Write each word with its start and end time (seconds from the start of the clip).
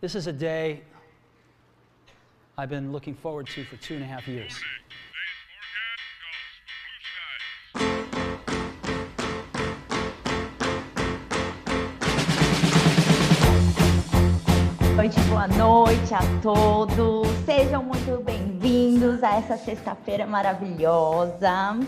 This 0.00 0.14
is 0.14 0.26
a 0.26 0.32
day 0.32 0.80
I've 2.56 2.70
been 2.70 2.90
looking 2.90 3.14
forward 3.14 3.46
to 3.48 3.64
for 3.64 3.76
two 3.76 3.96
and 3.96 4.02
a 4.02 4.06
half 4.06 4.26
years. 4.26 4.58
boa 15.28 15.46
noite 15.48 16.14
a 16.14 16.20
todos. 16.40 17.28
Sejam 17.44 17.82
muito 17.82 18.22
bem-vindos 18.24 19.22
a 19.22 19.36
essa 19.36 19.58
sexta-feira 19.58 20.26
maravilhosa. 20.26 21.78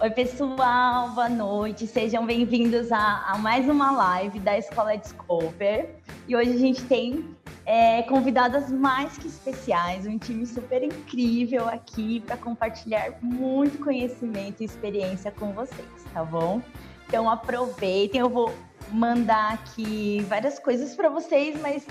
Oi, 0.00 0.10
pessoal, 0.10 1.10
boa 1.10 1.28
noite. 1.28 1.86
Sejam 1.86 2.26
bem-vindos 2.26 2.90
a, 2.90 3.32
a, 3.32 3.38
mais 3.38 3.68
uma 3.68 3.92
live 3.92 4.40
da 4.40 4.58
Escola 4.58 4.96
Discover. 4.96 5.97
E 6.28 6.36
hoje 6.36 6.50
a 6.50 6.58
gente 6.58 6.84
tem 6.84 7.24
é, 7.64 8.02
convidadas 8.02 8.70
mais 8.70 9.16
que 9.16 9.26
especiais, 9.26 10.06
um 10.06 10.18
time 10.18 10.44
super 10.44 10.82
incrível 10.82 11.66
aqui 11.66 12.20
para 12.20 12.36
compartilhar 12.36 13.14
muito 13.22 13.82
conhecimento 13.82 14.60
e 14.60 14.66
experiência 14.66 15.30
com 15.30 15.52
vocês, 15.52 15.88
tá 16.12 16.22
bom? 16.22 16.60
Então 17.06 17.30
aproveitem, 17.30 18.20
eu 18.20 18.28
vou 18.28 18.54
mandar 18.92 19.54
aqui 19.54 20.20
várias 20.28 20.58
coisas 20.58 20.94
para 20.94 21.08
vocês, 21.08 21.58
mas 21.62 21.86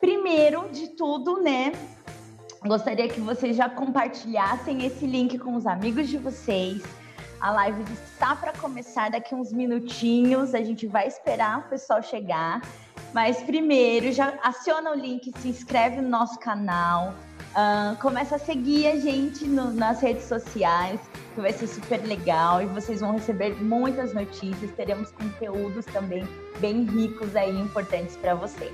primeiro 0.00 0.68
de 0.70 0.90
tudo, 0.90 1.42
né? 1.42 1.72
Gostaria 2.64 3.08
que 3.08 3.20
vocês 3.20 3.56
já 3.56 3.68
compartilhassem 3.68 4.86
esse 4.86 5.04
link 5.04 5.36
com 5.36 5.56
os 5.56 5.66
amigos 5.66 6.08
de 6.08 6.16
vocês. 6.16 6.80
A 7.44 7.50
live 7.50 7.84
está 7.92 8.34
para 8.34 8.54
começar 8.54 9.10
daqui 9.10 9.34
uns 9.34 9.52
minutinhos. 9.52 10.54
A 10.54 10.62
gente 10.62 10.86
vai 10.86 11.06
esperar 11.06 11.58
o 11.58 11.62
pessoal 11.64 12.02
chegar. 12.02 12.62
Mas 13.12 13.42
primeiro, 13.42 14.10
já 14.12 14.38
aciona 14.42 14.92
o 14.92 14.94
link, 14.94 15.30
se 15.38 15.48
inscreve 15.48 16.00
no 16.00 16.08
nosso 16.08 16.38
canal, 16.38 17.12
uh, 17.50 18.00
começa 18.00 18.36
a 18.36 18.38
seguir 18.38 18.86
a 18.86 18.96
gente 18.96 19.44
no, 19.44 19.70
nas 19.74 20.00
redes 20.00 20.24
sociais, 20.24 20.98
que 21.34 21.40
vai 21.42 21.52
ser 21.52 21.66
super 21.66 22.02
legal 22.06 22.62
e 22.62 22.66
vocês 22.66 23.02
vão 23.02 23.12
receber 23.12 23.62
muitas 23.62 24.14
notícias. 24.14 24.70
Teremos 24.70 25.12
conteúdos 25.12 25.84
também 25.84 26.26
bem 26.60 26.84
ricos 26.84 27.36
aí, 27.36 27.60
importantes 27.60 28.16
para 28.16 28.34
vocês. 28.34 28.72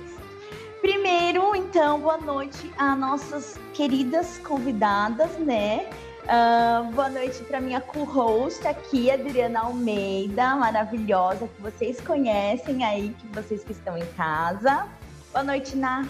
Primeiro, 0.79 1.53
então, 1.57 1.99
boa 1.99 2.19
noite 2.19 2.71
a 2.77 2.95
nossas 2.95 3.59
queridas 3.73 4.37
convidadas, 4.37 5.37
né? 5.39 5.89
Uh, 6.31 6.89
boa 6.93 7.09
noite 7.09 7.43
para 7.43 7.59
minha 7.59 7.81
co-host 7.81 8.65
aqui, 8.65 9.11
Adriana 9.11 9.63
Almeida, 9.63 10.55
maravilhosa, 10.55 11.45
que 11.45 11.61
vocês 11.61 11.99
conhecem 11.99 12.85
aí, 12.85 13.13
que 13.19 13.27
vocês 13.35 13.65
que 13.65 13.73
estão 13.73 13.97
em 13.97 14.05
casa. 14.13 14.87
Boa 15.33 15.43
noite, 15.43 15.75
Ná. 15.75 16.07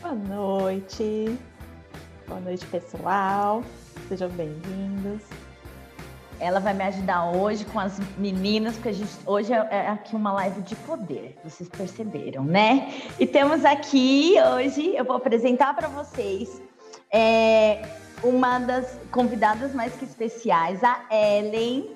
Boa 0.00 0.14
noite. 0.14 1.38
Boa 2.26 2.40
noite, 2.40 2.64
pessoal. 2.64 3.62
Sejam 4.08 4.30
bem-vindos. 4.30 5.20
Ela 6.40 6.58
vai 6.58 6.72
me 6.72 6.84
ajudar 6.84 7.32
hoje 7.32 7.66
com 7.66 7.78
as 7.78 8.00
meninas, 8.16 8.76
porque 8.76 8.88
a 8.88 8.94
gente 8.94 9.12
hoje 9.26 9.52
é, 9.52 9.68
é 9.70 9.88
aqui 9.90 10.16
uma 10.16 10.32
live 10.32 10.62
de 10.62 10.74
poder, 10.76 11.38
vocês 11.44 11.68
perceberam, 11.68 12.42
né? 12.42 12.90
E 13.20 13.26
temos 13.26 13.66
aqui 13.66 14.34
hoje, 14.54 14.96
eu 14.96 15.04
vou 15.04 15.16
apresentar 15.16 15.76
para 15.76 15.88
vocês 15.88 16.62
é, 17.12 17.82
uma 18.22 18.58
das 18.58 18.98
convidadas 19.10 19.74
mais 19.74 19.94
que 19.94 20.04
especiais, 20.04 20.82
a 20.84 21.04
Ellen. 21.10 21.90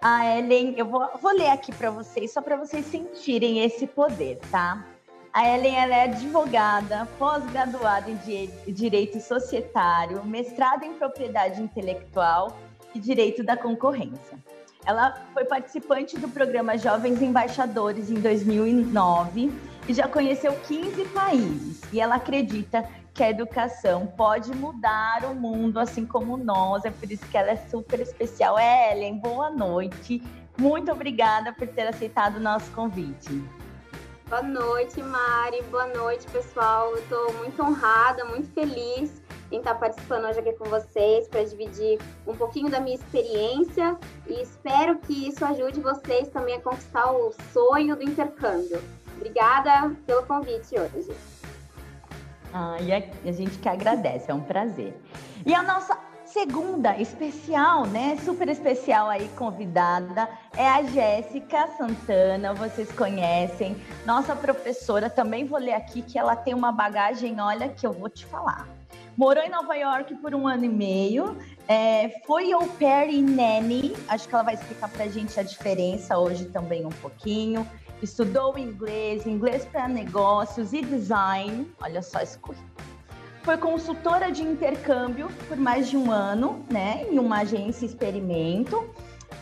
A 0.00 0.38
Ellen, 0.38 0.74
eu 0.76 0.86
vou, 0.86 1.08
vou 1.20 1.32
ler 1.32 1.48
aqui 1.48 1.72
para 1.72 1.90
vocês, 1.90 2.32
só 2.32 2.40
para 2.40 2.56
vocês 2.56 2.86
sentirem 2.86 3.64
esse 3.64 3.86
poder, 3.86 4.38
tá? 4.50 4.84
A 5.32 5.46
Ellen 5.54 5.76
ela 5.76 5.94
é 5.94 6.02
advogada, 6.04 7.06
pós-graduada 7.18 8.10
em 8.10 8.72
Direito 8.72 9.20
Societário, 9.20 10.24
mestrada 10.24 10.86
em 10.86 10.94
Propriedade 10.94 11.60
Intelectual 11.60 12.56
e 12.94 12.98
Direito 12.98 13.44
da 13.44 13.56
Concorrência. 13.56 14.38
Ela 14.86 15.20
foi 15.34 15.44
participante 15.44 16.16
do 16.16 16.28
programa 16.28 16.78
Jovens 16.78 17.20
Embaixadores 17.20 18.08
em 18.08 18.14
2009 18.14 19.52
e 19.88 19.92
já 19.92 20.06
conheceu 20.08 20.52
15 20.66 21.04
países. 21.06 21.82
E 21.92 22.00
ela 22.00 22.14
acredita 22.14 22.88
que 23.16 23.22
a 23.22 23.30
educação 23.30 24.06
pode 24.06 24.54
mudar 24.54 25.24
o 25.24 25.34
mundo, 25.34 25.80
assim 25.80 26.04
como 26.04 26.36
nós. 26.36 26.84
É 26.84 26.90
por 26.90 27.10
isso 27.10 27.26
que 27.26 27.38
ela 27.38 27.50
é 27.50 27.56
super 27.56 27.98
especial. 27.98 28.58
Ellen, 28.58 29.18
boa 29.18 29.50
noite. 29.50 30.22
Muito 30.58 30.92
obrigada 30.92 31.50
por 31.52 31.66
ter 31.66 31.88
aceitado 31.88 32.36
o 32.36 32.40
nosso 32.40 32.70
convite. 32.72 33.42
Boa 34.28 34.42
noite, 34.42 35.02
Mari. 35.02 35.62
Boa 35.70 35.86
noite, 35.86 36.26
pessoal. 36.26 36.90
Eu 36.90 36.98
estou 36.98 37.32
muito 37.34 37.62
honrada, 37.62 38.22
muito 38.26 38.52
feliz 38.52 39.22
em 39.50 39.58
estar 39.58 39.76
participando 39.76 40.24
hoje 40.24 40.40
aqui 40.40 40.52
com 40.52 40.64
vocês 40.64 41.26
para 41.28 41.44
dividir 41.44 41.98
um 42.26 42.36
pouquinho 42.36 42.68
da 42.68 42.80
minha 42.80 42.96
experiência 42.96 43.96
e 44.26 44.42
espero 44.42 44.98
que 44.98 45.28
isso 45.28 45.44
ajude 45.44 45.80
vocês 45.80 46.28
também 46.28 46.56
a 46.56 46.60
conquistar 46.60 47.12
o 47.12 47.32
sonho 47.52 47.96
do 47.96 48.02
intercâmbio. 48.02 48.82
Obrigada 49.16 49.94
pelo 50.04 50.24
convite 50.24 50.74
hoje. 50.78 51.16
Ah, 52.58 52.78
e 52.80 52.90
a, 52.90 53.32
gente 53.32 53.58
que 53.58 53.68
agradece, 53.68 54.30
é 54.30 54.34
um 54.34 54.40
prazer. 54.40 54.98
E 55.44 55.54
a 55.54 55.62
nossa 55.62 55.98
segunda 56.24 56.96
especial, 56.96 57.84
né? 57.84 58.16
Super 58.24 58.48
especial 58.48 59.10
aí 59.10 59.28
convidada 59.36 60.26
é 60.56 60.66
a 60.66 60.82
Jéssica 60.82 61.68
Santana, 61.76 62.54
vocês 62.54 62.90
conhecem, 62.92 63.76
nossa 64.06 64.34
professora. 64.34 65.10
Também 65.10 65.44
vou 65.44 65.58
ler 65.58 65.74
aqui 65.74 66.00
que 66.00 66.18
ela 66.18 66.34
tem 66.34 66.54
uma 66.54 66.72
bagagem, 66.72 67.38
olha, 67.38 67.68
que 67.68 67.86
eu 67.86 67.92
vou 67.92 68.08
te 68.08 68.24
falar. 68.24 68.66
Morou 69.18 69.44
em 69.44 69.50
Nova 69.50 69.74
York 69.74 70.14
por 70.14 70.34
um 70.34 70.48
ano 70.48 70.64
e 70.64 70.70
meio. 70.70 71.36
É, 71.68 72.22
foi 72.26 72.52
au 72.52 72.66
pair 72.66 73.10
e 73.10 73.20
nanny. 73.20 73.94
Acho 74.08 74.26
que 74.26 74.34
ela 74.34 74.44
vai 74.44 74.54
explicar 74.54 74.88
para 74.88 75.04
a 75.04 75.08
gente 75.08 75.38
a 75.38 75.42
diferença 75.42 76.16
hoje 76.16 76.46
também 76.46 76.86
um 76.86 76.90
pouquinho. 76.90 77.68
Estudou 78.02 78.58
inglês, 78.58 79.26
inglês 79.26 79.64
para 79.64 79.88
negócios 79.88 80.72
e 80.72 80.82
design. 80.82 81.70
Olha 81.80 82.02
só 82.02 82.20
esse 82.20 82.38
currículo. 82.38 82.70
Foi 83.42 83.56
consultora 83.56 84.30
de 84.30 84.42
intercâmbio 84.42 85.28
por 85.48 85.56
mais 85.56 85.88
de 85.88 85.96
um 85.96 86.10
ano, 86.10 86.64
né, 86.70 87.06
em 87.08 87.18
uma 87.18 87.38
agência 87.38 87.86
experimento 87.86 88.84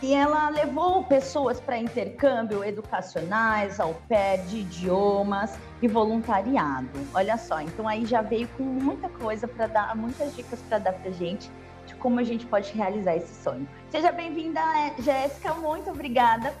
e 0.01 0.13
ela 0.13 0.49
levou 0.49 1.03
pessoas 1.03 1.59
para 1.59 1.77
intercâmbio 1.77 2.63
educacionais, 2.63 3.79
ao 3.79 3.93
pé 4.07 4.37
de 4.37 4.57
idiomas 4.59 5.57
e 5.81 5.87
voluntariado. 5.87 6.89
Olha 7.13 7.37
só, 7.37 7.61
então 7.61 7.87
aí 7.87 8.05
já 8.05 8.21
veio 8.21 8.47
com 8.49 8.63
muita 8.63 9.09
coisa 9.09 9.47
para 9.47 9.67
dar, 9.67 9.95
muitas 9.95 10.35
dicas 10.35 10.59
para 10.69 10.79
dar 10.79 10.93
para 10.93 11.11
gente 11.11 11.49
de 11.87 11.95
como 11.95 12.19
a 12.19 12.23
gente 12.23 12.45
pode 12.45 12.71
realizar 12.73 13.15
esse 13.15 13.43
sonho. 13.43 13.67
Seja 13.89 14.11
bem-vinda, 14.11 14.61
Jéssica, 14.99 15.53
muito 15.53 15.89
obrigada 15.89 16.53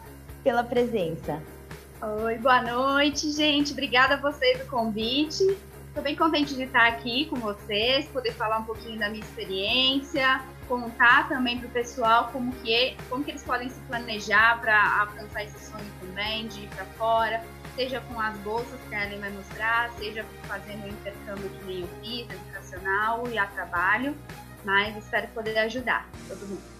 pela 0.43 0.63
presença. 0.63 1.41
Oi, 2.01 2.37
boa 2.39 2.61
noite, 2.61 3.31
gente. 3.31 3.71
Obrigada 3.71 4.15
a 4.15 4.17
vocês 4.17 4.57
pelo 4.57 4.69
convite. 4.69 5.43
Estou 5.87 6.03
bem 6.03 6.13
contente 6.13 6.53
de 6.53 6.63
estar 6.63 6.87
aqui 6.87 7.25
com 7.27 7.37
vocês, 7.37 8.05
poder 8.07 8.33
falar 8.33 8.59
um 8.59 8.65
pouquinho 8.65 8.99
da 8.99 9.07
minha 9.07 9.23
experiência, 9.23 10.41
contar 10.67 11.29
também 11.29 11.57
para 11.57 11.69
o 11.69 11.71
pessoal 11.71 12.29
como 12.33 12.51
que, 12.55 12.73
é, 12.73 12.97
como 13.09 13.23
que 13.23 13.31
eles 13.31 13.43
podem 13.43 13.69
se 13.69 13.79
planejar 13.87 14.59
para 14.59 14.99
alcançar 14.99 15.45
esse 15.45 15.71
sonho 15.71 15.89
também, 16.01 16.47
de 16.49 16.63
ir 16.63 16.67
para 16.67 16.83
fora, 16.83 17.41
seja 17.77 18.01
com 18.01 18.19
as 18.19 18.35
bolsas 18.39 18.77
que 18.89 18.93
a 18.93 19.05
Ellen 19.05 19.21
vai 19.21 19.31
mostrar, 19.31 19.89
seja 19.93 20.25
fazendo 20.43 20.83
o 20.83 20.89
intercâmbio 20.89 21.49
que 21.49 21.65
nem 21.65 21.81
eu 21.81 21.87
fiz, 22.03 22.29
educacional 22.29 23.23
e 23.31 23.37
a 23.37 23.47
trabalho, 23.47 24.13
mas 24.65 24.97
espero 24.97 25.29
poder 25.29 25.57
ajudar 25.59 26.09
todo 26.27 26.45
mundo. 26.45 26.75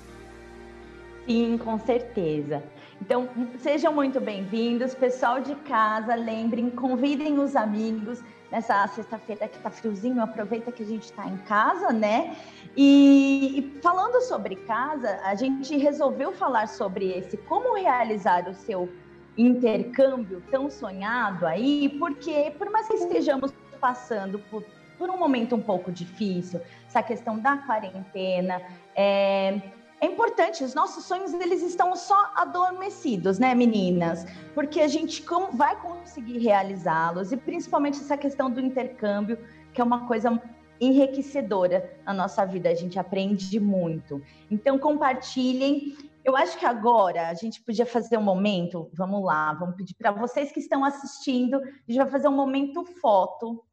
Sim, 1.25 1.58
com 1.58 1.80
certeza. 1.80 2.62
Então, 3.01 3.29
sejam 3.59 3.94
muito 3.94 4.19
bem-vindos. 4.22 4.95
Pessoal 4.95 5.41
de 5.41 5.53
casa, 5.56 6.16
lembrem, 6.16 6.69
convidem 6.69 7.38
os 7.39 7.56
amigos, 7.56 8.23
nessa 8.51 8.88
sexta-feira 8.88 9.47
que 9.47 9.59
tá 9.59 9.69
friozinho, 9.69 10.21
aproveita 10.21 10.71
que 10.71 10.83
a 10.83 10.86
gente 10.86 11.03
está 11.03 11.27
em 11.27 11.38
casa, 11.39 11.92
né? 11.92 12.36
E, 12.75 13.59
e, 13.59 13.81
falando 13.81 14.21
sobre 14.21 14.56
casa, 14.56 15.19
a 15.24 15.36
gente 15.36 15.75
resolveu 15.77 16.31
falar 16.33 16.68
sobre 16.68 17.12
esse 17.12 17.36
como 17.38 17.75
realizar 17.75 18.47
o 18.47 18.53
seu 18.53 18.89
intercâmbio 19.38 20.41
tão 20.50 20.69
sonhado 20.69 21.45
aí, 21.45 21.89
porque 22.00 22.53
por 22.57 22.69
mais 22.69 22.88
que 22.88 22.94
estejamos 22.94 23.53
passando 23.80 24.39
por, 24.39 24.63
por 24.98 25.09
um 25.09 25.18
momento 25.18 25.56
um 25.56 25.62
pouco 25.62 25.91
difícil, 25.91 26.62
essa 26.88 27.03
questão 27.03 27.38
da 27.38 27.57
quarentena, 27.57 28.62
é, 28.95 29.62
é 30.06 30.07
importante, 30.07 30.63
os 30.63 30.75
nossos 30.75 31.04
sonhos 31.06 31.34
eles 31.34 31.62
estão 31.63 31.96
só 31.96 32.31
adormecidos, 32.36 33.40
né, 33.40 33.56
meninas? 33.56 34.25
Porque 34.54 34.80
a 34.80 34.88
gente 34.88 35.25
vai 35.54 35.75
conseguir 35.81 36.38
realizá-los 36.38 37.31
e 37.31 37.38
principalmente 37.38 37.98
essa 37.98 38.16
questão 38.16 38.50
do 38.50 38.62
intercâmbio, 38.62 39.38
que 39.74 39.81
é 39.81 39.84
uma 39.84 40.07
coisa 40.07 40.40
enriquecedora 40.80 41.98
na 42.06 42.13
nossa 42.13 42.46
vida, 42.46 42.69
a 42.69 42.75
gente 42.75 43.00
aprende 43.00 43.60
muito. 43.60 44.22
Então 44.52 44.78
compartilhem. 44.78 45.98
Eu 46.24 46.36
acho 46.36 46.58
que 46.58 46.66
agora 46.66 47.30
a 47.30 47.34
gente 47.34 47.62
podia 47.62 47.86
fazer 47.86 48.18
um 48.18 48.24
momento, 48.24 48.90
vamos 48.94 49.24
lá, 49.24 49.54
vamos 49.54 49.75
pedir 49.75 49.94
para 49.96 50.12
vocês 50.12 50.51
que 50.51 50.60
estão 50.60 50.84
assistindo, 50.84 51.58
a 51.58 51.68
gente 51.88 51.98
vai 51.98 52.08
fazer 52.08 52.28
um 52.28 52.36
momento 52.36 52.84
foto 52.84 53.63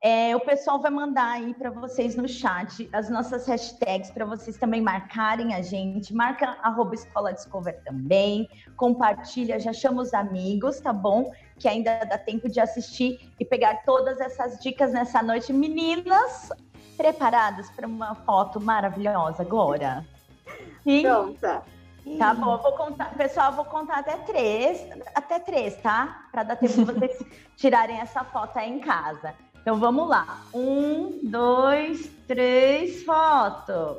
É, 0.00 0.36
o 0.36 0.40
pessoal 0.40 0.80
vai 0.80 0.92
mandar 0.92 1.32
aí 1.32 1.52
para 1.54 1.70
vocês 1.70 2.14
no 2.14 2.28
chat 2.28 2.88
as 2.92 3.10
nossas 3.10 3.48
hashtags 3.48 4.12
para 4.12 4.24
vocês 4.24 4.56
também 4.56 4.80
marcarem 4.80 5.54
a 5.54 5.60
gente. 5.60 6.14
Marca 6.14 6.56
arroba 6.62 6.94
Escola 6.94 7.32
Discover 7.32 7.82
também. 7.82 8.48
Compartilha, 8.76 9.58
já 9.58 9.72
chama 9.72 10.02
os 10.02 10.14
amigos, 10.14 10.78
tá 10.80 10.92
bom? 10.92 11.32
Que 11.58 11.66
ainda 11.66 11.98
dá 12.04 12.16
tempo 12.16 12.48
de 12.48 12.60
assistir 12.60 13.32
e 13.40 13.44
pegar 13.44 13.82
todas 13.84 14.20
essas 14.20 14.60
dicas 14.60 14.92
nessa 14.92 15.20
noite. 15.20 15.52
Meninas, 15.52 16.50
preparadas 16.96 17.68
para 17.70 17.86
uma 17.86 18.14
foto 18.14 18.60
maravilhosa 18.60 19.42
agora? 19.42 20.06
Sim? 20.84 21.02
Pronta. 21.02 21.64
Tá 22.16 22.32
bom, 22.32 22.54
eu 22.54 22.58
vou 22.62 22.72
contar, 22.72 23.12
pessoal, 23.14 23.50
eu 23.50 23.56
vou 23.56 23.64
contar 23.66 23.98
até 23.98 24.16
três, 24.18 24.88
até 25.14 25.38
três, 25.38 25.76
tá? 25.82 26.26
Para 26.32 26.42
dar 26.42 26.56
tempo 26.56 26.72
de 26.72 26.84
vocês 26.84 27.18
tirarem 27.56 28.00
essa 28.00 28.24
foto 28.24 28.56
aí 28.56 28.72
em 28.72 28.78
casa. 28.78 29.34
Então 29.60 29.78
vamos 29.78 30.08
lá. 30.08 30.42
Um, 30.54 31.20
dois, 31.22 32.10
três, 32.26 33.02
foto. 33.02 33.98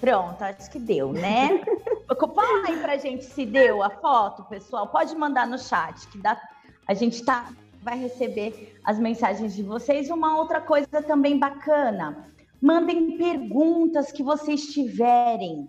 Pronto, 0.00 0.42
acho 0.42 0.70
que 0.70 0.78
deu, 0.78 1.12
né? 1.12 1.62
Fala 2.34 2.68
aí 2.68 2.78
pra 2.80 2.96
gente 2.96 3.24
se 3.24 3.46
deu 3.46 3.82
a 3.82 3.90
foto, 3.90 4.44
pessoal. 4.44 4.88
Pode 4.88 5.14
mandar 5.16 5.46
no 5.46 5.58
chat, 5.58 6.06
que 6.08 6.18
dá, 6.18 6.40
a 6.86 6.94
gente 6.94 7.24
tá, 7.24 7.50
vai 7.82 7.98
receber 7.98 8.78
as 8.84 8.98
mensagens 8.98 9.54
de 9.54 9.62
vocês. 9.62 10.10
Uma 10.10 10.36
outra 10.36 10.60
coisa 10.60 11.02
também 11.02 11.38
bacana, 11.38 12.28
mandem 12.60 13.16
perguntas 13.16 14.12
que 14.12 14.22
vocês 14.22 14.66
tiverem 14.66 15.68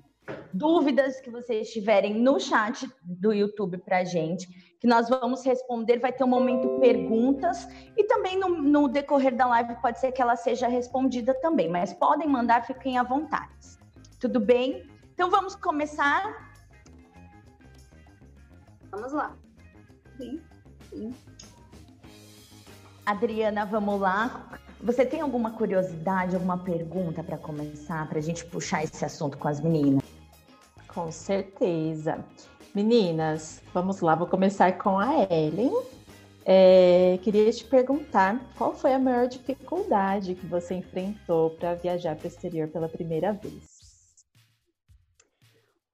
dúvidas 0.54 1.20
que 1.20 1.30
vocês 1.30 1.70
tiverem 1.70 2.14
no 2.14 2.40
chat 2.40 2.90
do 3.04 3.34
YouTube 3.34 3.78
para 3.80 4.04
gente, 4.04 4.48
que 4.80 4.88
nós 4.88 5.10
vamos 5.10 5.44
responder. 5.46 6.00
Vai 6.00 6.14
ter 6.14 6.24
um 6.24 6.28
momento 6.28 6.80
perguntas 6.80 7.68
e 7.98 8.04
também 8.06 8.40
no, 8.40 8.50
no, 8.50 8.88
decorrer 8.88 9.36
da 9.36 9.46
live 9.48 9.76
pode 9.82 10.00
ser 10.00 10.12
que 10.12 10.22
ela 10.22 10.36
seja 10.36 10.68
respondida 10.68 11.34
também, 11.42 11.70
mas 11.70 11.94
podem 11.94 12.28
mandar, 12.28 12.66
fiquem 12.66 12.98
à 12.98 13.04
vontade. 13.04 13.54
Tudo 14.20 14.40
bem? 14.40 14.90
Então 15.14 15.30
vamos 15.30 15.56
começar? 15.56 16.54
Vamos 18.92 19.12
lá. 19.12 19.36
Sim, 20.18 20.42
sim. 20.90 21.14
Adriana, 23.06 23.66
vamos 23.66 24.00
lá. 24.00 24.50
Você 24.82 25.06
tem 25.06 25.22
alguma 25.22 25.52
curiosidade, 25.52 26.36
alguma 26.36 26.58
pergunta 26.58 27.24
para 27.24 27.38
começar, 27.38 28.08
para 28.08 28.20
a 28.20 28.22
gente 28.22 28.46
puxar 28.46 28.84
esse 28.84 29.04
assunto 29.04 29.38
com 29.38 29.48
as 29.48 29.60
meninas? 29.60 30.05
Com 30.96 31.12
certeza. 31.12 32.26
Meninas, 32.74 33.62
vamos 33.74 34.00
lá, 34.00 34.16
vou 34.16 34.28
começar 34.28 34.78
com 34.78 34.98
a 34.98 35.24
Ellen. 35.30 35.74
É, 36.46 37.20
queria 37.22 37.52
te 37.52 37.66
perguntar 37.66 38.40
qual 38.58 38.74
foi 38.74 38.94
a 38.94 39.00
maior 39.00 39.28
dificuldade 39.28 40.36
que 40.36 40.46
você 40.46 40.76
enfrentou 40.76 41.50
para 41.50 41.76
viajar 41.76 42.16
para 42.16 42.24
o 42.24 42.28
exterior 42.28 42.70
pela 42.70 42.88
primeira 42.88 43.34
vez? 43.34 44.26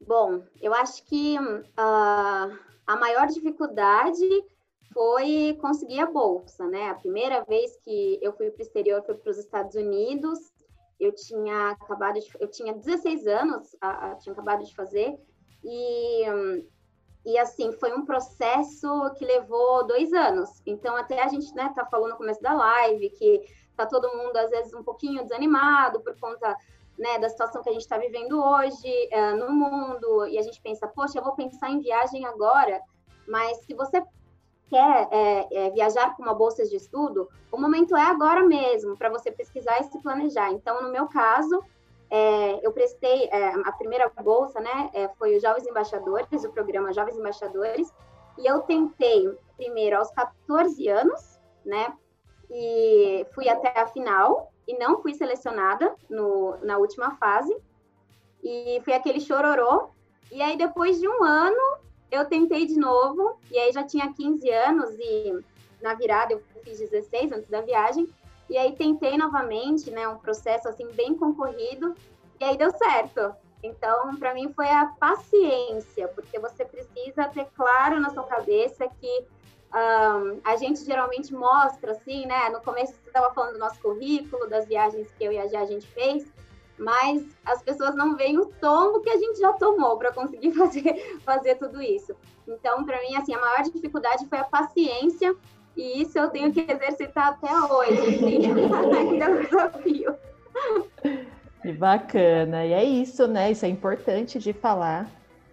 Bom, 0.06 0.44
eu 0.62 0.71
acho 0.74 1.03
que 1.06 1.36
uh, 1.39 2.59
a 2.86 2.95
maior 3.00 3.25
dificuldade 3.27 4.27
foi 4.94 5.57
conseguir 5.59 6.01
a 6.01 6.06
bolsa, 6.06 6.68
né? 6.68 6.89
A 6.89 6.95
primeira 6.95 7.44
vez 7.44 7.75
que 7.77 8.19
eu 8.21 8.33
fui 8.33 8.51
para 8.51 8.59
o 8.59 8.62
exterior 8.62 9.03
foi 9.03 9.15
para 9.15 9.31
os 9.31 9.38
Estados 9.39 9.74
Unidos 9.74 10.50
eu 11.01 11.13
tinha 11.13 11.71
acabado 11.71 12.19
de, 12.19 12.31
eu 12.39 12.48
tinha 12.48 12.74
16 12.74 13.25
anos, 13.25 13.75
a, 13.81 14.12
a, 14.12 14.15
tinha 14.15 14.31
acabado 14.31 14.63
de 14.63 14.74
fazer, 14.75 15.19
e, 15.63 16.25
e 17.25 17.38
assim, 17.39 17.71
foi 17.74 17.92
um 17.92 18.06
processo 18.06 18.88
que 19.18 19.25
levou 19.25 19.86
dois 19.88 20.13
anos. 20.13 20.62
Então, 20.65 20.95
até 20.95 21.21
a 21.24 21.27
gente, 21.27 21.53
né, 21.56 21.71
tá 21.75 21.86
falando 21.86 22.12
no 22.12 22.18
começo 22.18 22.42
da 22.42 22.53
live 22.53 23.09
que 23.09 23.42
tá 23.75 23.86
todo 23.88 24.15
mundo, 24.15 24.38
às 24.38 24.51
vezes, 24.51 24.74
um 24.74 24.83
pouquinho 24.83 25.24
desanimado 25.24 26.01
por 26.01 26.18
conta 26.19 26.56
né, 27.00 27.18
da 27.18 27.30
situação 27.30 27.63
que 27.63 27.69
a 27.69 27.74
gente 27.74 27.81
está 27.81 27.98
vivendo 27.98 28.39
hoje 28.39 29.09
uh, 29.12 29.36
no 29.38 29.51
mundo, 29.51 30.27
e 30.27 30.38
a 30.38 30.42
gente 30.44 30.62
pensa, 30.62 30.88
poxa, 30.88 31.18
eu 31.18 31.24
vou 31.24 31.33
pensar 31.33 31.71
em 31.71 31.80
viagem 31.80 32.25
agora, 32.25 32.80
mas 33.27 33.57
se 33.65 33.74
você 33.74 34.03
quer 34.71 35.09
é, 35.12 35.47
é, 35.51 35.69
viajar 35.71 36.15
com 36.15 36.23
uma 36.23 36.33
bolsa 36.33 36.65
de 36.65 36.77
estudo, 36.77 37.27
o 37.51 37.59
momento 37.59 37.94
é 37.94 38.03
agora 38.03 38.41
mesmo 38.47 38.95
para 38.95 39.09
você 39.09 39.29
pesquisar 39.29 39.81
e 39.81 39.83
se 39.83 40.01
planejar. 40.01 40.50
Então, 40.53 40.81
no 40.81 40.89
meu 40.89 41.07
caso, 41.09 41.62
é, 42.09 42.65
eu 42.65 42.71
prestei 42.71 43.25
é, 43.25 43.50
a 43.65 43.71
primeira 43.73 44.09
bolsa, 44.23 44.62
né? 44.62 44.89
É, 44.94 45.09
foi 45.09 45.35
o 45.35 45.41
Jovens 45.41 45.68
Embaixadores, 45.68 46.45
o 46.45 46.51
programa 46.53 46.94
Jovens 46.94 47.18
Embaixadores, 47.18 47.94
e 48.38 48.50
eu 48.50 48.62
tentei 48.62 49.38
primeiro 49.57 49.97
aos 49.97 50.09
14 50.12 50.88
anos, 50.88 51.38
né? 51.65 51.94
E 52.50 53.27
fui 53.35 53.50
até 53.50 53.77
a 53.77 53.88
final 53.88 54.53
e 54.65 54.77
não 54.77 55.01
fui 55.01 55.13
selecionada 55.13 55.94
no, 56.09 56.56
na 56.63 56.77
última 56.77 57.12
fase. 57.17 57.53
E 58.41 58.81
foi 58.85 58.94
aquele 58.94 59.19
chororô. 59.19 59.89
E 60.31 60.41
aí, 60.41 60.56
depois 60.57 60.97
de 60.97 61.07
um 61.09 61.24
ano, 61.24 61.77
eu 62.12 62.25
tentei 62.25 62.66
de 62.66 62.78
novo, 62.78 63.40
e 63.50 63.58
aí 63.58 63.72
já 63.72 63.84
tinha 63.84 64.13
15 64.13 64.50
anos, 64.50 64.92
e 65.00 65.40
na 65.81 65.94
virada 65.94 66.34
eu 66.34 66.44
fiz 66.63 66.80
16 66.80 67.31
antes 67.31 67.50
da 67.50 67.62
viagem, 67.62 68.08
e 68.50 68.58
aí 68.58 68.75
tentei 68.75 69.18
novamente, 69.18 69.90
né, 69.90 70.08
um 70.08 70.18
processo 70.18 70.68
assim 70.68 70.88
bem 70.92 71.16
concorrido, 71.16 71.96
e 72.40 72.44
aí 72.44 72.58
deu 72.58 72.69
certo. 72.72 73.34
Então, 73.63 74.16
para 74.18 74.34
mim 74.34 74.52
foi 74.54 74.68
a 74.68 74.88
paciência, 75.00 76.08
porque 76.10 76.38
você 76.40 76.66
precisa 76.66 77.30
ter 77.30 77.48
claro 77.56 78.00
na 78.00 78.10
sua 78.10 78.24
cabeça 78.24 78.88
que 79.00 79.25
um, 79.74 80.42
a 80.44 80.58
gente 80.58 80.84
geralmente 80.84 81.34
mostra, 81.34 81.92
assim, 81.92 82.25
né? 82.25 82.50
No 82.50 82.60
começo 82.62 82.94
você 82.94 83.08
estava 83.08 83.34
falando 83.34 83.54
do 83.54 83.60
nosso 83.60 83.80
currículo, 83.80 84.50
das 84.50 84.66
viagens 84.68 85.08
que 85.18 85.24
eu 85.24 85.31
e 85.31 85.38
a 85.38 85.48
Gia 85.48 85.62
a 85.62 85.66
gente 85.66 85.88
fez, 85.88 86.25
mas 86.81 87.24
as 87.45 87.62
pessoas 87.62 87.95
não 87.95 88.16
veem 88.16 88.39
o 88.39 88.48
tombo 88.48 89.01
que 89.01 89.10
a 89.10 89.18
gente 89.18 89.39
já 89.39 89.54
tomou 89.54 89.98
para 89.98 90.12
conseguir 90.12 90.51
fazer, 90.57 91.19
fazer 91.24 91.56
tudo 91.56 91.81
isso. 91.81 92.16
Então, 92.48 92.83
para 92.83 93.00
mim, 93.01 93.16
assim, 93.16 93.33
a 93.33 93.39
maior 93.39 93.62
dificuldade 93.62 94.25
foi 94.28 94.39
a 94.39 94.44
paciência, 94.44 95.36
e 95.78 96.01
isso 96.01 96.18
eu 96.18 96.30
tenho 96.30 96.51
que 96.51 96.60
exercitar 96.60 97.30
até 97.30 97.54
hoje, 97.54 98.16
assim, 98.16 98.45
ainda 98.98 99.25
é 99.25 99.30
um 99.30 99.42
desafio. 99.42 100.16
Que 101.62 101.72
bacana, 101.72 102.66
e 102.66 102.74
é 102.74 102.84
isso, 102.84 103.27
né? 103.27 103.51
Isso 103.51 103.63
é 103.63 103.69
importante 103.69 104.39
de 104.39 104.51
falar. 104.51 105.07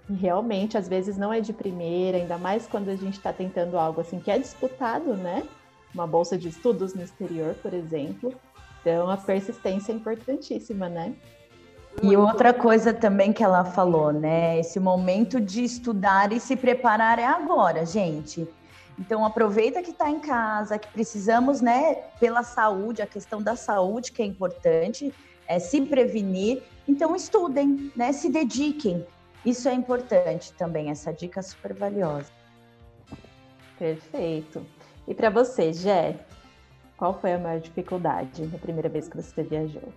Realmente, 0.09 0.79
às 0.79 0.89
vezes 0.89 1.19
não 1.19 1.31
é 1.31 1.39
de 1.39 1.53
primeira, 1.53 2.17
ainda 2.17 2.39
mais 2.39 2.67
quando 2.67 2.89
a 2.89 2.97
gente 2.97 3.19
está 3.19 3.31
tentando 3.31 3.79
algo 3.79 4.01
assim 4.01 4.19
que 4.19 4.31
é 4.31 4.39
disputado, 4.39 5.15
né? 5.15 5.47
Uma 5.93 6.07
bolsa 6.07 6.39
de 6.39 6.49
estudos 6.49 6.95
no 6.95 7.03
exterior, 7.03 7.55
por 7.57 7.75
exemplo. 7.75 8.33
Então, 8.88 9.11
a 9.11 9.18
persistência 9.18 9.92
é 9.92 9.95
importantíssima, 9.95 10.88
né? 10.88 11.14
E 12.02 12.16
outra 12.16 12.54
coisa 12.54 12.95
também 12.95 13.35
que 13.35 13.45
ela 13.45 13.62
falou, 13.62 14.11
né? 14.12 14.59
Esse 14.59 14.80
momento 14.80 15.38
de 15.38 15.62
estudar 15.62 16.33
e 16.33 16.40
se 16.40 16.57
preparar 16.57 17.18
é 17.18 17.26
agora, 17.26 17.85
gente. 17.85 18.49
Então 18.99 19.26
aproveita 19.26 19.83
que 19.83 19.90
está 19.90 20.09
em 20.09 20.18
casa, 20.18 20.78
que 20.78 20.88
precisamos, 20.88 21.61
né, 21.61 21.97
pela 22.18 22.42
saúde, 22.42 23.02
a 23.02 23.07
questão 23.07 23.42
da 23.42 23.54
saúde 23.54 24.11
que 24.11 24.23
é 24.23 24.25
importante, 24.25 25.14
é 25.47 25.59
se 25.59 25.83
prevenir. 25.83 26.62
Então 26.88 27.14
estudem, 27.14 27.92
né? 27.95 28.11
Se 28.12 28.30
dediquem. 28.30 29.07
Isso 29.45 29.68
é 29.68 29.75
importante 29.75 30.54
também. 30.54 30.88
Essa 30.88 31.12
dica 31.12 31.40
é 31.40 31.42
super 31.42 31.75
valiosa. 31.75 32.30
Perfeito. 33.78 34.64
E 35.07 35.14
para 35.14 35.28
você, 35.28 35.75
Jé, 35.75 36.16
qual 36.99 37.19
foi 37.19 37.33
a 37.33 37.38
maior 37.38 37.61
dificuldade 37.61 38.45
na 38.47 38.59
primeira 38.59 38.88
vez 38.88 39.09
que 39.09 39.17
você 39.17 39.43
viajou? 39.45 39.95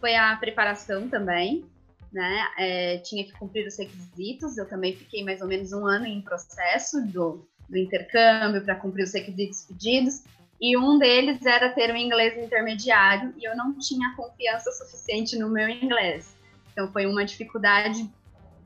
Foi 0.00 0.14
a 0.14 0.36
preparação 0.36 1.08
também, 1.08 1.64
né? 2.12 2.46
É, 2.56 2.98
tinha 2.98 3.24
que 3.24 3.32
cumprir 3.32 3.66
os 3.66 3.76
requisitos. 3.76 4.56
Eu 4.56 4.68
também 4.68 4.94
fiquei 4.94 5.24
mais 5.24 5.40
ou 5.40 5.48
menos 5.48 5.72
um 5.72 5.84
ano 5.84 6.06
em 6.06 6.22
processo 6.22 7.04
do, 7.06 7.46
do 7.68 7.76
intercâmbio 7.76 8.62
para 8.64 8.76
cumprir 8.76 9.02
os 9.02 9.12
requisitos 9.12 9.64
pedidos. 9.64 10.22
E 10.60 10.76
um 10.76 10.98
deles 10.98 11.44
era 11.44 11.70
ter 11.70 11.92
um 11.92 11.96
inglês 11.96 12.38
intermediário 12.38 13.34
e 13.36 13.44
eu 13.44 13.56
não 13.56 13.76
tinha 13.76 14.14
confiança 14.14 14.70
suficiente 14.70 15.36
no 15.36 15.48
meu 15.48 15.68
inglês. 15.68 16.36
Então 16.72 16.92
foi 16.92 17.06
uma 17.06 17.24
dificuldade 17.24 18.08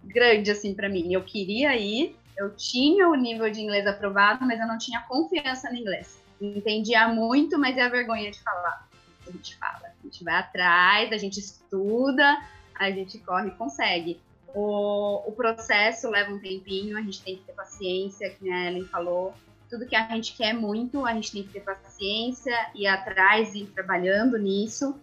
grande 0.03 0.50
assim 0.50 0.75
para 0.75 0.88
mim. 0.88 1.12
Eu 1.12 1.23
queria 1.23 1.75
ir, 1.76 2.14
eu 2.37 2.55
tinha 2.55 3.09
o 3.09 3.14
nível 3.14 3.50
de 3.50 3.61
inglês 3.61 3.87
aprovado, 3.87 4.45
mas 4.45 4.61
eu 4.61 4.67
não 4.67 4.76
tinha 4.76 5.00
confiança 5.03 5.71
no 5.71 5.76
inglês 5.76 6.24
entendia 6.41 7.09
muito, 7.09 7.59
mas 7.59 7.76
é 7.76 7.83
a 7.83 7.88
vergonha 7.88 8.31
de 8.31 8.41
falar. 8.43 8.88
A 9.26 9.31
gente 9.31 9.57
fala, 9.57 9.81
a 9.87 10.05
gente 10.05 10.23
vai 10.23 10.35
atrás, 10.35 11.12
a 11.12 11.17
gente 11.17 11.41
estuda, 11.41 12.38
a 12.75 12.91
gente 12.91 13.19
corre 13.19 13.49
e 13.49 13.53
consegue. 13.53 14.21
O, 14.55 15.29
o 15.29 15.33
processo 15.33 16.09
leva 16.11 16.33
um 16.33 16.38
tempinho, 16.38 16.97
a 16.97 17.03
gente 17.03 17.23
tem 17.23 17.37
que 17.37 17.43
ter 17.43 17.53
paciência, 17.53 18.31
que 18.31 18.50
a 18.50 18.67
Ellen 18.67 18.85
falou. 18.85 19.35
Tudo 19.69 19.87
que 19.87 19.97
a 19.97 20.07
gente 20.09 20.37
quer 20.37 20.53
muito, 20.53 21.05
a 21.05 21.12
gente 21.14 21.33
tem 21.33 21.43
que 21.43 21.53
ter 21.55 21.61
paciência, 21.61 22.55
ir 22.75 22.87
atrás 22.87 23.55
e 23.55 23.62
ir 23.62 23.67
trabalhando 23.67 24.38
nisso. 24.38 24.95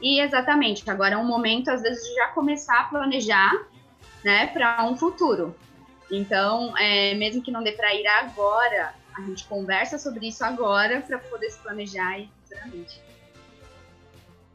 E 0.00 0.20
exatamente, 0.20 0.88
agora 0.90 1.14
é 1.14 1.18
um 1.18 1.26
momento, 1.26 1.70
às 1.70 1.82
vezes, 1.82 2.06
de 2.06 2.14
já 2.14 2.28
começar 2.28 2.80
a 2.80 2.84
planejar 2.84 3.52
né, 4.24 4.48
para 4.48 4.84
um 4.84 4.96
futuro. 4.96 5.56
Então, 6.10 6.76
é, 6.76 7.14
mesmo 7.14 7.42
que 7.42 7.50
não 7.50 7.62
dê 7.62 7.72
para 7.72 7.94
ir 7.94 8.06
agora, 8.06 8.94
a 9.18 9.22
gente 9.22 9.44
conversa 9.46 9.98
sobre 9.98 10.28
isso 10.28 10.44
agora 10.44 11.00
para 11.00 11.18
poder 11.18 11.50
se 11.50 11.58
planejar 11.58 12.08
aí 12.08 12.30
futuramente. 12.42 13.02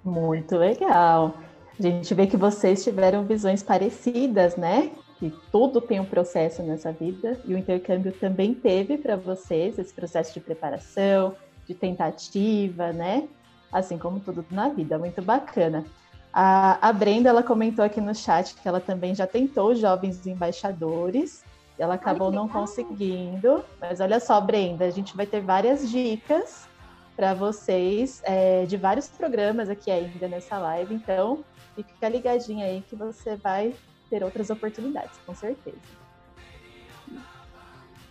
Muito 0.04 0.58
legal. 0.58 1.38
A 1.78 1.82
gente 1.82 2.14
vê 2.14 2.28
que 2.28 2.38
vocês 2.38 2.84
tiveram 2.84 3.26
visões 3.26 3.62
parecidas, 3.62 4.56
né? 4.56 4.92
Que 5.20 5.34
tudo 5.52 5.82
tem 5.82 6.00
um 6.00 6.06
processo 6.06 6.64
nessa 6.64 6.92
vida 6.92 7.40
e 7.46 7.54
o 7.54 7.58
intercâmbio 7.58 8.12
também 8.14 8.54
teve 8.54 8.98
para 8.98 9.16
vocês 9.16 9.78
esse 9.78 9.94
processo 9.94 10.34
de 10.34 10.40
preparação, 10.40 11.36
de 11.68 11.74
tentativa, 11.74 12.94
né? 12.94 13.28
Assim 13.72 13.98
como 13.98 14.20
tudo 14.20 14.46
na 14.52 14.70
vida, 14.70 14.98
muito 14.98 15.22
bacana. 15.22 15.86
A, 16.32 16.90
a 16.90 16.94
Brenda, 16.94 17.30
ela 17.30 17.44
comentou 17.44 17.84
aqui 17.84 18.00
no 18.00 18.16
chat 18.16 18.56
que 18.56 18.68
ela 18.68 18.80
também 18.80 19.14
já 19.14 19.28
tentou 19.28 19.76
jovens 19.76 20.26
embaixadores, 20.26 21.44
ela 21.78 21.96
acabou 21.96 22.32
não 22.32 22.48
conseguindo, 22.48 23.64
mas 23.80 24.00
olha 24.00 24.20
só, 24.20 24.40
Brenda, 24.40 24.86
a 24.86 24.90
gente 24.92 25.16
vai 25.16 25.26
ter 25.26 25.42
várias 25.42 25.90
dicas 25.90 26.68
para 27.16 27.34
vocês 27.34 28.22
é, 28.24 28.66
de 28.66 28.78
vários 28.78 29.08
programas 29.08 29.70
aqui 29.70 29.92
ainda 29.92 30.28
nessa 30.28 30.58
live, 30.58 30.96
então 30.96 31.44
fica 31.76 32.10
ligadinha 32.10 32.66
aí 32.66 32.82
que 32.88 32.96
você 32.96 33.36
vai 33.36 33.74
ter 34.10 34.24
outras 34.24 34.50
oportunidades, 34.50 35.18
com 35.26 35.34
certeza. 35.34 35.78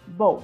Bom, 0.07 0.43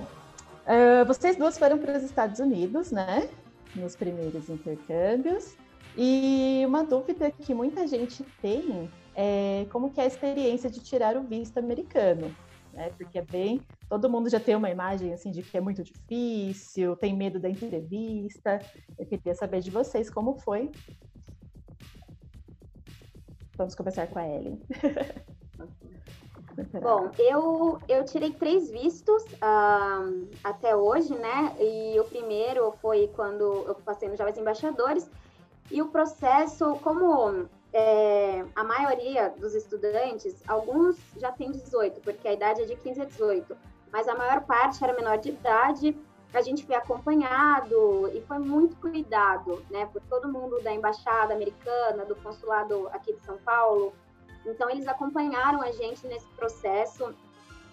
uh, 0.64 1.04
vocês 1.06 1.36
duas 1.36 1.58
foram 1.58 1.78
para 1.78 1.96
os 1.96 2.02
Estados 2.04 2.38
Unidos, 2.38 2.92
né? 2.92 3.28
Nos 3.74 3.96
primeiros 3.96 4.48
intercâmbios. 4.48 5.56
E 5.96 6.62
uma 6.66 6.84
dúvida 6.84 7.30
que 7.30 7.52
muita 7.52 7.86
gente 7.86 8.24
tem 8.40 8.88
é 9.14 9.66
como 9.70 9.90
que 9.90 10.00
é 10.00 10.04
a 10.04 10.06
experiência 10.06 10.70
de 10.70 10.80
tirar 10.80 11.16
o 11.16 11.22
visto 11.22 11.58
americano, 11.58 12.34
né? 12.72 12.90
Porque 12.90 13.18
é 13.18 13.22
bem, 13.22 13.60
todo 13.88 14.10
mundo 14.10 14.28
já 14.28 14.40
tem 14.40 14.54
uma 14.54 14.70
imagem 14.70 15.12
assim 15.12 15.30
de 15.30 15.42
que 15.42 15.56
é 15.56 15.60
muito 15.60 15.82
difícil, 15.82 16.96
tem 16.96 17.16
medo 17.16 17.38
da 17.40 17.48
entrevista. 17.48 18.60
Eu 18.98 19.06
queria 19.06 19.34
saber 19.34 19.60
de 19.60 19.70
vocês 19.70 20.10
como 20.10 20.36
foi. 20.36 20.70
Vamos 23.56 23.74
começar 23.74 24.06
com 24.06 24.18
a 24.18 24.26
Ellen. 24.26 24.62
Bom, 26.82 27.10
eu, 27.18 27.78
eu 27.88 28.04
tirei 28.04 28.32
três 28.32 28.70
vistos 28.70 29.22
uh, 29.34 30.28
até 30.42 30.74
hoje, 30.74 31.14
né? 31.14 31.56
E 31.60 31.98
o 32.00 32.04
primeiro 32.04 32.72
foi 32.80 33.08
quando 33.08 33.64
eu 33.66 33.74
passei 33.76 34.08
nos 34.08 34.18
Jovens 34.18 34.38
Embaixadores. 34.38 35.08
E 35.70 35.80
o 35.82 35.88
processo, 35.88 36.76
como 36.82 37.48
é, 37.72 38.44
a 38.56 38.64
maioria 38.64 39.30
dos 39.38 39.54
estudantes, 39.54 40.42
alguns 40.46 40.96
já 41.18 41.30
têm 41.30 41.50
18, 41.50 42.00
porque 42.00 42.26
a 42.26 42.32
idade 42.32 42.62
é 42.62 42.64
de 42.64 42.76
15 42.76 43.02
a 43.02 43.04
18, 43.04 43.56
mas 43.92 44.08
a 44.08 44.14
maior 44.14 44.42
parte 44.42 44.82
era 44.82 44.94
menor 44.94 45.18
de 45.18 45.30
idade. 45.30 45.96
A 46.32 46.42
gente 46.42 46.64
foi 46.64 46.74
acompanhado 46.74 48.10
e 48.14 48.20
foi 48.22 48.38
muito 48.38 48.76
cuidado, 48.76 49.64
né, 49.70 49.86
por 49.86 50.02
todo 50.02 50.30
mundo 50.30 50.62
da 50.62 50.72
embaixada 50.72 51.34
americana, 51.34 52.04
do 52.04 52.14
consulado 52.16 52.88
aqui 52.88 53.14
de 53.14 53.24
São 53.24 53.38
Paulo. 53.38 53.94
Então, 54.44 54.68
eles 54.68 54.86
acompanharam 54.86 55.62
a 55.62 55.72
gente 55.72 56.06
nesse 56.06 56.26
processo, 56.28 57.14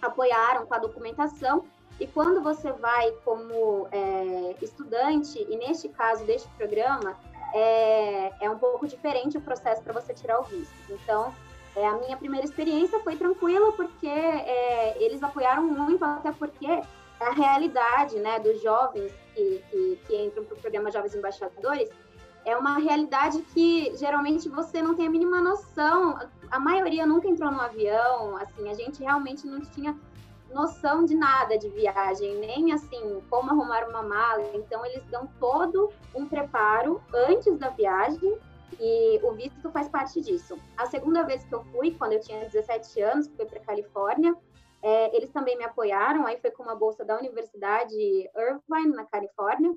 apoiaram 0.00 0.66
com 0.66 0.74
a 0.74 0.78
documentação. 0.78 1.64
E 1.98 2.06
quando 2.06 2.42
você 2.42 2.72
vai 2.72 3.10
como 3.24 3.88
é, 3.90 4.54
estudante, 4.60 5.46
e 5.48 5.56
neste 5.56 5.88
caso 5.88 6.24
deste 6.24 6.48
programa, 6.50 7.16
é, 7.56 8.32
é 8.40 8.50
um 8.50 8.58
pouco 8.58 8.86
diferente 8.86 9.38
o 9.38 9.40
processo 9.40 9.82
para 9.82 9.94
você 9.94 10.12
tirar 10.12 10.38
o 10.40 10.44
visto. 10.44 10.74
Então, 10.90 11.34
é, 11.74 11.86
a 11.86 11.94
minha 11.94 12.16
primeira 12.16 12.44
experiência 12.44 13.00
foi 13.00 13.16
tranquila, 13.16 13.72
porque 13.72 14.06
é, 14.06 15.02
eles 15.02 15.22
apoiaram 15.22 15.62
muito, 15.62 16.04
até 16.04 16.32
porque 16.32 16.66
a 17.18 17.30
realidade 17.30 18.18
né, 18.18 18.38
dos 18.38 18.60
jovens 18.62 19.10
que, 19.34 19.62
que, 19.70 20.00
que 20.06 20.16
entram 20.16 20.44
para 20.44 20.54
o 20.54 20.60
programa 20.60 20.90
Jovens 20.90 21.14
Embaixadores 21.14 21.88
é 22.44 22.54
uma 22.56 22.78
realidade 22.78 23.40
que 23.54 23.92
geralmente 23.96 24.48
você 24.48 24.82
não 24.82 24.94
tem 24.94 25.06
a 25.06 25.10
mínima 25.10 25.40
noção. 25.40 26.18
A 26.50 26.60
maioria 26.60 27.06
nunca 27.06 27.26
entrou 27.26 27.50
no 27.50 27.60
avião, 27.60 28.36
assim, 28.36 28.68
a 28.68 28.74
gente 28.74 29.02
realmente 29.02 29.46
não 29.46 29.60
tinha 29.60 29.96
noção 30.50 31.04
de 31.04 31.14
nada 31.14 31.58
de 31.58 31.68
viagem, 31.68 32.36
nem 32.36 32.72
assim, 32.72 33.22
como 33.28 33.50
arrumar 33.50 33.88
uma 33.88 34.02
mala. 34.02 34.50
Então, 34.54 34.84
eles 34.84 35.04
dão 35.06 35.26
todo 35.38 35.92
um 36.14 36.26
preparo 36.26 37.02
antes 37.12 37.58
da 37.58 37.70
viagem 37.70 38.38
e 38.80 39.20
o 39.22 39.32
visto 39.32 39.70
faz 39.70 39.88
parte 39.88 40.20
disso. 40.20 40.58
A 40.76 40.86
segunda 40.86 41.22
vez 41.22 41.44
que 41.44 41.54
eu 41.54 41.64
fui, 41.64 41.92
quando 41.92 42.12
eu 42.12 42.20
tinha 42.20 42.44
17 42.44 43.00
anos, 43.00 43.28
fui 43.28 43.44
para 43.46 43.60
Califórnia, 43.60 44.34
é, 44.82 45.16
eles 45.16 45.30
também 45.30 45.56
me 45.56 45.64
apoiaram, 45.64 46.26
aí 46.26 46.38
foi 46.38 46.50
com 46.50 46.62
uma 46.62 46.74
bolsa 46.74 47.04
da 47.04 47.18
Universidade 47.18 47.94
Irvine, 47.94 48.94
na 48.94 49.04
Califórnia, 49.04 49.74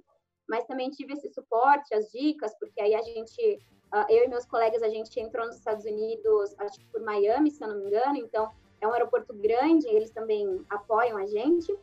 mas 0.48 0.66
também 0.66 0.90
tive 0.90 1.14
esse 1.14 1.30
suporte, 1.30 1.94
as 1.94 2.12
dicas, 2.12 2.54
porque 2.60 2.82
aí 2.82 2.94
a 2.96 3.02
gente, 3.02 3.60
ah, 3.92 4.06
eu 4.10 4.26
e 4.26 4.28
meus 4.28 4.46
colegas, 4.46 4.82
a 4.82 4.90
gente 4.90 5.20
entrou 5.20 5.46
nos 5.46 5.58
Estados 5.58 5.86
Unidos, 5.86 6.54
acho 6.60 6.80
que 6.80 6.86
por 6.88 7.02
Miami, 7.02 7.52
se 7.52 7.64
eu 7.64 7.70
não 7.70 7.78
me 7.78 7.86
engano, 7.86 8.18
então 8.18 8.52
é 8.82 8.88
um 8.88 8.94
aeroporto 8.94 9.34
grande, 9.34 9.88
eles 9.88 10.12
também 10.12 10.66
apoiam 10.70 11.18
a 11.18 11.26
gente. 11.26 11.76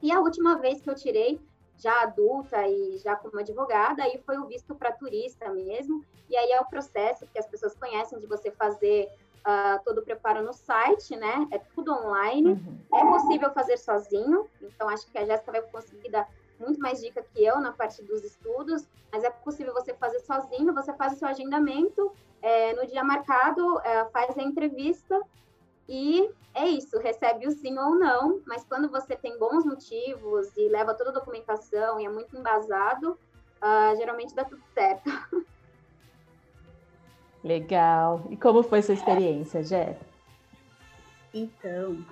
E 0.00 0.10
a 0.10 0.20
última 0.20 0.58
vez 0.58 0.80
que 0.80 0.90
eu 0.90 0.94
tirei, 0.94 1.40
já 1.78 2.02
adulta 2.02 2.66
e 2.66 2.98
já 2.98 3.16
como 3.16 3.38
advogada, 3.38 4.02
aí 4.02 4.20
foi 4.24 4.38
o 4.38 4.46
visto 4.46 4.74
para 4.74 4.92
turista 4.92 5.50
mesmo. 5.50 6.04
E 6.28 6.36
aí 6.36 6.50
é 6.52 6.60
o 6.60 6.66
processo 6.66 7.26
que 7.26 7.38
as 7.38 7.46
pessoas 7.46 7.74
conhecem 7.74 8.18
de 8.18 8.26
você 8.26 8.50
fazer 8.50 9.08
uh, 9.42 9.82
todo 9.84 9.98
o 9.98 10.02
preparo 10.02 10.42
no 10.42 10.52
site, 10.52 11.16
né? 11.16 11.46
É 11.50 11.58
tudo 11.58 11.92
online. 11.92 12.52
Uhum. 12.52 12.78
É 12.94 13.04
possível 13.04 13.52
fazer 13.52 13.76
sozinho, 13.76 14.48
então 14.60 14.88
acho 14.88 15.10
que 15.10 15.18
a 15.18 15.24
Jéssica 15.24 15.52
vai 15.52 15.62
conseguir 15.62 16.10
dar 16.10 16.28
muito 16.58 16.80
mais 16.80 17.00
dica 17.00 17.22
que 17.22 17.44
eu 17.44 17.60
na 17.60 17.72
parte 17.72 18.02
dos 18.02 18.22
estudos, 18.22 18.86
mas 19.10 19.24
é 19.24 19.30
possível 19.30 19.74
você 19.74 19.92
fazer 19.94 20.20
sozinho, 20.20 20.72
você 20.72 20.92
faz 20.92 21.14
o 21.14 21.16
seu 21.16 21.26
agendamento, 21.26 22.12
é, 22.40 22.72
no 22.74 22.86
dia 22.86 23.02
marcado, 23.02 23.80
é, 23.80 24.04
faz 24.06 24.38
a 24.38 24.42
entrevista 24.42 25.20
e 25.88 26.30
é 26.54 26.68
isso, 26.68 26.98
recebe 26.98 27.46
o 27.46 27.50
sim 27.50 27.78
ou 27.78 27.94
não, 27.94 28.40
mas 28.46 28.64
quando 28.64 28.90
você 28.90 29.16
tem 29.16 29.38
bons 29.38 29.64
motivos 29.64 30.54
e 30.56 30.68
leva 30.68 30.94
toda 30.94 31.10
a 31.10 31.14
documentação 31.14 32.00
e 32.00 32.04
é 32.04 32.08
muito 32.08 32.36
embasado, 32.36 33.12
uh, 33.12 33.96
geralmente 33.96 34.34
dá 34.34 34.44
tudo 34.44 34.62
certo. 34.74 35.10
Legal. 37.42 38.24
E 38.30 38.36
como 38.36 38.62
foi 38.62 38.82
sua 38.82 38.94
experiência, 38.94 39.64
Jé? 39.64 39.98
Então, 41.34 42.04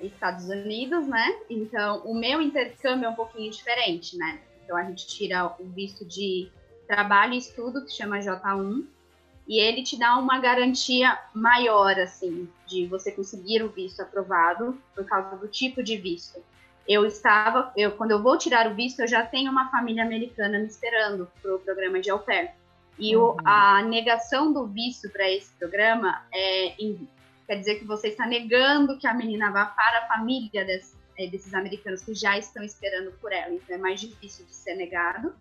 Estados 0.00 0.48
Unidos, 0.48 1.06
né? 1.06 1.40
Então, 1.48 2.02
o 2.04 2.14
meu 2.14 2.40
intercâmbio 2.40 3.06
é 3.06 3.08
um 3.10 3.14
pouquinho 3.14 3.50
diferente, 3.50 4.16
né? 4.16 4.40
Então, 4.64 4.76
a 4.76 4.82
gente 4.84 5.06
tira 5.06 5.54
o 5.58 5.64
visto 5.64 6.04
de 6.04 6.50
trabalho 6.86 7.34
e 7.34 7.38
estudo, 7.38 7.84
que 7.84 7.92
chama 7.92 8.18
J1, 8.18 8.84
e 9.50 9.58
ele 9.58 9.82
te 9.82 9.98
dá 9.98 10.16
uma 10.16 10.38
garantia 10.38 11.18
maior, 11.34 11.98
assim, 11.98 12.48
de 12.68 12.86
você 12.86 13.10
conseguir 13.10 13.64
o 13.64 13.68
visto 13.68 14.00
aprovado 14.00 14.80
por 14.94 15.04
causa 15.04 15.36
do 15.36 15.48
tipo 15.48 15.82
de 15.82 15.96
visto. 15.96 16.38
Eu 16.86 17.04
estava, 17.04 17.72
eu 17.76 17.90
quando 17.90 18.12
eu 18.12 18.22
vou 18.22 18.38
tirar 18.38 18.70
o 18.70 18.76
visto, 18.76 19.00
eu 19.00 19.08
já 19.08 19.26
tenho 19.26 19.50
uma 19.50 19.68
família 19.68 20.04
americana 20.04 20.56
me 20.56 20.66
esperando 20.66 21.28
para 21.42 21.56
o 21.56 21.58
programa 21.58 22.00
de 22.00 22.08
au 22.10 22.20
pair. 22.20 22.52
E 22.96 23.16
uhum. 23.16 23.24
o, 23.24 23.36
a 23.44 23.82
negação 23.82 24.52
do 24.52 24.68
visto 24.68 25.10
para 25.10 25.28
esse 25.28 25.52
programa 25.54 26.24
é, 26.32 26.76
quer 27.44 27.56
dizer 27.56 27.80
que 27.80 27.84
você 27.84 28.06
está 28.06 28.26
negando 28.26 28.98
que 28.98 29.06
a 29.08 29.12
menina 29.12 29.50
vá 29.50 29.66
para 29.66 30.04
a 30.04 30.06
família 30.06 30.64
desse, 30.64 30.94
é, 31.18 31.26
desses 31.26 31.54
americanos 31.54 32.02
que 32.02 32.14
já 32.14 32.38
estão 32.38 32.62
esperando 32.62 33.10
por 33.20 33.32
ela. 33.32 33.52
Então 33.52 33.74
é 33.74 33.78
mais 33.78 34.00
difícil 34.00 34.46
de 34.46 34.54
ser 34.54 34.76
negado. 34.76 35.34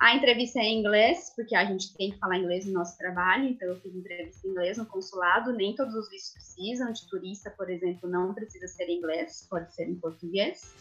A 0.00 0.14
entrevista 0.16 0.58
é 0.58 0.62
em 0.62 0.78
inglês, 0.78 1.30
porque 1.36 1.54
a 1.54 1.62
gente 1.66 1.94
tem 1.94 2.10
que 2.10 2.18
falar 2.18 2.38
inglês 2.38 2.64
no 2.64 2.72
nosso 2.72 2.96
trabalho, 2.96 3.44
então 3.44 3.68
eu 3.68 3.78
fiz 3.80 3.94
entrevista 3.94 4.48
em 4.48 4.50
inglês 4.52 4.78
no 4.78 4.86
consulado. 4.86 5.52
Nem 5.52 5.76
todos 5.76 5.94
os 5.94 6.08
vistos 6.08 6.32
precisam, 6.32 6.90
de 6.90 7.06
turista, 7.06 7.50
por 7.50 7.68
exemplo, 7.68 8.08
não 8.08 8.32
precisa 8.32 8.66
ser 8.66 8.88
em 8.88 8.96
inglês, 8.96 9.46
pode 9.50 9.74
ser 9.74 9.86
em 9.86 9.94
português. 9.94 10.74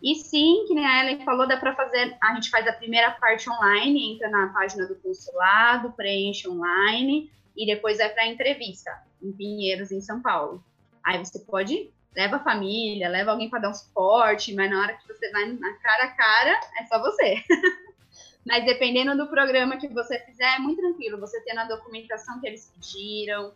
E 0.00 0.14
sim, 0.14 0.66
que 0.68 0.74
nem 0.74 0.86
a 0.86 1.02
Ellen 1.02 1.24
falou, 1.24 1.48
dá 1.48 1.56
para 1.56 1.74
fazer. 1.74 2.16
A 2.22 2.32
gente 2.34 2.48
faz 2.48 2.64
a 2.68 2.72
primeira 2.72 3.10
parte 3.10 3.50
online, 3.50 4.14
entra 4.14 4.30
na 4.30 4.52
página 4.52 4.86
do 4.86 4.94
consulado, 4.94 5.92
preenche 5.94 6.48
online 6.48 7.28
e 7.56 7.66
depois 7.66 7.98
vai 7.98 8.08
para 8.08 8.22
a 8.22 8.28
entrevista 8.28 9.02
em 9.20 9.32
Pinheiros, 9.32 9.90
em 9.90 10.00
São 10.00 10.22
Paulo. 10.22 10.64
Aí 11.04 11.18
você 11.18 11.40
pode 11.40 11.90
leva 12.14 12.36
a 12.36 12.44
família, 12.44 13.08
leva 13.08 13.32
alguém 13.32 13.50
para 13.50 13.60
dar 13.60 13.70
um 13.70 13.74
suporte, 13.74 14.54
mas 14.54 14.70
na 14.70 14.80
hora 14.80 14.94
que 14.94 15.06
você 15.06 15.30
vai 15.32 15.46
na 15.46 15.72
cara 15.74 16.04
a 16.04 16.08
cara, 16.08 16.60
é 16.80 16.86
só 16.86 17.00
você. 17.00 17.34
Mas 18.46 18.64
dependendo 18.64 19.16
do 19.16 19.28
programa 19.28 19.76
que 19.76 19.88
você 19.88 20.18
fizer, 20.20 20.56
é 20.56 20.58
muito 20.58 20.80
tranquilo. 20.80 21.18
Você 21.20 21.40
tendo 21.42 21.60
a 21.60 21.64
documentação 21.64 22.40
que 22.40 22.46
eles 22.46 22.72
pediram, 22.74 23.52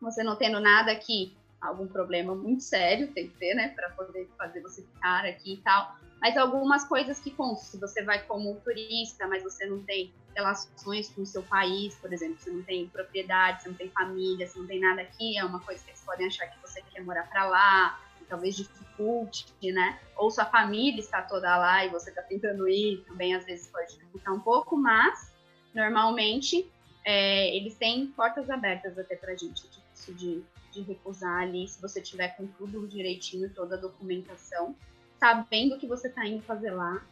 você 0.00 0.22
não 0.22 0.36
tendo 0.36 0.60
nada 0.60 0.92
aqui, 0.92 1.36
algum 1.60 1.86
problema 1.86 2.34
muito 2.34 2.62
sério, 2.62 3.12
tem 3.12 3.28
que 3.28 3.36
ter, 3.36 3.54
né, 3.54 3.68
para 3.68 3.90
poder 3.90 4.28
fazer 4.38 4.60
você 4.60 4.82
ficar 4.82 5.24
aqui 5.24 5.54
e 5.54 5.56
tal. 5.58 5.96
Mas 6.20 6.36
algumas 6.36 6.84
coisas 6.84 7.18
que 7.20 7.30
constam, 7.30 7.66
se 7.72 7.78
você 7.78 8.02
vai 8.02 8.22
como 8.22 8.54
turista, 8.60 9.26
mas 9.26 9.42
você 9.42 9.66
não 9.66 9.82
tem 9.82 10.12
relações 10.34 11.10
com 11.10 11.22
o 11.22 11.26
seu 11.26 11.42
país, 11.42 11.94
por 11.96 12.12
exemplo, 12.12 12.36
você 12.38 12.50
não 12.50 12.62
tem 12.62 12.88
propriedade, 12.88 13.62
você 13.62 13.68
não 13.68 13.76
tem 13.76 13.90
família, 13.90 14.46
você 14.46 14.58
não 14.58 14.66
tem 14.66 14.80
nada 14.80 15.02
aqui, 15.02 15.36
é 15.36 15.44
uma 15.44 15.60
coisa 15.60 15.82
que 15.82 15.90
eles 15.90 16.02
podem 16.02 16.26
achar 16.26 16.46
que 16.46 16.58
você 16.60 16.82
quer 16.82 17.02
morar 17.02 17.28
para 17.28 17.46
lá, 17.46 18.00
talvez 18.28 18.56
dificulte, 18.56 19.46
né? 19.62 19.98
Ou 20.16 20.30
sua 20.30 20.44
família 20.44 21.00
está 21.00 21.22
toda 21.22 21.56
lá 21.56 21.84
e 21.84 21.90
você 21.90 22.10
está 22.10 22.22
tentando 22.22 22.68
ir, 22.68 23.04
também 23.06 23.34
às 23.34 23.44
vezes 23.44 23.68
pode 23.68 23.92
dificultar 23.92 24.34
um 24.34 24.40
pouco, 24.40 24.76
mas 24.76 25.32
normalmente 25.74 26.70
é, 27.04 27.54
eles 27.56 27.76
têm 27.76 28.06
portas 28.08 28.50
abertas 28.50 28.98
até 28.98 29.16
para 29.16 29.36
gente, 29.36 29.66
é 29.66 29.70
difícil 29.70 30.14
de, 30.14 30.44
de 30.72 30.80
recusar 30.82 31.42
ali, 31.42 31.68
se 31.68 31.80
você 31.80 32.00
tiver 32.00 32.36
com 32.36 32.46
tudo 32.46 32.86
direitinho, 32.86 33.50
toda 33.50 33.76
a 33.76 33.78
documentação, 33.78 34.74
sabendo 35.18 35.76
o 35.76 35.78
que 35.78 35.86
você 35.86 36.08
está 36.08 36.26
indo 36.26 36.42
fazer 36.42 36.70
lá, 36.70 37.02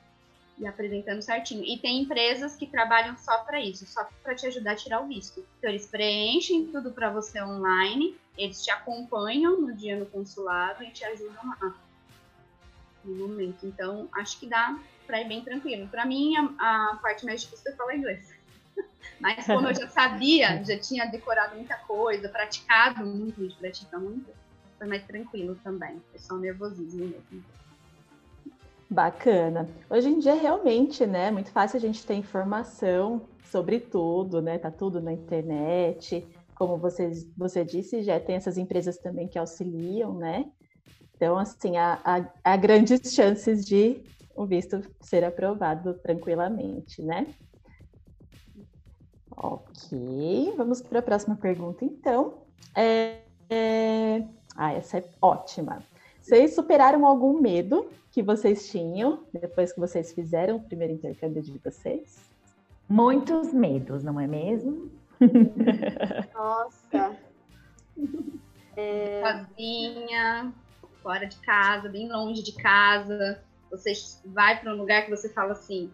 e 0.59 0.67
apresentando 0.67 1.23
certinho. 1.23 1.65
E 1.65 1.79
tem 1.79 2.03
empresas 2.03 2.57
que 2.57 2.67
trabalham 2.67 3.17
só 3.17 3.39
para 3.39 3.61
isso, 3.61 3.87
só 3.87 4.09
para 4.23 4.35
te 4.35 4.47
ajudar 4.47 4.73
a 4.73 4.77
tirar 4.77 5.01
o 5.01 5.09
visto. 5.09 5.45
Então 5.59 5.71
eles 5.71 5.87
preenchem 5.87 6.67
tudo 6.67 6.93
para 6.93 7.11
você 7.11 7.43
online, 7.43 8.17
eles 8.37 8.63
te 8.63 8.71
acompanham 8.71 9.61
no 9.61 9.75
dia 9.75 9.97
no 9.97 10.07
consulado 10.07 10.83
e 10.83 10.91
te 10.91 11.05
ajudam 11.05 11.43
lá 11.61 11.75
no 13.05 13.15
momento. 13.15 13.67
Então 13.67 14.09
acho 14.15 14.39
que 14.39 14.47
dá 14.47 14.79
para 15.07 15.21
ir 15.21 15.29
bem 15.29 15.43
tranquilo. 15.43 15.87
Para 15.89 16.05
mim 16.05 16.37
a, 16.37 16.93
a, 16.93 16.97
parte 16.97 17.25
mais 17.25 17.43
difícil 17.43 17.65
foi 17.65 17.73
falar 17.73 17.97
inglês. 17.97 18.35
Mas 19.21 19.47
como 19.47 19.69
eu 19.69 19.75
já 19.75 19.89
sabia, 19.89 20.63
já 20.65 20.79
tinha 20.79 21.07
decorado 21.07 21.55
muita 21.55 21.77
coisa, 21.79 22.29
praticado 22.29 23.07
muito, 23.07 23.41
a 23.41 23.45
gente 23.45 23.57
pratica 23.57 23.99
muito, 23.99 24.31
foi 24.79 24.87
mais 24.87 25.05
tranquilo 25.05 25.59
também. 25.63 26.03
Foi 26.11 26.19
só 26.19 26.35
um 26.35 26.39
nervosismo 26.39 27.07
mesmo. 27.07 27.45
Bacana. 28.91 29.69
Hoje 29.89 30.09
em 30.09 30.19
dia, 30.19 30.35
realmente, 30.35 31.07
né, 31.07 31.29
é 31.29 31.31
muito 31.31 31.51
fácil 31.51 31.79
a 31.79 31.81
gente 31.81 32.05
ter 32.07 32.15
informação 32.15 33.27
sobre 33.45 33.81
tudo, 33.81 34.43
né? 34.43 34.59
Tá 34.59 34.71
tudo 34.71 35.01
na 35.01 35.13
internet. 35.13 36.27
Como 36.55 36.77
vocês, 36.77 37.27
você 37.37 37.65
disse, 37.65 38.03
já 38.03 38.19
tem 38.21 38.37
essas 38.37 38.57
empresas 38.57 38.99
também 38.99 39.27
que 39.27 39.39
auxiliam, 39.39 40.15
né? 40.15 40.51
Então, 41.17 41.39
assim, 41.39 41.77
há, 41.77 42.01
há, 42.05 42.29
há 42.45 42.57
grandes 42.57 43.01
chances 43.15 43.65
de 43.65 44.03
o 44.37 44.45
visto 44.47 44.83
ser 45.01 45.25
aprovado 45.25 45.95
tranquilamente, 45.95 47.03
né? 47.03 47.27
Ok, 49.37 50.53
vamos 50.57 50.81
para 50.81 51.01
a 51.01 51.03
próxima 51.03 51.37
pergunta, 51.37 51.85
então. 51.85 52.35
É, 52.75 53.19
é... 53.51 54.25
Ah, 54.57 54.73
essa 54.73 54.99
é 54.99 55.05
ótima. 55.21 55.83
Vocês 56.21 56.55
superaram 56.55 57.05
algum 57.05 57.41
medo 57.41 57.89
que 58.11 58.23
vocês 58.23 58.69
tinham 58.71 59.25
depois 59.33 59.73
que 59.73 59.81
vocês 59.81 60.13
fizeram 60.13 60.57
o 60.57 60.63
primeiro 60.63 60.95
intercâmbio 60.95 61.43
de 61.43 61.59
vocês? 61.59 62.19
Muitos 62.89 63.53
medos, 63.53 64.05
não 64.05 64.21
é 64.21 64.27
mesmo? 64.27 64.91
Nossa. 66.35 67.17
É... 68.77 69.23
Sozinha, 69.23 70.53
fora 71.03 71.27
de 71.27 71.37
casa, 71.39 71.89
bem 71.89 72.11
longe 72.11 72.43
de 72.43 72.53
casa. 72.53 73.43
Você 73.71 73.93
vai 74.27 74.61
para 74.61 74.73
um 74.73 74.77
lugar 74.77 75.05
que 75.05 75.11
você 75.11 75.29
fala 75.29 75.53
assim: 75.53 75.93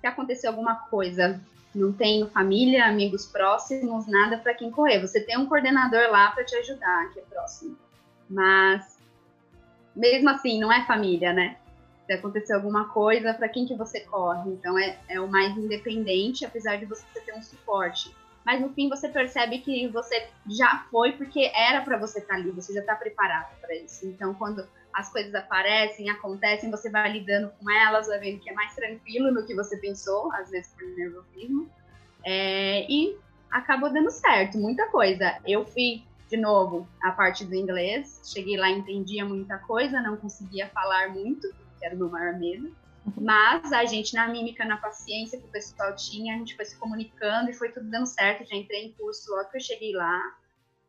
se 0.00 0.06
acontecer 0.06 0.46
alguma 0.46 0.74
coisa, 0.74 1.40
não 1.74 1.92
tenho 1.92 2.28
família, 2.28 2.86
amigos 2.86 3.24
próximos, 3.26 4.06
nada 4.06 4.38
para 4.38 4.54
quem 4.54 4.70
correr. 4.70 5.00
Você 5.00 5.20
tem 5.20 5.38
um 5.38 5.46
coordenador 5.46 6.10
lá 6.10 6.30
para 6.30 6.44
te 6.44 6.54
ajudar, 6.56 7.10
que 7.12 7.20
é 7.20 7.22
próximo. 7.22 7.76
Mas 8.28 8.98
mesmo 9.94 10.28
assim, 10.30 10.58
não 10.60 10.72
é 10.72 10.84
família, 10.84 11.32
né? 11.32 11.56
Se 12.06 12.12
acontecer 12.12 12.52
alguma 12.52 12.88
coisa, 12.88 13.32
para 13.32 13.48
quem 13.48 13.66
que 13.66 13.74
você 13.74 14.00
corre? 14.00 14.50
Então 14.50 14.78
é, 14.78 14.98
é 15.08 15.20
o 15.20 15.28
mais 15.28 15.56
independente, 15.56 16.44
apesar 16.44 16.76
de 16.76 16.86
você 16.86 17.04
ter 17.24 17.32
um 17.34 17.42
suporte. 17.42 18.14
Mas 18.44 18.60
no 18.60 18.72
fim 18.72 18.88
você 18.88 19.08
percebe 19.08 19.58
que 19.58 19.88
você 19.88 20.28
já 20.48 20.86
foi 20.90 21.12
porque 21.12 21.50
era 21.54 21.82
para 21.82 21.98
você 21.98 22.18
estar 22.18 22.34
tá 22.34 22.40
ali, 22.40 22.50
você 22.50 22.72
já 22.72 22.80
está 22.80 22.94
preparado 22.96 23.54
para 23.60 23.74
isso. 23.74 24.06
Então 24.06 24.34
quando 24.34 24.66
as 24.92 25.10
coisas 25.10 25.34
aparecem, 25.34 26.10
acontecem, 26.10 26.70
você 26.70 26.90
vai 26.90 27.12
lidando 27.12 27.50
com 27.58 27.70
elas, 27.70 28.08
vai 28.08 28.18
vendo 28.18 28.40
que 28.40 28.50
é 28.50 28.52
mais 28.52 28.74
tranquilo 28.74 29.32
do 29.32 29.46
que 29.46 29.54
você 29.54 29.76
pensou, 29.78 30.32
às 30.34 30.50
vezes 30.50 30.74
por 30.74 30.86
nervosismo. 30.96 31.70
É, 32.24 32.86
e 32.90 33.16
acabou 33.50 33.92
dando 33.92 34.10
certo, 34.10 34.58
muita 34.58 34.86
coisa. 34.88 35.38
Eu 35.46 35.64
fui 35.64 36.04
de 36.32 36.38
novo, 36.38 36.88
a 37.02 37.12
parte 37.12 37.44
do 37.44 37.54
inglês. 37.54 38.22
Cheguei 38.24 38.56
lá, 38.56 38.70
entendia 38.70 39.22
muita 39.22 39.58
coisa, 39.58 40.00
não 40.00 40.16
conseguia 40.16 40.66
falar 40.68 41.10
muito, 41.10 41.46
que 41.78 41.84
era 41.84 41.94
o 41.94 41.98
meu 41.98 42.08
maior 42.08 42.38
medo. 42.38 42.74
Mas 43.20 43.72
a 43.72 43.84
gente, 43.84 44.14
na 44.14 44.28
mímica, 44.28 44.64
na 44.64 44.76
paciência 44.76 45.38
que 45.38 45.44
o 45.44 45.50
pessoal 45.50 45.94
tinha, 45.96 46.34
a 46.34 46.38
gente 46.38 46.54
foi 46.54 46.64
se 46.64 46.76
comunicando 46.76 47.50
e 47.50 47.54
foi 47.54 47.70
tudo 47.70 47.90
dando 47.90 48.06
certo. 48.06 48.48
Já 48.48 48.56
entrei 48.56 48.86
em 48.86 48.92
curso 48.92 49.30
logo 49.30 49.50
que 49.50 49.56
eu 49.56 49.60
cheguei 49.60 49.92
lá. 49.92 50.20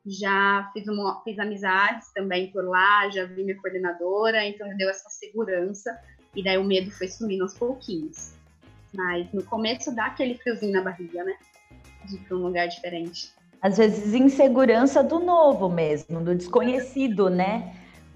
Já 0.06 0.70
fiz, 0.74 0.88
uma, 0.88 1.22
fiz 1.24 1.40
amizades 1.40 2.12
também 2.14 2.52
por 2.52 2.66
lá, 2.66 3.10
já 3.10 3.26
vi 3.26 3.44
minha 3.44 3.60
coordenadora, 3.60 4.46
então 4.46 4.68
me 4.68 4.76
deu 4.76 4.90
essa 4.90 5.10
segurança. 5.10 5.98
E 6.36 6.44
daí 6.44 6.58
o 6.58 6.64
medo 6.64 6.92
foi 6.92 7.08
sumindo 7.08 7.44
aos 7.44 7.54
pouquinhos. 7.54 8.34
Mas 8.94 9.32
no 9.32 9.44
começo 9.44 9.96
dá 9.96 10.08
aquele 10.08 10.36
friozinho 10.36 10.74
na 10.74 10.82
barriga, 10.82 11.24
né? 11.24 11.36
De 12.06 12.16
ir 12.16 12.20
para 12.20 12.38
um 12.38 12.42
lugar 12.42 12.68
diferente 12.68 13.34
às 13.64 13.78
vezes, 13.78 14.14
insegurança 14.14 15.02
do 15.02 15.20
novo 15.20 15.70
mesmo, 15.70 16.20
do 16.20 16.36
desconhecido, 16.36 17.30
né? 17.30 17.74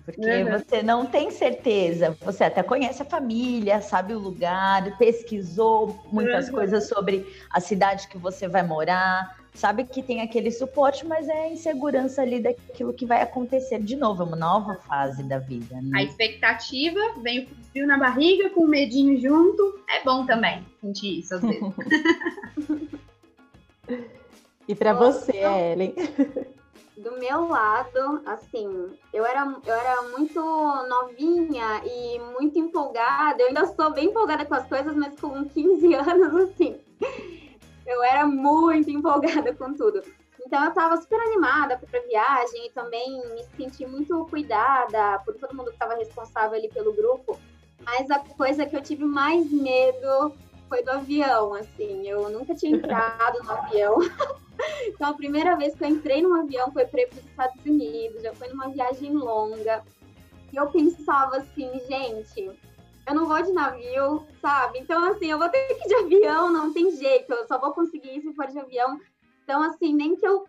Porque 0.08 0.26
uhum. 0.26 0.58
você 0.58 0.82
não 0.82 1.06
tem 1.06 1.30
certeza, 1.30 2.16
você 2.22 2.46
até 2.46 2.64
conhece 2.64 3.02
a 3.02 3.06
família, 3.06 3.82
sabe 3.82 4.14
o 4.14 4.20
lugar, 4.20 4.98
pesquisou 4.98 6.02
muitas 6.14 6.48
uhum. 6.48 6.54
coisas 6.54 6.88
sobre 6.88 7.28
a 7.52 7.60
cidade 7.60 8.08
que 8.08 8.18
você 8.18 8.48
vai 8.48 8.64
morar, 8.64 9.38
sabe 9.54 9.84
que 9.84 10.02
tem 10.02 10.22
aquele 10.22 10.50
suporte, 10.50 11.06
mas 11.06 11.28
é 11.28 11.48
a 11.48 11.50
insegurança 11.50 12.22
ali 12.22 12.40
daquilo 12.40 12.94
que 12.94 13.06
vai 13.06 13.22
acontecer 13.22 13.84
de 13.84 13.98
novo, 13.98 14.24
é 14.24 14.26
uma 14.26 14.38
nova 14.38 14.76
fase 14.76 15.24
da 15.24 15.40
vida. 15.40 15.76
Né? 15.76 15.92
A 15.94 16.04
expectativa 16.04 17.02
vem 17.22 17.44
o 17.44 17.48
frio 17.70 17.86
na 17.86 17.98
barriga, 17.98 18.50
com 18.52 18.62
o 18.62 18.68
medinho 18.68 19.20
junto, 19.20 19.82
é 19.90 20.02
bom 20.06 20.26
também 20.26 20.66
sentir 20.80 21.20
isso 21.20 21.36
às 21.36 21.42
vezes. 21.42 21.62
E 24.70 24.76
para 24.76 24.92
você, 24.92 25.38
Ellen? 25.38 25.96
Do 26.98 27.12
meu 27.20 27.48
lado, 27.48 28.24
assim, 28.26 28.98
eu 29.14 29.24
era, 29.24 29.46
eu 29.66 29.76
era 29.76 30.02
muito 30.10 30.42
novinha 30.42 31.84
e 31.86 32.20
muito 32.34 32.58
empolgada. 32.58 33.42
Eu 33.42 33.50
ainda 33.50 33.68
sou 33.68 33.92
bem 33.92 34.08
empolgada 34.08 34.46
com 34.46 34.56
as 34.56 34.68
coisas, 34.68 34.96
mas 34.96 35.20
com 35.20 35.48
15 35.48 35.94
anos, 35.94 36.34
assim, 36.50 36.80
eu 37.86 38.04
era 38.04 38.26
muito 38.26 38.90
empolgada 38.90 39.54
com 39.54 39.76
tudo. 39.76 40.02
Então 40.44 40.64
eu 40.64 40.70
estava 40.70 40.98
super 40.98 41.20
animada 41.20 41.78
para 41.78 42.00
a 42.00 42.04
viagem 42.04 42.66
e 42.66 42.72
também 42.72 43.22
me 43.36 43.44
senti 43.56 43.86
muito 43.86 44.26
cuidada 44.26 45.20
por 45.20 45.36
todo 45.36 45.56
mundo 45.56 45.68
que 45.68 45.74
estava 45.74 45.96
responsável 45.96 46.58
ali 46.58 46.70
pelo 46.70 46.94
grupo. 46.94 47.38
Mas 47.86 48.10
a 48.10 48.20
coisa 48.20 48.66
que 48.66 48.76
eu 48.76 48.82
tive 48.82 49.06
mais 49.06 49.52
medo 49.52 50.34
foi 50.68 50.84
do 50.84 50.92
avião, 50.92 51.54
assim. 51.54 52.08
Eu 52.08 52.30
nunca 52.30 52.56
tinha 52.56 52.76
entrado 52.76 53.44
no 53.44 53.52
avião. 53.52 53.98
Então, 54.88 55.12
a 55.12 55.14
primeira 55.14 55.56
vez 55.56 55.76
que 55.76 55.84
eu 55.84 55.88
entrei 55.88 56.20
num 56.20 56.34
avião 56.34 56.72
foi 56.72 56.84
para 56.86 57.08
os 57.12 57.18
Estados 57.18 57.64
Unidos, 57.64 58.24
já 58.24 58.34
foi 58.34 58.48
numa 58.48 58.70
viagem 58.70 59.14
longa. 59.14 59.84
E 60.52 60.56
eu 60.56 60.68
pensava 60.72 61.38
assim, 61.38 61.80
gente, 61.88 62.60
eu 63.08 63.16
não 63.16 63.26
vou 63.26 63.42
de 63.42 63.52
navio, 63.52 64.26
sabe? 64.42 64.80
Então, 64.80 65.04
assim, 65.12 65.28
eu 65.28 65.38
vou 65.38 65.50
ter 65.50 65.66
que 65.76 65.86
ir 65.86 65.88
de 65.88 65.96
avião, 65.96 66.52
não 66.52 66.74
tem 66.74 66.92
jeito, 66.92 67.32
eu 67.32 67.48
só 67.48 67.60
vou 67.60 67.72
conseguir 67.72 68.18
ir 68.18 68.22
se 68.22 68.34
for 68.34 68.48
de 68.48 68.60
avião. 68.60 69.00
Então, 69.44 69.62
assim, 69.62 69.94
nem 69.94 70.16
que 70.16 70.28
eu, 70.28 70.46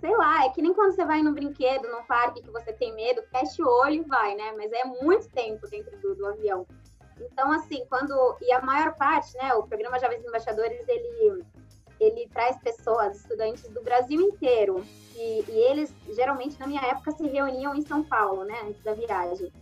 sei 0.00 0.16
lá, 0.16 0.44
é 0.44 0.50
que 0.50 0.62
nem 0.62 0.72
quando 0.74 0.92
você 0.92 1.04
vai 1.04 1.22
no 1.22 1.32
brinquedo, 1.32 1.88
no 1.88 2.04
parque, 2.04 2.42
que 2.42 2.50
você 2.50 2.72
tem 2.72 2.94
medo, 2.94 3.22
fecha 3.32 3.64
o 3.64 3.80
olho 3.80 3.94
e 3.94 4.08
vai, 4.08 4.34
né? 4.36 4.52
Mas 4.56 4.70
é 4.72 4.84
muito 4.84 5.28
tempo 5.30 5.66
dentro 5.68 5.98
do, 6.00 6.14
do 6.14 6.26
avião. 6.26 6.66
Então, 7.20 7.50
assim, 7.52 7.84
quando. 7.88 8.36
E 8.40 8.52
a 8.52 8.60
maior 8.60 8.94
parte, 8.94 9.36
né? 9.36 9.54
O 9.54 9.64
programa 9.64 9.98
Jovens 9.98 10.24
Embaixadores, 10.24 10.86
ele 10.88 11.44
ele 12.00 12.28
traz 12.32 12.56
pessoas, 12.58 13.16
estudantes 13.16 13.68
do 13.68 13.82
Brasil 13.82 14.20
inteiro. 14.20 14.84
E, 15.16 15.44
e, 15.48 15.58
eles, 15.70 15.92
geralmente, 16.14 16.58
na 16.58 16.66
minha 16.66 16.82
época, 16.82 17.10
se 17.12 17.26
reuniam 17.26 17.74
em 17.74 17.82
São 17.82 18.04
Paulo, 18.04 18.44
né, 18.44 18.56
antes 18.64 18.82
da 18.82 18.94
viagem. 18.94 19.52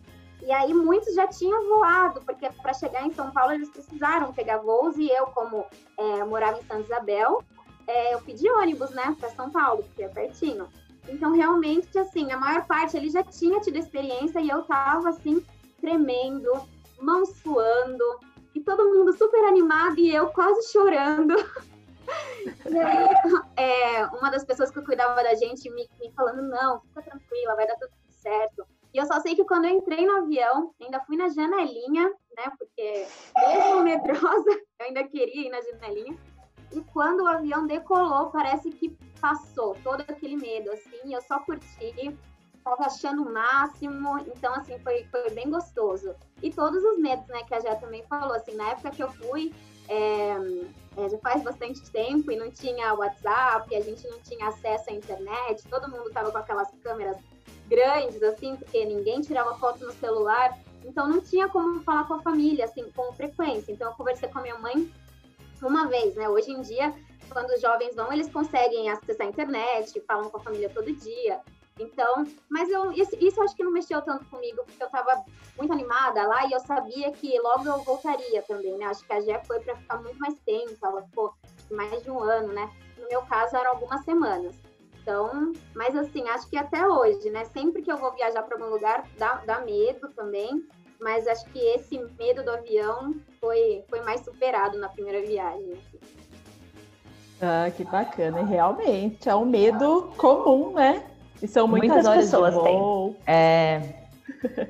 E 0.42 0.52
aí 0.52 0.72
muitos 0.74 1.14
já 1.14 1.26
tinham 1.26 1.66
voado, 1.66 2.20
porque 2.20 2.48
para 2.62 2.74
chegar 2.74 3.06
em 3.06 3.12
São 3.12 3.30
Paulo 3.30 3.52
eles 3.52 3.70
precisaram 3.70 4.32
pegar 4.32 4.58
voos. 4.58 4.96
E 4.98 5.08
eu, 5.08 5.26
como 5.28 5.64
é, 5.98 6.24
morava 6.24 6.58
em 6.58 6.62
Santa 6.62 6.82
Isabel, 6.82 7.42
é, 7.86 8.14
eu 8.14 8.20
pedi 8.20 8.48
ônibus, 8.50 8.90
né, 8.90 9.16
para 9.18 9.30
São 9.30 9.50
Paulo, 9.50 9.82
porque 9.84 10.02
é 10.02 10.08
pertinho. 10.08 10.68
Então, 11.08 11.32
realmente, 11.32 11.98
assim, 11.98 12.30
a 12.32 12.36
maior 12.36 12.66
parte 12.66 12.96
ele 12.96 13.08
já 13.08 13.22
tinha 13.22 13.60
tido 13.60 13.78
experiência 13.78 14.40
e 14.40 14.48
eu 14.48 14.62
tava, 14.64 15.08
assim, 15.08 15.42
tremendo, 15.80 16.50
mãos 17.00 17.30
suando, 17.42 18.04
e 18.54 18.60
todo 18.60 18.88
mundo 18.92 19.12
super 19.16 19.44
animado 19.44 19.98
e 19.98 20.14
eu 20.14 20.28
quase 20.28 20.70
chorando. 20.72 21.34
E 22.70 22.78
aí, 22.78 23.08
é, 23.56 24.06
uma 24.06 24.30
das 24.30 24.44
pessoas 24.44 24.70
que 24.70 24.80
cuidava 24.80 25.20
da 25.20 25.34
gente 25.34 25.68
me, 25.70 25.88
me 26.00 26.12
falando, 26.12 26.42
não, 26.42 26.80
fica 26.82 27.02
tranquila, 27.02 27.56
vai 27.56 27.66
dar 27.66 27.74
tudo 27.74 27.90
certo. 28.10 28.64
E 28.94 28.98
eu 28.98 29.06
só 29.06 29.20
sei 29.20 29.34
que 29.34 29.44
quando 29.44 29.64
eu 29.64 29.72
entrei 29.72 30.06
no 30.06 30.18
avião, 30.18 30.72
ainda 30.80 31.00
fui 31.00 31.16
na 31.16 31.28
janelinha, 31.28 32.08
né? 32.36 32.52
Porque 32.56 33.06
mesmo 33.36 33.82
medrosa, 33.84 34.50
eu 34.50 34.86
ainda 34.86 35.04
queria 35.04 35.48
ir 35.48 35.50
na 35.50 35.60
janelinha. 35.60 36.16
E 36.72 36.80
quando 36.92 37.24
o 37.24 37.26
avião 37.26 37.66
decolou, 37.66 38.30
parece 38.30 38.70
que 38.70 38.96
passou 39.20 39.76
todo 39.82 40.02
aquele 40.02 40.36
medo, 40.36 40.70
assim. 40.70 41.12
Eu 41.12 41.20
só 41.22 41.40
curti. 41.40 42.16
Tava 42.66 42.86
achando 42.86 43.22
o 43.22 43.32
máximo, 43.32 44.18
então 44.26 44.52
assim, 44.52 44.76
foi, 44.80 45.04
foi 45.04 45.30
bem 45.30 45.48
gostoso. 45.48 46.16
E 46.42 46.52
todos 46.52 46.82
os 46.82 46.98
medos, 46.98 47.24
né, 47.28 47.44
que 47.44 47.54
a 47.54 47.60
Jé 47.60 47.72
também 47.76 48.02
falou, 48.08 48.34
assim, 48.34 48.56
na 48.56 48.70
época 48.70 48.90
que 48.90 49.02
eu 49.04 49.08
fui, 49.08 49.54
é, 49.88 50.36
é, 50.96 51.08
já 51.08 51.16
faz 51.18 51.44
bastante 51.44 51.80
tempo 51.92 52.32
e 52.32 52.36
não 52.36 52.50
tinha 52.50 52.92
WhatsApp, 52.92 53.72
a 53.72 53.80
gente 53.80 54.08
não 54.08 54.18
tinha 54.18 54.48
acesso 54.48 54.90
à 54.90 54.92
internet, 54.92 55.62
todo 55.70 55.88
mundo 55.88 56.10
tava 56.10 56.32
com 56.32 56.38
aquelas 56.38 56.68
câmeras 56.82 57.16
grandes, 57.68 58.20
assim, 58.20 58.56
porque 58.56 58.84
ninguém 58.84 59.20
tirava 59.20 59.56
foto 59.58 59.86
no 59.86 59.92
celular, 59.92 60.58
então 60.84 61.08
não 61.08 61.20
tinha 61.20 61.48
como 61.48 61.80
falar 61.84 62.04
com 62.08 62.14
a 62.14 62.22
família, 62.22 62.64
assim, 62.64 62.90
com 62.96 63.12
frequência. 63.12 63.70
Então 63.70 63.90
eu 63.90 63.96
conversei 63.96 64.28
com 64.28 64.40
a 64.40 64.42
minha 64.42 64.58
mãe 64.58 64.92
uma 65.62 65.86
vez, 65.86 66.16
né? 66.16 66.28
Hoje 66.28 66.50
em 66.50 66.60
dia, 66.62 66.92
quando 67.28 67.50
os 67.50 67.60
jovens 67.60 67.94
vão, 67.94 68.12
eles 68.12 68.28
conseguem 68.28 68.90
acessar 68.90 69.26
a 69.26 69.30
internet, 69.30 70.00
falam 70.00 70.28
com 70.30 70.36
a 70.36 70.40
família 70.40 70.68
todo 70.68 70.92
dia. 70.92 71.40
Então, 71.78 72.24
mas 72.48 72.70
eu, 72.70 72.90
isso, 72.92 73.14
isso 73.20 73.42
acho 73.42 73.54
que 73.54 73.62
não 73.62 73.70
mexeu 73.70 74.00
tanto 74.00 74.24
comigo, 74.26 74.62
porque 74.64 74.82
eu 74.82 74.86
estava 74.86 75.22
muito 75.58 75.72
animada 75.72 76.26
lá 76.26 76.46
e 76.46 76.52
eu 76.52 76.60
sabia 76.60 77.12
que 77.12 77.38
logo 77.40 77.66
eu 77.66 77.78
voltaria 77.82 78.42
também, 78.42 78.78
né? 78.78 78.86
Acho 78.86 79.04
que 79.04 79.12
a 79.12 79.20
Gé 79.20 79.42
foi 79.46 79.60
para 79.60 79.76
ficar 79.76 80.00
muito 80.00 80.18
mais 80.18 80.34
tempo, 80.40 80.74
ela 80.82 81.02
ficou 81.02 81.34
mais 81.70 82.02
de 82.02 82.10
um 82.10 82.18
ano, 82.18 82.52
né? 82.52 82.70
No 82.98 83.06
meu 83.08 83.20
caso, 83.22 83.56
eram 83.56 83.72
algumas 83.72 84.02
semanas. 84.04 84.56
Então, 85.02 85.52
mas 85.74 85.94
assim, 85.94 86.26
acho 86.28 86.48
que 86.48 86.56
até 86.56 86.86
hoje, 86.88 87.28
né? 87.28 87.44
Sempre 87.44 87.82
que 87.82 87.92
eu 87.92 87.98
vou 87.98 88.12
viajar 88.12 88.42
para 88.42 88.56
algum 88.56 88.72
lugar, 88.72 89.06
dá, 89.18 89.42
dá 89.46 89.60
medo 89.60 90.08
também, 90.16 90.66
mas 90.98 91.28
acho 91.28 91.44
que 91.50 91.58
esse 91.58 91.98
medo 92.18 92.42
do 92.42 92.52
avião 92.52 93.14
foi, 93.38 93.84
foi 93.90 94.00
mais 94.00 94.22
superado 94.22 94.78
na 94.78 94.88
primeira 94.88 95.20
viagem. 95.26 95.72
Assim. 95.72 96.00
Ah, 97.42 97.70
que 97.70 97.84
bacana, 97.84 98.42
realmente 98.42 99.28
é 99.28 99.34
um 99.34 99.44
medo 99.44 100.10
comum, 100.16 100.72
né? 100.72 101.04
E 101.42 101.46
são 101.46 101.66
muitas, 101.66 101.88
muitas 101.88 102.06
horas 102.06 102.24
pessoas 102.24 102.54
de 102.54 102.60
voo. 102.60 103.14
têm. 103.24 103.34
É... 103.34 103.82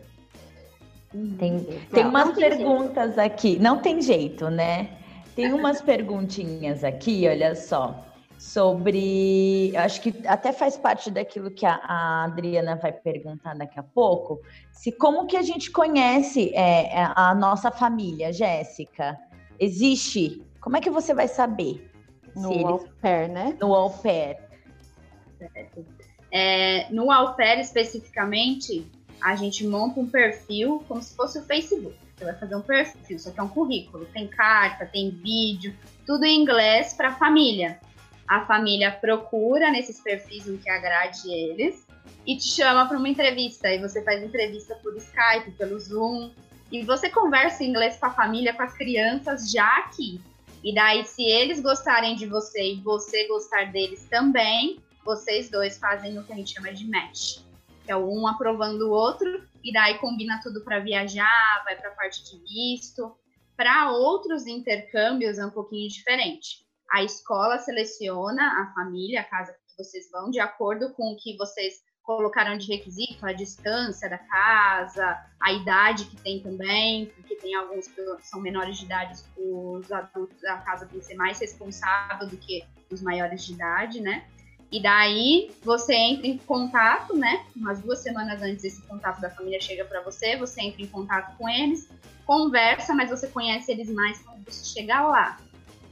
tem, 1.39 1.61
tem 1.93 2.07
umas 2.07 2.33
perguntas 2.33 3.15
jeito. 3.15 3.21
aqui. 3.21 3.59
Não 3.59 3.79
tem 3.79 4.01
jeito, 4.01 4.51
né? 4.51 4.91
Tem 5.35 5.53
umas 5.53 5.83
perguntinhas 5.83 6.83
aqui, 6.83 7.29
olha 7.29 7.55
só, 7.55 8.03
sobre. 8.39 9.77
Acho 9.77 10.01
que 10.01 10.15
até 10.27 10.51
faz 10.51 10.79
parte 10.79 11.11
daquilo 11.11 11.51
que 11.51 11.67
a, 11.67 11.75
a 11.75 12.25
Adriana 12.25 12.75
vai 12.77 12.93
perguntar 12.93 13.55
daqui 13.55 13.79
a 13.79 13.83
pouco. 13.83 14.41
Se 14.73 14.91
como 14.91 15.27
que 15.27 15.37
a 15.37 15.43
gente 15.43 15.71
conhece 15.71 16.51
é, 16.55 16.99
é 16.99 17.13
a 17.15 17.35
nossa 17.35 17.71
família, 17.71 18.33
Jéssica? 18.33 19.19
Existe? 19.61 20.43
Como 20.61 20.77
é 20.77 20.81
que 20.81 20.91
você 20.91 21.15
vai 21.15 21.29
saber? 21.29 21.91
No 22.35 22.53
eles... 22.53 22.65
au 22.65 22.85
pair, 23.01 23.29
né? 23.29 23.57
No 23.61 23.75
au 23.75 23.91
pair. 23.91 24.39
É, 26.31 26.87
no 26.91 27.07
pair, 27.35 27.61
especificamente, 27.61 28.87
a 29.23 29.35
gente 29.37 29.67
monta 29.67 30.01
um 30.01 30.09
perfil 30.09 30.85
como 30.87 31.03
se 31.03 31.15
fosse 31.15 31.39
o 31.39 31.43
Facebook. 31.43 31.97
Você 32.17 32.25
vai 32.25 32.35
fazer 32.35 32.57
um 32.57 32.63
perfil, 32.63 33.19
só 33.19 33.31
que 33.31 33.39
é 33.39 33.43
um 33.43 33.49
currículo. 33.49 34.07
Tem 34.07 34.27
carta, 34.27 34.87
tem 34.87 35.11
vídeo, 35.11 35.75
tudo 36.07 36.25
em 36.25 36.41
inglês 36.41 36.95
para 36.95 37.09
a 37.09 37.15
família. 37.15 37.79
A 38.27 38.45
família 38.45 38.91
procura 38.91 39.71
nesses 39.71 40.01
perfis 40.01 40.49
em 40.49 40.57
que 40.57 40.69
agrade 40.69 41.31
eles 41.31 41.87
e 42.27 42.37
te 42.37 42.49
chama 42.49 42.87
para 42.87 42.99
uma 42.99 43.09
entrevista. 43.09 43.71
E 43.71 43.79
você 43.79 44.03
faz 44.03 44.23
entrevista 44.23 44.75
por 44.77 44.97
Skype, 44.97 45.53
pelo 45.57 45.79
Zoom. 45.79 46.31
E 46.73 46.83
você 46.83 47.09
conversa 47.09 47.63
em 47.63 47.69
inglês 47.69 47.97
com 47.97 48.07
a 48.07 48.11
família, 48.11 48.53
com 48.53 48.63
as 48.63 48.75
crianças 48.75 49.51
já 49.51 49.69
aqui. 49.79 50.21
E 50.65 50.75
daí, 50.75 51.05
se 51.05 51.23
eles 51.23 51.61
gostarem 51.61 52.17
de 52.17 52.27
você 52.27 52.73
e 52.73 52.81
você 52.81 53.29
gostar 53.29 53.71
deles 53.71 54.05
também, 54.11 54.81
vocês 55.07 55.49
dois 55.49 55.79
fazem 55.79 56.19
o 56.19 56.25
que 56.25 56.33
a 56.33 56.37
gente 56.37 56.53
chama 56.53 56.73
de 56.73 56.87
match. 56.91 57.39
Que 57.85 57.93
é 57.93 57.97
um 57.97 58.27
aprovando 58.27 58.89
o 58.89 58.91
outro, 58.91 59.47
e 59.63 59.73
daí 59.73 59.97
combina 59.99 60.41
tudo 60.43 60.63
para 60.63 60.81
viajar, 60.81 61.63
vai 61.65 61.77
para 61.77 61.91
a 61.91 61.95
parte 61.95 62.23
de 62.25 62.39
visto. 62.43 63.17
Para 63.57 63.93
outros 63.93 64.47
intercâmbios 64.47 65.39
é 65.39 65.47
um 65.47 65.51
pouquinho 65.51 65.89
diferente. 65.89 66.67
A 66.93 67.05
escola 67.05 67.59
seleciona 67.59 68.43
a 68.43 68.75
família, 68.75 69.21
a 69.21 69.25
casa 69.25 69.53
que 69.53 69.83
vocês 69.83 70.11
vão, 70.11 70.31
de 70.31 70.41
acordo 70.41 70.93
com 70.95 71.13
o 71.13 71.17
que 71.17 71.37
vocês 71.37 71.75
colocaram 72.03 72.57
de 72.57 72.69
requisito, 72.69 73.27
a 73.27 73.33
distância 73.33 74.09
da 74.09 74.19
casa, 74.19 75.19
a 75.43 75.53
idade 75.53 76.05
que 76.05 76.17
tem 76.17 76.41
também, 76.41 77.07
porque 77.07 77.35
tem 77.37 77.55
alguns 77.55 77.89
que 77.89 78.03
são 78.23 78.41
menores 78.41 78.79
de 78.79 78.85
idade, 78.85 79.21
os 79.37 79.91
adultos 79.91 80.41
da 80.41 80.59
casa 80.59 80.87
tem 80.87 81.01
que 81.01 81.05
ser 81.05 81.17
mais 81.17 81.41
responsável 81.41 82.29
do 82.29 82.37
que 82.37 82.65
os 82.93 83.03
maiores 83.03 83.45
de 83.45 83.55
idade, 83.55 84.01
né? 84.01 84.25
E 84.71 84.83
daí 84.83 85.51
você 85.63 85.95
entra 85.95 86.27
em 86.27 86.39
contato, 86.39 87.17
né? 87.17 87.47
Umas 87.55 87.81
duas 87.81 88.01
semanas 88.01 88.43
antes 88.43 88.65
esse 88.65 88.83
contato 88.83 89.21
da 89.21 89.31
família 89.31 89.61
chega 89.61 89.85
para 89.85 90.03
você, 90.03 90.37
você 90.37 90.61
entra 90.61 90.83
em 90.83 90.87
contato 90.87 91.37
com 91.37 91.49
eles, 91.49 91.89
conversa, 92.25 92.93
mas 92.95 93.11
você 93.11 93.29
conhece 93.29 93.71
eles 93.71 93.89
mais 93.89 94.21
quando 94.23 94.45
você 94.45 94.65
chegar 94.65 95.07
lá. 95.07 95.39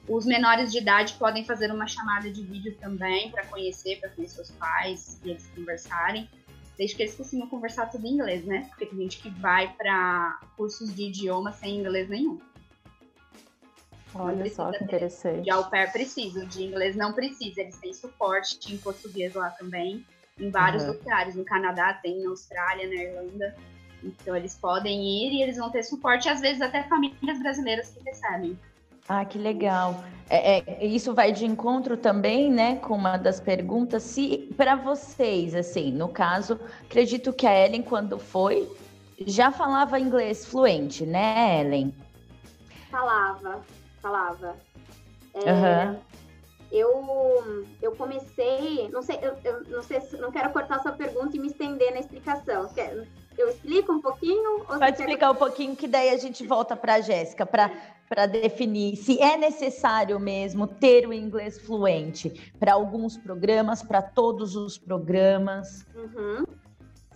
Os 0.08 0.26
menores 0.26 0.70
de 0.70 0.78
idade 0.78 1.14
podem 1.14 1.44
fazer 1.44 1.72
uma 1.72 1.86
chamada 1.86 2.30
de 2.30 2.42
vídeo 2.42 2.76
também 2.78 3.30
para 3.30 3.46
conhecer, 3.46 4.00
para 4.00 4.10
conhecer 4.10 4.42
os 4.42 4.50
pais 4.50 5.18
e 5.24 5.30
eles 5.30 5.46
conversarem. 5.54 6.28
Desde 6.76 6.96
que 6.96 7.04
eles 7.04 7.14
costumam 7.14 7.48
conversar 7.48 7.86
tudo 7.86 8.04
em 8.04 8.14
inglês, 8.14 8.44
né? 8.44 8.66
Porque 8.68 8.86
tem 8.86 8.98
gente 8.98 9.18
que 9.18 9.30
vai 9.30 9.72
para 9.72 10.40
cursos 10.56 10.94
de 10.94 11.04
idioma 11.04 11.52
sem 11.52 11.78
inglês 11.78 12.08
nenhum. 12.08 12.38
Olha 14.14 14.48
só 14.50 14.70
que 14.70 14.84
interessante. 14.84 15.42
De 15.42 15.50
au 15.50 15.68
pair 15.68 15.90
precisa, 15.90 16.46
de 16.46 16.64
inglês 16.64 16.94
não 16.94 17.12
precisa. 17.12 17.60
Eles 17.60 17.76
têm 17.78 17.92
suporte 17.92 18.72
em 18.72 18.78
português 18.78 19.34
lá 19.34 19.50
também, 19.50 20.04
em 20.38 20.50
vários 20.50 20.84
uhum. 20.84 20.92
lugares. 20.92 21.34
No 21.34 21.44
Canadá 21.44 21.94
tem, 21.94 22.22
na 22.22 22.30
Austrália, 22.30 22.86
na 22.86 22.94
Irlanda. 22.94 23.54
Então 24.02 24.36
eles 24.36 24.54
podem 24.54 25.02
ir 25.02 25.32
e 25.32 25.42
eles 25.42 25.56
vão 25.56 25.70
ter 25.70 25.82
suporte, 25.82 26.28
às 26.28 26.40
vezes 26.40 26.60
até 26.60 26.82
famílias 26.84 27.38
brasileiras 27.40 27.90
que 27.90 28.04
recebem. 28.04 28.58
Ah, 29.08 29.24
que 29.24 29.38
legal. 29.38 30.02
É, 30.30 30.60
é, 30.60 30.86
isso 30.86 31.12
vai 31.12 31.30
de 31.32 31.44
encontro 31.44 31.96
também, 31.96 32.50
né, 32.50 32.76
com 32.76 32.94
uma 32.94 33.18
das 33.18 33.38
perguntas. 33.38 34.02
Se 34.02 34.50
para 34.56 34.76
vocês, 34.76 35.54
assim, 35.54 35.92
no 35.92 36.08
caso, 36.08 36.58
acredito 36.84 37.32
que 37.32 37.46
a 37.46 37.66
Ellen, 37.66 37.82
quando 37.82 38.18
foi, 38.18 38.66
já 39.26 39.50
falava 39.50 40.00
inglês 40.00 40.46
fluente, 40.46 41.04
né, 41.04 41.60
Ellen? 41.60 41.94
Falava, 42.90 43.62
falava. 44.04 44.56
É, 45.32 45.52
uhum. 45.52 45.98
Eu, 46.70 47.66
eu 47.80 47.92
comecei, 47.92 48.88
não 48.90 49.00
sei, 49.00 49.18
eu, 49.22 49.36
eu, 49.44 49.64
não 49.64 49.82
sei, 49.82 50.00
não 50.18 50.30
quero 50.30 50.50
cortar 50.50 50.80
sua 50.80 50.92
pergunta 50.92 51.36
e 51.36 51.40
me 51.40 51.46
estender 51.46 51.92
na 51.92 52.00
explicação. 52.00 52.68
Eu 53.38 53.48
explico 53.48 53.92
um 53.92 54.00
pouquinho? 54.00 54.64
Pode 54.64 54.98
explicar 54.98 55.28
quer... 55.28 55.30
um 55.30 55.34
pouquinho, 55.36 55.76
que 55.76 55.88
daí 55.88 56.10
a 56.10 56.16
gente 56.16 56.46
volta 56.46 56.76
para 56.76 56.94
a 56.94 57.00
Jéssica, 57.00 57.46
para 57.46 57.70
para 58.06 58.26
definir 58.26 58.96
se 58.96 59.18
é 59.18 59.36
necessário 59.36 60.20
mesmo 60.20 60.66
ter 60.66 61.08
o 61.08 61.12
inglês 61.12 61.58
fluente 61.58 62.52
para 62.60 62.74
alguns 62.74 63.16
programas, 63.16 63.82
para 63.82 64.02
todos 64.02 64.54
os 64.54 64.76
programas. 64.76 65.86
Uhum. 65.94 66.44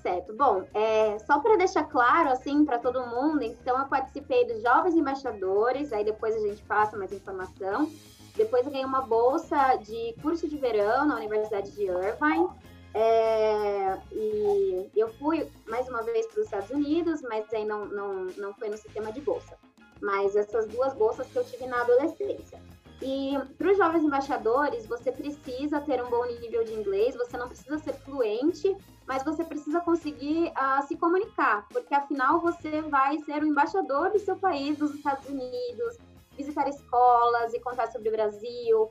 Certo. 0.02 0.32
Bom, 0.34 0.64
é, 0.72 1.18
só 1.18 1.40
para 1.40 1.56
deixar 1.56 1.84
claro, 1.84 2.30
assim, 2.30 2.64
para 2.64 2.78
todo 2.78 3.06
mundo, 3.06 3.42
então 3.42 3.78
eu 3.78 3.88
participei 3.88 4.46
dos 4.46 4.62
Jovens 4.62 4.94
Embaixadores, 4.94 5.92
aí 5.92 6.04
depois 6.04 6.36
a 6.36 6.40
gente 6.40 6.62
passa 6.62 6.96
mais 6.96 7.12
informação. 7.12 7.90
Depois 8.36 8.64
eu 8.64 8.70
ganhei 8.70 8.86
uma 8.86 9.02
bolsa 9.02 9.76
de 9.76 10.14
curso 10.22 10.46
de 10.46 10.56
verão 10.56 11.06
na 11.06 11.16
Universidade 11.16 11.72
de 11.72 11.82
Irvine. 11.82 12.48
É, 12.94 13.98
e 14.12 14.90
eu 14.96 15.08
fui 15.14 15.50
mais 15.68 15.88
uma 15.88 16.02
vez 16.02 16.26
para 16.26 16.40
os 16.40 16.44
Estados 16.46 16.70
Unidos, 16.70 17.20
mas 17.22 17.52
aí 17.52 17.64
não, 17.64 17.84
não, 17.86 18.26
não 18.36 18.54
foi 18.54 18.68
no 18.68 18.76
sistema 18.76 19.12
de 19.12 19.20
bolsa 19.20 19.58
mas 20.00 20.36
essas 20.36 20.66
duas 20.66 20.94
bolsas 20.94 21.26
que 21.28 21.36
eu 21.36 21.44
tive 21.44 21.66
na 21.66 21.80
adolescência. 21.80 22.60
E 23.00 23.38
para 23.56 23.70
os 23.70 23.78
jovens 23.78 24.02
embaixadores, 24.02 24.86
você 24.86 25.12
precisa 25.12 25.80
ter 25.80 26.02
um 26.02 26.10
bom 26.10 26.24
nível 26.24 26.64
de 26.64 26.72
inglês, 26.72 27.14
você 27.16 27.36
não 27.36 27.46
precisa 27.46 27.78
ser 27.78 27.92
fluente, 27.92 28.76
mas 29.06 29.22
você 29.22 29.44
precisa 29.44 29.80
conseguir 29.80 30.48
uh, 30.48 30.86
se 30.86 30.96
comunicar, 30.96 31.66
porque 31.68 31.94
afinal 31.94 32.40
você 32.40 32.82
vai 32.82 33.18
ser 33.20 33.42
o 33.42 33.46
embaixador 33.46 34.10
do 34.10 34.18
seu 34.18 34.36
país, 34.36 34.76
dos 34.76 34.94
Estados 34.94 35.28
Unidos, 35.28 35.96
visitar 36.36 36.68
escolas 36.68 37.54
e 37.54 37.60
contar 37.60 37.86
sobre 37.88 38.08
o 38.08 38.12
Brasil. 38.12 38.90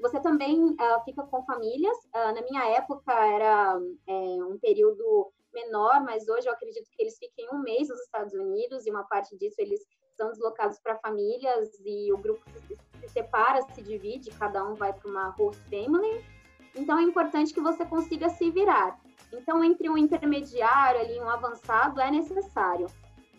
Você 0.00 0.18
também 0.20 0.70
uh, 0.70 1.04
fica 1.04 1.22
com 1.24 1.44
famílias. 1.44 1.96
na 2.12 2.40
minha 2.42 2.64
época 2.76 3.12
era 3.12 3.78
é, 4.06 4.12
um 4.42 4.58
período 4.58 5.30
menor, 5.52 6.02
mas 6.02 6.28
hoje 6.28 6.48
eu 6.48 6.52
acredito 6.52 6.88
que 6.90 7.02
eles 7.02 7.18
fiquem 7.18 7.48
um 7.52 7.58
mês 7.58 7.88
nos 7.88 8.00
Estados 8.00 8.32
Unidos 8.34 8.86
e 8.86 8.90
uma 8.90 9.04
parte 9.04 9.36
disso 9.36 9.56
eles 9.58 9.84
são 10.16 10.30
deslocados 10.30 10.78
para 10.78 10.98
famílias 10.98 11.70
e 11.84 12.12
o 12.12 12.18
grupo 12.18 12.42
se, 12.50 12.78
se 13.00 13.08
separa, 13.08 13.62
se 13.74 13.82
divide, 13.82 14.30
cada 14.30 14.64
um 14.64 14.74
vai 14.74 14.92
para 14.92 15.10
uma 15.10 15.28
host 15.30 15.60
family. 15.68 16.24
Então 16.74 16.98
é 16.98 17.02
importante 17.02 17.52
que 17.52 17.60
você 17.60 17.84
consiga 17.84 18.28
se 18.28 18.50
virar. 18.50 18.98
Então, 19.32 19.62
entre 19.64 19.88
um 19.88 19.96
intermediário 19.98 21.00
ali, 21.00 21.20
um 21.20 21.28
avançado, 21.28 22.00
é 22.00 22.10
necessário. 22.10 22.86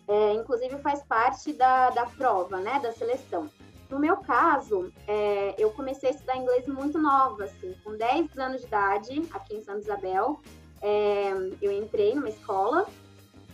É, 0.08 0.32
inclusive 0.34 0.78
faz 0.78 1.02
parte 1.02 1.52
da, 1.52 1.90
da 1.90 2.06
prova, 2.06 2.58
né, 2.58 2.78
da 2.80 2.92
seleção. 2.92 3.50
No 3.90 3.98
meu 3.98 4.16
caso, 4.18 4.92
é, 5.06 5.54
eu 5.58 5.70
comecei 5.70 6.10
a 6.10 6.12
estudar 6.12 6.36
inglês 6.36 6.66
muito 6.66 6.98
nova, 6.98 7.44
assim, 7.44 7.74
com 7.84 7.96
10 7.96 8.38
anos 8.38 8.60
de 8.60 8.66
idade, 8.66 9.28
aqui 9.32 9.56
em 9.56 9.62
Santa 9.62 9.80
Isabel. 9.80 10.40
é, 10.82 11.32
eu 11.62 11.72
entrei 11.72 12.14
numa 12.14 12.28
escola, 12.28 12.86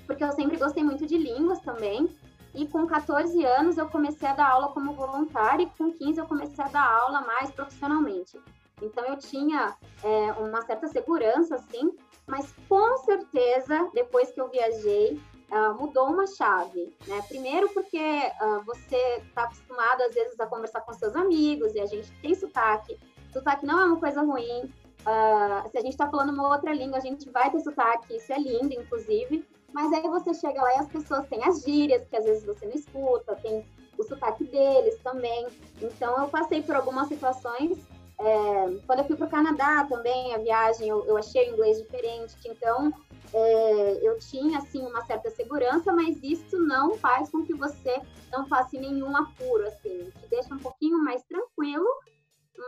porque 0.07 0.25
eu 0.25 0.33
sempre 0.33 0.57
gostei 0.57 0.83
muito 0.83 1.07
de 1.07 1.17
línguas 1.17 1.61
também. 1.61 2.15
E 2.55 2.67
com 2.67 2.87
14 2.87 3.45
anos 3.45 3.79
eu 3.79 3.89
comecei 3.89 4.29
a 4.29 4.35
dar 4.35 4.51
aula 4.51 4.69
como 4.69 4.93
voluntária 4.93 5.63
e 5.63 5.71
com 5.79 5.93
15 5.93 6.19
eu 6.19 6.27
comecei 6.27 6.65
a 6.65 6.69
dar 6.69 6.87
aula 6.87 7.23
mais 7.23 7.51
profissionalmente. 7.51 8.39
Então 8.81 9.05
eu 9.07 9.17
tinha 9.17 9.77
é, 10.03 10.33
uma 10.33 10.61
certa 10.63 10.89
segurança, 10.89 11.55
assim, 11.55 11.93
mas 12.27 12.55
com 12.69 12.99
certeza, 12.99 13.91
depois 13.95 14.31
que 14.31 14.41
eu 14.41 14.49
viajei, 14.49 15.21
uh, 15.53 15.75
mudou 15.79 16.07
uma 16.07 16.27
chave, 16.27 16.97
né? 17.07 17.23
Primeiro 17.29 17.69
porque 17.69 17.99
uh, 17.99 18.63
você 18.65 18.97
está 19.27 19.45
acostumado, 19.45 20.03
às 20.03 20.15
vezes, 20.15 20.41
a 20.41 20.47
conversar 20.47 20.81
com 20.81 20.93
seus 20.95 21.15
amigos 21.15 21.75
e 21.75 21.81
a 21.81 21.87
gente 21.87 22.11
tem 22.21 22.35
sotaque. 22.35 22.99
Sotaque 23.33 23.67
não 23.67 23.81
é 23.81 23.85
uma 23.85 24.01
coisa 24.01 24.23
ruim. 24.23 24.73
Uh, 25.03 25.71
se 25.71 25.79
a 25.79 25.81
gente 25.81 25.93
está 25.93 26.09
falando 26.09 26.33
uma 26.33 26.49
outra 26.49 26.73
língua, 26.73 26.99
a 26.99 27.01
gente 27.01 27.29
vai 27.31 27.51
ter 27.51 27.61
sotaque, 27.61 28.17
isso 28.17 28.33
é 28.33 28.39
lindo, 28.39 28.73
inclusive. 28.73 29.47
Mas 29.73 29.93
aí 29.93 30.03
você 30.03 30.35
chega 30.35 30.63
lá 30.63 30.75
e 30.75 30.79
as 30.79 30.89
pessoas 30.89 31.27
têm 31.29 31.43
as 31.45 31.63
gírias, 31.63 32.07
que 32.07 32.17
às 32.17 32.25
vezes 32.25 32.45
você 32.45 32.67
não 32.67 32.75
escuta, 32.75 33.35
tem 33.37 33.65
o 33.99 34.03
sotaque 34.03 34.45
deles 34.45 34.99
também. 35.03 35.47
Então, 35.81 36.17
eu 36.19 36.29
passei 36.29 36.63
por 36.63 36.75
algumas 36.77 37.09
situações. 37.09 37.79
É, 38.19 38.79
quando 38.87 39.01
eu 39.01 39.05
fui 39.07 39.17
para 39.17 39.27
o 39.27 39.31
Canadá 39.31 39.85
também, 39.89 40.35
a 40.35 40.39
viagem, 40.39 40.89
eu, 40.89 41.05
eu 41.07 41.17
achei 41.17 41.51
o 41.51 41.55
inglês 41.55 41.79
diferente. 41.79 42.37
Então, 42.47 42.93
é, 43.33 43.99
eu 44.03 44.19
tinha, 44.19 44.59
assim, 44.59 44.85
uma 44.85 45.05
certa 45.07 45.31
segurança, 45.31 45.93
mas 45.93 46.23
isso 46.23 46.59
não 46.59 46.95
faz 46.99 47.31
com 47.31 47.45
que 47.45 47.55
você 47.55 48.01
não 48.31 48.47
faça 48.47 48.79
nenhum 48.79 49.17
apuro, 49.17 49.67
assim. 49.67 50.11
Te 50.21 50.29
deixa 50.29 50.55
um 50.55 50.59
pouquinho 50.59 51.03
mais 51.03 51.23
tranquilo, 51.25 51.89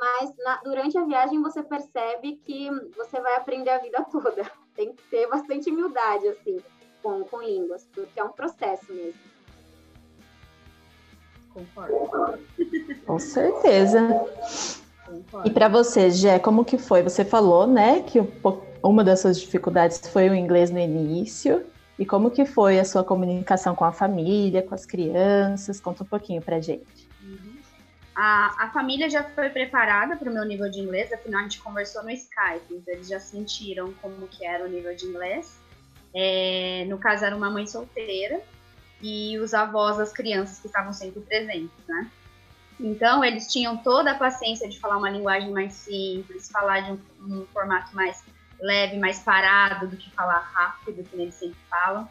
mas 0.00 0.34
na, 0.38 0.56
durante 0.62 0.96
a 0.96 1.04
viagem 1.04 1.42
você 1.42 1.62
percebe 1.62 2.36
que 2.36 2.70
você 2.96 3.20
vai 3.20 3.36
aprender 3.36 3.70
a 3.70 3.78
vida 3.78 4.04
toda. 4.10 4.50
Tem 4.74 4.92
que 4.92 5.04
ter 5.04 5.28
bastante 5.28 5.70
humildade, 5.70 6.26
assim 6.26 6.58
com, 7.04 7.22
com 7.24 7.42
línguas, 7.42 7.86
porque 7.94 8.18
é 8.18 8.24
um 8.24 8.30
processo 8.30 8.90
mesmo. 8.90 9.20
Concordo. 11.52 12.40
Com 13.06 13.18
certeza. 13.18 14.00
Concordo. 15.04 15.46
E 15.46 15.50
para 15.52 15.68
você, 15.68 16.10
Gé, 16.10 16.38
como 16.38 16.64
que 16.64 16.78
foi? 16.78 17.02
Você 17.02 17.24
falou, 17.24 17.66
né, 17.66 18.02
que 18.02 18.18
uma 18.82 19.04
das 19.04 19.20
suas 19.20 19.38
dificuldades 19.38 20.00
foi 20.08 20.30
o 20.30 20.34
inglês 20.34 20.70
no 20.70 20.78
início. 20.78 21.64
E 21.96 22.04
como 22.04 22.28
que 22.28 22.44
foi 22.44 22.80
a 22.80 22.84
sua 22.84 23.04
comunicação 23.04 23.72
com 23.76 23.84
a 23.84 23.92
família, 23.92 24.62
com 24.62 24.74
as 24.74 24.84
crianças? 24.84 25.78
Conta 25.78 26.02
um 26.02 26.06
pouquinho 26.06 26.42
pra 26.42 26.60
gente. 26.60 27.08
Uhum. 27.22 27.56
A, 28.16 28.64
a 28.64 28.70
família 28.70 29.08
já 29.08 29.22
foi 29.22 29.48
preparada 29.50 30.16
para 30.16 30.28
o 30.28 30.32
meu 30.32 30.44
nível 30.44 30.68
de 30.68 30.80
inglês, 30.80 31.12
afinal 31.12 31.40
a 31.40 31.42
gente 31.44 31.60
conversou 31.60 32.02
no 32.02 32.10
Skype, 32.10 32.74
então 32.74 32.94
eles 32.94 33.08
já 33.08 33.20
sentiram 33.20 33.92
como 34.02 34.26
que 34.26 34.44
era 34.44 34.64
o 34.64 34.68
nível 34.68 34.94
de 34.96 35.06
inglês. 35.06 35.56
É, 36.14 36.84
no 36.88 36.98
caso, 36.98 37.24
era 37.24 37.36
uma 37.36 37.50
mãe 37.50 37.66
solteira 37.66 38.40
e 39.02 39.38
os 39.38 39.52
avós 39.52 39.96
das 39.98 40.12
crianças 40.12 40.60
que 40.60 40.66
estavam 40.66 40.92
sempre 40.92 41.20
presentes, 41.20 41.86
né? 41.88 42.10
Então, 42.78 43.24
eles 43.24 43.52
tinham 43.52 43.76
toda 43.76 44.12
a 44.12 44.14
paciência 44.14 44.68
de 44.68 44.78
falar 44.80 44.96
uma 44.96 45.10
linguagem 45.10 45.50
mais 45.50 45.72
simples, 45.74 46.50
falar 46.50 46.80
de 46.80 46.92
um, 46.92 46.98
um 47.20 47.46
formato 47.52 47.94
mais 47.94 48.24
leve, 48.60 48.96
mais 48.98 49.18
parado 49.20 49.88
do 49.88 49.96
que 49.96 50.10
falar 50.10 50.40
rápido, 50.52 51.04
que 51.04 51.16
eles 51.16 51.34
sempre 51.34 51.58
falam. 51.68 52.08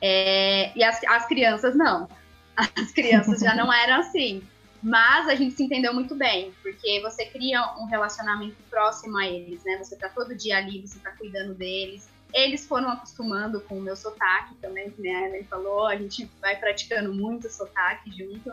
É, 0.00 0.76
e 0.76 0.82
as, 0.82 1.02
as 1.04 1.26
crianças 1.26 1.74
não. 1.74 2.08
As 2.56 2.90
crianças 2.92 3.40
já 3.40 3.54
não 3.54 3.72
eram 3.72 4.00
assim. 4.00 4.42
Mas 4.82 5.28
a 5.28 5.34
gente 5.34 5.54
se 5.54 5.64
entendeu 5.64 5.92
muito 5.92 6.14
bem, 6.14 6.52
porque 6.62 7.00
você 7.02 7.26
cria 7.26 7.60
um 7.78 7.86
relacionamento 7.86 8.56
próximo 8.70 9.16
a 9.18 9.26
eles, 9.26 9.62
né? 9.64 9.76
Você 9.78 9.96
tá 9.96 10.08
todo 10.08 10.36
dia 10.36 10.56
ali, 10.56 10.86
você 10.86 10.98
tá 11.00 11.10
cuidando 11.12 11.54
deles. 11.54 12.08
Eles 12.32 12.66
foram 12.66 12.90
acostumando 12.90 13.60
com 13.62 13.78
o 13.78 13.80
meu 13.80 13.96
sotaque 13.96 14.54
também, 14.56 14.92
a 14.98 15.28
Ellen 15.28 15.44
falou, 15.44 15.86
a 15.86 15.96
gente 15.96 16.30
vai 16.40 16.56
praticando 16.56 17.12
muito 17.12 17.50
sotaque 17.50 18.10
junto 18.10 18.52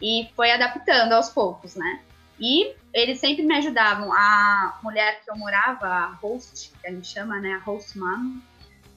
e 0.00 0.28
foi 0.36 0.50
adaptando 0.50 1.12
aos 1.12 1.30
poucos, 1.30 1.74
né? 1.74 2.00
E 2.38 2.74
eles 2.92 3.20
sempre 3.20 3.44
me 3.44 3.56
ajudavam. 3.56 4.12
A 4.12 4.78
mulher 4.82 5.22
que 5.24 5.30
eu 5.30 5.36
morava, 5.36 5.86
a 5.86 6.06
host, 6.20 6.72
que 6.80 6.86
a 6.86 6.90
gente 6.90 7.06
chama, 7.06 7.40
né, 7.40 7.54
a 7.54 7.58
host 7.64 7.98
mom, 7.98 8.40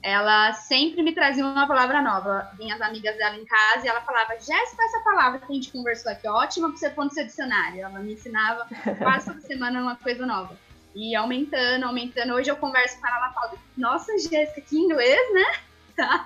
ela 0.02 0.52
sempre 0.52 1.02
me 1.02 1.12
trazia 1.12 1.44
uma 1.44 1.66
palavra 1.66 2.00
nova. 2.02 2.50
Vinha 2.56 2.74
as 2.74 2.80
amigas 2.80 3.16
dela 3.16 3.36
em 3.36 3.44
casa 3.44 3.84
e 3.84 3.88
ela 3.88 4.00
falava: 4.00 4.34
Jéssica, 4.34 4.82
essa 4.82 5.00
palavra 5.04 5.38
que 5.40 5.50
a 5.50 5.54
gente 5.54 5.72
conversou 5.72 6.12
aqui, 6.12 6.28
ótima 6.28 6.68
pra 6.68 6.76
você 6.76 6.90
pôr 6.90 7.04
no 7.04 7.10
seu 7.10 7.24
dicionário. 7.24 7.80
Ela 7.80 7.98
me 7.98 8.12
ensinava 8.12 8.66
quase 8.98 9.26
toda 9.26 9.40
semana 9.40 9.80
uma 9.80 9.96
coisa 9.96 10.24
nova. 10.24 10.56
E 10.94 11.14
aumentando, 11.14 11.84
aumentando. 11.84 12.34
Hoje 12.34 12.50
eu 12.50 12.56
converso 12.56 13.00
com 13.00 13.06
ela, 13.06 13.16
ela 13.16 13.32
fala, 13.32 13.52
nossa, 13.76 14.12
Jéssica, 14.18 14.60
que 14.60 14.76
inglês, 14.76 15.34
né? 15.34 15.44
Tá. 15.98 16.24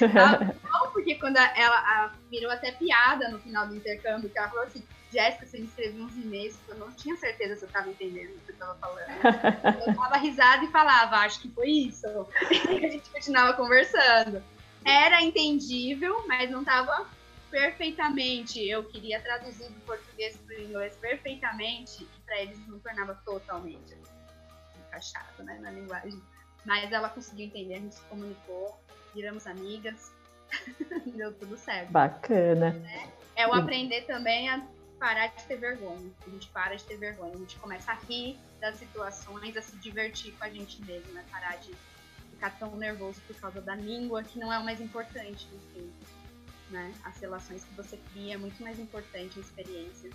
tá 0.00 0.38
bom, 0.64 0.90
porque 0.92 1.14
quando 1.14 1.36
ela 1.36 1.76
a, 1.76 2.10
virou 2.28 2.50
até 2.50 2.72
piada 2.72 3.28
no 3.28 3.38
final 3.38 3.68
do 3.68 3.76
intercâmbio, 3.76 4.28
que 4.28 4.36
ela 4.36 4.48
falou 4.48 4.64
assim, 4.64 4.82
Jéssica, 5.12 5.46
você 5.46 5.58
me 5.58 5.66
escreveu 5.66 6.04
uns 6.04 6.16
e-mails 6.16 6.56
que 6.56 6.72
eu 6.72 6.76
não 6.76 6.90
tinha 6.90 7.14
certeza 7.16 7.54
se 7.54 7.62
eu 7.62 7.68
estava 7.68 7.88
entendendo 7.88 8.30
o 8.30 8.38
que 8.40 8.46
você 8.46 8.52
estava 8.52 8.74
falando. 8.76 9.06
Eu 9.86 9.94
dava 9.94 10.16
risada 10.16 10.64
e 10.64 10.72
falava, 10.72 11.18
acho 11.18 11.40
que 11.40 11.50
foi 11.50 11.68
isso. 11.68 12.06
E 12.50 12.84
a 12.84 12.90
gente 12.90 13.10
continuava 13.10 13.52
conversando. 13.52 14.42
Era 14.84 15.22
entendível, 15.22 16.24
mas 16.26 16.50
não 16.50 16.60
estava 16.60 17.06
perfeitamente. 17.50 18.66
Eu 18.66 18.82
queria 18.84 19.20
traduzir 19.20 19.68
do 19.68 19.80
português 19.82 20.36
para 20.38 20.56
o 20.56 20.60
inglês 20.62 20.96
perfeitamente, 20.96 22.08
eles 22.40 22.66
não 22.66 22.78
tornava 22.78 23.14
totalmente 23.24 23.96
encaixado 24.86 25.42
né, 25.42 25.58
na 25.60 25.70
linguagem. 25.70 26.22
Mas 26.64 26.92
ela 26.92 27.08
conseguiu 27.08 27.46
entender, 27.46 27.74
a 27.74 27.78
gente 27.78 27.94
se 27.96 28.02
comunicou, 28.02 28.80
viramos 29.14 29.46
amigas, 29.46 30.12
deu 31.16 31.32
tudo 31.34 31.56
certo. 31.56 31.90
Bacana. 31.90 32.76
É, 33.34 33.42
é 33.42 33.48
o 33.48 33.52
aprender 33.52 34.02
também 34.02 34.48
a 34.48 34.64
parar 34.98 35.26
de 35.28 35.42
ter 35.44 35.56
vergonha. 35.56 36.12
A 36.24 36.30
gente 36.30 36.48
para 36.50 36.76
de 36.76 36.84
ter 36.84 36.96
vergonha, 36.96 37.34
a 37.34 37.38
gente 37.38 37.58
começa 37.58 37.90
a 37.90 37.94
rir 37.94 38.38
das 38.60 38.76
situações, 38.76 39.56
a 39.56 39.62
se 39.62 39.76
divertir 39.78 40.32
com 40.34 40.44
a 40.44 40.48
gente 40.48 40.80
mesmo, 40.82 41.12
né? 41.12 41.24
Parar 41.30 41.56
de 41.56 41.74
ficar 42.30 42.50
tão 42.58 42.76
nervoso 42.76 43.20
por 43.26 43.34
causa 43.36 43.60
da 43.60 43.74
língua, 43.74 44.22
que 44.22 44.38
não 44.38 44.52
é 44.52 44.58
o 44.58 44.64
mais 44.64 44.80
importante, 44.80 45.48
enfim. 45.52 45.92
Né? 46.70 46.94
As 47.04 47.18
relações 47.18 47.64
que 47.64 47.74
você 47.74 47.98
cria 48.12 48.34
é 48.34 48.36
muito 48.36 48.62
mais 48.62 48.78
importante, 48.78 49.38
a 49.38 49.42
experiência. 49.42 50.10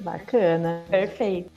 Bacana, 0.00 0.82
perfeito. 0.88 1.50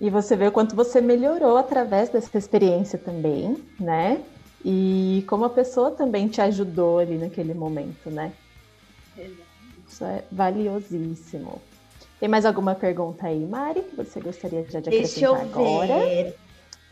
E 0.00 0.10
você 0.10 0.36
vê 0.36 0.46
o 0.46 0.52
quanto 0.52 0.76
você 0.76 1.00
melhorou 1.00 1.56
através 1.56 2.08
dessa 2.08 2.36
experiência 2.38 2.98
também, 2.98 3.56
né? 3.78 4.22
E 4.64 5.24
como 5.28 5.44
a 5.44 5.50
pessoa 5.50 5.90
também 5.90 6.28
te 6.28 6.40
ajudou 6.40 6.98
ali 6.98 7.16
naquele 7.16 7.54
momento, 7.54 8.10
né? 8.10 8.32
Isso 9.88 10.04
é 10.04 10.22
valiosíssimo. 10.30 11.60
Tem 12.20 12.28
mais 12.28 12.44
alguma 12.44 12.74
pergunta 12.74 13.26
aí, 13.26 13.44
Mari, 13.44 13.82
que 13.82 13.96
você 13.96 14.20
gostaria 14.20 14.62
de 14.62 14.76
acrescentar 14.76 15.02
Deixa 15.02 15.26
eu 15.26 15.34
agora? 15.34 15.98
Ver. 16.00 16.36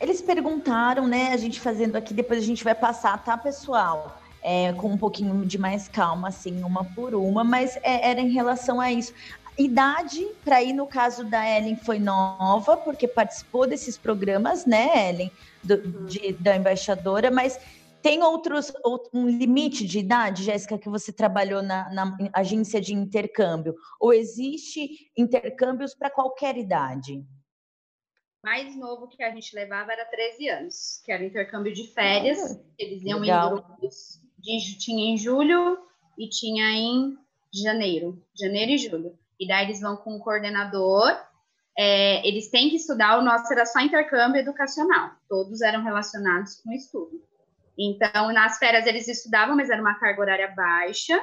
Eles 0.01 0.21
perguntaram, 0.21 1.07
né? 1.07 1.33
A 1.33 1.37
gente 1.37 1.61
fazendo 1.61 1.97
aqui, 1.97 2.13
depois 2.15 2.41
a 2.41 2.47
gente 2.47 2.63
vai 2.63 2.75
passar, 2.75 3.23
tá, 3.25 3.37
pessoal? 3.37 4.21
É, 4.43 4.73
com 4.75 4.89
um 4.89 4.97
pouquinho 4.97 5.45
de 5.45 5.59
mais 5.59 5.89
calma, 5.89 6.29
assim, 6.29 6.63
uma 6.63 6.85
por 6.85 7.15
uma, 7.15 7.43
mas 7.43 7.77
é, 7.83 8.11
era 8.11 8.21
em 8.21 8.31
relação 8.31 8.81
a 8.81 8.93
isso 8.93 9.13
idade 9.59 10.25
para 10.45 10.63
ir 10.63 10.73
no 10.73 10.87
caso 10.87 11.25
da 11.25 11.47
Ellen 11.49 11.77
foi 11.77 11.99
nova, 11.99 12.77
porque 12.77 13.09
participou 13.09 13.67
desses 13.67 13.97
programas, 13.97 14.67
né, 14.67 15.11
Ellen, 15.11 15.33
do, 15.63 15.75
uhum. 15.75 16.07
de, 16.07 16.33
da 16.35 16.57
embaixadora, 16.57 17.31
mas 17.31 17.59
tem 18.03 18.23
outros 18.23 18.73
um 19.13 19.29
limite 19.29 19.85
de 19.85 19.99
idade, 19.99 20.45
Jéssica, 20.45 20.79
que 20.79 20.89
você 20.89 21.13
trabalhou 21.13 21.63
na, 21.63 21.93
na, 21.93 22.17
agência 22.33 22.81
de 22.81 22.95
intercâmbio? 22.95 23.75
Ou 23.99 24.13
existe 24.13 25.11
intercâmbios 25.17 25.93
para 25.93 26.11
qualquer 26.11 26.57
idade? 26.57 27.25
Mais 28.45 28.77
novo 28.77 29.09
que 29.09 29.25
a 29.25 29.35
gente 29.35 29.53
levava 29.57 29.93
era 29.93 30.05
13 30.05 30.49
anos, 30.49 31.03
que 31.05 31.11
era 31.11 31.25
intercâmbio 31.25 31.75
de 31.75 31.93
férias. 31.93 32.63
Eles 32.79 33.03
iam 33.03 33.19
Legal. 33.19 33.49
em 33.49 33.55
grupos. 33.55 34.23
De, 34.39 34.79
tinha 34.79 35.13
em 35.13 35.17
julho 35.17 35.77
e 36.17 36.29
tinha 36.29 36.71
em 36.71 37.19
janeiro, 37.53 38.23
janeiro 38.39 38.71
e 38.71 38.79
julho 38.79 39.19
e 39.39 39.47
daí 39.47 39.67
eles 39.67 39.81
vão 39.81 39.97
com 39.97 40.17
o 40.17 40.21
coordenador. 40.21 41.17
É, 41.79 42.27
eles 42.27 42.51
têm 42.51 42.71
que 42.71 42.77
estudar, 42.77 43.19
o 43.19 43.23
nosso 43.23 43.53
era 43.53 43.67
só 43.67 43.81
intercâmbio 43.81 44.41
educacional, 44.41 45.11
todos 45.29 45.61
eram 45.61 45.83
relacionados 45.83 46.61
com 46.63 46.73
estudo. 46.73 47.23
Então, 47.79 48.33
nas 48.33 48.59
férias 48.59 48.87
eles 48.87 49.07
estudavam, 49.07 49.55
mas 49.55 49.69
era 49.69 49.83
uma 49.83 49.99
carga 49.99 50.21
horária 50.21 50.55
baixa, 50.57 51.21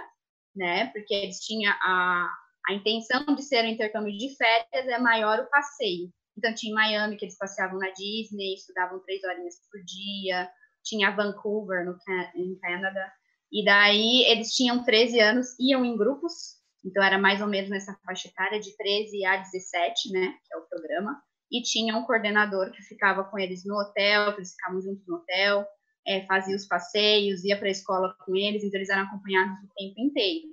né? 0.55 0.87
Porque 0.93 1.13
eles 1.13 1.39
tinham 1.39 1.73
a, 1.81 2.29
a 2.69 2.73
intenção 2.73 3.25
de 3.35 3.41
ser 3.41 3.65
um 3.65 3.69
intercâmbio 3.69 4.15
de 4.15 4.35
férias 4.35 4.87
é 4.87 4.99
maior 4.99 5.39
o 5.39 5.49
passeio. 5.49 6.11
Então, 6.37 6.53
tinha 6.53 6.75
Miami, 6.75 7.17
que 7.17 7.25
eles 7.25 7.37
passeavam 7.37 7.79
na 7.79 7.89
Disney, 7.89 8.53
estudavam 8.53 8.99
três 8.99 9.23
horinhas 9.23 9.55
por 9.71 9.83
dia, 9.83 10.47
tinha 10.83 11.15
Vancouver, 11.15 11.85
no, 11.85 11.97
em 12.35 12.55
Canadá, 12.59 13.11
e 13.51 13.63
daí 13.63 14.23
eles 14.27 14.49
tinham 14.49 14.83
13 14.83 15.19
anos, 15.19 15.47
iam 15.59 15.85
em 15.85 15.95
grupos 15.95 16.62
então, 16.83 17.03
era 17.03 17.17
mais 17.17 17.41
ou 17.41 17.47
menos 17.47 17.69
nessa 17.69 17.97
faixa 18.05 18.27
etária 18.27 18.59
de 18.59 18.75
13 18.75 19.25
a 19.25 19.37
17, 19.37 20.11
né, 20.11 20.37
que 20.45 20.53
é 20.53 20.57
o 20.57 20.67
programa. 20.67 21.21
e 21.51 21.61
tinha 21.61 21.95
um 21.95 22.03
coordenador 22.03 22.71
que 22.71 22.81
ficava 22.81 23.23
com 23.25 23.37
eles 23.37 23.63
no 23.63 23.75
hotel, 23.75 24.33
que 24.33 24.39
eles 24.39 24.53
ficavam 24.53 24.81
juntos 24.81 25.05
no 25.07 25.17
hotel, 25.17 25.63
é, 26.07 26.25
fazia 26.25 26.55
os 26.55 26.65
passeios, 26.65 27.43
ia 27.43 27.57
para 27.57 27.67
a 27.67 27.71
escola 27.71 28.15
com 28.25 28.35
eles, 28.35 28.63
então 28.63 28.79
eles 28.79 28.89
eram 28.89 29.03
acompanhados 29.03 29.63
o 29.63 29.73
tempo 29.75 29.99
inteiro. 29.99 30.47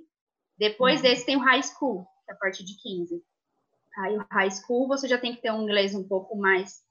Depois 0.59 0.97
uhum. 0.97 1.01
desse 1.01 1.25
tem 1.25 1.37
o 1.37 1.39
high 1.39 1.63
school, 1.63 2.05
que 2.25 2.31
é 2.31 2.35
a 2.35 2.37
partir 2.37 2.63
de 2.63 2.77
15. 2.77 3.19
Aí 3.97 4.15
o 4.15 4.25
high 4.31 4.51
school 4.51 4.87
você 4.87 5.07
já 5.07 5.17
tem 5.17 5.35
que 5.35 5.41
ter 5.41 5.51
um 5.51 5.63
inglês 5.63 5.95
um 5.95 6.07
pouco 6.07 6.37
mais 6.37 6.81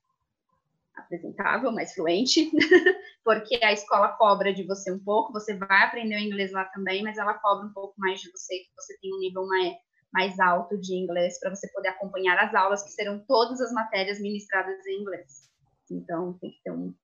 apresentável, 1.01 1.73
mais 1.73 1.95
fluente, 1.95 2.51
porque 3.25 3.59
a 3.63 3.73
escola 3.73 4.09
cobra 4.17 4.53
de 4.53 4.65
você 4.65 4.93
um 4.93 4.99
pouco, 4.99 5.33
você 5.33 5.57
vai 5.57 5.85
aprender 5.85 6.17
o 6.17 6.21
inglês 6.21 6.53
lá 6.53 6.65
também, 6.67 7.03
mas 7.03 7.19
ela 7.19 7.35
cobra 7.35 7.67
um 7.67 7.73
pouco 7.73 7.95
mais 7.99 8.21
de 8.21 8.31
você, 8.31 8.59
que 8.59 8.71
você 8.77 8.99
tem 9.01 9.15
um 9.15 9.19
nível 9.19 9.47
mais, 9.47 9.75
mais 10.13 10.41
alto 10.41 10.79
de 10.79 10.95
inglês 10.95 11.39
para 11.41 11.55
você 11.55 11.71
poder 11.73 11.89
acompanhar 11.89 12.39
as 12.39 12.55
aulas, 12.55 12.83
que 12.83 12.91
serão 12.91 13.25
todas 13.27 13.61
as 13.61 13.73
matérias 13.73 14.21
ministradas 14.21 14.85
em 14.87 15.01
inglês. 15.01 15.51
Então, 15.91 16.39
tem 16.41 16.51
que 16.51 16.63
ter 16.63 16.71
um, 16.71 16.95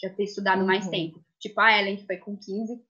já 0.00 0.10
ter 0.10 0.24
estudado 0.24 0.64
mais 0.64 0.86
uhum. 0.86 0.90
tempo. 0.90 1.24
Tipo 1.38 1.60
a 1.60 1.78
Ellen, 1.78 1.96
que 1.96 2.06
foi 2.06 2.16
com 2.16 2.36
15, 2.36 2.82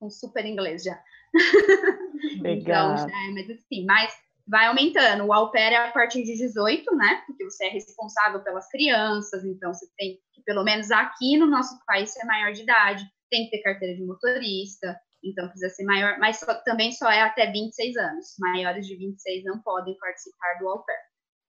com 0.00 0.10
super 0.10 0.44
inglês 0.44 0.82
já. 0.82 1.02
Legal. 2.40 2.94
então, 2.94 3.08
já 3.08 3.24
é, 3.24 3.30
mas 3.30 3.50
assim, 3.50 3.84
mas 3.84 4.25
vai 4.46 4.66
aumentando. 4.66 5.24
O 5.24 5.32
au 5.32 5.50
pair 5.50 5.72
é 5.72 5.76
a 5.76 5.90
partir 5.90 6.22
de 6.22 6.36
18, 6.36 6.94
né? 6.96 7.22
Porque 7.26 7.44
você 7.44 7.66
é 7.66 7.70
responsável 7.70 8.40
pelas 8.42 8.68
crianças, 8.68 9.44
então 9.44 9.72
você 9.72 9.86
tem 9.96 10.18
que, 10.32 10.42
pelo 10.42 10.62
menos 10.62 10.90
aqui 10.90 11.36
no 11.36 11.46
nosso 11.46 11.78
país, 11.86 12.10
ser 12.10 12.24
maior 12.24 12.52
de 12.52 12.62
idade, 12.62 13.04
tem 13.30 13.44
que 13.44 13.50
ter 13.50 13.62
carteira 13.62 13.96
de 13.96 14.04
motorista, 14.04 14.98
então 15.22 15.48
precisa 15.48 15.74
ser 15.74 15.84
maior, 15.84 16.18
mas 16.18 16.38
só, 16.38 16.54
também 16.62 16.92
só 16.92 17.10
é 17.10 17.22
até 17.22 17.50
26 17.50 17.96
anos. 17.96 18.26
Maiores 18.38 18.86
de 18.86 18.96
26 18.96 19.44
não 19.44 19.60
podem 19.60 19.96
participar 19.98 20.58
do 20.60 20.68
au 20.68 20.84
pair. 20.84 20.96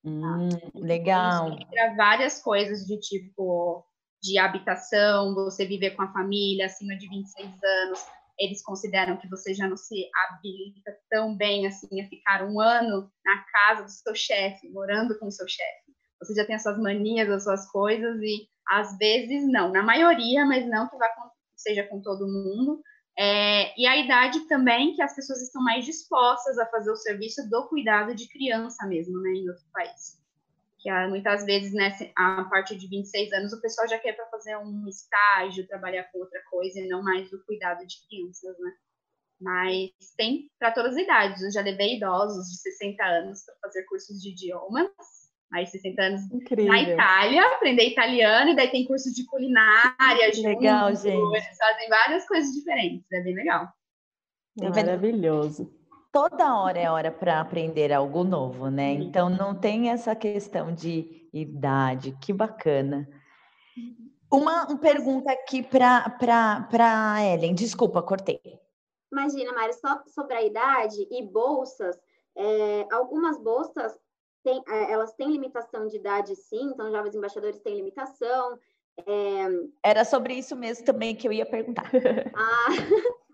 Tá? 0.04 0.10
Hum, 0.10 0.50
legal. 0.76 1.52
Então, 1.52 1.96
várias 1.96 2.42
coisas 2.42 2.86
de 2.86 3.00
tipo 3.00 3.86
de 4.22 4.40
habitação, 4.40 5.36
você 5.36 5.66
viver 5.66 5.92
com 5.92 6.02
a 6.02 6.12
família 6.12 6.66
acima 6.66 6.96
de 6.98 7.08
26 7.08 7.64
anos, 7.64 8.06
eles 8.40 8.64
consideram 8.64 9.18
que 9.18 9.30
você 9.30 9.54
já 9.54 9.68
não 9.68 9.78
se 9.78 10.10
habilita 10.26 10.98
tão 11.10 11.36
bem 11.36 11.68
assim 11.68 12.02
a 12.02 12.08
ficar 12.08 12.44
um 12.46 12.60
ano 12.60 13.12
na 13.26 13.44
casa 13.52 13.84
do 13.84 13.92
seu 13.92 14.16
chefe, 14.16 14.70
morando 14.70 15.18
com 15.20 15.28
o 15.28 15.32
seu 15.32 15.48
chefe. 15.48 15.94
Você 16.20 16.34
já 16.34 16.46
tem 16.46 16.56
as 16.56 16.64
suas 16.64 16.78
manias, 16.80 17.30
as 17.30 17.44
suas 17.44 17.70
coisas 17.72 18.20
e 18.22 18.48
às 18.68 18.98
vezes 18.98 19.48
não, 19.52 19.72
na 19.72 19.84
maioria, 19.84 20.46
mas 20.46 20.68
não 20.68 20.90
que 20.90 20.98
vá 20.98 21.10
com, 21.16 21.30
seja 21.56 21.84
com 21.88 22.02
todo 22.02 22.28
mundo. 22.28 22.82
É, 23.20 23.74
e 23.80 23.88
a 23.88 23.98
idade 23.98 24.48
também 24.48 24.94
que 24.94 25.02
as 25.02 25.16
pessoas 25.16 25.42
estão 25.42 25.64
mais 25.64 25.86
dispostas 25.86 26.60
a 26.60 26.68
fazer 26.68 26.92
o 26.92 26.96
serviço 26.96 27.50
do 27.50 27.68
cuidado 27.68 28.14
de 28.14 28.28
criança 28.28 28.86
mesmo, 28.86 29.20
né, 29.22 29.32
em 29.32 29.50
outro 29.50 29.66
país 29.74 30.27
que 30.80 30.92
muitas 31.08 31.46
vezes, 31.46 31.74
né, 31.74 31.92
a 32.16 32.44
partir 32.46 32.78
de 32.78 32.88
26 32.88 33.34
anos, 33.34 33.54
o 33.54 33.62
pessoal 33.62 33.88
já 33.88 33.98
quer 33.98 34.14
para 34.14 34.28
fazer 34.28 34.56
um 34.58 34.88
estágio, 34.88 35.68
trabalhar 35.68 36.04
com 36.12 36.20
outra 36.20 36.40
coisa 36.50 36.80
e 36.80 36.88
não 36.88 37.04
mais 37.04 37.32
o 37.34 37.44
cuidado 37.46 37.86
de 37.86 37.96
crianças, 38.08 38.58
né? 38.60 38.72
Mas 39.40 39.92
tem 40.16 40.50
para 40.60 40.72
todas 40.72 40.96
as 40.96 41.04
idades. 41.04 41.42
Eu 41.42 41.52
já 41.52 41.62
levei 41.62 41.98
idosos 41.98 42.48
de 42.48 42.58
60 42.58 43.04
anos 43.04 43.44
para 43.44 43.56
fazer 43.64 43.84
cursos 43.86 44.22
de 44.22 44.32
idiomas, 44.32 44.90
mais 45.52 45.70
60 45.70 46.02
anos 46.02 46.32
Incrível. 46.32 46.72
na 46.72 46.82
Itália, 46.82 47.56
aprender 47.56 47.90
italiano, 47.90 48.52
e 48.52 48.56
daí 48.56 48.70
tem 48.70 48.86
curso 48.86 49.14
de 49.14 49.26
culinária. 49.26 50.32
Legal, 50.38 50.90
junto, 50.90 51.04
gente. 51.04 51.36
Eles 51.36 51.58
fazem 51.58 51.90
várias 51.90 52.28
coisas 52.28 52.54
diferentes, 52.54 53.12
é 53.12 53.22
bem 53.22 53.36
legal. 53.36 53.68
É 54.60 54.70
maravilhoso 54.70 55.77
toda 56.18 56.56
hora 56.56 56.80
é 56.80 56.90
hora 56.90 57.12
para 57.12 57.40
aprender 57.40 57.94
algo 57.94 58.24
novo, 58.24 58.72
né? 58.72 58.94
Então 58.94 59.30
não 59.30 59.54
tem 59.54 59.92
essa 59.92 60.16
questão 60.16 60.74
de 60.74 61.30
idade, 61.32 62.18
que 62.20 62.34
bacana. 62.34 63.08
Uma, 64.32 64.66
uma 64.66 64.80
pergunta 64.80 65.32
aqui 65.32 65.62
para 65.62 67.24
Ellen, 67.24 67.54
desculpa, 67.54 68.02
cortei. 68.02 68.42
Imagina, 69.12 69.54
Mari, 69.54 69.74
só 69.74 70.02
sobre 70.08 70.34
a 70.34 70.42
idade 70.42 71.08
e 71.12 71.24
bolsas, 71.24 71.96
é, 72.36 72.88
algumas 72.92 73.38
bolsas 73.38 73.96
têm, 74.44 74.60
é, 74.68 74.92
elas 74.92 75.14
têm 75.14 75.30
limitação 75.30 75.86
de 75.86 75.98
idade, 75.98 76.36
sim, 76.36 76.72
então 76.72 76.90
jovens 76.90 77.14
embaixadores 77.14 77.60
têm 77.60 77.76
limitação. 77.76 78.58
É... 79.06 79.48
Era 79.84 80.04
sobre 80.04 80.34
isso 80.34 80.56
mesmo 80.56 80.84
também 80.84 81.16
que 81.16 81.28
eu 81.28 81.32
ia 81.32 81.46
perguntar. 81.46 81.92
ah, 82.34 82.68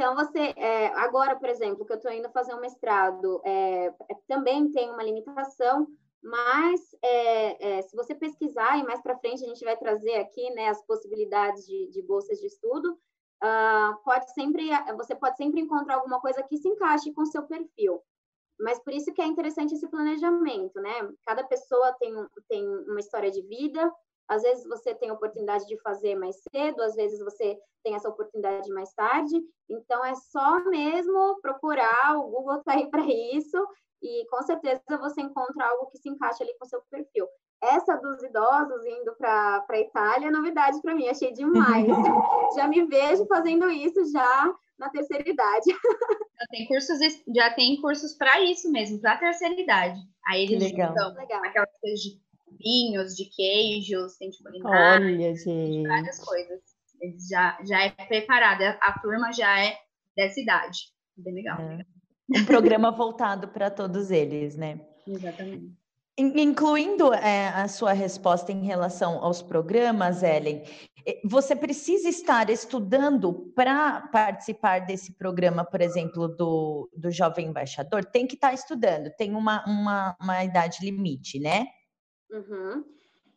Então, 0.00 0.14
você, 0.14 0.54
é, 0.56 0.86
agora, 0.98 1.36
por 1.36 1.50
exemplo, 1.50 1.84
que 1.84 1.92
eu 1.92 1.98
estou 1.98 2.10
indo 2.10 2.30
fazer 2.30 2.54
um 2.54 2.60
mestrado, 2.60 3.38
é, 3.44 3.88
é, 4.08 4.14
também 4.26 4.72
tem 4.72 4.90
uma 4.90 5.02
limitação, 5.02 5.86
mas 6.22 6.80
é, 7.02 7.76
é, 7.78 7.82
se 7.82 7.94
você 7.94 8.14
pesquisar, 8.14 8.78
e 8.78 8.82
mais 8.82 9.02
para 9.02 9.18
frente 9.18 9.44
a 9.44 9.46
gente 9.46 9.62
vai 9.62 9.76
trazer 9.76 10.14
aqui 10.14 10.48
né, 10.54 10.70
as 10.70 10.82
possibilidades 10.86 11.66
de, 11.66 11.90
de 11.90 12.00
bolsas 12.00 12.38
de 12.38 12.46
estudo, 12.46 12.92
uh, 13.44 14.02
pode 14.02 14.32
sempre, 14.32 14.70
você 14.96 15.14
pode 15.14 15.36
sempre 15.36 15.60
encontrar 15.60 15.96
alguma 15.96 16.18
coisa 16.18 16.42
que 16.44 16.56
se 16.56 16.66
encaixe 16.66 17.12
com 17.12 17.20
o 17.20 17.26
seu 17.26 17.42
perfil. 17.42 18.02
Mas 18.58 18.82
por 18.82 18.94
isso 18.94 19.12
que 19.12 19.20
é 19.20 19.26
interessante 19.26 19.74
esse 19.74 19.86
planejamento, 19.86 20.80
né? 20.80 21.12
Cada 21.26 21.44
pessoa 21.44 21.92
tem, 22.00 22.14
tem 22.48 22.66
uma 22.66 23.00
história 23.00 23.30
de 23.30 23.42
vida, 23.42 23.92
às 24.30 24.42
vezes 24.42 24.64
você 24.64 24.94
tem 24.94 25.10
a 25.10 25.12
oportunidade 25.12 25.66
de 25.66 25.76
fazer 25.80 26.14
mais 26.14 26.36
cedo, 26.52 26.80
às 26.82 26.94
vezes 26.94 27.18
você 27.18 27.58
tem 27.82 27.96
essa 27.96 28.08
oportunidade 28.08 28.72
mais 28.72 28.94
tarde. 28.94 29.34
Então 29.68 30.04
é 30.04 30.14
só 30.14 30.64
mesmo 30.66 31.40
procurar, 31.42 32.16
o 32.16 32.30
Google 32.30 32.58
está 32.58 32.74
aí 32.74 32.88
para 32.88 33.04
isso, 33.04 33.58
e 34.00 34.24
com 34.30 34.40
certeza 34.42 34.80
você 35.00 35.20
encontra 35.20 35.66
algo 35.66 35.90
que 35.90 35.98
se 35.98 36.08
encaixe 36.08 36.44
ali 36.44 36.54
com 36.56 36.64
o 36.64 36.68
seu 36.68 36.80
perfil. 36.88 37.26
Essa 37.60 37.96
dos 37.96 38.22
idosos 38.22 38.86
indo 38.86 39.14
para 39.16 39.66
a 39.68 39.80
Itália 39.80 40.28
é 40.28 40.30
novidade 40.30 40.80
para 40.80 40.94
mim, 40.94 41.08
achei 41.08 41.32
demais. 41.32 41.86
já 42.54 42.68
me 42.68 42.86
vejo 42.86 43.26
fazendo 43.26 43.68
isso 43.68 44.12
já 44.12 44.54
na 44.78 44.90
terceira 44.90 45.28
idade. 45.28 45.64
Já 46.40 46.46
tem 46.46 46.66
cursos, 46.66 46.98
já 47.36 47.52
tem 47.52 47.78
cursos 47.82 48.14
para 48.14 48.40
isso 48.40 48.72
mesmo, 48.72 48.98
para 48.98 49.12
a 49.12 49.18
terceira 49.18 49.60
idade. 49.60 50.00
Aí 50.26 50.44
eles 50.44 50.72
Legal. 50.72 50.94
Legal. 51.12 51.44
aquelas 51.44 51.68
coisas 51.82 52.00
de 52.00 52.18
vinhos, 52.58 53.14
de 53.14 53.24
queijos, 53.26 54.16
tem 54.16 54.30
de 54.30 54.42
culinária, 54.42 55.06
Olha, 55.06 55.34
gente. 55.34 55.86
várias 55.86 56.18
coisas. 56.18 56.60
Eles 57.00 57.28
já, 57.28 57.58
já 57.64 57.84
é 57.84 57.90
preparada, 57.90 58.78
a 58.82 58.98
turma 59.00 59.32
já 59.32 59.58
é 59.64 59.76
dessa 60.16 60.40
idade. 60.40 60.78
Bem 61.16 61.34
legal. 61.34 61.60
É. 61.60 61.84
Um 62.36 62.44
programa 62.44 62.90
voltado 62.92 63.48
para 63.48 63.70
todos 63.70 64.10
eles, 64.10 64.56
né? 64.56 64.80
Exatamente. 65.06 65.80
Incluindo 66.18 67.14
é, 67.14 67.48
a 67.48 67.66
sua 67.66 67.92
resposta 67.92 68.52
em 68.52 68.62
relação 68.66 69.24
aos 69.24 69.40
programas, 69.40 70.22
Ellen, 70.22 70.62
você 71.24 71.56
precisa 71.56 72.10
estar 72.10 72.50
estudando 72.50 73.52
para 73.54 74.02
participar 74.12 74.80
desse 74.80 75.14
programa, 75.14 75.64
por 75.64 75.80
exemplo, 75.80 76.28
do, 76.28 76.90
do 76.94 77.10
Jovem 77.10 77.46
Embaixador? 77.46 78.04
Tem 78.04 78.26
que 78.26 78.34
estar 78.34 78.52
estudando, 78.52 79.10
tem 79.16 79.34
uma, 79.34 79.64
uma, 79.66 80.16
uma 80.20 80.44
idade 80.44 80.84
limite, 80.84 81.38
né? 81.38 81.66
Uhum. 82.30 82.84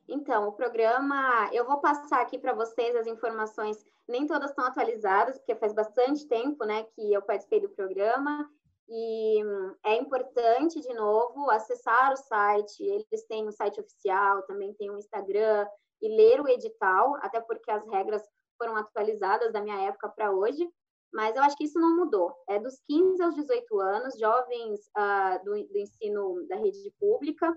Então, 0.08 0.47
o 0.47 0.51
programa, 0.51 1.49
eu 1.53 1.65
vou 1.65 1.79
passar 1.79 2.21
aqui 2.21 2.38
para 2.38 2.53
vocês 2.53 2.95
as 2.95 3.08
informações, 3.08 3.86
nem 4.08 4.27
todas 4.27 4.49
estão 4.49 4.65
atualizadas, 4.65 5.38
porque 5.38 5.56
faz 5.56 5.73
bastante 5.73 6.27
tempo, 6.27 6.65
né, 6.65 6.84
que 6.84 7.13
eu 7.13 7.21
participei 7.21 7.62
do 7.62 7.69
programa, 7.69 8.49
e 8.89 9.43
hum, 9.43 9.75
é 9.86 9.95
importante, 9.95 10.82
de 10.82 10.93
novo, 10.93 11.49
acessar 11.49 12.12
o 12.12 12.17
site, 12.17 12.84
eles 12.84 13.23
têm 13.27 13.47
um 13.47 13.51
site 13.51 13.79
oficial, 13.79 14.43
também 14.43 14.73
tem 14.73 14.91
um 14.91 14.97
Instagram, 14.97 15.65
e 16.01 16.10
ler 16.10 16.41
o 16.41 16.49
edital, 16.49 17.15
até 17.21 17.39
porque 17.39 17.71
as 17.71 17.88
regras 17.88 18.21
foram 18.58 18.75
atualizadas 18.75 19.53
da 19.53 19.62
minha 19.62 19.82
época 19.88 20.10
para 20.10 20.32
hoje, 20.32 20.69
mas 21.13 21.36
eu 21.36 21.43
acho 21.43 21.56
que 21.56 21.63
isso 21.63 21.79
não 21.79 21.95
mudou. 21.95 22.34
É 22.49 22.60
dos 22.60 22.82
15 22.88 23.23
aos 23.23 23.36
18 23.36 23.79
anos, 23.79 24.19
jovens 24.19 24.82
uh, 24.97 25.43
do, 25.45 25.51
do 25.67 25.77
ensino 25.77 26.45
da 26.47 26.58
rede 26.58 26.91
pública, 26.99 27.56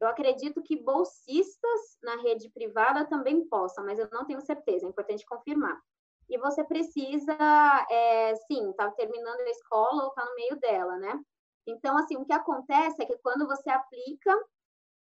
eu 0.00 0.08
acredito 0.08 0.62
que 0.62 0.76
bolsistas 0.76 1.98
na 2.02 2.16
rede 2.16 2.48
privada 2.50 3.04
também 3.06 3.46
possam, 3.46 3.84
mas 3.84 3.98
eu 3.98 4.08
não 4.10 4.24
tenho 4.24 4.40
certeza, 4.40 4.86
é 4.86 4.88
importante 4.88 5.26
confirmar. 5.26 5.78
E 6.28 6.38
você 6.38 6.64
precisa, 6.64 7.36
é, 7.90 8.34
sim, 8.46 8.72
tá 8.74 8.90
terminando 8.92 9.40
a 9.40 9.50
escola 9.50 10.04
ou 10.04 10.10
tá 10.10 10.24
no 10.24 10.34
meio 10.36 10.58
dela, 10.60 10.96
né? 10.96 11.20
Então, 11.66 11.96
assim, 11.98 12.16
o 12.16 12.24
que 12.24 12.32
acontece 12.32 13.02
é 13.02 13.06
que 13.06 13.18
quando 13.18 13.46
você 13.46 13.68
aplica, 13.68 14.32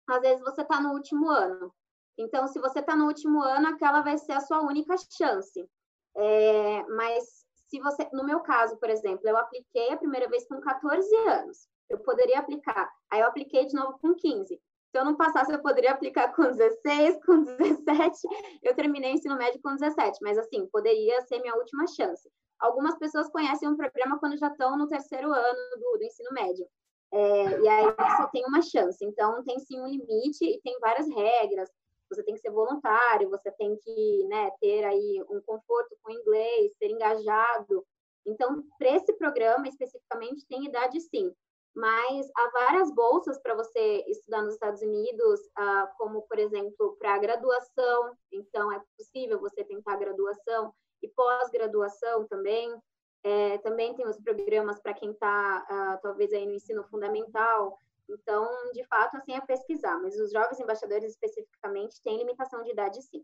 às 0.10 0.22
vezes 0.22 0.42
você 0.42 0.62
está 0.62 0.82
no 0.82 0.94
último 0.94 1.30
ano. 1.30 1.74
Então, 2.18 2.48
se 2.48 2.60
você 2.60 2.80
está 2.80 2.96
no 2.96 3.06
último 3.06 3.42
ano, 3.42 3.68
aquela 3.68 4.02
vai 4.02 4.18
ser 4.18 4.34
a 4.34 4.42
sua 4.42 4.62
única 4.62 4.96
chance. 4.98 5.70
É, 6.18 6.84
mas 6.88 7.46
se 7.70 7.80
você, 7.80 8.10
no 8.12 8.26
meu 8.26 8.42
caso, 8.42 8.76
por 8.78 8.90
exemplo, 8.90 9.28
eu 9.28 9.38
apliquei 9.38 9.94
a 9.94 9.98
primeira 9.98 10.28
vez 10.28 10.48
com 10.48 10.60
14 10.60 11.16
anos. 11.28 11.68
Eu 11.88 12.00
poderia 12.00 12.40
aplicar. 12.40 12.92
Aí 13.10 13.22
eu 13.22 13.28
apliquei 13.28 13.66
de 13.66 13.76
novo 13.76 13.98
com 14.00 14.14
15. 14.14 14.60
Se 14.92 14.98
eu 14.98 15.06
não 15.06 15.16
passasse, 15.16 15.52
eu 15.52 15.62
poderia 15.62 15.92
aplicar 15.92 16.34
com 16.36 16.44
16, 16.44 17.24
com 17.24 17.44
17. 17.44 18.18
Eu 18.64 18.76
terminei 18.76 19.12
ensino 19.12 19.38
médio 19.38 19.62
com 19.62 19.76
17, 19.76 20.18
mas 20.22 20.38
assim, 20.38 20.68
poderia 20.68 21.22
ser 21.22 21.40
minha 21.40 21.56
última 21.56 21.86
chance. 21.88 22.30
Algumas 22.60 22.98
pessoas 22.98 23.30
conhecem 23.30 23.70
um 23.70 23.78
programa 23.78 24.20
quando 24.20 24.38
já 24.38 24.48
estão 24.48 24.78
no 24.78 24.88
terceiro 24.88 25.32
ano 25.32 25.78
do, 25.78 25.98
do 25.98 26.04
ensino 26.04 26.30
médio. 26.32 26.66
é, 27.12 27.60
e 27.62 27.68
aí 27.68 27.86
você 27.86 28.28
tem 28.32 28.46
uma 28.46 28.62
chance. 28.62 29.04
Então, 29.06 29.44
tem 29.44 29.60
sim 29.60 29.80
um 29.80 29.88
limite 29.88 30.44
e 30.44 30.60
tem 30.62 30.78
várias 30.80 31.08
regras. 31.08 31.70
Você 32.10 32.24
tem 32.24 32.34
que 32.34 32.42
ser 32.42 32.50
voluntário, 32.50 33.30
você 33.30 33.52
tem 33.52 33.78
que 33.78 34.26
né, 34.28 34.50
ter 34.60 34.84
aí 34.84 35.24
um 35.30 35.40
conforto 35.42 35.96
com 36.02 36.12
inglês, 36.12 36.76
ser 36.78 36.90
engajado. 36.90 37.86
Então, 38.26 38.64
para 38.78 38.96
esse 38.96 39.14
programa 39.14 39.68
especificamente, 39.68 40.46
tem 40.48 40.66
idade 40.66 41.00
sim. 41.00 41.32
Mas 41.76 42.30
há 42.36 42.50
várias 42.50 42.94
bolsas 42.94 43.40
para 43.40 43.56
você 43.56 44.04
estudar 44.08 44.42
nos 44.42 44.54
Estados 44.56 44.82
Unidos, 44.82 45.40
uh, 45.58 45.88
como, 45.98 46.24
por 46.24 46.40
exemplo, 46.40 46.98
para 47.00 47.18
graduação. 47.20 48.18
Então, 48.32 48.72
é 48.72 48.82
possível 48.98 49.40
você 49.40 49.64
tentar 49.64 49.96
graduação 49.98 50.74
e 51.02 51.08
pós-graduação 51.08 52.28
também. 52.28 52.76
É, 53.24 53.58
também 53.60 53.94
tem 53.96 54.08
os 54.08 54.18
programas 54.18 54.80
para 54.80 54.94
quem 54.94 55.12
está, 55.12 55.66
ah, 55.70 56.00
talvez, 56.02 56.32
aí 56.32 56.46
no 56.46 56.54
ensino 56.54 56.86
fundamental. 56.86 57.78
Então, 58.10 58.50
de 58.74 58.84
fato, 58.86 59.18
assim, 59.18 59.34
é 59.34 59.42
pesquisar. 59.42 60.00
Mas 60.02 60.20
os 60.20 60.32
jovens 60.32 60.60
embaixadores, 60.60 61.12
especificamente, 61.12 62.02
têm 62.02 62.18
limitação 62.18 62.64
de 62.64 62.72
idade, 62.72 63.02
sim. 63.04 63.24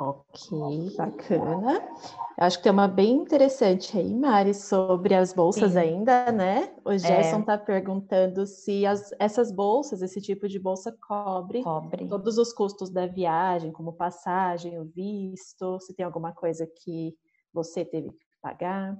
Ok, 0.00 0.96
bacana. 0.96 1.86
Acho 2.38 2.56
que 2.56 2.62
tem 2.62 2.72
uma 2.72 2.88
bem 2.88 3.16
interessante 3.16 3.98
aí, 3.98 4.14
Mari, 4.14 4.54
sobre 4.54 5.14
as 5.14 5.34
bolsas 5.34 5.72
Sim. 5.72 5.78
ainda, 5.78 6.32
né? 6.32 6.74
O 6.86 6.96
Gerson 6.96 7.40
está 7.40 7.52
é. 7.52 7.58
perguntando 7.58 8.46
se 8.46 8.86
as, 8.86 9.12
essas 9.18 9.52
bolsas, 9.52 10.00
esse 10.00 10.18
tipo 10.22 10.48
de 10.48 10.58
bolsa 10.58 10.96
cobre, 11.06 11.62
cobre 11.62 12.08
todos 12.08 12.38
os 12.38 12.50
custos 12.50 12.88
da 12.88 13.06
viagem, 13.06 13.72
como 13.72 13.92
passagem, 13.92 14.80
o 14.80 14.84
visto, 14.84 15.78
se 15.80 15.94
tem 15.94 16.06
alguma 16.06 16.32
coisa 16.32 16.66
que 16.66 17.14
você 17.52 17.84
teve 17.84 18.08
que 18.10 18.24
pagar. 18.40 18.98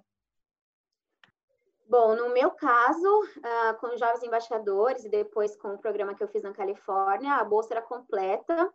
Bom, 1.88 2.14
no 2.14 2.28
meu 2.28 2.50
caso, 2.50 3.22
uh, 3.38 3.80
com 3.80 3.96
jovens 3.96 4.22
embaixadores 4.22 5.02
e 5.06 5.08
depois 5.08 5.56
com 5.56 5.68
o 5.68 5.78
programa 5.78 6.14
que 6.14 6.22
eu 6.22 6.28
fiz 6.28 6.42
na 6.42 6.52
Califórnia, 6.52 7.36
a 7.36 7.44
bolsa 7.44 7.72
era 7.72 7.82
completa, 7.82 8.70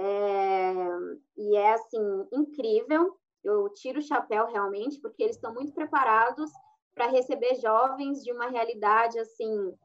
é, 0.00 0.74
e 1.36 1.56
é 1.56 1.74
assim 1.74 2.26
incrível. 2.32 3.14
Eu 3.44 3.68
tiro 3.74 3.98
o 3.98 4.02
chapéu 4.02 4.46
realmente, 4.46 4.98
porque 4.98 5.22
eles 5.22 5.36
estão 5.36 5.52
muito 5.52 5.74
preparados 5.74 6.50
para 6.94 7.06
receber 7.06 7.54
jovens 7.56 8.22
de 8.24 8.32
uma 8.32 8.48
realidade 8.48 9.18
assim. 9.18 9.76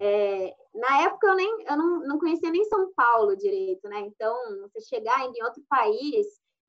É, 0.00 0.54
na 0.74 1.02
época 1.02 1.26
eu 1.26 1.34
nem 1.34 1.64
eu 1.68 1.76
não, 1.76 2.00
não 2.00 2.18
conhecia 2.18 2.50
nem 2.50 2.64
São 2.64 2.92
Paulo 2.94 3.36
direito, 3.36 3.88
né? 3.88 4.00
Então 4.00 4.36
você 4.62 4.80
chegar 4.80 5.24
em 5.24 5.42
outro 5.42 5.62
país 5.68 6.26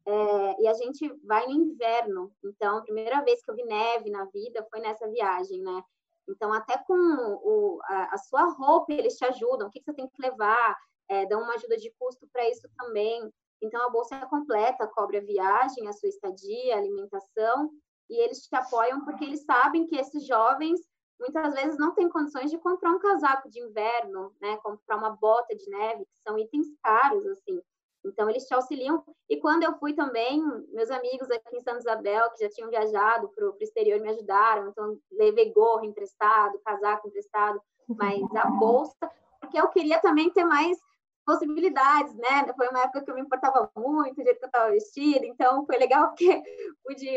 é, 0.08 0.62
e 0.62 0.68
a 0.68 0.74
gente 0.74 1.08
vai 1.24 1.46
no 1.46 1.54
inverno. 1.54 2.32
Então 2.44 2.78
a 2.78 2.82
primeira 2.82 3.22
vez 3.22 3.44
que 3.44 3.52
eu 3.52 3.56
vi 3.56 3.66
neve 3.66 4.10
na 4.10 4.26
vida 4.26 4.66
foi 4.72 4.80
nessa 4.80 5.08
viagem, 5.08 5.62
né? 5.62 5.84
Então 6.28 6.52
até 6.52 6.78
com 6.88 6.96
o, 6.96 7.80
a, 7.84 8.16
a 8.16 8.18
sua 8.18 8.46
roupa 8.54 8.94
eles 8.94 9.16
te 9.16 9.26
ajudam. 9.26 9.68
O 9.68 9.72
que, 9.72 9.80
que 9.80 9.86
você 9.86 9.94
tem 9.94 10.08
que 10.08 10.22
levar? 10.22 10.76
É, 11.10 11.26
dão 11.26 11.42
uma 11.42 11.56
ajuda 11.56 11.78
de 11.78 11.94
custo 12.00 12.28
para 12.32 12.50
isso 12.50 12.68
também. 12.78 13.32
Então, 13.62 13.86
a 13.86 13.90
bolsa 13.90 14.16
é 14.16 14.26
completa, 14.26 14.88
cobre 14.88 15.18
a 15.18 15.22
viagem, 15.22 15.88
a 15.88 15.94
sua 15.94 16.10
estadia, 16.10 16.76
a 16.76 16.78
alimentação, 16.78 17.72
e 18.10 18.22
eles 18.22 18.46
te 18.46 18.56
apoiam 18.56 19.04
porque 19.04 19.24
eles 19.24 19.44
sabem 19.44 19.88
que 19.88 19.96
esses 19.96 20.26
jovens 20.26 20.80
muitas 21.20 21.54
vezes 21.54 21.78
não 21.78 21.94
têm 21.94 22.10
condições 22.10 22.52
de 22.52 22.58
comprar 22.58 22.92
um 22.92 23.00
casaco 23.00 23.50
de 23.50 23.60
inverno, 23.60 24.36
né, 24.42 24.58
comprar 24.58 24.98
uma 24.98 25.12
bota 25.12 25.56
de 25.56 25.68
neve, 25.70 26.06
que 26.06 26.22
são 26.28 26.38
itens 26.38 26.68
caros, 26.84 27.26
assim. 27.28 27.62
Então, 28.04 28.30
eles 28.30 28.46
te 28.46 28.54
auxiliam. 28.54 29.04
E 29.28 29.38
quando 29.38 29.64
eu 29.64 29.74
fui 29.80 29.94
também, 29.94 30.40
meus 30.72 30.92
amigos 30.92 31.30
aqui 31.32 31.58
em 31.58 31.62
Santa 31.62 31.80
Isabel, 31.80 32.30
que 32.32 32.44
já 32.44 32.50
tinham 32.50 32.70
viajado 32.70 33.30
para 33.30 33.50
o 33.50 33.58
exterior, 33.60 34.00
me 34.00 34.10
ajudaram. 34.10 34.70
Então, 34.70 35.00
levei 35.12 35.52
gorro 35.52 35.84
emprestado, 35.84 36.60
casaco 36.64 37.08
emprestado, 37.08 37.60
mas 37.88 38.22
a 38.36 38.48
bolsa, 38.52 38.96
porque 39.40 39.60
eu 39.60 39.68
queria 39.70 40.00
também 40.00 40.30
ter 40.30 40.44
mais 40.44 40.78
possibilidades, 41.26 42.16
né? 42.16 42.54
Foi 42.56 42.70
uma 42.70 42.82
época 42.82 43.04
que 43.04 43.12
eu 43.12 43.16
me 43.16 43.22
importava 43.22 43.70
muito, 43.76 44.16
do 44.16 44.24
jeito 44.24 44.38
que 44.38 44.46
eu 44.46 44.48
estava 44.48 44.72
vestida, 44.72 45.26
então 45.26 45.66
foi 45.66 45.78
legal 45.78 46.10
porque 46.16 46.42
pude 46.84 47.08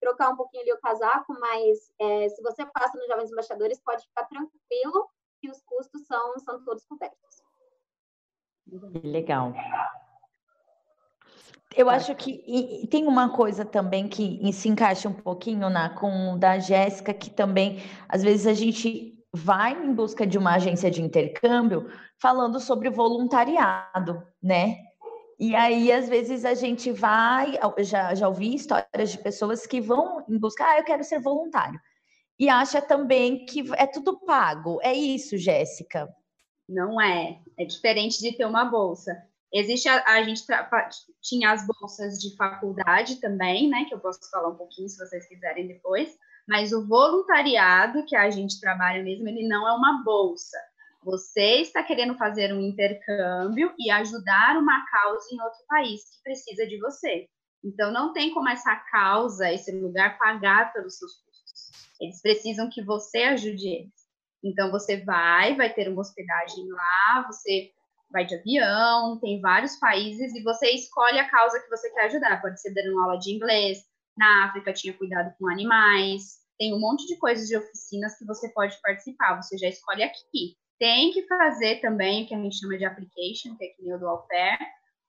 trocar 0.00 0.30
um 0.30 0.36
pouquinho 0.36 0.62
ali 0.62 0.72
o 0.72 0.80
casaco, 0.80 1.34
mas 1.38 1.92
é, 2.00 2.28
se 2.28 2.40
você 2.42 2.64
passa 2.66 2.96
nos 2.96 3.06
Jovens 3.06 3.30
Embaixadores, 3.30 3.80
pode 3.80 4.06
ficar 4.06 4.24
tranquilo 4.24 5.08
que 5.40 5.50
os 5.50 5.60
custos 5.62 6.06
são, 6.06 6.38
são 6.38 6.64
todos 6.64 6.84
cobertos. 6.86 7.42
Legal. 9.02 9.52
Eu 11.76 11.88
acho 11.88 12.14
que 12.14 12.86
tem 12.90 13.06
uma 13.06 13.34
coisa 13.34 13.64
também 13.64 14.08
que 14.08 14.52
se 14.52 14.68
encaixa 14.68 15.08
um 15.08 15.12
pouquinho 15.12 15.68
na 15.68 15.90
com 15.90 16.34
o 16.34 16.38
da 16.38 16.58
Jéssica, 16.58 17.12
que 17.14 17.30
também 17.30 17.82
às 18.08 18.22
vezes 18.22 18.46
a 18.46 18.54
gente 18.54 19.17
vai 19.34 19.72
em 19.72 19.92
busca 19.92 20.26
de 20.26 20.38
uma 20.38 20.54
agência 20.54 20.90
de 20.90 21.02
intercâmbio 21.02 21.90
falando 22.18 22.58
sobre 22.60 22.90
voluntariado, 22.90 24.26
né? 24.42 24.76
E 25.38 25.54
aí, 25.54 25.92
às 25.92 26.08
vezes, 26.08 26.44
a 26.44 26.54
gente 26.54 26.90
vai, 26.90 27.58
já, 27.78 28.12
já 28.14 28.26
ouvi 28.28 28.54
histórias 28.54 29.12
de 29.12 29.18
pessoas 29.18 29.66
que 29.66 29.80
vão 29.80 30.24
em 30.28 30.36
busca, 30.36 30.64
ah, 30.64 30.78
eu 30.78 30.84
quero 30.84 31.04
ser 31.04 31.20
voluntário. 31.20 31.80
E 32.38 32.48
acha 32.48 32.82
também 32.82 33.44
que 33.46 33.64
é 33.76 33.86
tudo 33.86 34.18
pago. 34.18 34.80
É 34.82 34.92
isso, 34.92 35.36
Jéssica? 35.36 36.12
Não 36.68 37.00
é. 37.00 37.40
É 37.56 37.64
diferente 37.64 38.20
de 38.20 38.36
ter 38.36 38.46
uma 38.46 38.64
bolsa. 38.64 39.16
Existe 39.52 39.88
a, 39.88 40.04
a 40.04 40.22
gente 40.22 40.42
tinha 41.22 41.52
as 41.52 41.66
bolsas 41.66 42.18
de 42.18 42.36
faculdade 42.36 43.16
também, 43.16 43.68
né? 43.68 43.84
Que 43.88 43.94
eu 43.94 44.00
posso 44.00 44.20
falar 44.30 44.48
um 44.48 44.56
pouquinho 44.56 44.88
se 44.88 44.98
vocês 44.98 45.26
quiserem 45.26 45.66
depois. 45.66 46.16
Mas 46.48 46.72
o 46.72 46.86
voluntariado 46.86 48.06
que 48.06 48.16
a 48.16 48.30
gente 48.30 48.58
trabalha 48.58 49.02
mesmo, 49.02 49.28
ele 49.28 49.46
não 49.46 49.68
é 49.68 49.72
uma 49.72 50.02
bolsa. 50.02 50.56
Você 51.04 51.60
está 51.60 51.82
querendo 51.82 52.16
fazer 52.16 52.52
um 52.54 52.60
intercâmbio 52.60 53.72
e 53.78 53.90
ajudar 53.90 54.56
uma 54.56 54.84
causa 54.90 55.26
em 55.30 55.40
outro 55.42 55.60
país 55.68 56.00
que 56.10 56.22
precisa 56.22 56.66
de 56.66 56.78
você. 56.80 57.28
Então, 57.62 57.92
não 57.92 58.12
tem 58.12 58.32
como 58.32 58.48
essa 58.48 58.74
causa, 58.90 59.52
esse 59.52 59.70
lugar, 59.72 60.18
pagar 60.18 60.72
pelos 60.72 60.96
seus 60.96 61.12
custos. 61.12 61.92
Eles 62.00 62.22
precisam 62.22 62.70
que 62.70 62.82
você 62.82 63.18
ajude 63.24 63.68
eles. 63.68 63.92
Então, 64.42 64.70
você 64.70 65.04
vai, 65.04 65.54
vai 65.54 65.72
ter 65.72 65.88
uma 65.88 66.00
hospedagem 66.00 66.66
lá, 66.68 67.26
você 67.26 67.72
vai 68.10 68.24
de 68.24 68.36
avião, 68.36 69.18
tem 69.20 69.40
vários 69.40 69.76
países 69.76 70.34
e 70.34 70.42
você 70.42 70.70
escolhe 70.70 71.18
a 71.18 71.28
causa 71.28 71.60
que 71.60 71.68
você 71.68 71.90
quer 71.90 72.06
ajudar. 72.06 72.40
Pode 72.40 72.60
ser 72.60 72.72
dando 72.72 72.92
uma 72.92 73.04
aula 73.04 73.18
de 73.18 73.34
inglês, 73.34 73.84
na 74.18 74.46
África 74.46 74.72
tinha 74.72 74.92
cuidado 74.92 75.34
com 75.38 75.48
animais, 75.48 76.38
tem 76.58 76.74
um 76.74 76.80
monte 76.80 77.06
de 77.06 77.16
coisas 77.16 77.46
de 77.46 77.56
oficinas 77.56 78.18
que 78.18 78.24
você 78.24 78.48
pode 78.52 78.76
participar, 78.82 79.40
você 79.40 79.56
já 79.56 79.68
escolhe 79.68 80.02
aqui. 80.02 80.56
Tem 80.78 81.12
que 81.12 81.26
fazer 81.26 81.80
também 81.80 82.24
o 82.24 82.28
que 82.28 82.34
a 82.34 82.38
gente 82.38 82.58
chama 82.58 82.76
de 82.76 82.84
application, 82.84 83.56
que 83.56 83.64
é 83.64 83.68
que 83.68 83.82
nem 83.82 83.94
o 83.94 83.98
do 83.98 84.08
au 84.08 84.26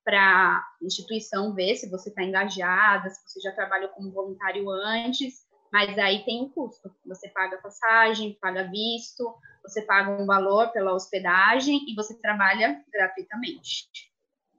para 0.04 0.18
a 0.18 0.64
instituição 0.82 1.54
ver 1.54 1.76
se 1.76 1.90
você 1.90 2.08
está 2.08 2.22
engajada, 2.22 3.10
se 3.10 3.22
você 3.26 3.40
já 3.40 3.52
trabalhou 3.52 3.90
como 3.90 4.10
voluntário 4.10 4.68
antes, 4.70 5.44
mas 5.72 5.96
aí 5.98 6.24
tem 6.24 6.42
um 6.42 6.48
custo. 6.48 6.90
Você 7.06 7.28
paga 7.28 7.58
passagem, 7.58 8.36
paga 8.40 8.64
visto, 8.64 9.34
você 9.62 9.82
paga 9.82 10.10
um 10.10 10.26
valor 10.26 10.72
pela 10.72 10.94
hospedagem 10.94 11.84
e 11.88 11.94
você 11.94 12.18
trabalha 12.20 12.82
gratuitamente. 12.92 13.88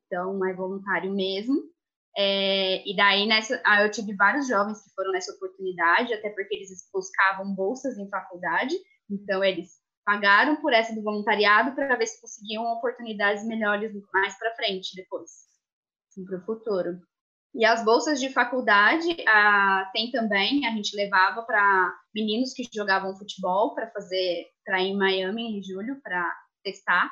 Então, 0.06 0.46
é 0.46 0.54
voluntário 0.54 1.14
mesmo. 1.14 1.64
É, 2.18 2.88
e 2.90 2.96
daí, 2.96 3.26
nessa, 3.26 3.62
ah, 3.66 3.84
eu 3.84 3.92
tive 3.92 4.14
vários 4.16 4.48
jovens 4.48 4.84
que 4.84 4.94
foram 4.94 5.12
nessa 5.12 5.34
oportunidade, 5.34 6.14
até 6.14 6.30
porque 6.30 6.56
eles 6.56 6.70
buscavam 6.94 7.56
bolsas 7.56 7.98
em 7.98 8.10
faculdade, 8.10 8.76
então 9.10 9.44
eles 9.44 9.80
pagaram 10.06 10.58
por 10.58 10.74
essa 10.74 10.94
do 10.94 11.04
voluntariado 11.04 11.74
para 11.74 11.96
ver 11.96 12.08
se 12.08 12.20
conseguiam 12.20 12.64
oportunidades 12.66 13.46
melhores 13.46 13.94
mais 14.14 14.38
para 14.38 14.56
frente 14.56 14.96
depois, 14.96 15.30
assim, 16.10 16.26
para 16.26 16.38
o 16.38 16.46
futuro. 16.46 17.00
E 17.54 17.66
as 17.66 17.84
bolsas 17.84 18.20
de 18.20 18.30
faculdade 18.30 19.16
ah, 19.28 19.90
tem 19.94 20.12
também, 20.12 20.66
a 20.66 20.72
gente 20.72 20.96
levava 20.96 21.44
para 21.44 21.94
meninos 22.14 22.54
que 22.54 22.68
jogavam 22.74 23.18
futebol 23.18 23.74
para 23.76 23.90
fazer, 23.92 24.48
para 24.66 24.82
ir 24.82 24.90
em 24.90 24.98
Miami 24.98 25.58
em 25.58 25.64
julho 25.64 26.02
para 26.02 26.30
testar 26.64 27.12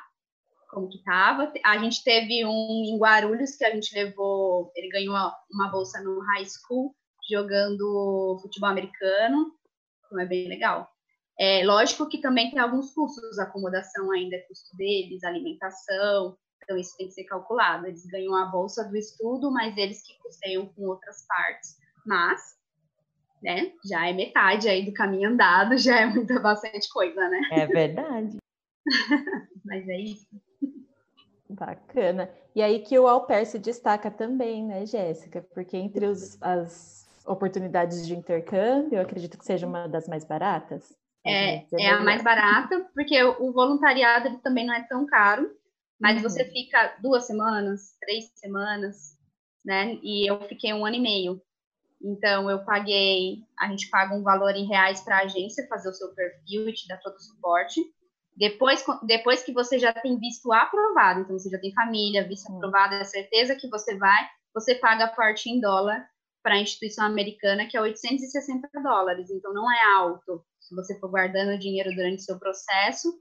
como 0.70 0.88
que 0.88 1.02
tava. 1.02 1.52
A 1.64 1.78
gente 1.78 2.02
teve 2.02 2.44
um 2.44 2.84
em 2.84 2.98
Guarulhos 2.98 3.56
que 3.56 3.64
a 3.64 3.74
gente 3.74 3.94
levou, 3.94 4.72
ele 4.74 4.88
ganhou 4.88 5.14
uma 5.52 5.68
bolsa 5.70 6.00
no 6.02 6.20
high 6.20 6.46
school 6.46 6.94
jogando 7.30 8.38
futebol 8.42 8.70
americano, 8.70 9.52
então 10.06 10.20
é 10.20 10.26
bem 10.26 10.48
legal. 10.48 10.88
É 11.38 11.64
lógico 11.64 12.08
que 12.08 12.20
também 12.20 12.50
tem 12.50 12.58
alguns 12.58 12.92
custos, 12.92 13.38
acomodação 13.38 14.10
ainda 14.10 14.36
é 14.36 14.40
custo 14.40 14.76
deles, 14.76 15.24
alimentação, 15.24 16.36
então 16.62 16.76
isso 16.76 16.96
tem 16.96 17.06
que 17.06 17.14
ser 17.14 17.24
calculado. 17.24 17.86
Eles 17.86 18.04
ganham 18.06 18.34
a 18.36 18.46
bolsa 18.46 18.84
do 18.84 18.96
estudo, 18.96 19.50
mas 19.50 19.76
eles 19.76 20.02
que 20.02 20.18
custeiam 20.22 20.66
com 20.66 20.82
outras 20.82 21.26
partes. 21.26 21.76
Mas, 22.04 22.40
né, 23.42 23.72
já 23.84 24.08
é 24.08 24.12
metade 24.12 24.68
aí 24.68 24.84
do 24.84 24.92
caminho 24.92 25.30
andado, 25.30 25.76
já 25.78 26.00
é 26.00 26.06
muita 26.06 26.38
bastante 26.40 26.88
coisa, 26.90 27.28
né? 27.28 27.40
É 27.52 27.66
verdade. 27.66 28.36
mas 29.64 29.88
é 29.88 29.98
isso. 29.98 30.49
Bacana. 31.50 32.30
E 32.54 32.62
aí 32.62 32.80
que 32.80 32.98
o 32.98 33.08
au 33.08 33.26
pair 33.26 33.44
se 33.44 33.58
destaca 33.58 34.10
também, 34.10 34.64
né, 34.64 34.86
Jéssica? 34.86 35.44
Porque 35.52 35.76
entre 35.76 36.06
os, 36.06 36.40
as 36.40 37.08
oportunidades 37.26 38.06
de 38.06 38.14
intercâmbio, 38.14 38.96
eu 38.96 39.02
acredito 39.02 39.36
que 39.36 39.44
seja 39.44 39.66
uma 39.66 39.88
das 39.88 40.08
mais 40.08 40.24
baratas. 40.24 40.96
É, 41.26 41.66
é 41.78 41.90
a 41.90 42.00
mais 42.00 42.22
barata, 42.22 42.88
porque 42.94 43.22
o 43.22 43.52
voluntariado 43.52 44.28
ele 44.28 44.38
também 44.38 44.64
não 44.64 44.74
é 44.74 44.82
tão 44.88 45.04
caro, 45.04 45.50
mas 46.00 46.16
uhum. 46.16 46.22
você 46.22 46.44
fica 46.46 46.96
duas 47.02 47.26
semanas, 47.26 47.94
três 48.00 48.30
semanas, 48.36 49.18
né? 49.64 49.98
E 50.02 50.30
eu 50.30 50.40
fiquei 50.48 50.72
um 50.72 50.86
ano 50.86 50.96
e 50.96 51.00
meio. 51.00 51.42
Então, 52.02 52.50
eu 52.50 52.64
paguei, 52.64 53.44
a 53.58 53.68
gente 53.68 53.90
paga 53.90 54.14
um 54.14 54.22
valor 54.22 54.56
em 54.56 54.66
reais 54.66 55.02
para 55.02 55.18
a 55.18 55.24
agência 55.24 55.66
fazer 55.68 55.90
o 55.90 55.92
seu 55.92 56.14
perfil 56.14 56.68
e 56.68 56.72
te 56.72 56.88
dar 56.88 56.96
todo 56.98 57.16
o 57.16 57.20
suporte. 57.20 57.80
Depois, 58.40 58.82
depois 59.02 59.42
que 59.42 59.52
você 59.52 59.78
já 59.78 59.92
tem 59.92 60.18
visto 60.18 60.50
aprovado, 60.50 61.20
então 61.20 61.38
você 61.38 61.50
já 61.50 61.58
tem 61.58 61.74
família, 61.74 62.26
visto 62.26 62.48
uhum. 62.48 62.56
aprovado, 62.56 62.94
é 62.94 63.04
certeza 63.04 63.54
que 63.54 63.68
você 63.68 63.98
vai, 63.98 64.26
você 64.54 64.74
paga 64.74 65.04
a 65.04 65.08
parte 65.08 65.50
em 65.50 65.60
dólar 65.60 66.08
para 66.42 66.54
a 66.54 66.58
instituição 66.58 67.04
americana, 67.04 67.66
que 67.66 67.76
é 67.76 67.80
860 67.82 68.66
dólares, 68.82 69.30
então 69.30 69.52
não 69.52 69.70
é 69.70 69.94
alto. 69.94 70.42
Se 70.58 70.74
você 70.74 70.98
for 70.98 71.10
guardando 71.10 71.58
dinheiro 71.58 71.90
durante 71.94 72.20
o 72.20 72.24
seu 72.24 72.38
processo, 72.38 73.12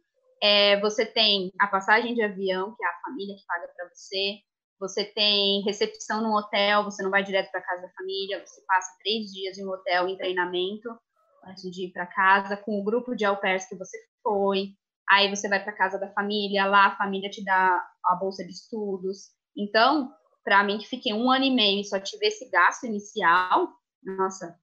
é, 0.41 0.79
você 0.79 1.05
tem 1.05 1.51
a 1.59 1.67
passagem 1.67 2.13
de 2.13 2.21
avião, 2.21 2.73
que 2.73 2.85
é 2.85 2.87
a 2.87 3.01
família 3.01 3.35
que 3.35 3.45
paga 3.45 3.67
para 3.75 3.89
você, 3.93 4.37
você 4.79 5.03
tem 5.03 5.61
recepção 5.63 6.23
no 6.23 6.33
hotel, 6.33 6.85
você 6.85 7.03
não 7.03 7.11
vai 7.11 7.25
direto 7.25 7.51
para 7.51 7.61
casa 7.61 7.81
da 7.81 7.91
família, 7.91 8.39
você 8.45 8.61
passa 8.65 8.95
três 9.03 9.29
dias 9.33 9.57
em 9.57 9.65
um 9.65 9.69
hotel 9.69 10.07
em 10.07 10.15
treinamento 10.15 10.97
antes 11.43 11.69
de 11.69 11.87
ir 11.87 11.91
para 11.91 12.07
casa, 12.07 12.55
com 12.55 12.79
o 12.79 12.83
grupo 12.85 13.13
de 13.17 13.25
au 13.25 13.35
pairs 13.35 13.67
que 13.67 13.75
você 13.75 13.97
foi, 14.23 14.75
aí 15.09 15.29
você 15.29 15.49
vai 15.49 15.63
para 15.63 15.73
casa 15.73 15.97
da 15.97 16.11
família, 16.13 16.65
lá 16.65 16.87
a 16.87 16.95
família 16.95 17.29
te 17.29 17.43
dá 17.43 17.83
a 18.05 18.15
bolsa 18.15 18.45
de 18.45 18.51
estudos. 18.51 19.29
Então, 19.57 20.13
para 20.43 20.63
mim, 20.63 20.77
que 20.77 20.87
fiquei 20.87 21.13
um 21.13 21.31
ano 21.31 21.45
e 21.45 21.51
meio 21.51 21.81
e 21.81 21.85
só 21.85 21.99
tive 21.99 22.27
esse 22.27 22.49
gasto 22.49 22.85
inicial, 22.85 23.69
nossa, 24.03 24.57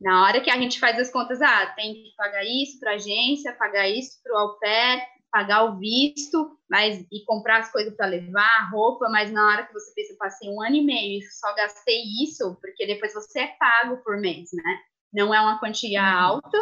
na 0.00 0.22
hora 0.22 0.40
que 0.40 0.50
a 0.50 0.58
gente 0.58 0.78
faz 0.78 0.98
as 0.98 1.10
contas, 1.10 1.40
ah, 1.40 1.66
tem 1.74 1.94
que 1.94 2.14
pagar 2.16 2.44
isso 2.44 2.78
para 2.78 2.92
a 2.92 2.94
agência, 2.94 3.52
pagar 3.52 3.88
isso 3.88 4.20
para 4.22 4.34
o 4.34 4.38
au 4.38 4.58
pair, 4.58 5.02
pagar 5.30 5.64
o 5.64 5.78
visto, 5.78 6.58
mas 6.68 7.04
e 7.10 7.24
comprar 7.24 7.60
as 7.60 7.70
coisas 7.70 7.94
para 7.94 8.06
levar, 8.06 8.70
roupa, 8.70 9.08
mas 9.08 9.30
na 9.30 9.46
hora 9.46 9.66
que 9.66 9.72
você 9.72 9.92
pensa, 9.94 10.12
eu 10.12 10.18
passei 10.18 10.48
um 10.48 10.62
ano 10.62 10.76
e 10.76 10.82
meio 10.82 11.18
e 11.18 11.30
só 11.30 11.54
gastei 11.54 12.02
isso, 12.22 12.56
porque 12.60 12.86
depois 12.86 13.12
você 13.12 13.40
é 13.40 13.56
pago 13.58 13.98
por 14.02 14.18
mês, 14.18 14.50
né? 14.52 14.78
Não 15.12 15.34
é 15.34 15.40
uma 15.40 15.58
quantia 15.58 16.00
uhum. 16.00 16.18
alta, 16.18 16.58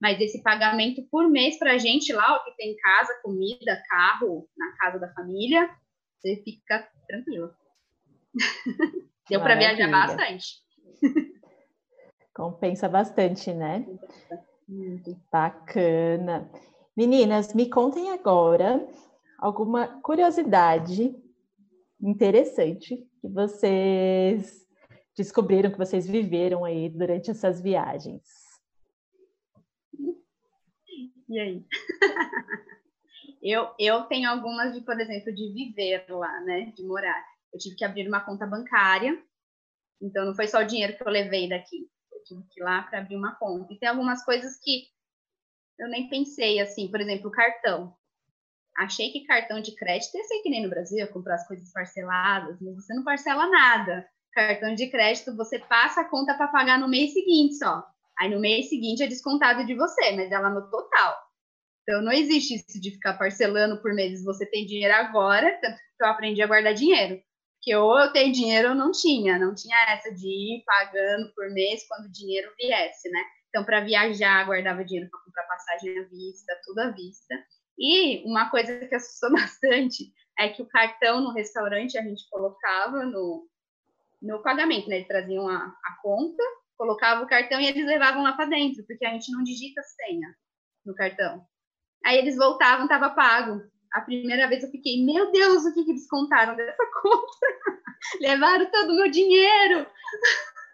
mas 0.00 0.20
esse 0.20 0.42
pagamento 0.42 1.02
por 1.10 1.28
mês 1.28 1.58
para 1.58 1.72
a 1.72 1.78
gente 1.78 2.12
lá, 2.12 2.36
o 2.36 2.44
que 2.44 2.56
tem 2.56 2.76
casa, 2.76 3.20
comida, 3.22 3.82
carro, 3.88 4.48
na 4.56 4.76
casa 4.76 4.98
da 4.98 5.12
família, 5.12 5.68
você 6.18 6.36
fica 6.44 6.88
tranquilo. 7.06 7.50
Deu 9.28 9.40
para 9.40 9.56
viajar 9.56 9.90
bastante. 9.90 10.62
Compensa 12.34 12.88
bastante, 12.88 13.52
né? 13.52 13.84
Bacana. 15.30 16.50
Meninas, 16.96 17.52
me 17.52 17.68
contem 17.68 18.10
agora 18.10 18.86
alguma 19.38 20.00
curiosidade 20.00 21.14
interessante 22.00 22.96
que 23.20 23.28
vocês 23.28 24.66
descobriram, 25.16 25.70
que 25.70 25.78
vocês 25.78 26.06
viveram 26.06 26.64
aí 26.64 26.88
durante 26.88 27.30
essas 27.30 27.60
viagens. 27.60 28.47
E 31.28 31.38
aí? 31.38 31.64
eu, 33.42 33.70
eu 33.78 34.02
tenho 34.04 34.30
algumas 34.30 34.74
de, 34.74 34.80
por 34.80 34.98
exemplo, 34.98 35.34
de 35.34 35.52
viver 35.52 36.06
lá, 36.08 36.40
né? 36.40 36.72
De 36.76 36.82
morar. 36.84 37.24
Eu 37.52 37.58
tive 37.58 37.76
que 37.76 37.84
abrir 37.84 38.08
uma 38.08 38.20
conta 38.20 38.46
bancária, 38.46 39.22
então 40.00 40.26
não 40.26 40.34
foi 40.34 40.46
só 40.46 40.60
o 40.60 40.66
dinheiro 40.66 40.96
que 40.96 41.02
eu 41.02 41.10
levei 41.10 41.48
daqui 41.48 41.88
tive 42.28 42.42
que 42.50 42.60
ir 42.60 42.64
lá 42.64 42.82
para 42.82 42.98
abrir 42.98 43.16
uma 43.16 43.34
conta. 43.36 43.72
E 43.72 43.78
tem 43.78 43.88
algumas 43.88 44.24
coisas 44.24 44.58
que 44.62 44.86
eu 45.78 45.88
nem 45.88 46.08
pensei, 46.08 46.60
assim, 46.60 46.88
por 46.88 47.00
exemplo, 47.00 47.28
o 47.28 47.32
cartão. 47.32 47.96
Achei 48.76 49.10
que 49.10 49.26
cartão 49.26 49.60
de 49.60 49.74
crédito 49.74 50.16
ia 50.16 50.24
ser 50.24 50.40
que 50.40 50.50
nem 50.50 50.62
no 50.62 50.70
Brasil, 50.70 51.06
comprar 51.08 51.36
as 51.36 51.46
coisas 51.48 51.72
parceladas, 51.72 52.60
mas 52.60 52.74
você 52.76 52.94
não 52.94 53.02
parcela 53.02 53.48
nada. 53.48 54.08
Cartão 54.32 54.74
de 54.74 54.88
crédito, 54.88 55.34
você 55.36 55.58
passa 55.58 56.02
a 56.02 56.08
conta 56.08 56.34
para 56.34 56.48
pagar 56.48 56.78
no 56.78 56.88
mês 56.88 57.12
seguinte 57.12 57.56
só. 57.56 57.84
Aí 58.20 58.28
no 58.28 58.40
mês 58.40 58.68
seguinte 58.68 59.02
é 59.02 59.06
descontado 59.06 59.64
de 59.64 59.74
você, 59.74 60.12
mas 60.12 60.30
ela 60.30 60.50
no 60.50 60.68
total. 60.70 61.16
Então 61.82 62.02
não 62.02 62.12
existe 62.12 62.54
isso 62.56 62.80
de 62.80 62.90
ficar 62.90 63.14
parcelando 63.14 63.80
por 63.80 63.94
meses. 63.94 64.24
Você 64.24 64.44
tem 64.46 64.66
dinheiro 64.66 64.94
agora, 64.94 65.58
tanto 65.60 65.76
que 65.76 66.04
eu 66.04 66.08
aprendi 66.08 66.42
a 66.42 66.46
guardar 66.46 66.74
dinheiro 66.74 67.20
que 67.60 67.74
ou 67.74 67.98
eu 67.98 68.12
tenho 68.12 68.32
dinheiro 68.32 68.70
ou 68.70 68.74
não 68.74 68.92
tinha, 68.92 69.38
não 69.38 69.54
tinha 69.54 69.76
essa 69.90 70.14
de 70.14 70.26
ir 70.26 70.64
pagando 70.64 71.32
por 71.34 71.50
mês 71.50 71.86
quando 71.86 72.06
o 72.06 72.12
dinheiro 72.12 72.52
viesse, 72.58 73.10
né? 73.10 73.22
Então, 73.48 73.64
para 73.64 73.80
viajar, 73.80 74.44
guardava 74.46 74.84
dinheiro 74.84 75.10
para 75.10 75.20
comprar 75.20 75.44
passagem 75.44 75.98
à 75.98 76.02
vista, 76.04 76.60
tudo 76.64 76.78
à 76.80 76.90
vista. 76.90 77.34
E 77.78 78.22
uma 78.24 78.50
coisa 78.50 78.86
que 78.86 78.94
assustou 78.94 79.32
bastante 79.32 80.12
é 80.38 80.48
que 80.48 80.62
o 80.62 80.68
cartão 80.68 81.20
no 81.20 81.32
restaurante 81.32 81.98
a 81.98 82.02
gente 82.02 82.28
colocava 82.30 83.04
no, 83.04 83.48
no 84.22 84.42
pagamento, 84.42 84.88
né? 84.88 84.96
Eles 84.96 85.08
traziam 85.08 85.48
a, 85.48 85.56
a 85.56 85.96
conta, 86.02 86.42
colocava 86.78 87.22
o 87.22 87.28
cartão 87.28 87.60
e 87.60 87.66
eles 87.66 87.84
levavam 87.84 88.22
lá 88.22 88.32
para 88.32 88.48
dentro, 88.48 88.84
porque 88.86 89.04
a 89.04 89.10
gente 89.10 89.30
não 89.32 89.42
digita 89.42 89.82
senha 89.82 90.34
no 90.86 90.94
cartão. 90.94 91.44
Aí 92.04 92.16
eles 92.16 92.36
voltavam, 92.36 92.84
estava 92.84 93.10
pago 93.10 93.60
a 93.92 94.00
primeira 94.00 94.48
vez 94.48 94.62
eu 94.62 94.70
fiquei, 94.70 95.04
meu 95.04 95.30
Deus, 95.32 95.64
o 95.64 95.74
que, 95.74 95.84
que 95.84 95.94
descontaram 95.94 96.56
dessa 96.56 96.84
conta? 97.02 97.46
Levaram 98.20 98.70
todo 98.70 98.92
o 98.92 98.96
meu 98.96 99.10
dinheiro. 99.10 99.86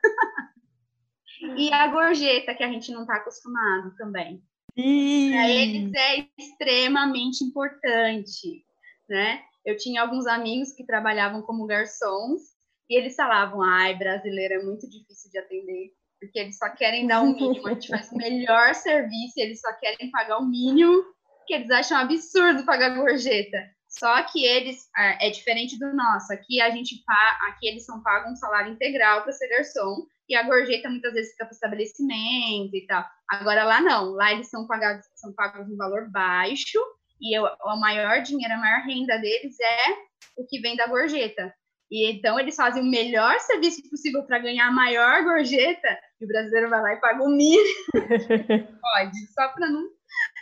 e 1.57 1.73
a 1.73 1.87
gorjeta, 1.89 2.55
que 2.55 2.63
a 2.63 2.69
gente 2.69 2.93
não 2.93 3.03
está 3.03 3.17
acostumado 3.17 3.95
também. 3.97 4.43
Para 4.75 5.49
eles 5.49 5.93
é 5.95 6.27
extremamente 6.37 7.45
importante, 7.45 8.65
né? 9.09 9.43
Eu 9.65 9.77
tinha 9.77 10.03
alguns 10.03 10.27
amigos 10.27 10.73
que 10.73 10.85
trabalhavam 10.85 11.41
como 11.43 11.67
garçons 11.67 12.54
e 12.89 12.99
eles 12.99 13.15
falavam, 13.15 13.63
ai, 13.63 13.97
brasileiro 13.97 14.55
é 14.55 14.63
muito 14.63 14.89
difícil 14.89 15.31
de 15.31 15.39
atender, 15.39 15.91
porque 16.21 16.39
eles 16.39 16.57
só 16.57 16.71
querem 16.71 17.07
dar 17.07 17.23
o 17.23 17.27
um 17.27 17.35
mínimo, 17.35 17.67
a 17.67 17.75
gente 17.75 17.89
faz 17.89 18.11
o 18.11 18.17
melhor 18.17 18.75
serviço, 18.75 19.35
eles 19.37 19.61
só 19.61 19.73
querem 19.79 20.11
pagar 20.11 20.39
o 20.39 20.47
mínimo 20.47 21.05
que 21.47 21.55
eles 21.55 21.71
acham 21.71 21.99
absurdo 21.99 22.65
pagar 22.65 22.97
gorjeta. 22.97 23.59
Só 23.89 24.23
que 24.25 24.45
eles 24.45 24.89
é, 24.97 25.29
é 25.29 25.31
diferente 25.31 25.79
do 25.79 25.95
nosso. 25.95 26.33
Aqui 26.33 26.61
a 26.61 26.71
gente 26.71 27.03
aqui 27.49 27.69
eles 27.69 27.85
são 27.85 28.03
pagam 28.03 28.33
um 28.33 28.37
salário 28.37 28.73
integral 28.73 29.23
para 29.23 29.33
ser 29.33 29.49
garçom 29.49 30.05
e 30.29 30.35
a 30.35 30.43
gorjeta 30.43 30.91
muitas 30.91 31.13
vezes 31.13 31.31
fica 31.33 31.45
para 31.45 31.55
estabelecimento 31.55 32.75
e 32.75 32.87
tal. 32.89 33.05
Agora 33.31 33.65
lá 33.65 33.81
não, 33.81 34.11
lá 34.11 34.33
eles 34.33 34.51
são 34.51 34.67
pagados 34.67 35.07
são 35.15 35.33
pagos 35.35 35.71
um 35.71 35.77
valor 35.77 36.11
baixo 36.11 36.81
e 37.21 37.37
eu, 37.39 37.45
o 37.45 37.77
maior 37.77 38.21
dinheiro, 38.23 38.55
a 38.55 38.59
maior 38.59 38.85
renda 38.85 39.17
deles 39.19 39.57
é 39.61 39.93
o 40.37 40.45
que 40.45 40.61
vem 40.61 40.77
da 40.77 40.89
gorjeta. 40.89 41.55
E 41.91 42.11
então 42.11 42.39
eles 42.41 42.57
fazem 42.57 42.83
o 42.83 42.91
melhor 42.91 43.39
serviço 43.41 43.89
possível 43.89 44.25
para 44.25 44.39
ganhar 44.39 44.69
a 44.69 44.73
maior 44.73 45.23
gorjeta 45.23 45.99
e 46.21 46.25
o 46.25 46.29
brasileiro 46.29 46.71
vai 46.71 46.81
lá 46.81 46.95
e 46.95 47.01
paga 47.01 47.23
o 47.23 47.29
mínimo. 47.29 47.85
Pode, 48.81 49.33
só 49.33 49.49
para 49.49 49.69
não 49.69 49.89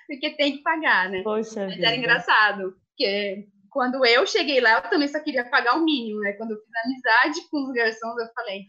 porque 0.06 0.36
tem 0.36 0.56
que 0.56 0.62
pagar, 0.62 1.10
né? 1.10 1.22
Poxa 1.22 1.66
Mas 1.66 1.76
vida. 1.76 1.86
era 1.86 1.96
engraçado, 1.96 2.76
porque 2.88 3.48
quando 3.70 4.04
eu 4.04 4.26
cheguei 4.26 4.60
lá, 4.60 4.74
eu 4.74 4.90
também 4.90 5.08
só 5.08 5.20
queria 5.20 5.48
pagar 5.48 5.78
o 5.78 5.84
mínimo, 5.84 6.20
né? 6.20 6.32
Quando 6.34 6.52
eu 6.52 6.58
fiz 6.58 6.84
amizade 6.84 7.48
com 7.48 7.64
os 7.64 7.72
garçons, 7.72 8.18
eu 8.18 8.28
falei, 8.34 8.64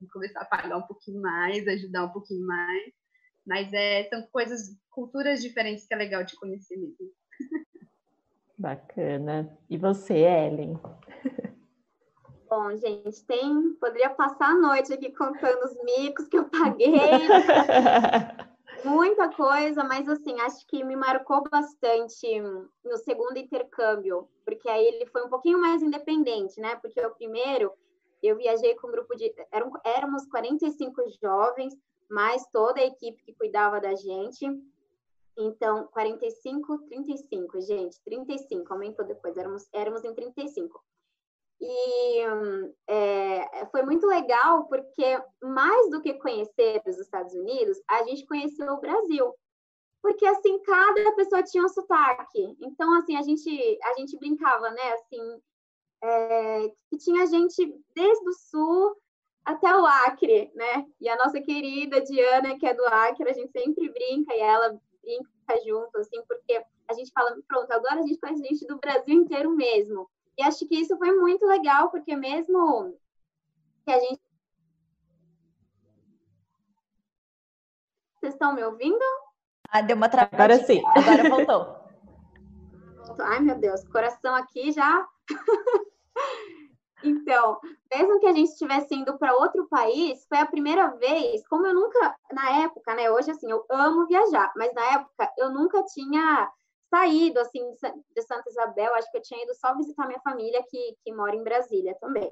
vou 0.00 0.08
começar 0.12 0.42
a 0.42 0.44
pagar 0.44 0.76
um 0.76 0.86
pouquinho 0.86 1.20
mais, 1.20 1.66
ajudar 1.66 2.04
um 2.04 2.12
pouquinho 2.12 2.46
mais. 2.46 2.92
Mas 3.44 3.72
é, 3.72 4.04
são 4.08 4.22
coisas, 4.30 4.60
culturas 4.90 5.42
diferentes 5.42 5.86
que 5.86 5.94
é 5.94 5.96
legal 5.96 6.22
de 6.22 6.36
conhecer 6.36 6.76
mesmo. 6.76 7.10
Bacana. 8.62 9.58
E 9.68 9.76
você, 9.76 10.14
Ellen? 10.14 10.78
Bom, 12.48 12.76
gente, 12.76 13.24
tem. 13.24 13.72
Poderia 13.80 14.10
passar 14.10 14.50
a 14.50 14.54
noite 14.54 14.92
aqui 14.92 15.10
contando 15.10 15.64
os 15.64 15.76
micos 15.82 16.28
que 16.28 16.38
eu 16.38 16.44
paguei. 16.44 16.92
muita 18.84 19.28
coisa, 19.30 19.82
mas 19.82 20.08
assim, 20.08 20.40
acho 20.40 20.64
que 20.66 20.84
me 20.84 20.94
marcou 20.94 21.42
bastante 21.50 22.40
no 22.84 22.96
segundo 22.98 23.36
intercâmbio, 23.36 24.28
porque 24.44 24.68
aí 24.68 24.84
ele 24.84 25.06
foi 25.06 25.24
um 25.24 25.28
pouquinho 25.28 25.60
mais 25.60 25.82
independente, 25.82 26.60
né? 26.60 26.76
Porque 26.76 27.04
o 27.04 27.14
primeiro 27.14 27.72
eu 28.22 28.36
viajei 28.36 28.76
com 28.76 28.86
um 28.86 28.92
grupo 28.92 29.16
de. 29.16 29.32
Eram, 29.50 29.72
éramos 29.84 30.26
45 30.26 31.02
jovens, 31.20 31.74
mais 32.08 32.46
toda 32.52 32.80
a 32.80 32.86
equipe 32.86 33.24
que 33.24 33.34
cuidava 33.34 33.80
da 33.80 33.94
gente. 33.96 34.46
Então, 35.36 35.86
45, 35.88 36.78
35, 36.88 37.60
gente, 37.62 38.00
35, 38.04 38.72
aumentou 38.72 39.04
depois, 39.04 39.36
éramos, 39.36 39.66
éramos 39.72 40.04
em 40.04 40.14
35. 40.14 40.82
E 41.60 42.18
é, 42.88 43.66
foi 43.66 43.82
muito 43.82 44.06
legal 44.06 44.64
porque, 44.66 45.22
mais 45.40 45.90
do 45.90 46.02
que 46.02 46.14
conhecer 46.14 46.82
os 46.86 46.98
Estados 46.98 47.32
Unidos, 47.34 47.80
a 47.88 48.02
gente 48.02 48.26
conheceu 48.26 48.72
o 48.72 48.80
Brasil. 48.80 49.32
Porque, 50.02 50.26
assim, 50.26 50.60
cada 50.62 51.12
pessoa 51.12 51.44
tinha 51.44 51.64
um 51.64 51.68
sotaque. 51.68 52.56
Então, 52.60 52.92
assim, 52.98 53.16
a 53.16 53.22
gente, 53.22 53.78
a 53.84 53.94
gente 53.94 54.18
brincava, 54.18 54.70
né? 54.70 54.92
Assim, 54.94 55.40
é, 56.02 56.72
que 56.90 56.98
tinha 56.98 57.24
gente 57.28 57.72
desde 57.94 58.28
o 58.28 58.32
sul 58.32 58.96
até 59.44 59.74
o 59.76 59.86
Acre, 59.86 60.50
né? 60.56 60.84
E 61.00 61.08
a 61.08 61.16
nossa 61.16 61.40
querida 61.40 62.00
Diana, 62.00 62.58
que 62.58 62.66
é 62.66 62.74
do 62.74 62.84
Acre, 62.86 63.30
a 63.30 63.32
gente 63.32 63.52
sempre 63.52 63.88
brinca 63.88 64.34
e 64.34 64.40
ela 64.40 64.80
brinca 65.02 65.30
junto, 65.66 65.98
assim, 65.98 66.22
porque 66.26 66.64
a 66.88 66.94
gente 66.94 67.12
fala, 67.12 67.36
pronto, 67.46 67.70
agora 67.72 68.00
a 68.00 68.02
gente 68.02 68.18
conhece 68.18 68.42
gente 68.42 68.66
do 68.66 68.78
Brasil 68.78 69.14
inteiro 69.14 69.50
mesmo. 69.50 70.08
E 70.38 70.42
acho 70.42 70.66
que 70.66 70.76
isso 70.76 70.96
foi 70.96 71.12
muito 71.12 71.44
legal, 71.46 71.90
porque 71.90 72.16
mesmo 72.16 72.96
que 73.84 73.92
a 73.92 73.98
gente. 73.98 74.20
Vocês 78.18 78.34
estão 78.34 78.54
me 78.54 78.62
ouvindo? 78.64 79.04
Ah, 79.68 79.82
deu 79.82 79.96
uma 79.96 80.08
travada. 80.08 80.36
Agora 80.36 80.64
sim. 80.64 80.82
Agora 80.86 81.28
voltou. 81.28 81.82
Ai, 83.20 83.40
meu 83.40 83.58
Deus, 83.58 83.84
coração 83.88 84.34
aqui 84.34 84.72
já. 84.72 85.06
então, 87.04 87.58
mesmo 87.92 88.20
que 88.20 88.26
a 88.26 88.32
gente 88.32 88.50
estivesse 88.50 88.94
indo 88.94 89.16
para 89.18 89.34
outro 89.34 89.66
país, 89.68 90.24
foi 90.28 90.38
a 90.38 90.46
primeira 90.46 90.88
vez, 90.96 91.46
como 91.48 91.66
eu 91.66 91.74
nunca, 91.74 92.16
na 92.32 92.62
época, 92.62 92.94
né? 92.94 93.10
Hoje, 93.10 93.30
assim, 93.30 93.50
eu 93.50 93.64
amo 93.70 94.06
viajar, 94.06 94.52
mas 94.56 94.72
na 94.74 94.84
época 94.94 95.32
eu 95.38 95.50
nunca 95.50 95.82
tinha 95.84 96.50
saído, 96.88 97.40
assim, 97.40 97.62
de 98.14 98.22
Santa 98.22 98.48
Isabel, 98.50 98.94
acho 98.94 99.10
que 99.10 99.16
eu 99.16 99.22
tinha 99.22 99.42
ido 99.42 99.54
só 99.54 99.74
visitar 99.74 100.06
minha 100.06 100.20
família, 100.20 100.62
que, 100.68 100.96
que 101.02 101.14
mora 101.14 101.34
em 101.34 101.42
Brasília 101.42 101.96
também. 102.00 102.30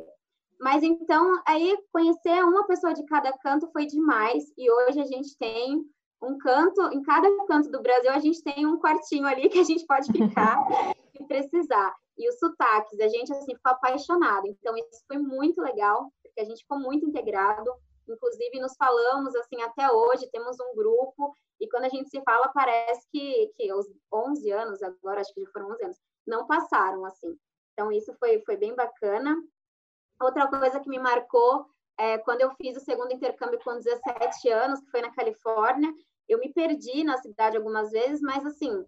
Mas 0.60 0.82
então, 0.82 1.40
aí 1.46 1.78
conhecer 1.90 2.44
uma 2.44 2.66
pessoa 2.66 2.92
de 2.92 3.02
cada 3.06 3.32
canto 3.38 3.70
foi 3.72 3.86
demais, 3.86 4.44
e 4.58 4.70
hoje 4.70 5.00
a 5.00 5.06
gente 5.06 5.36
tem 5.38 5.82
um 6.22 6.36
canto, 6.36 6.82
em 6.92 7.02
cada 7.02 7.28
canto 7.46 7.70
do 7.70 7.80
Brasil, 7.80 8.10
a 8.10 8.18
gente 8.18 8.42
tem 8.42 8.66
um 8.66 8.78
quartinho 8.78 9.26
ali 9.26 9.48
que 9.48 9.58
a 9.58 9.64
gente 9.64 9.86
pode 9.86 10.12
ficar 10.12 10.58
se 11.16 11.24
precisar. 11.26 11.94
E 12.20 12.28
os 12.28 12.38
sotaques, 12.38 13.00
a 13.00 13.08
gente 13.08 13.32
assim 13.32 13.54
ficou 13.54 13.72
apaixonado. 13.72 14.46
Então, 14.46 14.76
isso 14.76 15.02
foi 15.08 15.16
muito 15.16 15.62
legal, 15.62 16.12
porque 16.22 16.38
a 16.38 16.44
gente 16.44 16.60
ficou 16.60 16.78
muito 16.78 17.06
integrado. 17.06 17.72
Inclusive, 18.06 18.60
nos 18.60 18.76
falamos 18.76 19.34
assim 19.36 19.62
até 19.62 19.90
hoje, 19.90 20.30
temos 20.30 20.58
um 20.60 20.74
grupo, 20.74 21.34
e 21.58 21.66
quando 21.70 21.84
a 21.84 21.88
gente 21.88 22.10
se 22.10 22.20
fala, 22.22 22.48
parece 22.48 23.08
que, 23.10 23.50
que 23.56 23.72
os 23.72 23.86
11 24.12 24.50
anos, 24.50 24.82
agora 24.82 25.22
acho 25.22 25.32
que 25.32 25.40
já 25.40 25.50
foram 25.50 25.70
11 25.70 25.84
anos, 25.84 25.96
não 26.26 26.46
passaram 26.46 27.06
assim. 27.06 27.34
Então, 27.72 27.90
isso 27.90 28.12
foi, 28.18 28.42
foi 28.42 28.58
bem 28.58 28.74
bacana. 28.74 29.34
Outra 30.20 30.46
coisa 30.46 30.78
que 30.78 30.90
me 30.90 30.98
marcou 30.98 31.64
é, 31.98 32.18
quando 32.18 32.42
eu 32.42 32.50
fiz 32.56 32.76
o 32.76 32.84
segundo 32.84 33.14
intercâmbio 33.14 33.58
com 33.64 33.78
17 33.78 34.50
anos, 34.50 34.80
que 34.80 34.90
foi 34.90 35.00
na 35.00 35.14
Califórnia, 35.14 35.90
eu 36.28 36.38
me 36.38 36.52
perdi 36.52 37.02
na 37.02 37.16
cidade 37.16 37.56
algumas 37.56 37.90
vezes, 37.90 38.20
mas 38.20 38.44
assim, 38.44 38.84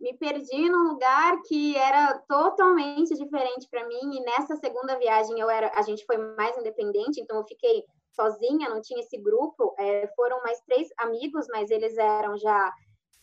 me 0.00 0.16
perdi 0.16 0.68
num 0.68 0.88
lugar 0.88 1.40
que 1.46 1.76
era 1.76 2.18
totalmente 2.28 3.14
diferente 3.14 3.66
para 3.70 3.86
mim. 3.86 4.16
E 4.16 4.20
nessa 4.20 4.56
segunda 4.56 4.98
viagem 4.98 5.38
eu 5.38 5.48
era, 5.48 5.70
a 5.74 5.82
gente 5.82 6.04
foi 6.04 6.16
mais 6.16 6.56
independente, 6.56 7.20
então 7.20 7.38
eu 7.38 7.44
fiquei 7.44 7.84
sozinha, 8.12 8.68
não 8.68 8.80
tinha 8.80 9.00
esse 9.00 9.16
grupo. 9.18 9.74
É, 9.78 10.06
foram 10.14 10.42
mais 10.42 10.60
três 10.62 10.88
amigos, 10.98 11.46
mas 11.50 11.70
eles 11.70 11.96
eram 11.96 12.36
já 12.36 12.72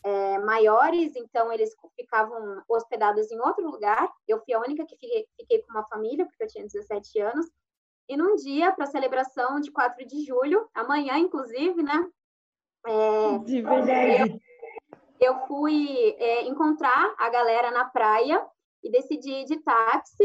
é, 0.03 0.37
maiores, 0.39 1.15
então 1.15 1.51
eles 1.51 1.71
ficavam 1.95 2.61
hospedados 2.67 3.31
em 3.31 3.39
outro 3.39 3.65
lugar. 3.69 4.11
Eu 4.27 4.39
fui 4.43 4.53
a 4.53 4.59
única 4.59 4.85
que 4.85 4.97
fiquei, 4.97 5.27
fiquei 5.39 5.61
com 5.61 5.71
uma 5.71 5.87
família, 5.87 6.25
porque 6.25 6.43
eu 6.43 6.47
tinha 6.47 6.65
17 6.65 7.19
anos. 7.19 7.45
E 8.09 8.17
num 8.17 8.35
dia, 8.35 8.71
para 8.73 8.83
a 8.83 8.91
celebração 8.91 9.59
de 9.61 9.71
4 9.71 10.05
de 10.05 10.25
julho, 10.25 10.67
amanhã, 10.73 11.17
inclusive, 11.17 11.81
né? 11.81 12.05
É, 12.85 13.37
de 13.39 13.61
verdade. 13.61 14.41
Eu, 15.19 15.35
fui 15.47 16.15
é, 16.19 16.43
encontrar 16.43 17.15
a 17.17 17.29
galera 17.29 17.71
na 17.71 17.85
praia 17.85 18.45
e 18.83 18.89
decidi 18.89 19.31
ir 19.31 19.45
de 19.45 19.59
táxi. 19.61 20.23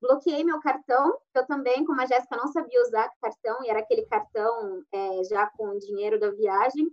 Bloqueei 0.00 0.42
meu 0.42 0.60
cartão. 0.60 1.16
Eu 1.34 1.46
também, 1.46 1.84
como 1.84 2.00
a 2.00 2.06
Jéssica, 2.06 2.36
não 2.36 2.48
sabia 2.48 2.82
usar 2.82 3.10
cartão, 3.20 3.62
e 3.62 3.70
era 3.70 3.78
aquele 3.78 4.02
cartão 4.06 4.82
é, 4.92 5.24
já 5.24 5.46
com 5.56 5.78
dinheiro 5.78 6.18
da 6.18 6.30
viagem. 6.30 6.90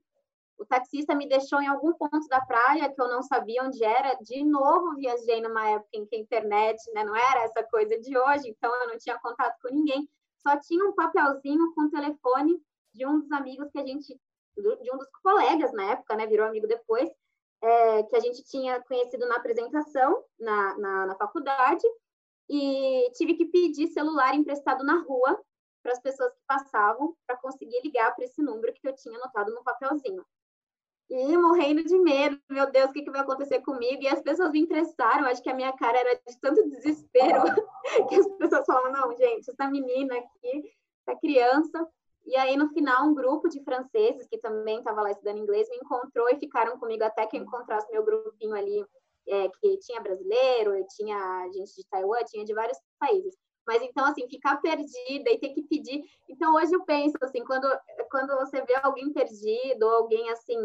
O 0.59 0.65
taxista 0.65 1.15
me 1.15 1.27
deixou 1.27 1.61
em 1.61 1.67
algum 1.67 1.93
ponto 1.93 2.27
da 2.27 2.41
praia 2.41 2.93
que 2.93 3.01
eu 3.01 3.07
não 3.07 3.23
sabia 3.23 3.63
onde 3.63 3.83
era. 3.83 4.15
De 4.21 4.43
novo, 4.43 4.95
viajei 4.95 5.41
numa 5.41 5.69
época 5.69 5.89
em 5.93 6.05
que 6.05 6.15
a 6.17 6.19
internet 6.19 6.77
né, 6.93 7.03
não 7.03 7.15
era 7.15 7.43
essa 7.43 7.63
coisa 7.63 7.97
de 7.97 8.15
hoje, 8.17 8.49
então 8.49 8.73
eu 8.81 8.89
não 8.89 8.97
tinha 8.97 9.17
contato 9.19 9.55
com 9.61 9.73
ninguém. 9.73 10.07
Só 10.37 10.57
tinha 10.59 10.85
um 10.85 10.93
papelzinho 10.93 11.73
com 11.73 11.83
o 11.83 11.89
telefone 11.89 12.61
de 12.93 13.05
um 13.05 13.19
dos 13.19 13.31
amigos 13.31 13.71
que 13.71 13.79
a 13.79 13.85
gente 13.85 14.19
de 14.57 14.91
um 14.93 14.97
dos 14.97 15.07
colegas 15.23 15.71
na 15.73 15.91
época, 15.91 16.15
né, 16.15 16.27
virou 16.27 16.45
amigo 16.45 16.67
depois, 16.67 17.09
é, 17.61 18.03
que 18.03 18.15
a 18.15 18.19
gente 18.19 18.43
tinha 18.43 18.81
conhecido 18.83 19.27
na 19.27 19.35
apresentação 19.35 20.23
na, 20.39 20.77
na, 20.77 21.05
na 21.07 21.15
faculdade, 21.15 21.85
e 22.49 23.11
tive 23.13 23.35
que 23.35 23.45
pedir 23.45 23.87
celular 23.87 24.33
emprestado 24.33 24.83
na 24.83 25.03
rua 25.03 25.39
para 25.83 25.93
as 25.93 25.99
pessoas 25.99 26.33
que 26.33 26.41
passavam 26.47 27.15
para 27.25 27.37
conseguir 27.37 27.79
ligar 27.83 28.13
para 28.15 28.25
esse 28.25 28.41
número 28.41 28.73
que 28.73 28.87
eu 28.87 28.95
tinha 28.95 29.17
anotado 29.17 29.53
no 29.53 29.63
papelzinho. 29.63 30.25
E 31.09 31.37
morrendo 31.37 31.83
de 31.83 31.97
medo, 31.97 32.39
meu 32.49 32.69
Deus, 32.69 32.89
o 32.89 32.93
que, 32.93 33.03
que 33.03 33.09
vai 33.09 33.21
acontecer 33.21 33.61
comigo? 33.61 34.01
E 34.03 34.07
as 34.07 34.21
pessoas 34.21 34.51
me 34.51 34.59
emprestaram, 34.59 35.25
acho 35.25 35.41
que 35.41 35.49
a 35.49 35.55
minha 35.55 35.73
cara 35.73 35.97
era 35.97 36.15
de 36.15 36.39
tanto 36.39 36.69
desespero 36.69 37.41
que 38.09 38.15
as 38.15 38.27
pessoas 38.37 38.65
falavam, 38.65 38.91
não, 38.91 39.15
gente, 39.15 39.49
essa 39.49 39.67
menina 39.69 40.15
aqui, 40.17 40.71
essa 41.07 41.19
criança, 41.19 41.87
e 42.29 42.35
aí, 42.37 42.55
no 42.55 42.69
final, 42.69 43.07
um 43.07 43.15
grupo 43.15 43.49
de 43.49 43.63
franceses 43.63 44.27
que 44.27 44.37
também 44.37 44.77
estava 44.77 45.01
lá 45.01 45.09
estudando 45.09 45.39
inglês 45.39 45.67
me 45.67 45.77
encontrou 45.77 46.29
e 46.29 46.37
ficaram 46.39 46.77
comigo 46.77 47.03
até 47.03 47.25
que 47.25 47.35
eu 47.37 47.41
encontrasse 47.41 47.91
meu 47.91 48.05
grupinho 48.05 48.53
ali, 48.53 48.85
é, 49.27 49.49
que 49.49 49.77
tinha 49.79 49.99
brasileiro, 49.99 50.85
tinha 50.95 51.49
gente 51.51 51.75
de 51.75 51.87
Taiwan, 51.89 52.23
tinha 52.25 52.45
de 52.45 52.53
vários 52.53 52.77
países. 52.99 53.35
Mas 53.65 53.81
então, 53.81 54.05
assim, 54.05 54.27
ficar 54.27 54.61
perdida 54.61 55.31
e 55.31 55.39
ter 55.39 55.49
que 55.49 55.63
pedir. 55.63 56.03
Então, 56.27 56.53
hoje 56.53 56.73
eu 56.73 56.83
penso, 56.85 57.17
assim, 57.21 57.43
quando, 57.43 57.67
quando 58.11 58.35
você 58.37 58.61
vê 58.61 58.75
alguém 58.75 59.11
perdido 59.11 59.83
ou 59.83 59.95
alguém, 59.95 60.29
assim, 60.29 60.57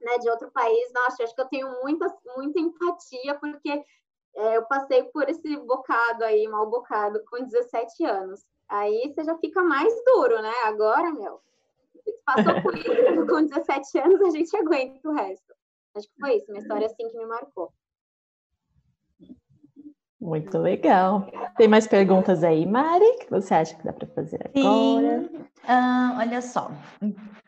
né, 0.00 0.18
de 0.18 0.28
outro 0.28 0.50
país, 0.50 0.92
nossa, 0.92 1.22
acho 1.22 1.34
que 1.34 1.40
eu 1.40 1.48
tenho 1.48 1.70
muita, 1.82 2.06
muita 2.36 2.58
empatia, 2.58 3.38
porque 3.38 3.70
é, 4.34 4.56
eu 4.56 4.64
passei 4.66 5.04
por 5.04 5.28
esse 5.28 5.56
bocado 5.56 6.24
aí, 6.24 6.46
mal 6.48 6.68
bocado, 6.68 7.22
com 7.26 7.44
17 7.44 8.04
anos. 8.04 8.44
Aí 8.70 9.12
você 9.12 9.24
já 9.24 9.36
fica 9.38 9.64
mais 9.64 9.92
duro, 10.04 10.40
né? 10.40 10.52
Agora, 10.64 11.12
meu, 11.12 11.40
passou 12.24 12.62
por 12.62 12.78
isso 12.78 13.26
com 13.26 13.44
17 13.44 13.98
anos, 13.98 14.20
a 14.22 14.30
gente 14.30 14.56
aguenta 14.56 15.08
o 15.08 15.12
resto. 15.12 15.52
Acho 15.96 16.06
que 16.06 16.20
foi 16.20 16.36
isso, 16.36 16.52
uma 16.52 16.58
história 16.58 16.86
assim 16.86 17.08
que 17.08 17.18
me 17.18 17.26
marcou. 17.26 17.72
Muito 20.20 20.58
legal. 20.58 21.26
Tem 21.56 21.66
mais 21.66 21.88
perguntas 21.88 22.44
aí, 22.44 22.64
Mari, 22.64 23.18
que 23.18 23.30
você 23.30 23.54
acha 23.54 23.74
que 23.74 23.82
dá 23.82 23.92
para 23.92 24.06
fazer 24.06 24.38
agora? 24.54 25.28
Sim. 25.28 25.46
Ah, 25.66 26.16
olha 26.20 26.40
só, 26.40 26.70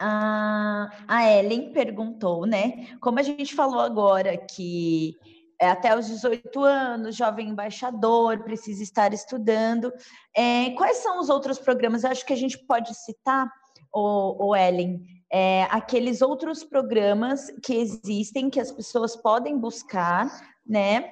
ah, 0.00 0.90
a 1.06 1.30
Ellen 1.30 1.72
perguntou, 1.72 2.46
né? 2.46 2.96
Como 3.00 3.20
a 3.20 3.22
gente 3.22 3.54
falou 3.54 3.78
agora 3.78 4.36
que 4.36 5.16
é, 5.62 5.70
até 5.70 5.96
os 5.96 6.08
18 6.08 6.64
anos, 6.64 7.14
jovem 7.14 7.50
embaixador, 7.50 8.42
precisa 8.42 8.82
estar 8.82 9.14
estudando. 9.14 9.92
É, 10.34 10.70
quais 10.70 10.96
são 10.96 11.20
os 11.20 11.28
outros 11.28 11.56
programas? 11.56 12.02
Eu 12.02 12.10
acho 12.10 12.26
que 12.26 12.32
a 12.32 12.36
gente 12.36 12.58
pode 12.66 12.92
citar, 12.96 13.48
o, 13.94 14.48
o 14.48 14.56
Ellen, 14.56 15.04
é, 15.32 15.62
aqueles 15.70 16.20
outros 16.20 16.64
programas 16.64 17.48
que 17.62 17.76
existem, 17.76 18.50
que 18.50 18.58
as 18.58 18.72
pessoas 18.72 19.14
podem 19.14 19.56
buscar, 19.56 20.26
né? 20.66 21.08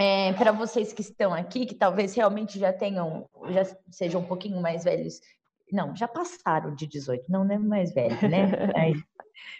É, 0.00 0.32
para 0.32 0.50
vocês 0.50 0.94
que 0.94 1.02
estão 1.02 1.34
aqui, 1.34 1.66
que 1.66 1.74
talvez 1.74 2.14
realmente 2.14 2.58
já 2.58 2.72
tenham, 2.72 3.28
já 3.50 3.66
sejam 3.90 4.22
um 4.22 4.26
pouquinho 4.26 4.62
mais 4.62 4.84
velhos. 4.84 5.20
Não, 5.72 5.94
já 5.94 6.08
passaram 6.08 6.74
de 6.74 6.86
18, 6.86 7.24
não, 7.28 7.44
não 7.44 7.54
é 7.54 7.58
mais 7.58 7.92
velho, 7.92 8.16
né? 8.28 8.72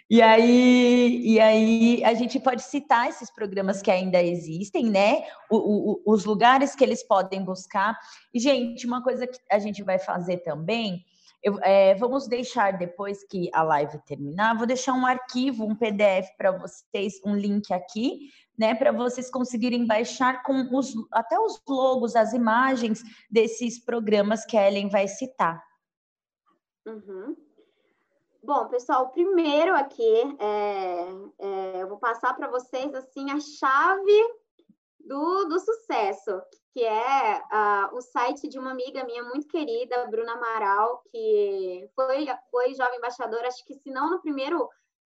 E 0.09 0.21
aí, 0.21 1.21
e 1.23 1.39
aí 1.39 2.03
a 2.03 2.13
gente 2.13 2.39
pode 2.39 2.63
citar 2.63 3.07
esses 3.07 3.31
programas 3.31 3.81
que 3.81 3.91
ainda 3.91 4.21
existem, 4.21 4.89
né? 4.89 5.23
O, 5.49 5.57
o, 5.57 6.13
os 6.13 6.25
lugares 6.25 6.75
que 6.75 6.83
eles 6.83 7.03
podem 7.03 7.43
buscar. 7.43 7.97
E, 8.33 8.39
gente, 8.39 8.87
uma 8.87 9.03
coisa 9.03 9.27
que 9.27 9.39
a 9.49 9.59
gente 9.59 9.83
vai 9.83 9.99
fazer 9.99 10.37
também, 10.37 11.05
eu, 11.43 11.57
é, 11.61 11.95
vamos 11.95 12.27
deixar 12.27 12.77
depois 12.77 13.23
que 13.23 13.49
a 13.53 13.61
live 13.63 13.99
terminar, 13.99 14.57
vou 14.57 14.67
deixar 14.67 14.93
um 14.93 15.05
arquivo, 15.05 15.63
um 15.63 15.75
PDF 15.75 16.27
para 16.37 16.51
vocês, 16.51 17.13
um 17.23 17.35
link 17.35 17.71
aqui, 17.71 18.29
né? 18.57 18.75
Para 18.75 18.91
vocês 18.91 19.29
conseguirem 19.29 19.85
baixar 19.85 20.43
com 20.43 20.75
os, 20.75 20.93
até 21.11 21.39
os 21.39 21.61
logos, 21.67 22.15
as 22.15 22.33
imagens 22.33 23.01
desses 23.29 23.79
programas 23.79 24.43
que 24.43 24.57
a 24.57 24.67
Ellen 24.67 24.89
vai 24.89 25.07
citar. 25.07 25.63
Uhum. 26.89 27.35
Bom, 28.41 28.67
pessoal, 28.67 29.09
primeiro 29.09 29.75
aqui, 29.75 30.37
é, 30.39 31.05
é, 31.37 31.83
eu 31.83 31.87
vou 31.87 31.99
passar 31.99 32.33
para 32.33 32.47
vocês 32.47 32.91
assim 32.95 33.29
a 33.29 33.39
chave 33.39 34.33
do, 34.99 35.45
do 35.45 35.59
sucesso, 35.59 36.41
que 36.73 36.83
é 36.83 37.41
uh, 37.41 37.95
o 37.95 38.01
site 38.01 38.47
de 38.47 38.57
uma 38.57 38.71
amiga 38.71 39.03
minha 39.03 39.23
muito 39.23 39.47
querida, 39.47 40.07
Bruna 40.07 40.33
Amaral, 40.33 41.03
que 41.11 41.87
foi, 41.93 42.25
foi 42.49 42.73
jovem 42.73 42.97
embaixadora, 42.97 43.47
acho 43.47 43.63
que 43.65 43.75
se 43.75 43.91
não 43.91 44.09
no 44.09 44.21
primeiro, 44.21 44.67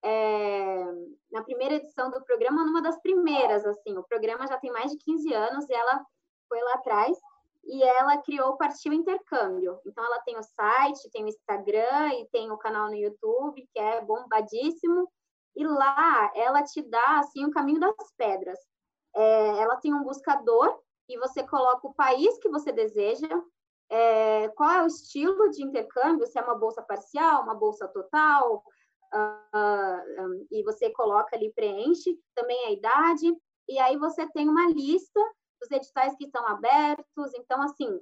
é, 0.03 0.85
na 1.31 1.45
primeira 1.45 1.75
edição 1.75 2.11
do 2.11 2.21
programa, 2.25 2.64
numa 2.64 2.83
das 2.83 3.01
primeiras, 3.01 3.64
assim, 3.64 3.97
o 3.97 4.03
programa 4.03 4.47
já 4.49 4.59
tem 4.59 4.73
mais 4.73 4.91
de 4.91 4.99
15 4.99 5.33
anos 5.35 5.68
e 5.68 5.73
ela 5.73 6.05
foi 6.49 6.61
lá 6.62 6.75
atrás. 6.75 7.16
E 7.64 7.82
ela 7.82 8.18
criou 8.18 8.50
o 8.50 8.56
Partiu 8.56 8.92
Intercâmbio. 8.92 9.78
Então, 9.86 10.04
ela 10.04 10.20
tem 10.20 10.36
o 10.36 10.42
site, 10.42 11.11
tem 11.11 11.24
o 11.24 11.28
Instagram 11.28 12.14
e 12.14 12.28
tem 12.30 12.50
o 12.50 12.58
canal 12.58 12.88
no 12.88 12.96
YouTube, 12.96 13.68
que 13.72 13.78
é 13.78 14.00
bombadíssimo. 14.00 15.11
E 15.56 15.66
lá 15.66 16.30
ela 16.34 16.62
te 16.62 16.82
dá 16.82 17.18
assim 17.18 17.44
o 17.44 17.50
caminho 17.50 17.80
das 17.80 17.94
pedras. 18.16 18.58
É, 19.14 19.58
ela 19.58 19.76
tem 19.76 19.92
um 19.92 20.04
buscador 20.04 20.80
e 21.08 21.18
você 21.18 21.42
coloca 21.42 21.86
o 21.86 21.94
país 21.94 22.38
que 22.38 22.48
você 22.48 22.70
deseja, 22.70 23.28
é, 23.90 24.48
qual 24.50 24.70
é 24.70 24.82
o 24.82 24.86
estilo 24.86 25.50
de 25.50 25.64
intercâmbio, 25.64 26.26
se 26.26 26.38
é 26.38 26.42
uma 26.42 26.54
bolsa 26.54 26.80
parcial, 26.80 27.42
uma 27.42 27.54
bolsa 27.54 27.88
total, 27.88 28.62
uh, 29.12 30.22
um, 30.22 30.46
e 30.50 30.62
você 30.62 30.90
coloca 30.90 31.34
ali, 31.34 31.52
preenche 31.52 32.16
também 32.34 32.66
a 32.66 32.70
idade, 32.70 33.36
e 33.68 33.78
aí 33.80 33.96
você 33.96 34.28
tem 34.30 34.48
uma 34.48 34.68
lista 34.68 35.20
dos 35.61 35.70
editais 35.70 36.14
que 36.16 36.24
estão 36.24 36.46
abertos, 36.46 37.34
então, 37.34 37.61
assim, 37.62 38.00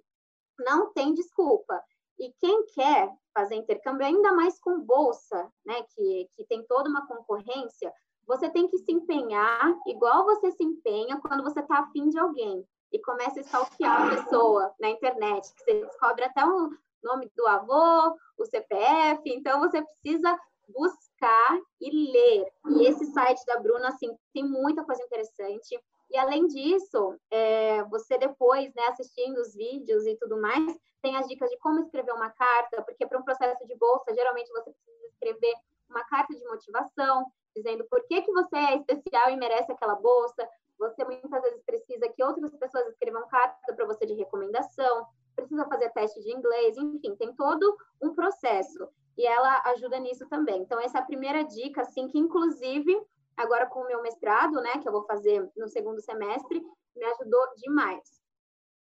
não 0.58 0.92
tem 0.92 1.14
desculpa. 1.14 1.82
E 2.18 2.32
quem 2.40 2.66
quer 2.66 3.12
fazer 3.32 3.54
intercâmbio, 3.54 4.06
ainda 4.06 4.32
mais 4.32 4.58
com 4.60 4.80
bolsa, 4.80 5.50
né, 5.64 5.82
que, 5.94 6.28
que 6.34 6.44
tem 6.46 6.64
toda 6.66 6.88
uma 6.88 7.06
concorrência, 7.06 7.92
você 8.26 8.50
tem 8.50 8.68
que 8.68 8.78
se 8.78 8.92
empenhar 8.92 9.74
igual 9.86 10.24
você 10.24 10.50
se 10.52 10.62
empenha 10.62 11.18
quando 11.20 11.42
você 11.42 11.60
está 11.60 11.78
afim 11.78 12.08
de 12.08 12.18
alguém 12.18 12.66
e 12.92 12.98
começa 13.00 13.38
a 13.38 13.42
stalkear 13.42 14.06
a 14.06 14.16
pessoa 14.16 14.74
na 14.80 14.88
internet, 14.88 15.52
que 15.54 15.64
você 15.64 15.84
descobre 15.84 16.24
até 16.24 16.44
o 16.44 16.70
nome 17.02 17.30
do 17.36 17.46
avô, 17.46 18.16
o 18.36 18.44
CPF, 18.44 19.22
então 19.26 19.60
você 19.60 19.82
precisa 20.02 20.38
buscar 20.68 21.58
e 21.80 22.12
ler. 22.12 22.46
E 22.66 22.86
esse 22.86 23.06
site 23.06 23.44
da 23.46 23.58
Bruna, 23.58 23.88
assim, 23.88 24.14
tem 24.34 24.44
muita 24.44 24.84
coisa 24.84 25.02
interessante. 25.02 25.78
E 26.10 26.16
além 26.16 26.46
disso, 26.46 27.18
é, 27.30 27.84
você 27.84 28.16
depois, 28.16 28.72
né, 28.74 28.82
assistindo 28.88 29.38
os 29.38 29.54
vídeos 29.54 30.06
e 30.06 30.16
tudo 30.16 30.40
mais, 30.40 30.78
tem 31.02 31.16
as 31.16 31.28
dicas 31.28 31.50
de 31.50 31.58
como 31.58 31.80
escrever 31.80 32.12
uma 32.12 32.30
carta, 32.30 32.82
porque 32.82 33.06
para 33.06 33.18
um 33.18 33.22
processo 33.22 33.66
de 33.66 33.74
bolsa, 33.76 34.14
geralmente 34.14 34.50
você 34.50 34.70
precisa 34.70 35.06
escrever 35.06 35.54
uma 35.88 36.04
carta 36.04 36.34
de 36.34 36.44
motivação, 36.44 37.26
dizendo 37.54 37.84
por 37.90 38.04
que, 38.06 38.22
que 38.22 38.32
você 38.32 38.56
é 38.56 38.76
especial 38.76 39.30
e 39.30 39.36
merece 39.36 39.72
aquela 39.72 39.94
bolsa. 39.94 40.48
Você 40.78 41.04
muitas 41.04 41.42
vezes 41.42 41.62
precisa 41.64 42.08
que 42.08 42.22
outras 42.22 42.54
pessoas 42.56 42.86
escrevam 42.88 43.26
carta 43.28 43.74
para 43.74 43.86
você 43.86 44.06
de 44.06 44.14
recomendação, 44.14 45.06
precisa 45.34 45.66
fazer 45.66 45.90
teste 45.90 46.20
de 46.20 46.32
inglês, 46.32 46.76
enfim, 46.76 47.16
tem 47.16 47.34
todo 47.34 47.76
um 48.02 48.14
processo. 48.14 48.88
E 49.16 49.26
ela 49.26 49.62
ajuda 49.66 49.98
nisso 49.98 50.28
também. 50.28 50.62
Então, 50.62 50.78
essa 50.78 50.98
é 50.98 51.00
a 51.00 51.04
primeira 51.04 51.42
dica, 51.42 51.82
assim, 51.82 52.08
que 52.08 52.18
inclusive 52.18 52.96
agora 53.38 53.66
com 53.66 53.80
o 53.80 53.86
meu 53.86 54.02
mestrado, 54.02 54.60
né, 54.60 54.78
que 54.78 54.88
eu 54.88 54.92
vou 54.92 55.04
fazer 55.04 55.50
no 55.56 55.68
segundo 55.68 56.00
semestre, 56.00 56.60
me 56.96 57.04
ajudou 57.04 57.40
demais. 57.56 58.18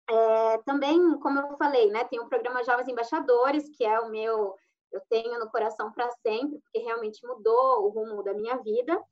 É, 0.09 0.59
também, 0.59 1.19
como 1.19 1.41
eu 1.41 1.57
falei, 1.57 1.91
né, 1.91 2.05
tem 2.05 2.21
o 2.21 2.29
programa 2.29 2.63
Jovens 2.63 2.89
Embaixadores, 2.89 3.69
que 3.77 3.85
é 3.85 4.01
o 4.01 4.09
meu, 4.09 4.55
eu 4.93 5.01
tenho 5.11 5.39
no 5.39 5.51
coração 5.51 5.93
para 5.93 6.09
sempre, 6.23 6.61
porque 6.61 6.79
realmente 6.79 7.27
mudou 7.27 7.85
o 7.85 7.89
rumo 7.89 8.23
da 8.23 8.33
minha 8.33 8.57
vida. 8.59 9.03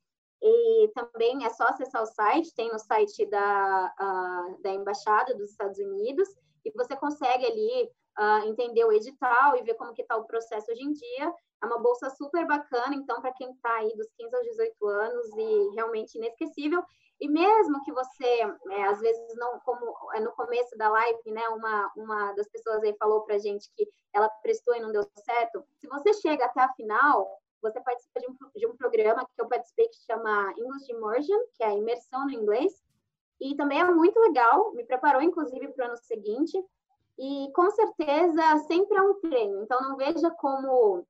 E 0.41 0.91
também 0.93 1.45
é 1.45 1.49
só 1.49 1.65
acessar 1.65 2.03
o 2.03 2.05
site, 2.05 2.53
tem 2.53 2.71
no 2.71 2.79
site 2.79 3.25
da, 3.25 3.93
uh, 3.99 4.61
da 4.61 4.69
Embaixada 4.69 5.33
dos 5.33 5.49
Estados 5.49 5.79
Unidos, 5.79 6.29
e 6.63 6.71
você 6.71 6.95
consegue 6.95 7.45
ali 7.45 7.89
uh, 8.19 8.47
entender 8.47 8.85
o 8.85 8.91
edital 8.91 9.55
e 9.55 9.63
ver 9.63 9.75
como 9.75 9.93
que 9.93 10.01
está 10.01 10.15
o 10.15 10.25
processo 10.25 10.71
hoje 10.71 10.83
em 10.83 10.93
dia. 10.93 11.33
É 11.65 11.67
uma 11.67 11.79
bolsa 11.79 12.11
super 12.11 12.45
bacana, 12.45 12.93
então, 12.93 13.19
para 13.19 13.33
quem 13.33 13.51
está 13.51 13.73
aí 13.77 13.91
dos 13.97 14.07
15 14.17 14.35
aos 14.35 14.45
18 14.45 14.87
anos 14.87 15.27
e 15.35 15.69
realmente 15.73 16.15
inesquecível. 16.15 16.83
E 17.19 17.27
mesmo 17.27 17.81
que 17.83 17.91
você, 17.91 18.41
é, 18.69 18.83
às 18.83 18.99
vezes, 18.99 19.35
não, 19.35 19.59
como 19.61 19.95
é 20.13 20.19
no 20.19 20.31
começo 20.33 20.77
da 20.77 20.89
live, 20.89 21.31
né, 21.31 21.47
uma, 21.49 21.91
uma 21.95 22.33
das 22.33 22.47
pessoas 22.49 22.83
aí 22.83 22.95
falou 22.99 23.21
para 23.21 23.39
gente 23.39 23.71
que 23.75 23.89
ela 24.13 24.29
prestou 24.43 24.75
e 24.75 24.79
não 24.79 24.91
deu 24.91 25.01
certo, 25.25 25.65
se 25.79 25.87
você 25.87 26.13
chega 26.13 26.45
até 26.45 26.61
a 26.61 26.73
final, 26.73 27.39
você 27.61 27.81
participa 27.81 28.19
de 28.19 28.27
um, 28.27 28.35
de 28.55 28.67
um 28.67 28.77
programa 28.77 29.25
que 29.25 29.41
eu 29.41 29.47
participei 29.47 29.87
que 29.87 30.05
chama 30.05 30.53
English 30.57 30.91
Immersion, 30.91 31.39
que 31.55 31.63
é 31.63 31.75
imersão 31.75 32.25
no 32.25 32.31
inglês, 32.31 32.83
e 33.41 33.55
também 33.55 33.79
é 33.79 33.85
muito 33.85 34.19
legal, 34.19 34.71
me 34.73 34.85
preparou, 34.85 35.21
inclusive, 35.21 35.69
para 35.69 35.85
o 35.85 35.87
ano 35.87 35.97
seguinte, 35.97 36.61
e 37.17 37.49
com 37.53 37.71
certeza 37.71 38.57
sempre 38.67 38.97
é 38.97 39.01
um 39.01 39.19
treino, 39.21 39.63
então 39.63 39.81
não 39.81 39.95
veja 39.95 40.29
como 40.31 41.07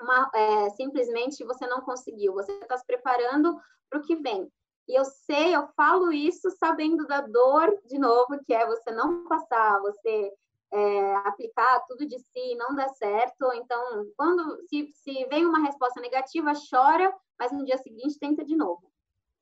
uma, 0.00 0.30
é, 0.34 0.70
simplesmente 0.70 1.44
você 1.44 1.66
não 1.66 1.80
conseguiu, 1.80 2.32
você 2.32 2.52
está 2.52 2.76
se 2.76 2.86
preparando 2.86 3.58
para 3.88 3.98
o 3.98 4.02
que 4.02 4.16
vem. 4.16 4.50
E 4.88 4.94
eu 4.98 5.04
sei, 5.04 5.54
eu 5.54 5.66
falo 5.76 6.12
isso 6.12 6.50
sabendo 6.52 7.06
da 7.06 7.20
dor, 7.20 7.76
de 7.86 7.98
novo, 7.98 8.38
que 8.44 8.54
é 8.54 8.66
você 8.66 8.90
não 8.92 9.26
passar, 9.26 9.80
você 9.80 10.32
é, 10.72 11.16
aplicar 11.16 11.80
tudo 11.88 12.06
de 12.06 12.18
si 12.18 12.54
não 12.56 12.74
dá 12.74 12.88
certo. 12.88 13.52
Então, 13.54 14.06
quando 14.16 14.60
se, 14.68 14.92
se 14.94 15.24
vem 15.26 15.44
uma 15.44 15.64
resposta 15.64 16.00
negativa, 16.00 16.52
chora, 16.70 17.12
mas 17.38 17.52
no 17.52 17.64
dia 17.64 17.78
seguinte 17.78 18.18
tenta 18.18 18.44
de 18.44 18.54
novo. 18.54 18.90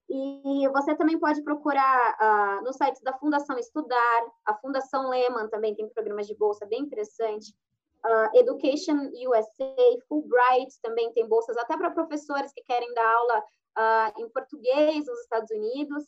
E 0.09 0.69
você 0.69 0.95
também 0.95 1.19
pode 1.19 1.43
procurar 1.43 2.17
uh, 2.61 2.65
no 2.65 2.73
site 2.73 3.03
da 3.03 3.15
Fundação 3.15 3.59
Estudar, 3.59 4.27
a 4.45 4.55
Fundação 4.55 5.09
Lehman 5.09 5.49
também 5.49 5.75
tem 5.75 5.89
programas 5.89 6.27
de 6.27 6.35
bolsa 6.35 6.67
bem 6.67 6.83
interessante 6.83 7.55
uh, 8.05 8.39
Education 8.39 9.11
USA, 9.27 9.99
Fulbright 10.09 10.81
também 10.83 11.13
tem 11.13 11.27
bolsas 11.27 11.57
até 11.57 11.77
para 11.77 11.91
professores 11.91 12.53
que 12.53 12.63
querem 12.63 12.93
dar 12.95 13.07
aula 13.07 13.39
uh, 13.79 14.23
em 14.23 14.29
português 14.29 15.07
nos 15.07 15.21
Estados 15.21 15.51
Unidos. 15.51 16.05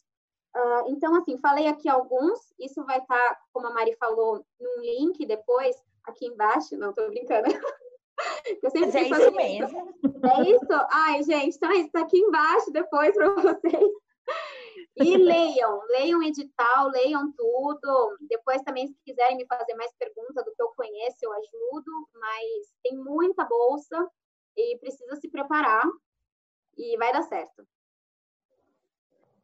Uh, 0.54 0.88
então, 0.88 1.14
assim, 1.14 1.36
falei 1.38 1.66
aqui 1.66 1.88
alguns, 1.88 2.38
isso 2.58 2.84
vai 2.84 2.98
estar, 2.98 3.16
tá, 3.16 3.38
como 3.52 3.66
a 3.66 3.72
Mari 3.74 3.94
falou, 3.96 4.44
num 4.58 4.80
link 4.80 5.26
depois, 5.26 5.76
aqui 6.04 6.26
embaixo, 6.26 6.76
não, 6.76 6.90
estou 6.90 7.08
brincando. 7.08 7.46
Eu 8.62 8.70
sempre 8.70 8.86
Mas 8.86 8.94
é 8.94 9.02
isso 9.02 9.30
mesmo. 9.32 9.96
É 10.24 10.50
isso? 10.50 10.86
Ai, 10.90 11.22
gente, 11.22 11.56
então 11.56 11.70
é 11.70 11.76
isso, 11.76 11.90
tá 11.92 12.00
aqui 12.00 12.18
embaixo 12.18 12.70
depois 12.72 13.14
para 13.14 13.34
vocês. 13.34 13.92
E 14.98 15.16
leiam, 15.18 15.82
leiam 15.88 16.22
edital, 16.22 16.88
leiam 16.88 17.30
tudo. 17.32 18.16
Depois 18.22 18.62
também, 18.62 18.86
se 18.86 18.96
quiserem 19.04 19.36
me 19.36 19.46
fazer 19.46 19.74
mais 19.74 19.92
perguntas 19.98 20.44
do 20.44 20.54
que 20.54 20.62
eu 20.62 20.72
conheço, 20.74 21.18
eu 21.22 21.32
ajudo, 21.32 22.08
mas 22.14 22.72
tem 22.82 22.96
muita 22.96 23.44
bolsa 23.44 24.10
e 24.56 24.78
precisa 24.78 25.16
se 25.16 25.28
preparar 25.28 25.84
e 26.78 26.96
vai 26.96 27.12
dar 27.12 27.22
certo. 27.22 27.66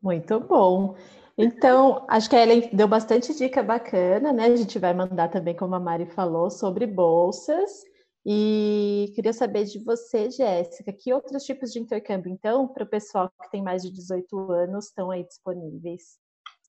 Muito 0.01 0.41
bom. 0.41 0.97
Então, 1.37 2.05
acho 2.09 2.29
que 2.29 2.37
a 2.37 2.43
Ellen 2.43 2.71
deu 2.73 2.89
bastante 2.89 3.35
dica 3.35 3.63
bacana, 3.63 4.33
né? 4.33 4.47
A 4.47 4.57
gente 4.57 4.79
vai 4.79 4.93
mandar 4.93 5.29
também, 5.29 5.55
como 5.55 5.75
a 5.75 5.81
Mari 5.81 6.07
falou, 6.07 6.51
sobre 6.51 6.87
bolsas. 6.87 7.85
E 8.25 9.12
queria 9.14 9.33
saber 9.33 9.64
de 9.64 9.83
você, 9.83 10.31
Jéssica, 10.31 10.93
que 10.93 11.12
outros 11.12 11.45
tipos 11.45 11.73
de 11.73 11.81
intercâmbio, 11.81 12.33
então, 12.33 12.68
para 12.68 12.85
o 12.85 12.89
pessoal 12.89 13.31
que 13.43 13.51
tem 13.51 13.62
mais 13.62 13.83
de 13.83 13.91
18 13.91 14.53
anos, 14.53 14.87
estão 14.87 15.11
aí 15.11 15.25
disponíveis 15.25 16.18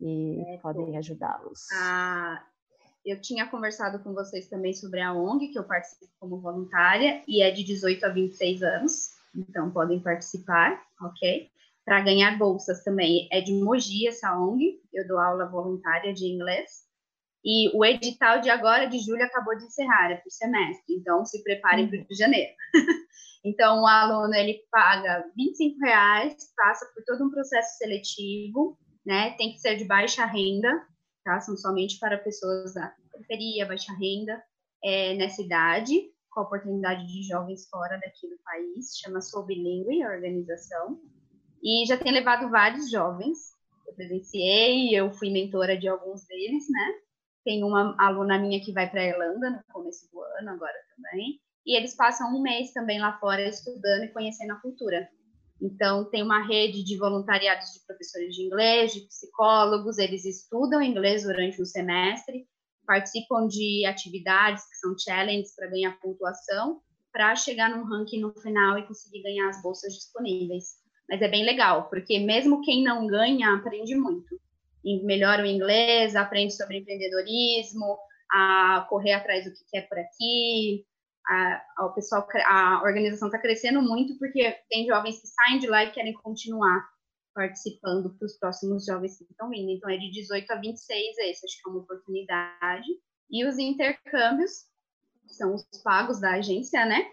e 0.02 0.42
é, 0.48 0.58
podem 0.58 0.98
ajudá-los? 0.98 1.68
Ah, 1.74 2.44
eu 3.06 3.22
tinha 3.22 3.48
conversado 3.48 4.00
com 4.00 4.14
vocês 4.14 4.48
também 4.48 4.74
sobre 4.74 5.00
a 5.00 5.14
ONG, 5.14 5.50
que 5.50 5.60
eu 5.60 5.64
participo 5.64 6.12
como 6.20 6.40
voluntária, 6.40 7.22
e 7.28 7.44
é 7.44 7.52
de 7.52 7.64
18 7.64 8.04
a 8.04 8.10
26 8.10 8.64
anos, 8.64 9.12
então 9.36 9.70
podem 9.70 10.00
participar, 10.00 10.82
ok? 11.00 11.52
Para 11.86 12.02
ganhar 12.02 12.38
bolsas 12.38 12.84
também, 12.84 13.28
é 13.32 13.42
de 13.42 13.54
Mogi 13.54 14.08
essa 14.08 14.36
ONG, 14.36 14.82
eu 14.92 15.08
dou 15.08 15.20
aula 15.20 15.46
voluntária 15.46 16.14
de 16.14 16.26
inglês, 16.26 16.88
e 17.44 17.70
o 17.76 17.84
edital 17.84 18.40
de 18.40 18.50
agora, 18.50 18.86
de 18.86 19.00
julho, 19.00 19.24
acabou 19.24 19.58
de 19.58 19.66
encerrar, 19.66 20.12
é 20.12 20.16
para 20.16 20.28
o 20.28 20.32
semestre. 20.32 20.96
Então, 20.96 21.26
se 21.26 21.44
preparem 21.44 21.90
para 21.90 22.00
o 22.00 22.08
de 22.08 22.16
janeiro. 22.16 22.54
então, 23.44 23.82
o 23.82 23.88
aluno, 23.88 24.34
ele 24.34 24.62
paga 24.72 25.26
25 25.36 25.78
reais, 25.80 26.36
passa 26.56 26.90
por 26.94 27.04
todo 27.04 27.26
um 27.26 27.32
processo 27.32 27.78
seletivo, 27.78 28.78
né? 29.06 29.32
Tem 29.32 29.52
que 29.52 29.60
ser 29.60 29.76
de 29.76 29.84
baixa 29.84 30.26
renda, 30.26 30.72
tá? 31.26 31.42
São 31.42 31.58
somente 31.58 32.00
para 32.00 32.18
pessoas 32.18 32.74
da 32.74 32.94
periferia, 33.12 33.66
baixa 33.66 33.92
renda, 33.94 34.42
é, 34.82 35.14
nessa 35.16 35.42
idade, 35.42 35.94
com 36.32 36.40
a 36.40 36.44
oportunidade 36.44 37.06
de 37.06 37.24
jovens 37.28 37.68
fora 37.70 38.00
daqui 38.00 38.30
do 38.30 38.38
país. 38.42 38.98
Chama 39.04 39.20
Sou 39.20 39.44
Bilingue, 39.46 40.02
a 40.02 40.12
organização. 40.12 40.98
E 41.62 41.86
já 41.86 41.98
tem 41.98 42.14
levado 42.14 42.50
vários 42.50 42.90
jovens. 42.90 43.38
Eu 43.86 43.94
presenciei, 43.96 44.98
eu 44.98 45.12
fui 45.12 45.30
mentora 45.30 45.78
de 45.78 45.90
alguns 45.90 46.26
deles, 46.26 46.66
né? 46.70 47.03
Tem 47.44 47.64
uma 47.64 47.96
aluna 48.00 48.40
minha 48.40 48.64
que 48.64 48.72
vai 48.72 48.90
para 48.90 49.02
a 49.02 49.06
Irlanda 49.06 49.50
no 49.50 49.74
começo 49.74 50.10
do 50.12 50.22
ano, 50.22 50.52
agora 50.52 50.78
também. 50.96 51.40
E 51.66 51.78
eles 51.78 51.96
passam 51.96 52.34
um 52.36 52.42
mês 52.42 52.72
também 52.72 53.00
lá 53.00 53.18
fora 53.20 53.48
estudando 53.48 54.04
e 54.04 54.14
conhecendo 54.14 54.52
a 54.54 54.60
cultura. 54.60 55.10
Então, 55.62 56.10
tem 56.10 56.22
uma 56.24 56.46
rede 56.46 56.84
de 56.84 56.98
voluntariados 56.98 57.72
de 57.74 57.86
professores 57.86 58.36
de 58.36 58.44
inglês, 58.44 58.94
de 58.94 59.02
psicólogos, 59.08 59.98
eles 59.98 60.26
estudam 60.26 60.82
inglês 60.82 61.24
durante 61.24 61.62
um 61.62 61.66
semestre, 61.66 62.46
participam 62.86 63.48
de 63.48 63.86
atividades 63.86 64.68
que 64.68 64.76
são 64.76 64.94
challenges 64.98 65.56
para 65.56 65.70
ganhar 65.70 65.98
pontuação, 66.02 66.82
para 67.14 67.34
chegar 67.36 67.70
num 67.70 67.86
ranking 67.86 68.20
no 68.20 68.34
final 68.42 68.78
e 68.78 68.88
conseguir 68.88 69.22
ganhar 69.22 69.48
as 69.50 69.62
bolsas 69.62 69.94
disponíveis. 69.94 70.82
Mas 71.08 71.22
é 71.22 71.30
bem 71.30 71.46
legal, 71.46 71.90
porque 71.90 72.20
mesmo 72.20 72.62
quem 72.62 72.84
não 72.84 73.08
ganha, 73.08 73.54
aprende 73.54 73.96
muito 73.96 74.43
melhora 75.04 75.44
o 75.44 75.46
inglês, 75.46 76.16
aprende 76.16 76.56
sobre 76.56 76.78
empreendedorismo, 76.78 77.98
a 78.32 78.86
correr 78.90 79.14
atrás 79.14 79.46
do 79.46 79.52
que 79.52 79.64
quer 79.70 79.88
por 79.88 79.98
aqui. 79.98 80.86
A, 81.28 81.62
a, 81.78 81.86
o 81.86 81.94
pessoal, 81.94 82.28
a 82.46 82.82
organização 82.84 83.30
está 83.30 83.40
crescendo 83.40 83.82
muito 83.82 84.18
porque 84.18 84.58
tem 84.70 84.86
jovens 84.86 85.22
que 85.22 85.28
saem 85.28 85.60
de 85.60 85.68
lá 85.68 85.84
e 85.84 85.92
querem 85.92 86.14
continuar 86.14 86.86
participando 87.34 88.14
para 88.18 88.26
os 88.26 88.38
próximos 88.38 88.86
jovens 88.86 89.18
que 89.18 89.24
estão 89.24 89.50
vindo. 89.50 89.70
Então, 89.72 89.90
é 89.90 89.98
de 89.98 90.12
18 90.12 90.52
a 90.52 90.56
26 90.56 91.18
esse, 91.18 91.46
acho 91.46 91.62
que 91.62 91.70
é 91.70 91.72
uma 91.72 91.82
oportunidade. 91.82 92.88
E 93.30 93.46
os 93.46 93.58
intercâmbios, 93.58 94.68
são 95.28 95.56
os 95.56 95.66
pagos 95.84 96.20
da 96.20 96.34
agência, 96.34 96.86
né? 96.86 97.04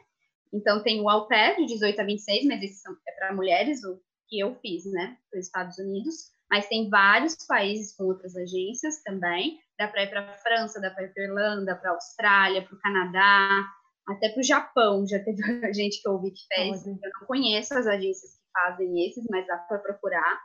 Então, 0.53 0.83
tem 0.83 1.01
o 1.01 1.09
au 1.09 1.29
pair 1.29 1.57
de 1.57 1.66
18 1.66 2.01
a 2.01 2.05
26, 2.05 2.47
mas 2.47 2.62
esse 2.62 2.83
é 3.09 3.12
para 3.12 3.35
mulheres, 3.35 3.83
o 3.85 4.01
que 4.29 4.39
eu 4.39 4.55
fiz, 4.57 4.85
né, 4.87 5.16
para 5.31 5.39
os 5.41 5.47
Estados 5.47 5.79
Unidos. 5.79 6.33
Mas 6.51 6.66
tem 6.68 6.90
vários 6.90 7.36
países 7.46 7.94
com 7.96 8.05
outras 8.05 8.36
agências 8.36 9.03
também. 9.03 9.61
Dá 9.78 9.86
para 9.86 10.03
ir 10.03 10.11
para 10.11 10.20
a 10.20 10.38
França, 10.38 10.80
dá 10.80 10.90
para 10.90 11.05
ir 11.05 11.14
para 11.14 11.22
a 11.22 11.26
Irlanda, 11.26 11.76
para 11.76 11.90
a 11.90 11.94
Austrália, 11.94 12.62
para 12.62 12.74
o 12.74 12.80
Canadá, 12.80 13.66
até 14.09 14.30
para 14.30 14.40
o 14.40 14.44
Japão. 14.44 15.07
Já 15.07 15.18
teve 15.20 15.40
gente 15.72 16.03
que 16.03 16.09
eu 16.09 16.14
ouvi 16.14 16.32
que 16.32 16.46
fez. 16.53 16.86
Eu 16.86 16.94
não 16.94 17.26
conheço 17.26 17.74
as 17.74 17.86
agências 17.86 18.32
que 18.32 18.51
fazem 18.53 19.07
esses, 19.07 19.24
mas 19.30 19.46
dá 19.46 19.57
para 19.59 19.78
procurar. 19.78 20.40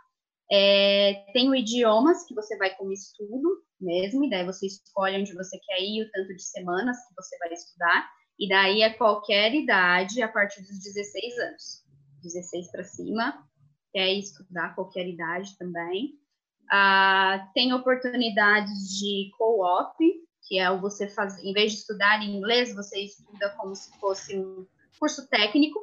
É, 0.51 1.25
tem 1.33 1.49
o 1.49 1.55
idiomas, 1.55 2.23
que 2.27 2.35
você 2.35 2.55
vai 2.57 2.69
como 2.75 2.91
estudo 2.91 3.63
mesmo, 3.81 4.23
e 4.25 4.29
daí 4.29 4.45
você 4.45 4.67
escolhe 4.67 5.19
onde 5.19 5.33
você 5.33 5.57
quer 5.57 5.81
ir, 5.81 6.03
o 6.03 6.11
tanto 6.11 6.35
de 6.35 6.43
semanas 6.43 6.97
que 7.07 7.15
você 7.15 7.37
vai 7.39 7.51
estudar. 7.51 8.07
E 8.37 8.47
daí 8.47 8.81
é 8.83 8.93
qualquer 8.93 9.55
idade 9.55 10.21
a 10.21 10.27
partir 10.27 10.61
dos 10.61 10.83
16 10.83 11.37
anos. 11.39 11.85
16 12.21 12.71
para 12.71 12.83
cima, 12.83 13.47
quer 13.95 14.11
estudar 14.13 14.75
qualquer 14.75 15.07
idade 15.07 15.57
também. 15.57 16.19
Ah, 16.69 17.49
tem 17.53 17.71
oportunidades 17.71 18.89
de 18.99 19.31
co-op, 19.37 19.95
que 20.45 20.59
é 20.59 20.69
o 20.69 20.81
você 20.81 21.07
fazer, 21.07 21.41
em 21.47 21.53
vez 21.53 21.71
de 21.71 21.77
estudar 21.79 22.21
em 22.21 22.35
inglês, 22.35 22.75
você 22.75 22.99
estuda 22.99 23.49
como 23.57 23.73
se 23.73 23.97
fosse 23.97 24.37
um 24.37 24.67
curso 24.99 25.25
técnico, 25.29 25.79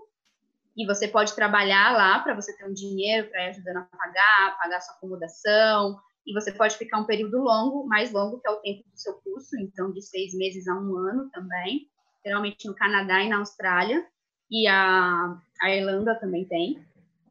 e 0.76 0.86
você 0.86 1.08
pode 1.08 1.34
trabalhar 1.34 1.92
lá 1.96 2.18
para 2.18 2.34
você 2.34 2.54
ter 2.54 2.66
um 2.66 2.72
dinheiro 2.74 3.30
para 3.30 3.46
ir 3.46 3.50
ajudando 3.50 3.78
a 3.78 3.82
pagar, 3.82 4.58
pagar 4.58 4.80
sua 4.82 4.94
acomodação, 4.94 5.98
e 6.26 6.34
você 6.34 6.52
pode 6.52 6.76
ficar 6.76 6.98
um 6.98 7.06
período 7.06 7.38
longo, 7.38 7.86
mais 7.86 8.12
longo 8.12 8.40
que 8.40 8.48
é 8.48 8.50
o 8.50 8.60
tempo 8.60 8.82
do 8.88 8.98
seu 8.98 9.14
curso, 9.14 9.58
então 9.58 9.90
de 9.90 10.02
seis 10.02 10.34
meses 10.34 10.68
a 10.68 10.74
um 10.74 10.96
ano 10.96 11.30
também 11.30 11.90
geralmente 12.24 12.66
no 12.66 12.74
Canadá 12.74 13.22
e 13.22 13.28
na 13.28 13.38
Austrália, 13.38 14.06
e 14.50 14.66
a, 14.68 15.36
a 15.60 15.70
Irlanda 15.70 16.14
também 16.14 16.44
tem. 16.44 16.84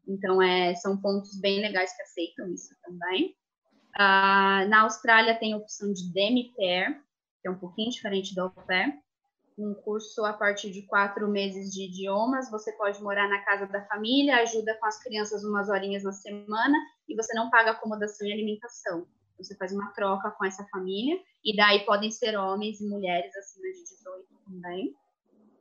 Então, 0.06 0.42
é, 0.42 0.74
são 0.74 0.96
pontos 0.96 1.38
bem 1.40 1.60
legais 1.60 1.94
que 1.96 2.02
aceitam 2.02 2.52
isso 2.52 2.74
também. 2.82 3.36
Uh, 3.94 4.68
na 4.68 4.82
Austrália 4.82 5.38
tem 5.38 5.52
a 5.52 5.58
opção 5.58 5.92
de 5.92 6.12
demi-pair, 6.12 7.00
que 7.40 7.48
é 7.48 7.50
um 7.50 7.58
pouquinho 7.58 7.90
diferente 7.90 8.34
do 8.34 8.42
au 8.42 8.50
pair. 8.50 8.92
Um 9.58 9.74
curso 9.74 10.24
a 10.24 10.32
partir 10.32 10.70
de 10.70 10.82
quatro 10.82 11.28
meses 11.28 11.70
de 11.70 11.84
idiomas, 11.84 12.50
você 12.50 12.72
pode 12.72 13.02
morar 13.02 13.28
na 13.28 13.44
casa 13.44 13.66
da 13.66 13.84
família, 13.86 14.38
ajuda 14.38 14.74
com 14.80 14.86
as 14.86 15.02
crianças 15.02 15.44
umas 15.44 15.68
horinhas 15.68 16.04
na 16.04 16.12
semana 16.12 16.78
e 17.06 17.14
você 17.14 17.34
não 17.34 17.50
paga 17.50 17.72
acomodação 17.72 18.26
e 18.26 18.32
alimentação. 18.32 19.06
Você 19.36 19.54
faz 19.56 19.72
uma 19.72 19.92
troca 19.92 20.30
com 20.30 20.44
essa 20.44 20.64
família 20.68 21.20
e 21.44 21.54
daí 21.54 21.84
podem 21.84 22.10
ser 22.10 22.36
homens 22.36 22.80
e 22.80 22.88
mulheres 22.88 23.36
acima 23.36 23.68
de 23.72 23.82
18 23.82 24.26
também, 24.46 24.94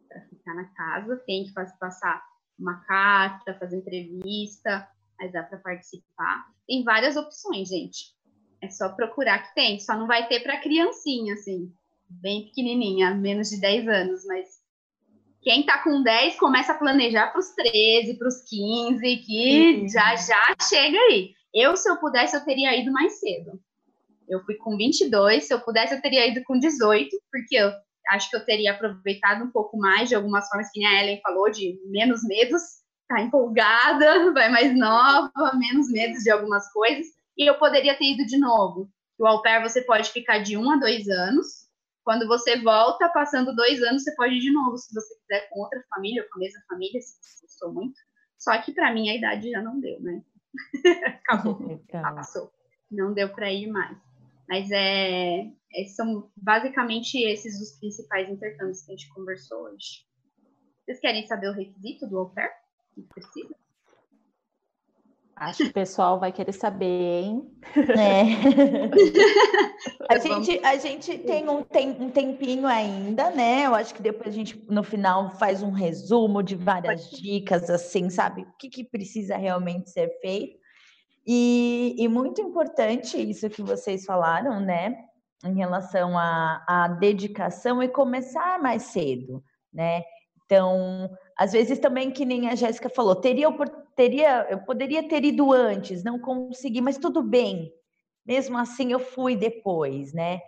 para 0.08 0.22
ficar 0.22 0.54
na 0.54 0.66
casa. 0.74 1.18
Tem 1.26 1.44
que 1.44 1.54
passar 1.54 2.24
uma 2.62 2.76
carta, 2.86 3.56
fazer 3.56 3.78
entrevista, 3.78 4.88
mas 5.20 5.32
dá 5.34 5.44
para 5.44 5.58
participar. 5.58 6.46
Tem 6.68 6.84
várias 6.84 7.18
opções, 7.18 7.68
gente. 7.68 8.14
É 8.62 8.70
só 8.70 8.90
procurar 8.90 9.40
que 9.40 9.56
tem. 9.56 9.80
Só 9.80 9.98
não 9.98 10.08
vai 10.08 10.28
ter 10.28 10.42
para 10.42 10.62
criancinha, 10.62 11.34
assim, 11.34 11.74
bem 12.08 12.46
pequenininha, 12.46 13.14
menos 13.16 13.50
de 13.50 13.60
10 13.60 13.88
anos, 13.88 14.26
mas 14.26 14.62
quem 15.42 15.66
tá 15.66 15.80
com 15.80 16.04
10 16.04 16.38
começa 16.38 16.72
a 16.72 16.78
planejar 16.78 17.28
para 17.32 17.40
os 17.40 17.50
13, 17.50 18.18
para 18.18 18.28
os 18.28 18.42
15, 18.48 19.18
que 19.18 19.82
uhum. 19.82 19.90
já 19.90 20.16
já 20.16 20.56
chega 20.62 20.98
aí. 20.98 21.34
Eu, 21.54 21.76
se 21.76 21.90
eu 21.90 21.98
pudesse, 21.98 22.36
eu 22.36 22.46
teria 22.46 22.78
ido 22.78 22.92
mais 22.92 23.20
cedo. 23.20 23.60
Eu 24.30 24.44
fui 24.46 24.56
com 24.56 24.78
22, 24.78 25.44
se 25.44 25.54
eu 25.54 25.60
pudesse, 25.60 25.94
eu 25.94 26.02
teria 26.02 26.28
ido 26.28 26.44
com 26.44 26.58
18, 26.58 27.10
porque 27.32 27.56
eu 27.56 27.72
acho 28.10 28.30
que 28.30 28.36
eu 28.36 28.46
teria 28.46 28.72
aproveitado 28.72 29.44
um 29.44 29.52
pouco 29.52 29.78
mais 29.78 30.10
de 30.10 30.16
algumas 30.16 30.48
formas 30.48 30.70
que 30.72 30.84
a 30.86 31.02
Ellen 31.02 31.22
falou, 31.22 31.50
de 31.50 31.80
menos 31.86 32.24
medos, 32.24 32.62
tá 33.08 33.22
empolgada, 33.22 34.32
vai 34.34 34.50
mais 34.50 34.76
nova, 34.78 35.32
menos 35.56 35.92
medos 35.92 36.24
de 36.24 36.32
algumas 36.32 36.72
coisas, 36.72 37.06
e 37.38 37.50
eu 37.50 37.58
poderia 37.58 37.98
ter 37.98 38.14
ido 38.14 38.26
de 38.26 38.38
novo. 38.38 38.90
O 39.20 39.28
au 39.28 39.42
pair 39.42 39.62
você 39.62 39.82
pode 39.82 40.12
ficar 40.12 40.40
de 40.40 40.58
um 40.58 40.72
a 40.72 40.78
dois 40.78 41.08
anos, 41.08 41.70
quando 42.04 42.28
você 42.28 42.60
volta, 42.60 43.10
passando 43.10 43.56
dois 43.56 43.82
anos, 43.84 44.04
você 44.04 44.16
pode 44.16 44.36
ir 44.36 44.40
de 44.40 44.52
novo, 44.52 44.78
se 44.78 44.94
você 44.94 45.14
quiser 45.20 45.48
com 45.50 45.62
outra 45.62 45.84
família 45.94 46.24
ou 46.24 46.30
com 46.30 46.38
a 46.38 46.40
mesma 46.40 46.62
família, 46.68 47.00
se 47.00 47.16
você 47.22 47.46
gostou 47.46 47.74
muito. 47.74 48.00
Só 48.40 48.60
que 48.60 48.72
para 48.74 48.92
mim 48.92 49.10
a 49.10 49.16
idade 49.16 49.52
já 49.52 49.62
não 49.62 49.80
deu, 49.80 50.02
né? 50.02 50.24
Acabou, 51.24 51.80
passou. 51.92 52.52
Não 52.90 53.14
deu 53.14 53.30
para 53.30 53.52
ir 53.52 53.68
mais. 53.68 53.98
Mas 54.52 54.70
é, 54.70 55.46
é, 55.74 55.86
são 55.96 56.30
basicamente 56.36 57.18
esses 57.24 57.62
os 57.62 57.80
principais 57.80 58.30
intercâmbios 58.30 58.82
que 58.82 58.92
a 58.92 58.96
gente 58.98 59.08
conversou 59.14 59.62
hoje. 59.62 60.06
Vocês 60.84 61.00
querem 61.00 61.26
saber 61.26 61.48
o 61.52 61.54
requisito 61.54 62.06
do 62.06 62.20
au 62.20 62.30
pair? 62.32 62.52
Que 62.94 63.02
precisa? 63.04 63.56
Acho 65.38 65.64
que 65.64 65.70
o 65.70 65.74
pessoal 65.74 66.20
vai 66.20 66.34
querer 66.34 66.52
saber, 66.52 66.86
hein? 66.86 67.50
É. 67.98 68.24
a, 70.14 70.20
gente, 70.20 70.66
a 70.66 70.76
gente 70.76 71.18
tem 71.20 71.48
um, 71.48 71.64
tem 71.64 71.92
um 71.92 72.12
tempinho 72.12 72.68
ainda, 72.68 73.32
né? 73.32 73.66
Eu 73.66 73.74
acho 73.74 73.96
que 73.96 74.02
depois 74.02 74.28
a 74.28 74.38
gente, 74.38 74.62
no 74.70 74.84
final, 74.84 75.32
faz 75.38 75.64
um 75.64 75.72
resumo 75.72 76.44
de 76.44 76.58
várias 76.58 77.10
dicas, 77.10 77.70
assim, 77.70 78.10
sabe? 78.10 78.42
O 78.42 78.58
que, 78.60 78.70
que 78.70 78.84
precisa 78.84 79.38
realmente 79.38 79.90
ser 79.92 80.10
feito. 80.20 80.61
E, 81.26 81.96
e, 81.98 82.08
muito 82.08 82.42
importante 82.42 83.18
isso 83.18 83.50
que 83.50 83.62
vocês 83.62 84.06
falaram, 84.06 84.60
né? 84.60 85.06
Em 85.46 85.56
relação 85.56 86.18
à, 86.18 86.64
à 86.68 86.88
dedicação 86.88 87.82
e 87.82 87.88
começar 87.88 88.60
mais 88.60 88.84
cedo, 88.84 89.44
né? 89.72 90.04
Então, 90.46 91.10
às 91.38 91.54
vezes 91.54 91.80
também, 91.80 92.12
que 92.12 92.26
nem 92.26 92.50
a 92.50 92.56
Jéssica 92.56 92.90
falou, 92.90 93.16
teria, 93.16 93.48
teria, 93.96 94.48
eu 94.50 94.60
poderia 94.60 95.08
ter 95.08 95.24
ido 95.24 95.54
antes, 95.54 96.04
não 96.04 96.20
consegui, 96.20 96.82
mas 96.82 96.98
tudo 96.98 97.24
bem. 97.24 97.72
Mesmo 98.26 98.58
assim, 98.58 98.92
eu 98.92 99.00
fui 99.00 99.36
depois, 99.36 100.14
né? 100.14 100.42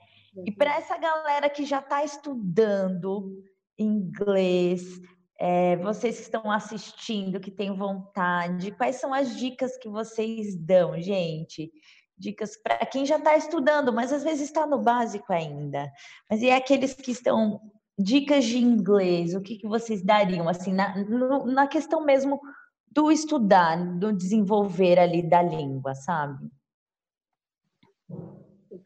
E 0.46 0.52
para 0.52 0.76
essa 0.76 0.98
galera 0.98 1.50
que 1.50 1.64
já 1.66 1.80
está 1.80 2.04
estudando 2.04 3.32
inglês, 3.78 5.00
é, 5.46 5.76
vocês 5.76 6.16
que 6.16 6.22
estão 6.22 6.50
assistindo, 6.50 7.38
que 7.38 7.52
têm 7.52 7.76
vontade, 7.76 8.72
quais 8.72 8.96
são 8.96 9.14
as 9.14 9.36
dicas 9.36 9.76
que 9.78 9.90
vocês 9.90 10.56
dão, 10.56 10.98
gente? 11.02 11.70
Dicas 12.18 12.56
para 12.56 12.86
quem 12.86 13.06
já 13.06 13.18
está 13.18 13.36
estudando, 13.36 13.92
mas 13.92 14.14
às 14.14 14.24
vezes 14.24 14.44
está 14.48 14.66
no 14.66 14.82
básico 14.82 15.34
ainda. 15.34 15.92
Mas 16.30 16.42
e 16.42 16.50
aqueles 16.50 16.94
que 16.94 17.12
estão. 17.12 17.60
Dicas 18.00 18.46
de 18.46 18.58
inglês, 18.58 19.36
o 19.36 19.42
que, 19.42 19.58
que 19.58 19.68
vocês 19.68 20.02
dariam, 20.02 20.50
assim, 20.50 20.74
na, 20.74 20.98
no, 21.04 21.46
na 21.46 21.68
questão 21.68 22.04
mesmo 22.04 22.42
do 22.90 23.12
estudar, 23.12 23.78
do 24.00 24.12
desenvolver 24.12 24.98
ali 24.98 25.22
da 25.22 25.44
língua, 25.44 25.94
sabe? 25.94 26.50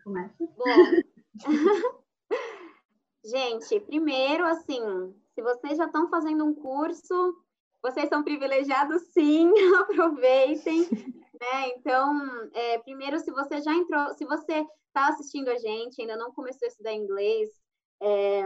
Começa. 0.03 0.35
Bom, 0.39 0.65
gente, 3.23 3.79
primeiro, 3.79 4.45
assim, 4.45 4.81
se 5.37 5.41
vocês 5.43 5.77
já 5.77 5.85
estão 5.85 6.09
fazendo 6.09 6.43
um 6.43 6.55
curso, 6.55 7.37
vocês 7.79 8.09
são 8.09 8.23
privilegiados, 8.23 9.03
sim, 9.13 9.51
aproveitem. 9.81 10.89
Né? 11.39 11.69
Então, 11.75 12.49
é, 12.55 12.79
primeiro, 12.79 13.19
se 13.19 13.29
você 13.29 13.61
já 13.61 13.71
entrou, 13.71 14.15
se 14.15 14.25
você 14.25 14.65
está 14.87 15.09
assistindo 15.09 15.49
a 15.49 15.57
gente, 15.59 16.01
ainda 16.01 16.17
não 16.17 16.31
começou 16.31 16.65
a 16.65 16.69
estudar 16.69 16.91
inglês, 16.91 17.51
é, 18.01 18.45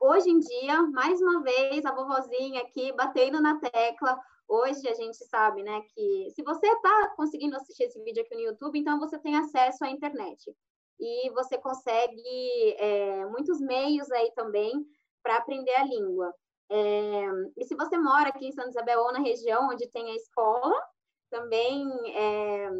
hoje 0.00 0.30
em 0.30 0.38
dia, 0.38 0.82
mais 0.84 1.20
uma 1.20 1.42
vez, 1.42 1.84
a 1.84 1.94
vovozinha 1.94 2.62
aqui 2.62 2.90
batendo 2.92 3.38
na 3.38 3.60
tecla. 3.60 4.18
Hoje 4.48 4.88
a 4.88 4.94
gente 4.94 5.22
sabe, 5.26 5.62
né, 5.62 5.82
que 5.94 6.30
se 6.30 6.42
você 6.42 6.66
está 6.66 7.12
conseguindo 7.14 7.56
assistir 7.56 7.82
esse 7.82 8.02
vídeo 8.02 8.22
aqui 8.22 8.34
no 8.34 8.40
YouTube, 8.40 8.78
então 8.78 8.98
você 8.98 9.18
tem 9.18 9.36
acesso 9.36 9.84
à 9.84 9.90
internet. 9.90 10.50
E 10.98 11.28
você 11.32 11.58
consegue 11.58 12.74
é, 12.78 13.26
muitos 13.26 13.60
meios 13.60 14.10
aí 14.10 14.32
também 14.34 14.86
para 15.26 15.38
aprender 15.38 15.74
a 15.74 15.84
língua. 15.84 16.32
É, 16.70 17.26
e 17.56 17.64
se 17.64 17.74
você 17.74 17.98
mora 17.98 18.28
aqui 18.28 18.46
em 18.46 18.52
Santa 18.52 18.70
Isabel 18.70 19.00
ou 19.00 19.12
na 19.12 19.18
região 19.18 19.68
onde 19.68 19.88
tem 19.88 20.08
a 20.08 20.14
escola, 20.14 20.72
também, 21.28 21.84
é, 22.14 22.70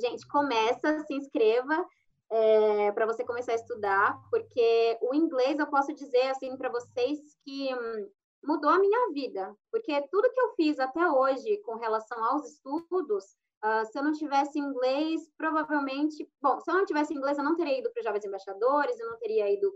gente, 0.00 0.26
começa, 0.26 0.98
se 1.04 1.14
inscreva 1.14 1.86
é, 2.28 2.90
para 2.90 3.06
você 3.06 3.24
começar 3.24 3.52
a 3.52 3.54
estudar, 3.54 4.20
porque 4.30 4.98
o 5.00 5.14
inglês 5.14 5.60
eu 5.60 5.68
posso 5.68 5.94
dizer 5.94 6.28
assim 6.30 6.56
para 6.56 6.70
vocês 6.70 7.20
que 7.44 7.72
hum, 7.72 8.10
mudou 8.42 8.70
a 8.70 8.80
minha 8.80 9.12
vida, 9.12 9.54
porque 9.70 10.02
tudo 10.10 10.32
que 10.32 10.40
eu 10.40 10.54
fiz 10.56 10.80
até 10.80 11.08
hoje 11.08 11.58
com 11.58 11.76
relação 11.76 12.22
aos 12.24 12.50
estudos 12.50 13.36
Uh, 13.58 13.84
se 13.90 13.98
eu 13.98 14.04
não 14.04 14.12
tivesse 14.12 14.56
inglês, 14.56 15.28
provavelmente. 15.36 16.30
Bom, 16.40 16.60
se 16.60 16.70
eu 16.70 16.74
não 16.76 16.84
tivesse 16.84 17.12
inglês, 17.12 17.36
eu 17.36 17.42
não 17.42 17.56
teria 17.56 17.76
ido 17.76 17.90
para 17.90 18.04
Jovens 18.04 18.24
Embaixadores, 18.24 19.00
eu 19.00 19.10
não 19.10 19.18
teria 19.18 19.52
ido 19.52 19.74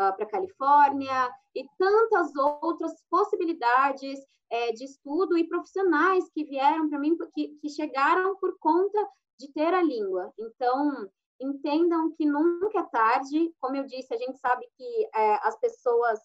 uh, 0.00 0.14
para 0.14 0.24
a 0.24 0.30
Califórnia, 0.30 1.30
e 1.54 1.66
tantas 1.78 2.34
outras 2.36 2.92
possibilidades 3.10 4.20
é, 4.50 4.72
de 4.72 4.84
estudo 4.84 5.36
e 5.36 5.48
profissionais 5.48 6.28
que 6.30 6.44
vieram 6.44 6.88
para 6.88 6.98
mim, 6.98 7.16
que, 7.34 7.48
que 7.60 7.68
chegaram 7.68 8.36
por 8.36 8.58
conta 8.58 8.98
de 9.38 9.52
ter 9.52 9.72
a 9.72 9.82
língua. 9.82 10.32
Então, 10.38 11.08
entendam 11.40 12.12
que 12.12 12.24
nunca 12.24 12.80
é 12.80 12.82
tarde. 12.84 13.54
Como 13.60 13.76
eu 13.76 13.84
disse, 13.84 14.14
a 14.14 14.18
gente 14.18 14.38
sabe 14.38 14.66
que 14.76 15.08
é, 15.14 15.34
as 15.46 15.58
pessoas 15.58 16.20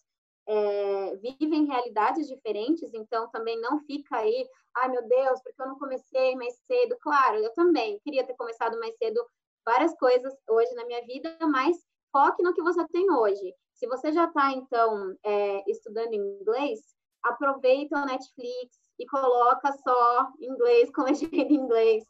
é, 0.47 1.15
vivem 1.17 1.65
realidades 1.65 2.27
diferentes, 2.27 2.93
então 2.93 3.29
também 3.29 3.59
não 3.59 3.79
fica 3.79 4.17
aí, 4.17 4.47
ai 4.77 4.89
meu 4.89 5.05
Deus, 5.07 5.41
porque 5.41 5.61
eu 5.61 5.67
não 5.67 5.79
comecei 5.79 6.35
mais 6.35 6.55
cedo. 6.65 6.97
Claro, 7.01 7.37
eu 7.37 7.53
também 7.53 7.99
queria 7.99 8.25
ter 8.25 8.35
começado 8.35 8.79
mais 8.79 8.95
cedo 8.97 9.25
várias 9.65 9.93
coisas 9.97 10.33
hoje 10.49 10.73
na 10.75 10.85
minha 10.85 11.05
vida, 11.05 11.37
mas 11.41 11.77
foque 12.17 12.41
no 12.41 12.53
que 12.53 12.63
você 12.63 12.83
tem 12.87 13.11
hoje. 13.11 13.53
Se 13.75 13.85
você 13.85 14.11
já 14.11 14.25
está, 14.25 14.51
então, 14.51 15.15
é, 15.23 15.63
estudando 15.69 16.13
inglês, 16.13 16.79
aproveita 17.21 18.01
o 18.01 18.05
Netflix 18.05 18.79
e 18.97 19.05
coloca 19.05 19.71
só 19.73 20.31
inglês 20.41 20.89
com 20.91 21.03
legenda 21.05 21.35
em 21.35 21.53
inglês. 21.53 22.03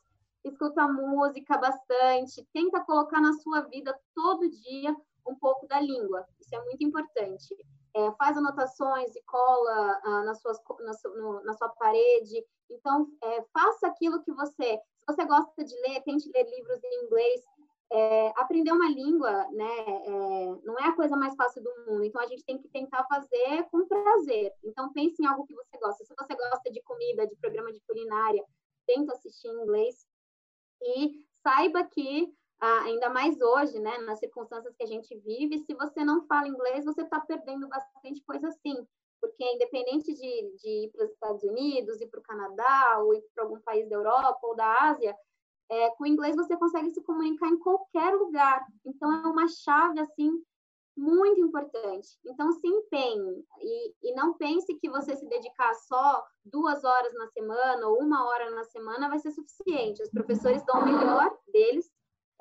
Escuta 0.45 0.87
música 0.87 1.57
bastante, 1.57 2.47
tenta 2.53 2.79
colocar 2.85 3.19
na 3.19 3.33
sua 3.33 3.61
vida 3.63 3.93
todo 4.15 4.49
dia 4.49 4.95
um 5.27 5.35
pouco 5.35 5.67
da 5.67 5.81
língua. 5.81 6.25
Isso 6.39 6.55
é 6.55 6.63
muito 6.63 6.85
importante 6.85 7.53
é, 7.97 8.11
faz 8.11 8.37
anotações 8.37 9.15
e 9.15 9.21
cola 9.23 9.99
ah, 10.03 10.23
nas 10.23 10.39
suas, 10.39 10.59
na, 10.81 10.91
no, 11.15 11.43
na, 11.43 11.53
sua 11.55 11.69
parede. 11.69 12.45
Então, 12.69 13.07
é, 13.23 13.43
faça 13.51 13.87
aquilo 13.87 14.21
que 14.21 14.31
você. 14.33 14.77
Se 14.99 15.05
você 15.07 15.25
gosta 15.25 15.63
de 15.63 15.75
ler, 15.81 16.03
tente 16.03 16.29
ler 16.31 16.43
livros 16.43 16.83
em 16.83 17.05
inglês. 17.05 17.41
É, 17.89 18.27
aprender 18.35 18.71
uma 18.71 18.89
língua, 18.89 19.31
né, 19.51 19.79
é, 19.87 20.45
não 20.63 20.77
é 20.77 20.89
a 20.89 20.95
coisa 20.95 21.15
mais 21.15 21.35
fácil 21.35 21.63
do 21.63 21.73
mundo. 21.85 22.03
Então, 22.03 22.21
a 22.21 22.27
gente 22.27 22.43
tem 22.43 22.57
que 22.57 22.67
tentar 22.67 23.05
fazer 23.05 23.63
com 23.71 23.87
prazer. 23.87 24.53
Então, 24.63 24.91
pense 24.91 25.21
em 25.21 25.25
algo 25.25 25.45
que 25.45 25.53
você 25.53 25.77
gosta. 25.77 26.03
Se 26.03 26.13
você 26.17 26.35
gosta 26.35 26.71
de 26.71 26.81
comida, 26.83 27.25
de 27.25 27.35
programa 27.37 27.71
de 27.71 27.81
culinária, 27.87 28.43
tenta 28.85 29.13
assistir 29.13 29.47
em 29.47 29.61
inglês. 29.61 30.05
E 30.81 31.23
saiba 31.41 31.83
que 31.85 32.33
ah, 32.59 32.81
ainda 32.85 33.09
mais 33.09 33.39
hoje, 33.39 33.79
né, 33.79 33.99
nas 33.99 34.19
circunstâncias 34.19 34.75
que 34.75 34.83
a 34.83 34.87
gente 34.87 35.15
vive, 35.19 35.59
se 35.59 35.73
você 35.75 36.03
não 36.03 36.25
fala 36.25 36.47
inglês, 36.47 36.85
você 36.85 37.03
está 37.03 37.19
perdendo 37.19 37.67
bastante 37.67 38.21
coisa 38.23 38.47
assim, 38.47 38.75
porque 39.21 39.43
independente 39.43 40.13
de, 40.13 40.55
de 40.57 40.69
ir 40.85 40.91
para 40.91 41.05
os 41.05 41.11
Estados 41.11 41.43
Unidos, 41.43 42.01
ir 42.01 42.07
para 42.07 42.19
o 42.19 42.23
Canadá, 42.23 42.99
ou 42.99 43.13
ir 43.13 43.23
para 43.33 43.43
algum 43.43 43.59
país 43.61 43.87
da 43.87 43.95
Europa 43.95 44.39
ou 44.41 44.55
da 44.55 44.89
Ásia, 44.89 45.15
é, 45.69 45.89
com 45.91 46.05
inglês 46.05 46.35
você 46.35 46.55
consegue 46.55 46.89
se 46.91 47.03
comunicar 47.03 47.47
em 47.47 47.59
qualquer 47.59 48.13
lugar. 48.15 48.65
Então, 48.85 49.11
é 49.11 49.27
uma 49.27 49.47
chave, 49.47 49.99
assim, 49.99 50.31
muito 50.95 51.39
importante. 51.39 52.07
Então, 52.25 52.51
se 52.53 52.67
empenhe 52.67 53.45
e, 53.59 53.93
e 54.03 54.15
não 54.15 54.33
pense 54.33 54.73
que 54.75 54.89
você 54.89 55.15
se 55.15 55.27
dedicar 55.27 55.73
só 55.75 56.25
duas 56.43 56.83
horas 56.83 57.13
na 57.13 57.27
semana 57.27 57.87
ou 57.87 57.99
uma 58.01 58.25
hora 58.27 58.49
na 58.51 58.63
semana 58.63 59.09
vai 59.09 59.19
ser 59.19 59.31
suficiente. 59.31 60.01
Os 60.01 60.09
professores 60.09 60.63
dão 60.65 60.81
o 60.81 60.85
melhor 60.85 61.37
deles 61.47 61.89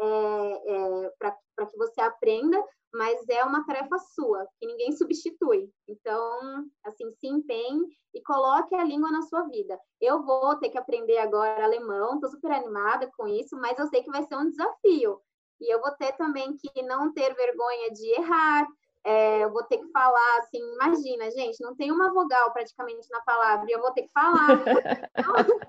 é, 0.01 0.05
é, 0.05 1.13
para 1.19 1.67
que 1.67 1.77
você 1.77 2.01
aprenda, 2.01 2.63
mas 2.97 3.29
é 3.29 3.45
uma 3.45 3.65
tarefa 3.65 3.99
sua, 3.99 4.47
que 4.59 4.67
ninguém 4.67 4.93
substitui. 4.93 5.71
Então, 5.87 6.65
assim, 6.85 7.11
se 7.13 7.27
empenhe 7.27 7.87
e 8.15 8.23
coloque 8.23 8.75
a 8.75 8.85
língua 8.85 9.11
na 9.11 9.23
sua 9.23 9.43
vida. 9.43 9.79
Eu 10.01 10.23
vou 10.23 10.57
ter 10.57 10.71
que 10.71 10.79
aprender 10.79 11.19
agora 11.19 11.65
alemão, 11.65 12.15
estou 12.15 12.31
super 12.31 12.51
animada 12.53 13.11
com 13.17 13.29
isso, 13.29 13.57
mas 13.57 13.79
eu 13.79 13.87
sei 13.89 14.03
que 14.03 14.11
vai 14.11 14.23
ser 14.23 14.37
um 14.37 14.49
desafio. 14.49 15.21
E 15.61 15.73
eu 15.73 15.81
vou 15.81 15.91
ter 15.93 16.13
também 16.13 16.57
que 16.57 16.83
não 16.83 17.13
ter 17.13 17.35
vergonha 17.35 17.91
de 17.91 18.09
errar, 18.19 18.67
é, 19.05 19.45
eu 19.45 19.53
vou 19.53 19.63
ter 19.63 19.79
que 19.79 19.89
falar 19.93 20.39
assim, 20.39 20.59
imagina, 20.75 21.31
gente, 21.31 21.63
não 21.63 21.77
tem 21.77 21.93
uma 21.93 22.13
vogal 22.13 22.53
praticamente 22.53 23.09
na 23.09 23.21
palavra, 23.21 23.65
e 23.69 23.73
eu 23.73 23.81
vou 23.81 23.93
ter 23.93 24.03
que 24.03 24.13
falar. 24.13 24.49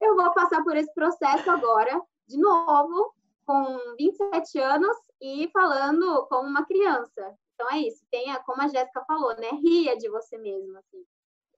Então, 0.00 0.08
eu 0.10 0.16
vou 0.16 0.32
passar 0.32 0.64
por 0.64 0.76
esse 0.76 0.92
processo 0.94 1.50
agora, 1.50 2.00
de 2.26 2.38
novo, 2.38 3.12
com 3.48 3.96
27 3.96 4.58
anos 4.58 4.94
e 5.22 5.48
falando 5.54 6.26
como 6.26 6.46
uma 6.46 6.66
criança. 6.66 7.34
Então 7.54 7.70
é 7.70 7.78
isso, 7.78 8.04
tenha, 8.10 8.38
como 8.40 8.60
a 8.60 8.68
Jéssica 8.68 9.02
falou, 9.06 9.34
né? 9.36 9.48
Ria 9.62 9.96
de 9.96 10.06
você 10.10 10.36
mesmo, 10.36 10.76
assim. 10.76 11.02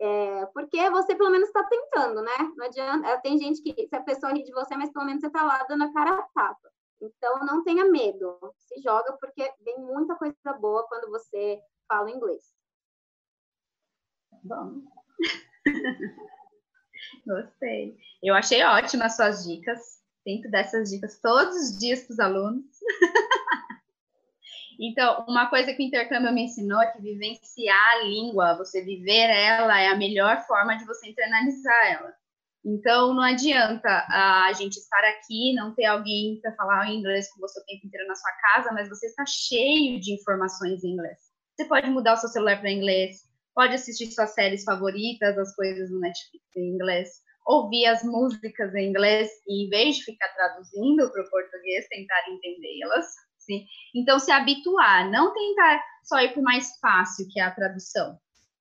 É, 0.01 0.47
porque 0.47 0.88
você 0.88 1.16
pelo 1.16 1.30
menos 1.30 1.49
está 1.49 1.64
tentando, 1.64 2.22
né? 2.22 2.36
Não 2.57 2.64
adianta. 2.64 3.09
É, 3.09 3.16
tem 3.18 3.36
gente 3.36 3.61
que 3.61 3.88
se 3.88 3.97
a 3.97 4.03
pessoa 4.03 4.32
ri 4.32 4.45
de 4.45 4.53
você, 4.53 4.76
mas 4.76 4.93
pelo 4.93 5.05
menos 5.05 5.20
você 5.20 5.26
está 5.26 5.43
lá 5.43 5.64
dando 5.64 5.82
a 5.82 5.93
cara 5.93 6.14
a 6.14 6.22
tapa. 6.32 6.70
Então 7.03 7.41
não 7.41 7.64
tenha 7.64 7.84
medo, 7.84 8.38
se 8.57 8.80
joga 8.80 9.12
porque 9.14 9.53
vem 9.61 9.78
muita 9.80 10.14
coisa 10.14 10.36
boa 10.61 10.86
quando 10.86 11.11
você 11.11 11.61
fala 11.88 12.11
inglês. 12.11 12.55
Bom. 14.45 14.80
Gostei. 17.26 17.99
Eu 18.22 18.34
achei 18.36 18.62
ótimas 18.62 19.16
suas 19.16 19.45
dicas. 19.45 20.01
Tento 20.25 20.51
dar 20.51 20.61
essas 20.61 20.91
dicas 20.91 21.18
todos 21.21 21.57
os 21.57 21.79
dias 21.79 22.03
para 22.05 22.12
os 22.12 22.21
alunos. 22.21 22.64
então, 24.79 25.25
uma 25.27 25.49
coisa 25.49 25.73
que 25.73 25.83
o 25.83 25.87
intercâmbio 25.87 26.33
me 26.33 26.45
ensinou 26.45 26.81
é 26.83 26.91
que 26.93 27.01
vivenciar 27.01 27.93
a 27.93 28.05
língua, 28.05 28.57
você 28.57 28.83
viver 28.83 29.31
ela, 29.31 29.81
é 29.81 29.89
a 29.89 29.97
melhor 29.97 30.47
forma 30.47 30.77
de 30.77 30.85
você 30.85 31.09
internalizar 31.09 31.93
ela. 31.93 32.14
Então, 32.64 33.14
não 33.14 33.23
adianta 33.23 33.89
a 34.11 34.53
gente 34.53 34.77
estar 34.77 35.03
aqui, 35.05 35.55
não 35.55 35.75
ter 35.75 35.87
alguém 35.87 36.39
para 36.43 36.55
falar 36.55 36.91
inglês 36.91 37.33
com 37.33 37.41
você 37.41 37.59
o 37.59 37.64
tempo 37.64 37.87
inteiro 37.87 38.07
na 38.07 38.14
sua 38.14 38.33
casa, 38.33 38.73
mas 38.73 38.89
você 38.89 39.07
está 39.07 39.25
cheio 39.27 39.99
de 39.99 40.12
informações 40.12 40.85
em 40.85 40.91
inglês. 40.91 41.18
Você 41.57 41.64
pode 41.64 41.89
mudar 41.89 42.14
o 42.14 42.16
seu 42.18 42.29
celular 42.29 42.61
para 42.61 42.71
inglês, 42.71 43.27
pode 43.55 43.75
assistir 43.75 44.11
suas 44.12 44.35
séries 44.35 44.64
favoritas, 44.64 45.39
as 45.39 45.55
coisas 45.57 45.91
no 45.91 46.01
Netflix 46.01 46.45
em 46.57 46.75
inglês, 46.75 47.23
ouvir 47.51 47.87
as 47.87 48.05
músicas 48.05 48.73
em 48.77 48.91
inglês 48.91 49.29
e, 49.49 49.67
em 49.67 49.69
vez 49.69 49.97
de 49.97 50.05
ficar 50.05 50.29
traduzindo 50.29 51.11
para 51.11 51.23
o 51.23 51.31
português, 51.31 51.89
tentar 51.89 52.31
entendê-las. 52.31 53.07
Sim? 53.39 53.67
Então, 53.95 54.21
se 54.21 54.31
habituar, 54.31 55.11
não 55.11 55.35
tentar 55.35 55.83
só 56.05 56.21
ir 56.21 56.33
para 56.33 56.41
o 56.41 56.45
mais 56.45 56.79
fácil, 56.79 57.27
que 57.29 57.41
é 57.41 57.43
a 57.43 57.55
tradução, 57.55 58.17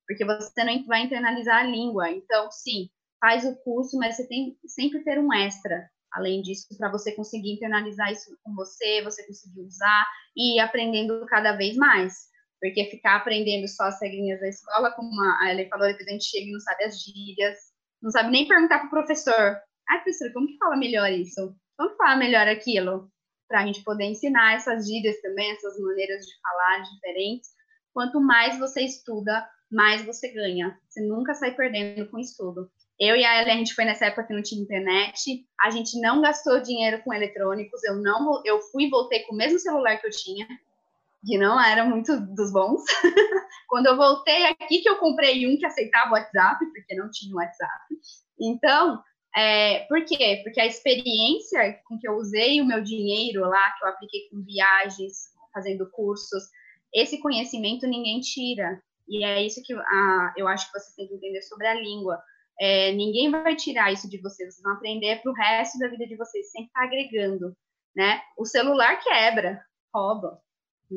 porque 0.08 0.26
você 0.26 0.64
não 0.64 0.86
vai 0.86 1.04
internalizar 1.04 1.58
a 1.58 1.68
língua. 1.68 2.10
Então, 2.10 2.50
sim, 2.50 2.90
faz 3.22 3.46
o 3.46 3.56
curso, 3.58 3.98
mas 3.98 4.16
você 4.16 4.28
tem 4.28 4.58
sempre 4.66 5.04
ter 5.04 5.20
um 5.20 5.32
extra, 5.32 5.88
além 6.14 6.42
disso, 6.42 6.66
para 6.78 6.90
você 6.90 7.12
conseguir 7.12 7.54
internalizar 7.54 8.12
isso 8.12 8.36
com 8.44 8.56
você, 8.56 9.04
você 9.04 9.26
conseguir 9.28 9.62
usar 9.62 10.08
e 10.36 10.58
ir 10.58 10.60
aprendendo 10.62 11.24
cada 11.28 11.56
vez 11.56 11.76
mais. 11.76 12.30
Porque 12.60 12.90
ficar 12.90 13.18
aprendendo 13.18 13.68
só 13.68 13.84
as 13.84 14.02
regrinhas 14.02 14.40
da 14.40 14.48
escola, 14.48 14.92
como 14.92 15.10
a 15.22 15.52
Ellen 15.52 15.70
falou, 15.70 15.88
depois 15.88 16.08
a 16.08 16.12
gente 16.12 16.26
chega 16.26 16.48
e 16.48 16.52
não 16.52 16.60
sabe 16.60 16.86
as 16.86 17.02
gírias, 17.02 17.58
não 18.02 18.12
sabe 18.12 18.32
nem 18.32 18.48
perguntar 18.48 18.80
para 18.80 18.88
o 18.88 18.92
professor. 18.92 19.58
Ah, 19.90 19.98
professor, 19.98 20.32
como 20.34 20.48
que 20.48 20.58
fala 20.58 20.78
melhor 20.78 21.12
isso? 21.12 21.56
Como 21.78 21.90
que 21.92 21.98
fala 21.98 22.16
melhor 22.16 22.48
aquilo? 22.48 23.10
Para 23.48 23.62
a 23.62 23.66
gente 23.66 23.84
poder 23.84 24.06
ensinar 24.06 24.56
essas 24.56 24.88
gírias 24.88 25.20
também, 25.22 25.52
essas 25.52 25.80
maneiras 25.80 26.26
de 26.26 26.32
falar 26.42 26.84
diferentes. 26.84 27.50
Quanto 27.94 28.22
mais 28.22 28.60
você 28.60 28.82
estuda, 28.82 29.48
mais 29.72 30.06
você 30.06 30.32
ganha. 30.32 30.78
Você 30.88 31.02
nunca 31.02 31.34
sai 31.34 31.56
perdendo 31.56 32.10
com 32.10 32.20
estudo. 32.20 32.70
Eu 33.00 33.16
e 33.16 33.24
a 33.24 33.42
Ellen, 33.42 33.54
a 33.54 33.58
gente 33.58 33.74
foi 33.74 33.86
nessa 33.86 34.08
época 34.08 34.26
que 34.26 34.34
não 34.34 34.44
tinha 34.44 34.62
internet, 34.62 35.46
a 35.62 35.70
gente 35.70 36.00
não 36.02 36.22
gastou 36.22 36.62
dinheiro 36.62 37.02
com 37.02 37.14
eletrônicos, 37.14 37.82
eu 37.86 37.96
não, 37.96 38.42
eu 38.46 38.60
fui 38.62 38.86
e 38.86 38.90
voltei 38.90 39.24
com 39.24 39.34
o 39.34 39.38
mesmo 39.38 39.58
celular 39.58 39.98
que 40.02 40.06
eu 40.06 40.12
tinha, 40.12 40.46
que 41.26 41.38
não 41.38 41.62
era 41.62 41.86
muito 41.86 42.20
dos 42.34 42.52
bons. 42.52 42.82
Quando 43.68 43.88
eu 43.88 43.98
voltei 43.98 44.46
aqui, 44.48 44.82
que 44.82 44.90
eu 44.90 44.98
comprei 44.98 45.48
um 45.48 45.58
que 45.58 45.66
aceitava 45.66 46.10
o 46.10 46.14
WhatsApp, 46.14 46.66
porque 46.74 46.96
não 46.96 47.10
tinha 47.12 47.36
WhatsApp. 47.36 47.86
Então, 48.40 49.02
é, 49.36 49.86
por 49.88 50.04
quê? 50.06 50.42
Porque 50.44 50.60
a 50.60 50.66
experiência 50.66 51.80
com 51.88 52.00
que 52.00 52.08
eu 52.08 52.16
usei 52.16 52.62
o 52.62 52.66
meu 52.66 52.82
dinheiro 52.82 53.42
lá, 53.42 53.72
que 53.72 53.86
eu 53.86 53.90
apliquei 53.90 54.28
com 54.30 54.42
viagens, 54.42 55.30
fazendo 55.54 55.90
cursos, 55.92 56.44
esse 56.94 57.20
conhecimento 57.20 57.88
ninguém 57.88 58.20
tira. 58.22 58.82
E 59.08 59.24
é 59.24 59.44
isso 59.44 59.62
que 59.64 59.74
a, 59.74 60.34
eu 60.38 60.48
acho 60.48 60.72
que 60.72 60.80
você 60.80 60.96
tem 60.96 61.08
que 61.08 61.16
entender 61.16 61.42
sobre 61.42 61.68
a 61.68 61.74
língua. 61.74 62.22
É, 62.60 62.92
ninguém 62.94 63.30
vai 63.32 63.56
tirar 63.56 63.92
isso 63.92 64.10
de 64.10 64.22
vocês, 64.22 64.54
vocês 64.54 64.64
vão 64.64 64.74
aprender 64.74 65.22
para 65.22 65.32
o 65.32 65.36
resto 65.36 65.80
da 65.80 65.88
vida 65.88 66.06
de 66.06 66.16
vocês, 66.16 66.52
sempre 66.52 66.68
está 66.68 66.84
agregando. 66.84 67.56
Né? 67.96 68.22
O 68.38 68.46
celular 68.46 69.00
quebra, 69.02 69.64
rouba, 69.94 70.40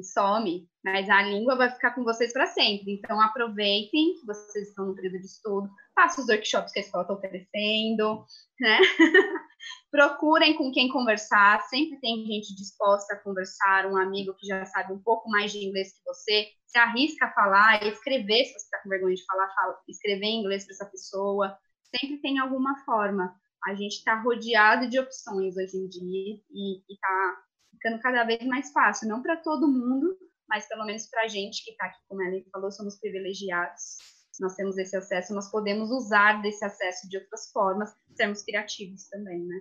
some, 0.00 0.68
mas 0.84 1.10
a 1.10 1.22
língua 1.22 1.56
vai 1.56 1.68
ficar 1.70 1.90
com 1.90 2.04
vocês 2.04 2.32
para 2.32 2.46
sempre. 2.46 2.92
Então, 2.92 3.20
aproveitem 3.20 4.14
que 4.14 4.24
vocês 4.24 4.68
estão 4.68 4.86
no 4.86 4.94
período 4.94 5.18
de 5.18 5.26
estudo, 5.26 5.68
façam 5.94 6.22
os 6.22 6.30
workshops 6.30 6.72
que 6.72 6.78
a 6.78 6.82
escola 6.82 7.02
está 7.02 7.14
oferecendo, 7.14 8.24
né? 8.60 8.78
Procurem 9.90 10.54
com 10.56 10.70
quem 10.70 10.88
conversar, 10.88 11.60
sempre 11.62 12.00
tem 12.00 12.24
gente 12.24 12.54
disposta 12.54 13.14
a 13.14 13.18
conversar, 13.18 13.86
um 13.86 13.96
amigo 13.96 14.34
que 14.34 14.46
já 14.46 14.64
sabe 14.66 14.92
um 14.92 15.02
pouco 15.02 15.28
mais 15.28 15.50
de 15.50 15.58
inglês 15.66 15.92
que 15.92 16.04
você, 16.04 16.48
se 16.66 16.78
arrisca 16.78 17.26
a 17.26 17.32
falar, 17.32 17.82
escrever, 17.86 18.44
se 18.44 18.52
você 18.52 18.64
está 18.64 18.78
com 18.82 18.88
vergonha 18.88 19.14
de 19.14 19.24
falar, 19.24 19.52
fala, 19.54 19.78
escrever 19.88 20.26
em 20.26 20.40
inglês 20.40 20.64
para 20.64 20.74
essa 20.74 20.86
pessoa, 20.86 21.58
sempre 21.94 22.18
tem 22.18 22.38
alguma 22.38 22.78
forma. 22.84 23.34
A 23.64 23.74
gente 23.74 23.98
está 23.98 24.20
rodeado 24.20 24.88
de 24.88 24.98
opções 24.98 25.56
hoje 25.56 25.76
em 25.76 25.88
dia 25.88 26.40
e 26.50 26.82
está 26.88 27.42
ficando 27.82 28.00
cada 28.00 28.22
vez 28.24 28.46
mais 28.46 28.70
fácil, 28.70 29.08
não 29.08 29.20
para 29.20 29.36
todo 29.36 29.66
mundo, 29.66 30.16
mas 30.48 30.68
pelo 30.68 30.84
menos 30.84 31.08
para 31.08 31.24
a 31.24 31.28
gente 31.28 31.64
que 31.64 31.72
está 31.72 31.86
aqui, 31.86 31.98
como 32.08 32.22
ela 32.22 32.40
falou, 32.52 32.70
somos 32.70 33.00
privilegiados, 33.00 33.96
nós 34.40 34.54
temos 34.54 34.78
esse 34.78 34.96
acesso, 34.96 35.34
nós 35.34 35.50
podemos 35.50 35.90
usar 35.90 36.40
desse 36.40 36.64
acesso 36.64 37.08
de 37.08 37.18
outras 37.18 37.50
formas, 37.50 37.92
sermos 38.14 38.42
criativos 38.42 39.08
também, 39.08 39.44
né? 39.44 39.60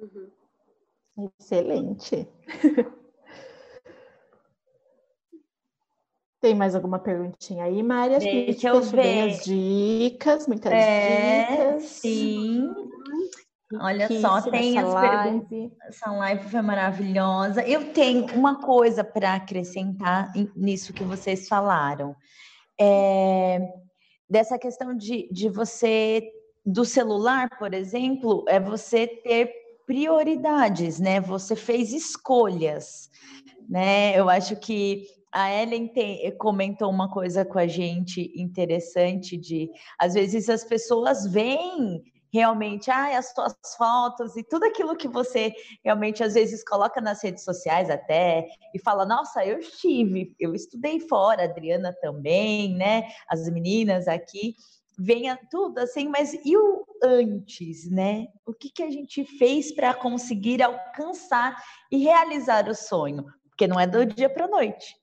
Uhum. 0.00 0.30
Excelente. 1.40 2.28
Tem 6.40 6.54
mais 6.54 6.76
alguma 6.76 7.00
perguntinha 7.00 7.64
aí, 7.64 7.82
Mari? 7.82 8.14
Acho 8.14 8.26
Deixa 8.26 8.60
que 8.60 8.68
eu 8.68 8.80
ver. 8.80 9.30
as 9.30 9.44
dicas, 9.44 10.46
muitas 10.46 10.72
é, 10.72 11.46
dicas. 11.46 11.82
Sim. 11.84 12.72
Olha 13.74 14.08
só, 14.20 14.40
tem 14.40 14.78
as 14.78 14.92
live. 14.92 15.40
perguntas. 15.46 15.78
Essa 15.88 16.10
live 16.10 16.48
foi 16.48 16.62
maravilhosa. 16.62 17.62
Eu 17.62 17.92
tenho 17.92 18.26
uma 18.34 18.60
coisa 18.60 19.04
para 19.04 19.34
acrescentar 19.34 20.32
nisso 20.56 20.92
que 20.92 21.04
vocês 21.04 21.46
falaram. 21.48 22.16
É, 22.80 23.60
dessa 24.28 24.58
questão 24.58 24.96
de, 24.96 25.28
de 25.30 25.50
você, 25.50 26.30
do 26.64 26.84
celular, 26.84 27.58
por 27.58 27.74
exemplo, 27.74 28.44
é 28.48 28.58
você 28.58 29.06
ter 29.06 29.52
prioridades, 29.86 30.98
né? 30.98 31.20
Você 31.20 31.54
fez 31.54 31.92
escolhas, 31.92 33.10
né? 33.68 34.18
Eu 34.18 34.30
acho 34.30 34.56
que 34.56 35.06
a 35.30 35.52
Ellen 35.52 35.88
tem, 35.88 36.34
comentou 36.38 36.90
uma 36.90 37.10
coisa 37.10 37.44
com 37.44 37.58
a 37.58 37.66
gente 37.66 38.32
interessante 38.34 39.36
de 39.36 39.70
às 39.98 40.14
vezes 40.14 40.48
as 40.48 40.64
pessoas 40.64 41.26
veem 41.26 42.02
realmente 42.32 42.90
ah, 42.90 43.16
as 43.16 43.32
suas 43.32 43.54
fotos 43.76 44.36
e 44.36 44.42
tudo 44.42 44.64
aquilo 44.64 44.96
que 44.96 45.08
você 45.08 45.52
realmente 45.84 46.22
às 46.22 46.34
vezes 46.34 46.64
coloca 46.64 47.00
nas 47.00 47.22
redes 47.22 47.44
sociais 47.44 47.90
até 47.90 48.46
e 48.74 48.78
fala, 48.78 49.06
nossa, 49.06 49.44
eu 49.44 49.58
estive, 49.58 50.34
eu 50.38 50.54
estudei 50.54 51.00
fora, 51.00 51.42
a 51.42 51.44
Adriana 51.46 51.94
também, 52.00 52.74
né? 52.74 53.08
As 53.28 53.48
meninas 53.50 54.08
aqui 54.08 54.54
venha 54.98 55.38
tudo 55.50 55.78
assim, 55.78 56.08
mas 56.08 56.34
e 56.44 56.56
o 56.56 56.84
antes, 57.02 57.88
né? 57.88 58.26
O 58.44 58.52
que, 58.52 58.70
que 58.70 58.82
a 58.82 58.90
gente 58.90 59.24
fez 59.38 59.72
para 59.72 59.94
conseguir 59.94 60.62
alcançar 60.62 61.56
e 61.90 61.98
realizar 61.98 62.68
o 62.68 62.74
sonho? 62.74 63.24
Porque 63.48 63.66
não 63.66 63.78
é 63.78 63.86
do 63.86 64.04
dia 64.04 64.28
para 64.28 64.46
a 64.46 64.48
noite. 64.48 64.96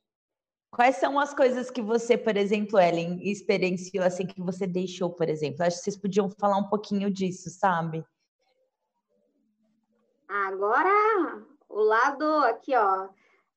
Quais 0.76 0.97
são 0.97 1.17
as 1.17 1.34
coisas 1.34 1.71
que 1.71 1.82
você, 1.82 2.17
por 2.17 2.36
exemplo, 2.36 2.78
Ellen, 2.78 3.17
experienciou 3.23 4.03
assim 4.03 4.28
que 4.28 4.41
você 4.41 4.67
deixou, 4.67 5.09
por 5.09 5.30
exemplo? 5.30 5.63
Acho 5.63 5.78
que 5.78 5.84
vocês 5.84 5.97
podiam 5.97 6.30
falar 6.30 6.57
um 6.57 6.67
pouquinho 6.67 7.09
disso, 7.09 7.49
sabe? 7.49 8.05
Agora, 10.28 10.91
o 11.69 11.80
lado 11.80 12.26
aqui, 12.43 12.76
ó, 12.76 13.07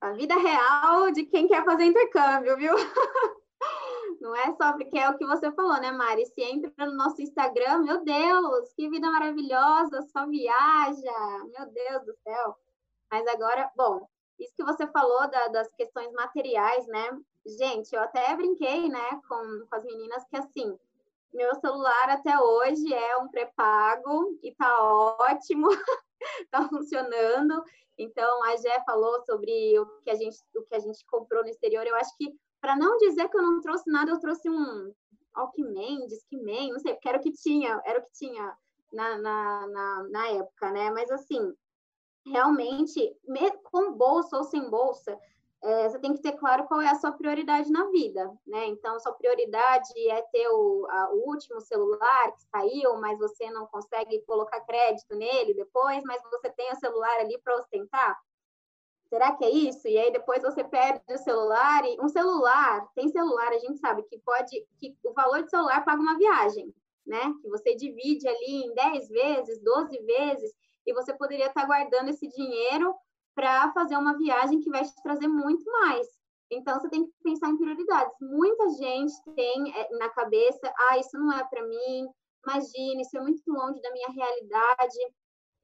a 0.00 0.12
vida 0.12 0.36
real 0.36 1.10
de 1.10 1.24
quem 1.24 1.48
quer 1.48 1.64
fazer 1.64 1.86
intercâmbio, 1.86 2.56
viu? 2.56 2.74
Não 4.20 4.36
é 4.36 4.54
só 4.54 4.74
porque 4.74 4.96
é 4.96 5.10
o 5.10 5.18
que 5.18 5.26
você 5.26 5.50
falou, 5.50 5.80
né, 5.80 5.90
Mari? 5.90 6.24
Se 6.24 6.40
entra 6.40 6.86
no 6.86 6.94
nosso 6.94 7.20
Instagram, 7.20 7.78
meu 7.80 8.04
Deus, 8.04 8.72
que 8.76 8.88
vida 8.88 9.10
maravilhosa, 9.10 10.02
só 10.12 10.24
viaja, 10.24 11.44
meu 11.46 11.66
Deus 11.66 12.04
do 12.06 12.14
céu. 12.22 12.56
Mas 13.10 13.26
agora, 13.26 13.68
bom, 13.76 14.06
isso 14.38 14.54
que 14.56 14.64
você 14.64 14.86
falou 14.86 15.28
da, 15.28 15.48
das 15.48 15.68
questões 15.74 16.12
materiais, 16.12 16.86
né? 16.86 17.18
Gente, 17.46 17.94
eu 17.94 18.02
até 18.02 18.34
brinquei, 18.36 18.88
né, 18.88 19.20
com, 19.28 19.66
com 19.66 19.74
as 19.74 19.84
meninas 19.84 20.24
que 20.28 20.36
assim, 20.36 20.78
meu 21.32 21.54
celular 21.56 22.10
até 22.10 22.38
hoje 22.38 22.92
é 22.92 23.16
um 23.18 23.28
pré-pago 23.28 24.38
e 24.42 24.54
tá 24.54 24.82
ótimo, 24.82 25.68
tá 26.50 26.68
funcionando. 26.68 27.62
Então, 27.98 28.44
a 28.44 28.56
Gé 28.56 28.82
falou 28.86 29.20
sobre 29.24 29.78
o 29.78 29.86
que 30.02 30.10
a 30.10 30.14
gente, 30.14 30.38
o 30.56 30.62
que 30.62 30.74
a 30.74 30.78
gente 30.78 31.04
comprou 31.06 31.42
no 31.42 31.48
exterior. 31.48 31.84
Eu 31.86 31.96
acho 31.96 32.16
que, 32.16 32.32
para 32.60 32.76
não 32.76 32.96
dizer 32.96 33.28
que 33.28 33.36
eu 33.36 33.42
não 33.42 33.60
trouxe 33.60 33.90
nada, 33.90 34.10
eu 34.10 34.20
trouxe 34.20 34.48
um 34.48 34.92
Alckmin, 35.34 36.06
Discman, 36.06 36.72
não 36.72 36.78
sei, 36.78 36.94
porque 36.94 37.08
era 37.08 37.18
o 37.18 37.20
que 37.20 37.32
tinha, 37.32 37.80
era 37.84 37.98
o 37.98 38.02
que 38.02 38.12
tinha 38.12 38.56
na, 38.92 39.18
na, 39.18 39.66
na, 39.66 40.02
na 40.10 40.28
época, 40.28 40.70
né? 40.70 40.90
Mas 40.90 41.10
assim, 41.10 41.54
realmente, 42.28 43.16
com 43.64 43.92
bolsa 43.92 44.36
ou 44.36 44.44
sem 44.44 44.68
bolsa, 44.70 45.18
é, 45.62 45.88
você 45.88 45.98
tem 45.98 46.14
que 46.14 46.22
ter 46.22 46.32
claro 46.32 46.64
qual 46.66 46.80
é 46.80 46.88
a 46.88 46.94
sua 46.94 47.10
prioridade 47.10 47.70
na 47.70 47.90
vida, 47.90 48.32
né? 48.46 48.66
Então, 48.66 48.98
sua 49.00 49.12
prioridade 49.12 49.92
é 50.08 50.22
ter 50.22 50.48
o, 50.48 50.86
a, 50.88 51.10
o 51.12 51.28
último 51.28 51.60
celular 51.60 52.32
que 52.32 52.42
saiu, 52.44 52.96
mas 53.00 53.18
você 53.18 53.50
não 53.50 53.66
consegue 53.66 54.20
colocar 54.22 54.60
crédito 54.60 55.16
nele 55.16 55.54
depois, 55.54 56.02
mas 56.04 56.22
você 56.30 56.48
tem 56.50 56.72
o 56.72 56.76
celular 56.76 57.18
ali 57.18 57.36
para 57.38 57.56
ostentar. 57.56 58.16
Será 59.08 59.32
que 59.32 59.44
é 59.44 59.50
isso? 59.50 59.88
E 59.88 59.98
aí 59.98 60.12
depois 60.12 60.42
você 60.42 60.62
perde 60.62 61.02
o 61.08 61.18
celular 61.18 61.84
e 61.86 61.98
um 62.00 62.08
celular, 62.08 62.86
tem 62.94 63.08
celular, 63.08 63.48
a 63.48 63.58
gente 63.58 63.78
sabe 63.78 64.02
que 64.02 64.18
pode 64.18 64.64
que 64.78 64.96
o 65.02 65.12
valor 65.12 65.42
do 65.42 65.50
celular 65.50 65.84
paga 65.84 66.00
uma 66.00 66.18
viagem, 66.18 66.72
né? 67.04 67.32
Que 67.42 67.48
você 67.48 67.74
divide 67.74 68.28
ali 68.28 68.64
em 68.64 68.74
10 68.74 69.08
vezes, 69.08 69.58
12 69.60 69.98
vezes, 70.04 70.54
e 70.88 70.94
você 70.94 71.12
poderia 71.12 71.46
estar 71.46 71.66
guardando 71.66 72.08
esse 72.08 72.26
dinheiro 72.28 72.94
para 73.34 73.70
fazer 73.72 73.96
uma 73.96 74.16
viagem 74.16 74.60
que 74.60 74.70
vai 74.70 74.82
te 74.82 75.02
trazer 75.02 75.28
muito 75.28 75.70
mais. 75.70 76.06
Então, 76.50 76.80
você 76.80 76.88
tem 76.88 77.04
que 77.04 77.12
pensar 77.22 77.50
em 77.50 77.58
prioridades. 77.58 78.16
Muita 78.22 78.70
gente 78.70 79.12
tem 79.36 79.70
eh, 79.76 79.88
na 79.98 80.08
cabeça, 80.08 80.72
ah, 80.88 80.98
isso 80.98 81.18
não 81.18 81.30
é 81.30 81.44
para 81.44 81.62
mim, 81.62 82.08
imagina, 82.42 83.02
isso 83.02 83.18
é 83.18 83.20
muito 83.20 83.42
longe 83.46 83.80
da 83.82 83.92
minha 83.92 84.08
realidade. 84.08 84.98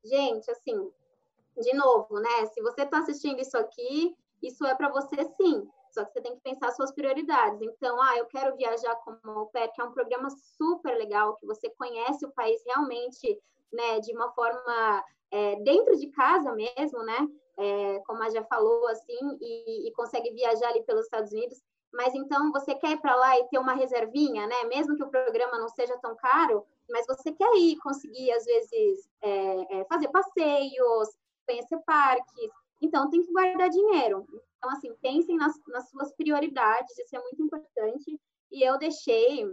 Gente, 0.05 0.51
assim, 0.51 0.91
de 1.57 1.75
novo, 1.75 2.21
né? 2.21 2.47
Se 2.53 2.61
você 2.61 2.83
está 2.83 2.99
assistindo 2.99 3.41
isso 3.41 3.57
aqui, 3.57 4.15
isso 4.43 4.65
é 4.67 4.75
para 4.75 4.91
você 4.91 5.25
sim. 5.41 5.67
Só 5.91 6.05
que 6.05 6.13
você 6.13 6.21
tem 6.21 6.35
que 6.35 6.43
pensar 6.43 6.71
suas 6.73 6.93
prioridades. 6.93 7.63
Então, 7.63 7.99
ah, 8.03 8.19
eu 8.19 8.27
quero 8.27 8.55
viajar 8.57 8.95
como 8.97 9.39
au 9.39 9.47
pair, 9.47 9.73
que 9.73 9.81
é 9.81 9.85
um 9.85 9.93
programa 9.93 10.29
super 10.29 10.95
legal, 10.99 11.37
que 11.37 11.47
você 11.47 11.71
conhece 11.71 12.27
o 12.27 12.33
país 12.33 12.61
realmente, 12.67 13.41
né, 13.75 14.01
de 14.01 14.13
uma 14.13 14.31
forma 14.33 15.05
é, 15.31 15.57
dentro 15.57 15.97
de 15.97 16.09
casa 16.09 16.53
mesmo, 16.53 17.03
né? 17.03 17.29
É, 17.57 18.01
como 18.07 18.23
a 18.23 18.31
já 18.31 18.43
falou, 18.45 18.87
assim, 18.89 19.39
e, 19.41 19.89
e, 19.89 19.93
consegue 19.93 20.31
viajar 20.33 20.69
ali 20.69 20.83
pelos 20.83 21.05
Estados 21.05 21.33
Unidos. 21.33 21.63
Mas 21.93 22.13
então 22.15 22.51
você 22.51 22.75
quer 22.75 22.93
ir 22.93 23.01
para 23.01 23.15
lá 23.15 23.39
e 23.39 23.49
ter 23.49 23.59
uma 23.59 23.75
reservinha, 23.75 24.47
né? 24.47 24.65
Mesmo 24.65 24.97
que 24.97 25.03
o 25.03 25.11
programa 25.11 25.59
não 25.59 25.69
seja 25.69 25.97
tão 25.99 26.17
caro, 26.17 26.67
mas 26.91 27.07
você 27.07 27.33
quer 27.33 27.55
ir, 27.57 27.77
conseguir, 27.79 28.33
às 28.33 28.45
vezes, 28.45 29.09
é, 29.23 29.81
é 29.81 29.85
fazer 29.85 30.09
passeios, 30.09 31.09
conhecer 31.47 31.79
parques. 31.87 32.51
Então, 32.83 33.09
tem 33.11 33.23
que 33.23 33.33
guardar 33.33 33.71
dinheiro. 33.71 34.27
Então, 34.59 34.71
assim, 34.71 34.93
pensem 35.01 35.37
nas, 35.37 35.55
nas 35.69 35.89
suas 35.91 36.13
prioridades, 36.13 36.99
isso 36.99 37.15
é 37.15 37.21
muito 37.21 37.43
importante. 37.43 38.21
E 38.51 38.63
eu 38.63 38.79
deixei 38.79 39.47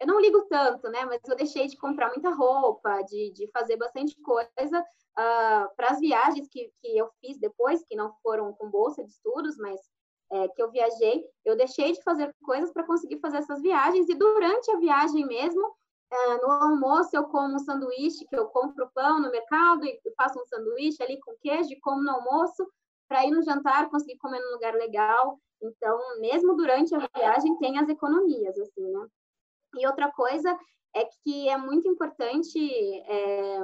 eu 0.00 0.06
não 0.06 0.20
ligo 0.20 0.42
tanto, 0.48 0.88
né? 0.88 1.04
Mas 1.04 1.20
eu 1.26 1.36
deixei 1.36 1.66
de 1.66 1.76
comprar 1.76 2.08
muita 2.08 2.30
roupa, 2.30 3.02
de, 3.02 3.32
de 3.32 3.48
fazer 3.50 3.76
bastante 3.76 4.20
coisa 4.22 4.80
uh, 4.80 5.74
para 5.76 5.90
as 5.90 6.00
viagens 6.00 6.48
que, 6.48 6.70
que 6.80 6.98
eu 6.98 7.08
fiz 7.20 7.38
depois, 7.38 7.84
que 7.84 7.96
não 7.96 8.12
foram 8.22 8.52
com 8.52 8.70
bolsa 8.70 9.04
de 9.04 9.10
estudos, 9.10 9.56
mas 9.56 9.80
é, 10.32 10.48
que 10.48 10.62
eu 10.62 10.70
viajei. 10.70 11.24
Eu 11.44 11.56
deixei 11.56 11.92
de 11.92 12.02
fazer 12.02 12.34
coisas 12.44 12.72
para 12.72 12.86
conseguir 12.86 13.18
fazer 13.20 13.38
essas 13.38 13.60
viagens, 13.60 14.08
e 14.08 14.14
durante 14.14 14.70
a 14.70 14.78
viagem 14.78 15.26
mesmo, 15.26 15.66
uh, 15.66 16.42
no 16.42 16.50
almoço 16.50 17.16
eu 17.16 17.24
como 17.24 17.54
um 17.54 17.58
sanduíche, 17.58 18.26
que 18.26 18.36
eu 18.36 18.46
compro 18.46 18.90
pão 18.94 19.20
no 19.20 19.30
mercado 19.30 19.84
e 19.86 20.00
faço 20.16 20.40
um 20.40 20.46
sanduíche 20.46 21.02
ali 21.02 21.18
com 21.20 21.36
queijo 21.40 21.70
e 21.72 21.80
como 21.80 22.02
no 22.02 22.10
almoço, 22.10 22.66
para 23.08 23.24
ir 23.24 23.30
no 23.30 23.42
jantar, 23.42 23.90
conseguir 23.90 24.18
comer 24.18 24.40
num 24.40 24.52
lugar 24.52 24.74
legal. 24.74 25.38
Então, 25.62 25.98
mesmo 26.20 26.56
durante 26.56 26.94
a 26.94 27.08
viagem, 27.14 27.56
tem 27.58 27.78
as 27.78 27.88
economias, 27.88 28.58
assim, 28.58 28.90
né? 28.90 29.06
E 29.78 29.86
outra 29.86 30.10
coisa 30.12 30.56
é 30.94 31.04
que 31.04 31.48
é 31.48 31.56
muito 31.56 31.88
importante, 31.88 32.58
é, 33.06 33.58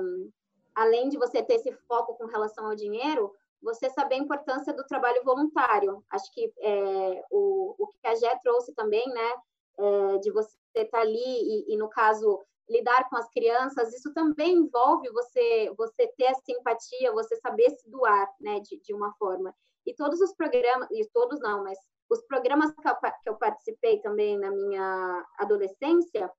além 0.75 1.09
de 1.09 1.17
você 1.17 1.43
ter 1.43 1.55
esse 1.55 1.73
foco 1.87 2.15
com 2.17 2.27
relação 2.27 2.67
ao 2.67 2.75
dinheiro, 2.75 3.33
você 3.63 3.91
saber 3.91 4.17
a 4.17 4.19
importância 4.19 4.73
do 4.73 4.85
trabalho 4.85 5.23
voluntário. 5.23 6.03
Acho 6.11 6.33
que 6.33 6.53
é, 6.59 7.25
o, 7.31 7.75
o 7.79 7.87
que 7.87 8.07
a 8.07 8.15
Gé 8.15 8.39
trouxe 8.43 8.75
também, 8.75 9.07
né, 9.09 9.35
é, 9.79 10.19
de 10.19 10.31
você 10.31 10.57
estar 10.75 11.01
ali 11.01 11.19
e, 11.19 11.75
e, 11.75 11.77
no 11.77 11.89
caso, 11.89 12.41
lidar 12.69 13.09
com 13.09 13.17
as 13.17 13.29
crianças, 13.31 13.93
isso 13.93 14.13
também 14.15 14.55
envolve 14.55 15.11
você 15.11 15.73
você 15.77 16.07
ter 16.17 16.27
a 16.27 16.35
simpatia, 16.35 17.13
você 17.13 17.37
saber 17.37 17.71
se 17.71 17.91
doar, 17.91 18.29
né, 18.41 18.61
de, 18.61 18.81
de 18.81 18.95
uma 18.95 19.13
forma. 19.15 19.55
E 19.87 19.95
todos 19.95 20.21
os 20.21 20.33
programas, 20.35 20.89
e 20.91 21.07
todos 21.13 21.41
não, 21.41 21.65
mas 21.65 21.79
os 22.11 22.21
programas 22.27 22.73
que 22.73 22.89
eu, 22.89 22.95
que 23.23 23.31
eu 23.31 23.37
participei 23.37 24.01
também 24.01 24.39
na 24.39 24.51
minha 24.51 25.27
adolescência, 25.39 26.31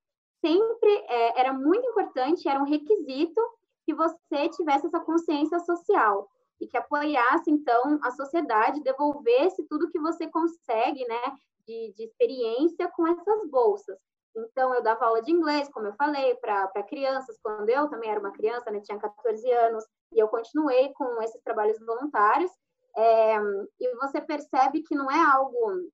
sempre 0.44 0.92
é, 1.08 1.40
era 1.40 1.54
muito 1.54 1.88
importante, 1.88 2.48
era 2.48 2.60
um 2.60 2.66
requisito 2.66 3.42
que 3.86 3.94
você 3.94 4.50
tivesse 4.50 4.88
essa 4.88 5.00
consciência 5.00 5.60
social 5.60 6.30
e 6.60 6.68
que 6.68 6.78
apoiasse, 6.78 7.50
então, 7.50 8.00
a 8.04 8.12
sociedade, 8.12 8.84
devolvesse 8.84 9.66
tudo 9.68 9.90
que 9.90 10.00
você 10.00 10.28
consegue, 10.28 11.04
né, 11.08 11.22
de, 11.66 11.94
de 11.96 12.04
experiência 12.04 12.88
com 12.90 13.08
essas 13.08 13.50
bolsas. 13.50 13.98
Então, 14.36 14.74
eu 14.74 14.84
dava 14.84 15.06
aula 15.06 15.22
de 15.22 15.32
inglês, 15.32 15.68
como 15.70 15.88
eu 15.88 15.94
falei, 15.94 16.36
para 16.36 16.84
crianças, 16.84 17.38
quando 17.42 17.68
eu 17.70 17.90
também 17.90 18.12
era 18.12 18.20
uma 18.20 18.32
criança, 18.32 18.70
né, 18.70 18.80
tinha 18.82 19.00
14 19.00 19.52
anos, 19.52 19.84
e 20.14 20.20
eu 20.20 20.28
continuei 20.28 20.94
com 20.94 21.22
esses 21.22 21.42
trabalhos 21.42 21.80
voluntários. 21.80 22.52
É, 22.96 23.38
e 23.80 23.96
você 23.96 24.22
percebe 24.22 24.82
que 24.84 24.96
não 24.96 25.10
é 25.10 25.20
algo 25.20 25.90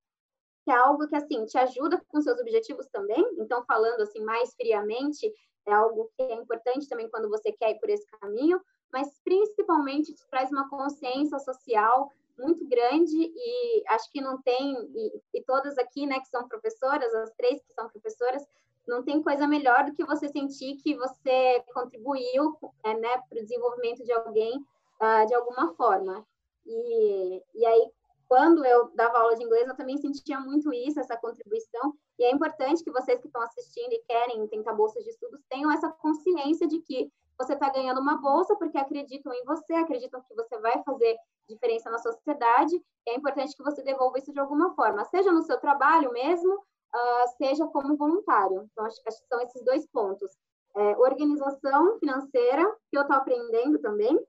que 0.63 0.71
é 0.71 0.75
algo 0.75 1.07
que 1.07 1.15
assim 1.15 1.45
te 1.45 1.57
ajuda 1.57 2.03
com 2.09 2.19
seus 2.19 2.37
objetivos 2.41 2.87
também. 2.87 3.25
Então, 3.39 3.63
falando 3.65 4.01
assim 4.01 4.19
mais 4.19 4.53
friamente, 4.53 5.33
é 5.65 5.73
algo 5.73 6.11
que 6.15 6.21
é 6.21 6.33
importante 6.33 6.89
também 6.89 7.09
quando 7.09 7.29
você 7.29 7.53
quer 7.53 7.71
ir 7.71 7.79
por 7.79 7.89
esse 7.89 8.05
caminho, 8.19 8.59
mas 8.91 9.19
principalmente 9.23 10.13
te 10.13 10.27
traz 10.27 10.51
uma 10.51 10.69
consciência 10.69 11.39
social 11.39 12.11
muito 12.37 12.67
grande 12.67 13.15
e 13.17 13.83
acho 13.87 14.11
que 14.11 14.21
não 14.21 14.41
tem 14.41 14.75
e, 14.93 15.21
e 15.35 15.43
todas 15.43 15.77
aqui, 15.77 16.05
né, 16.05 16.19
que 16.19 16.27
são 16.27 16.47
professoras, 16.47 17.13
as 17.15 17.31
três 17.31 17.61
que 17.63 17.73
são 17.73 17.89
professoras, 17.89 18.45
não 18.87 19.03
tem 19.03 19.21
coisa 19.21 19.47
melhor 19.47 19.85
do 19.85 19.93
que 19.93 20.05
você 20.05 20.29
sentir 20.29 20.77
que 20.77 20.95
você 20.95 21.63
contribuiu, 21.73 22.57
é, 22.83 22.93
né, 22.93 23.21
para 23.29 23.39
o 23.39 23.43
desenvolvimento 23.43 24.03
de 24.03 24.11
alguém 24.13 24.57
uh, 25.01 25.25
de 25.27 25.33
alguma 25.33 25.73
forma. 25.73 26.25
E, 26.67 27.43
e 27.55 27.65
aí, 27.65 27.91
quando 28.27 28.65
eu 28.65 28.91
dava 28.93 29.19
aula 29.19 29.35
de 29.35 29.43
inglês, 29.43 29.67
eu 29.67 29.75
também 29.75 29.97
sentia 29.97 30.39
muito 30.39 30.73
isso, 30.73 30.99
essa 30.99 31.17
contribuição. 31.17 31.93
E 32.19 32.25
é 32.25 32.31
importante 32.31 32.83
que 32.83 32.91
vocês 32.91 33.19
que 33.21 33.27
estão 33.27 33.41
assistindo 33.41 33.93
e 33.93 34.03
querem 34.07 34.45
tentar 34.47 34.73
bolsas 34.73 35.03
de 35.03 35.09
estudos 35.09 35.41
tenham 35.49 35.71
essa 35.71 35.89
consciência 35.89 36.67
de 36.67 36.79
que 36.79 37.11
você 37.39 37.53
está 37.53 37.69
ganhando 37.69 38.01
uma 38.01 38.17
bolsa 38.17 38.55
porque 38.55 38.77
acreditam 38.77 39.31
em 39.33 39.45
você, 39.45 39.73
acreditam 39.75 40.21
que 40.27 40.35
você 40.35 40.57
vai 40.59 40.81
fazer 40.83 41.17
diferença 41.47 41.89
na 41.89 41.99
sociedade. 41.99 42.83
É 43.07 43.15
importante 43.15 43.55
que 43.55 43.63
você 43.63 43.81
devolva 43.83 44.17
isso 44.17 44.33
de 44.33 44.39
alguma 44.39 44.73
forma, 44.73 45.05
seja 45.05 45.31
no 45.31 45.43
seu 45.43 45.57
trabalho 45.59 46.11
mesmo, 46.11 46.53
uh, 46.53 47.37
seja 47.37 47.65
como 47.67 47.95
voluntário. 47.95 48.67
Então, 48.71 48.85
acho, 48.85 48.99
acho 49.07 49.21
que 49.21 49.27
são 49.27 49.39
esses 49.41 49.63
dois 49.63 49.87
pontos. 49.87 50.31
É, 50.75 50.97
organização 50.97 51.97
financeira, 51.97 52.63
que 52.91 52.97
eu 52.97 53.01
estou 53.01 53.15
aprendendo 53.15 53.79
também, 53.79 54.19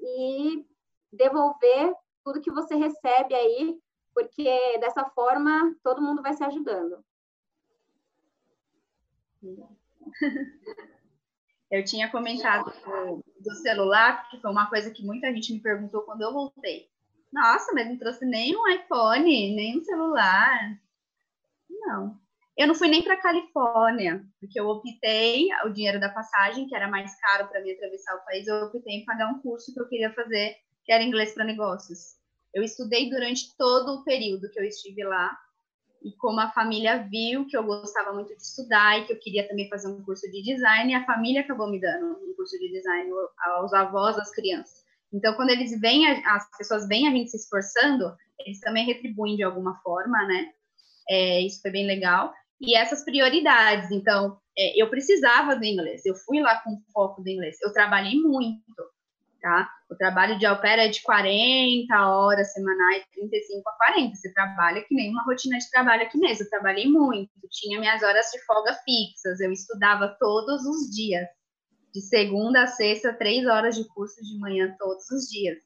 e 0.00 0.64
devolver 1.12 1.94
tudo 2.24 2.40
que 2.40 2.50
você 2.50 2.74
recebe 2.74 3.34
aí, 3.34 3.78
porque 4.14 4.78
dessa 4.78 5.04
forma 5.10 5.74
todo 5.82 6.02
mundo 6.02 6.22
vai 6.22 6.34
se 6.34 6.44
ajudando. 6.44 7.04
Eu 11.70 11.84
tinha 11.84 12.10
comentado 12.10 12.72
do, 12.82 13.22
do, 13.40 13.54
celular, 13.56 14.26
que 14.30 14.40
foi 14.40 14.50
uma 14.50 14.70
coisa 14.70 14.90
que 14.90 15.04
muita 15.04 15.30
gente 15.34 15.52
me 15.52 15.60
perguntou 15.60 16.00
quando 16.00 16.22
eu 16.22 16.32
voltei. 16.32 16.88
Nossa, 17.30 17.74
mas 17.74 17.86
não 17.86 17.98
trouxe 17.98 18.24
nem 18.24 18.56
um 18.56 18.66
iPhone, 18.68 19.54
nem 19.54 19.78
um 19.78 19.84
celular. 19.84 20.80
Não. 21.68 22.18
Eu 22.56 22.66
não 22.66 22.74
fui 22.74 22.88
nem 22.88 23.04
para 23.04 23.20
Califórnia, 23.20 24.24
porque 24.40 24.58
eu 24.58 24.66
optei 24.66 25.48
o 25.64 25.68
dinheiro 25.68 26.00
da 26.00 26.08
passagem, 26.08 26.66
que 26.66 26.74
era 26.74 26.88
mais 26.88 27.14
caro 27.20 27.46
para 27.48 27.60
mim 27.60 27.72
atravessar 27.72 28.16
o 28.16 28.24
país, 28.24 28.48
eu 28.48 28.64
optei 28.64 28.94
em 28.94 29.04
pagar 29.04 29.30
um 29.30 29.40
curso 29.40 29.72
que 29.72 29.80
eu 29.80 29.88
queria 29.88 30.12
fazer, 30.12 30.56
que 30.88 30.92
era 30.92 31.04
inglês 31.04 31.34
para 31.34 31.44
negócios. 31.44 32.16
Eu 32.54 32.62
estudei 32.62 33.10
durante 33.10 33.54
todo 33.58 33.92
o 33.92 34.04
período 34.04 34.50
que 34.50 34.58
eu 34.58 34.64
estive 34.64 35.04
lá, 35.04 35.36
e 36.02 36.12
como 36.12 36.40
a 36.40 36.50
família 36.50 37.06
viu 37.10 37.46
que 37.46 37.54
eu 37.54 37.62
gostava 37.62 38.14
muito 38.14 38.34
de 38.34 38.40
estudar 38.40 38.98
e 38.98 39.04
que 39.04 39.12
eu 39.12 39.18
queria 39.18 39.46
também 39.46 39.68
fazer 39.68 39.88
um 39.88 40.02
curso 40.02 40.26
de 40.30 40.42
design, 40.42 40.94
a 40.94 41.04
família 41.04 41.42
acabou 41.42 41.68
me 41.70 41.78
dando 41.78 42.18
um 42.24 42.34
curso 42.34 42.58
de 42.58 42.72
design 42.72 43.10
aos 43.44 43.74
avós, 43.74 44.16
às 44.16 44.30
crianças. 44.30 44.82
Então, 45.12 45.34
quando 45.34 45.50
eles 45.50 45.78
veem, 45.78 46.06
as 46.24 46.56
pessoas 46.56 46.88
veem 46.88 47.06
a 47.06 47.10
gente 47.10 47.32
se 47.32 47.36
esforçando, 47.36 48.16
eles 48.38 48.58
também 48.60 48.86
retribuem 48.86 49.36
de 49.36 49.42
alguma 49.42 49.74
forma, 49.82 50.24
né? 50.26 50.52
É, 51.10 51.42
isso 51.42 51.60
foi 51.60 51.70
bem 51.70 51.86
legal 51.86 52.32
e 52.58 52.74
essas 52.74 53.04
prioridades. 53.04 53.90
Então, 53.90 54.38
é, 54.56 54.80
eu 54.80 54.88
precisava 54.88 55.54
do 55.54 55.64
inglês, 55.64 56.06
eu 56.06 56.14
fui 56.14 56.40
lá 56.40 56.62
com 56.62 56.80
foco 56.94 57.22
do 57.22 57.28
inglês, 57.28 57.60
eu 57.60 57.72
trabalhei 57.74 58.14
muito, 58.14 58.62
tá? 59.40 59.70
O 59.90 59.96
trabalho 59.96 60.38
de 60.38 60.46
pair 60.60 60.78
é 60.78 60.88
de 60.88 61.02
40 61.02 61.94
horas 62.08 62.52
semanais, 62.52 63.04
35 63.12 63.68
a 63.68 63.72
40. 63.72 64.14
Você 64.14 64.32
trabalha 64.32 64.82
que 64.82 64.94
nem 64.94 65.10
uma 65.10 65.24
rotina 65.24 65.58
de 65.58 65.70
trabalho 65.70 66.02
aqui 66.02 66.18
mesmo. 66.18 66.44
Eu 66.44 66.50
trabalhei 66.50 66.86
muito, 66.86 67.30
tinha 67.50 67.80
minhas 67.80 68.02
horas 68.02 68.26
de 68.32 68.44
folga 68.44 68.74
fixas, 68.84 69.40
eu 69.40 69.50
estudava 69.52 70.16
todos 70.18 70.64
os 70.66 70.94
dias, 70.94 71.26
de 71.94 72.00
segunda 72.00 72.64
a 72.64 72.66
sexta, 72.66 73.12
três 73.12 73.46
horas 73.46 73.76
de 73.76 73.86
curso 73.88 74.22
de 74.22 74.38
manhã 74.38 74.74
todos 74.78 75.10
os 75.10 75.28
dias. 75.28 75.58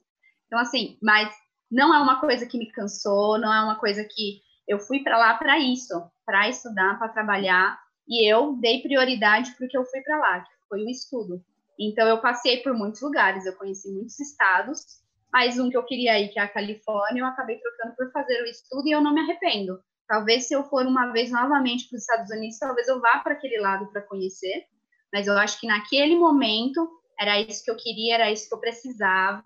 Então, 0.47 0.59
assim, 0.59 0.99
mas 1.03 1.33
não 1.71 1.95
é 1.95 1.99
uma 1.99 2.21
coisa 2.21 2.47
que 2.47 2.59
me 2.59 2.71
cansou, 2.71 3.39
não 3.39 3.53
é 3.53 3.63
uma 3.63 3.77
coisa 3.77 4.05
que 4.05 4.43
eu 4.69 4.79
fui 4.79 5.01
para 5.03 5.19
lá 5.19 5.35
para 5.35 5.59
isso, 5.59 5.95
para 6.25 6.49
estudar, 6.49 6.99
para 6.99 7.09
trabalhar, 7.09 7.79
e 8.07 8.31
eu 8.31 8.57
dei 8.57 8.83
prioridade 8.83 9.53
porque 9.57 9.77
eu 9.77 9.85
fui 9.85 10.01
para 10.03 10.19
lá, 10.19 10.41
que 10.41 10.51
foi 10.69 10.85
o 10.85 10.89
estudo. 10.89 11.43
Então 11.89 12.07
eu 12.07 12.21
passei 12.21 12.63
por 12.63 12.75
muitos 12.75 13.01
lugares, 13.01 13.47
eu 13.47 13.57
conheci 13.57 13.91
muitos 13.91 14.19
estados, 14.21 15.03
mas 15.33 15.59
um 15.59 15.71
que 15.71 15.77
eu 15.77 15.85
queria 15.85 16.19
ir, 16.21 16.29
que 16.29 16.39
é 16.39 16.43
a 16.43 16.49
Califórnia, 16.49 17.23
eu 17.23 17.27
acabei 17.27 17.59
trocando 17.59 17.97
por 17.97 18.13
fazer 18.13 18.43
o 18.43 18.47
estudo 18.47 18.87
e 18.87 18.93
eu 18.93 19.01
não 19.01 19.15
me 19.15 19.21
arrependo. 19.21 19.81
Talvez 20.07 20.47
se 20.47 20.55
eu 20.55 20.65
for 20.65 20.85
uma 20.87 21.11
vez 21.11 21.31
novamente 21.31 21.89
para 21.89 21.97
os 21.97 22.03
Estados 22.03 22.31
Unidos, 22.31 22.59
talvez 22.59 22.87
eu 22.89 23.01
vá 23.01 23.19
para 23.19 23.33
aquele 23.33 23.59
lado 23.59 23.91
para 23.91 24.03
conhecer, 24.03 24.67
mas 25.13 25.27
eu 25.27 25.37
acho 25.39 25.59
que 25.59 25.67
naquele 25.67 26.17
momento 26.17 26.89
era 27.19 27.41
isso 27.41 27.65
que 27.65 27.71
eu 27.71 27.77
queria, 27.77 28.15
era 28.15 28.31
isso 28.31 28.49
que 28.49 28.55
eu 28.55 28.61
precisava 28.61 29.43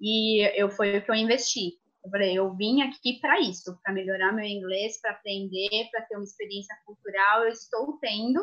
e 0.00 0.42
eu 0.60 0.70
foi 0.70 0.98
o 0.98 1.04
que 1.04 1.10
eu 1.10 1.14
investi. 1.14 1.78
Eu 2.04 2.10
falei, 2.10 2.38
eu 2.38 2.54
vim 2.54 2.82
aqui 2.82 3.18
para 3.20 3.40
isso, 3.40 3.78
para 3.82 3.92
melhorar 3.92 4.32
meu 4.32 4.44
inglês, 4.44 5.00
para 5.00 5.10
aprender, 5.10 5.88
para 5.90 6.02
ter 6.02 6.16
uma 6.16 6.24
experiência 6.24 6.74
cultural. 6.86 7.42
Eu 7.42 7.50
estou 7.50 7.98
tendo. 7.98 8.40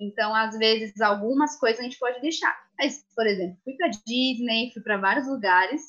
Então, 0.00 0.34
às 0.34 0.56
vezes, 0.56 0.98
algumas 1.00 1.58
coisas 1.58 1.80
a 1.80 1.82
gente 1.82 1.98
pode 1.98 2.20
deixar. 2.20 2.56
Mas, 2.78 3.04
por 3.14 3.26
exemplo, 3.26 3.58
fui 3.62 3.74
para 3.74 3.88
Disney, 3.88 4.70
fui 4.72 4.82
para 4.82 4.96
vários 4.96 5.28
lugares, 5.28 5.82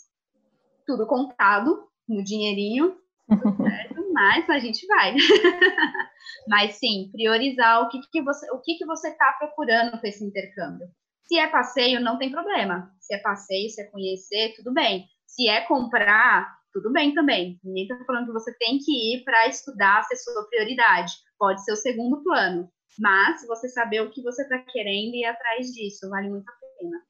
tudo 0.85 1.07
contado 1.07 1.87
no 2.07 2.21
dinheirinho, 2.21 2.97
certo? 3.29 4.11
mas 4.13 4.49
a 4.49 4.59
gente 4.59 4.85
vai. 4.85 5.15
mas 6.47 6.75
sim, 6.75 7.09
priorizar 7.13 7.83
o 7.83 7.89
que, 7.89 7.99
que 8.11 8.21
você 8.21 8.51
o 8.51 8.59
que, 8.59 8.75
que 8.75 8.85
você 8.85 9.09
está 9.09 9.33
procurando 9.39 9.99
com 9.99 10.05
esse 10.05 10.23
intercâmbio. 10.23 10.87
Se 11.25 11.39
é 11.39 11.47
passeio, 11.47 12.01
não 12.01 12.17
tem 12.17 12.29
problema. 12.29 12.93
Se 12.99 13.15
é 13.15 13.17
passeio, 13.19 13.69
se 13.69 13.81
é 13.81 13.85
conhecer, 13.85 14.53
tudo 14.57 14.73
bem. 14.73 15.05
Se 15.25 15.47
é 15.47 15.61
comprar, 15.61 16.53
tudo 16.73 16.91
bem 16.91 17.13
também. 17.13 17.57
Ninguém 17.63 17.83
está 17.83 18.03
falando 18.03 18.25
que 18.25 18.33
você 18.33 18.53
tem 18.57 18.77
que 18.77 19.15
ir 19.15 19.23
para 19.23 19.47
estudar, 19.47 20.03
ser 20.03 20.17
sua 20.17 20.45
prioridade. 20.49 21.13
Pode 21.39 21.63
ser 21.63 21.71
o 21.71 21.77
segundo 21.77 22.21
plano. 22.21 22.69
Mas 22.99 23.45
você 23.47 23.69
saber 23.69 24.01
o 24.01 24.11
que 24.11 24.21
você 24.21 24.43
está 24.43 24.59
querendo 24.59 25.15
e 25.15 25.21
ir 25.21 25.25
atrás 25.25 25.67
disso, 25.67 26.09
vale 26.09 26.29
muito 26.29 26.49
a 26.49 26.53
pena 26.77 27.01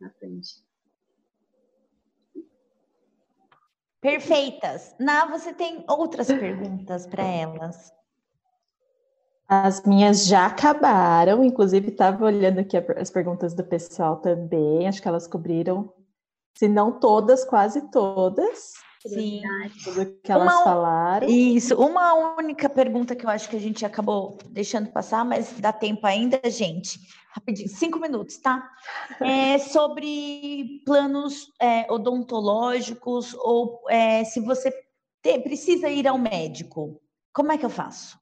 na 0.00 0.10
frente. 0.10 0.66
Perfeitas. 4.00 4.94
Na, 4.98 5.26
você 5.26 5.52
tem 5.52 5.84
outras 5.88 6.28
perguntas 6.28 7.06
para 7.06 7.24
elas? 7.24 7.92
As 9.48 9.82
minhas 9.84 10.26
já 10.26 10.46
acabaram, 10.46 11.42
inclusive 11.42 11.88
estava 11.88 12.26
olhando 12.26 12.60
aqui 12.60 12.76
as 12.76 13.10
perguntas 13.10 13.54
do 13.54 13.64
pessoal 13.64 14.16
também, 14.18 14.86
acho 14.86 15.00
que 15.00 15.08
elas 15.08 15.26
cobriram, 15.26 15.92
se 16.54 16.68
não 16.68 17.00
todas, 17.00 17.44
quase 17.44 17.90
todas. 17.90 18.74
Sim. 19.06 19.42
Tudo 19.84 20.18
que 20.22 20.32
elas 20.32 20.52
uma, 20.52 20.64
falaram. 20.64 21.28
Isso. 21.28 21.74
Uma 21.76 22.36
única 22.36 22.68
pergunta 22.68 23.14
que 23.14 23.24
eu 23.24 23.30
acho 23.30 23.48
que 23.48 23.56
a 23.56 23.60
gente 23.60 23.84
acabou 23.84 24.38
deixando 24.50 24.90
passar, 24.90 25.24
mas 25.24 25.52
dá 25.60 25.72
tempo 25.72 26.06
ainda, 26.06 26.40
gente. 26.50 26.98
Rapidinho, 27.30 27.68
cinco 27.68 28.00
minutos, 28.00 28.38
tá? 28.38 28.68
É 29.20 29.58
sobre 29.58 30.82
planos 30.84 31.52
é, 31.60 31.90
odontológicos 31.92 33.34
ou 33.34 33.84
é, 33.88 34.24
se 34.24 34.40
você 34.40 34.72
te, 35.22 35.38
precisa 35.40 35.88
ir 35.88 36.08
ao 36.08 36.18
médico. 36.18 37.00
Como 37.32 37.52
é 37.52 37.58
que 37.58 37.64
eu 37.64 37.70
faço? 37.70 38.18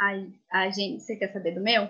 A, 0.00 0.12
a 0.52 0.70
gente, 0.70 1.02
você 1.02 1.16
quer 1.16 1.32
saber 1.32 1.54
do 1.54 1.60
meu? 1.60 1.88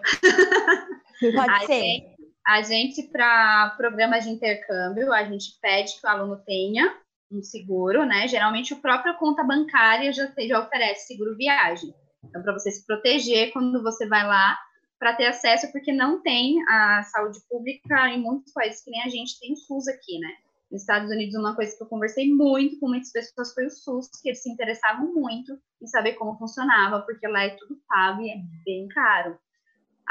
Pode 1.35 1.51
a 1.51 1.61
ser. 1.67 1.81
Gente, 1.81 2.10
a 2.51 2.63
gente, 2.63 3.05
para 3.05 3.75
programas 3.77 4.25
de 4.25 4.31
intercâmbio, 4.31 5.13
a 5.13 5.23
gente 5.23 5.57
pede 5.63 6.01
que 6.01 6.05
o 6.05 6.11
aluno 6.11 6.37
tenha 6.45 6.99
um 7.31 7.41
seguro, 7.45 8.05
né? 8.05 8.27
Geralmente, 8.27 8.75
a 8.75 8.77
própria 8.77 9.15
conta 9.15 9.45
bancária 9.45 10.13
já, 10.13 10.29
já 10.37 10.61
oferece 10.61 11.07
seguro 11.07 11.37
viagem. 11.37 11.95
Então, 12.25 12.43
para 12.43 12.53
você 12.53 12.73
se 12.73 12.85
proteger 12.85 13.53
quando 13.53 13.81
você 13.85 14.05
vai 14.09 14.27
lá, 14.27 14.59
para 14.99 15.15
ter 15.15 15.27
acesso, 15.27 15.71
porque 15.71 15.93
não 15.93 16.21
tem 16.23 16.61
a 16.69 17.05
saúde 17.05 17.39
pública 17.49 18.09
em 18.09 18.21
muitos 18.21 18.53
países 18.53 18.83
que 18.83 18.91
nem 18.91 19.03
a 19.05 19.09
gente 19.09 19.39
tem 19.39 19.53
o 19.53 19.57
SUS 19.57 19.87
aqui, 19.87 20.19
né? 20.19 20.33
Nos 20.73 20.81
Estados 20.81 21.09
Unidos, 21.09 21.37
uma 21.37 21.55
coisa 21.55 21.77
que 21.77 21.83
eu 21.85 21.87
conversei 21.87 22.35
muito 22.35 22.81
com 22.81 22.89
muitas 22.89 23.13
pessoas 23.13 23.55
foi 23.55 23.67
o 23.67 23.71
SUS, 23.71 24.09
que 24.21 24.29
eles 24.29 24.43
se 24.43 24.51
interessavam 24.51 25.15
muito 25.15 25.57
em 25.81 25.87
saber 25.87 26.15
como 26.15 26.37
funcionava, 26.37 27.01
porque 27.03 27.29
lá 27.29 27.45
é 27.45 27.51
tudo 27.51 27.81
pago 27.89 28.23
e 28.23 28.31
é 28.31 28.37
bem 28.65 28.89
caro. 28.89 29.39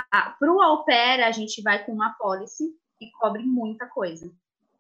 Para 0.10 0.54
o 0.54 0.62
au 0.62 0.86
pair, 0.86 1.24
a 1.24 1.32
gente 1.32 1.62
vai 1.62 1.84
com 1.86 1.92
uma 1.92 2.14
policy 2.14 2.76
e 3.02 3.10
cobre 3.12 3.44
muita 3.44 3.88
coisa, 3.88 4.32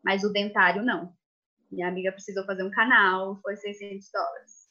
mas 0.04 0.24
o 0.24 0.32
dentário 0.32 0.84
não. 0.84 1.14
Minha 1.72 1.88
amiga 1.88 2.12
precisou 2.12 2.46
fazer 2.46 2.64
um 2.64 2.72
canal, 2.72 3.40
foi 3.41 3.56
600 3.56 4.12
dólares. 4.12 4.70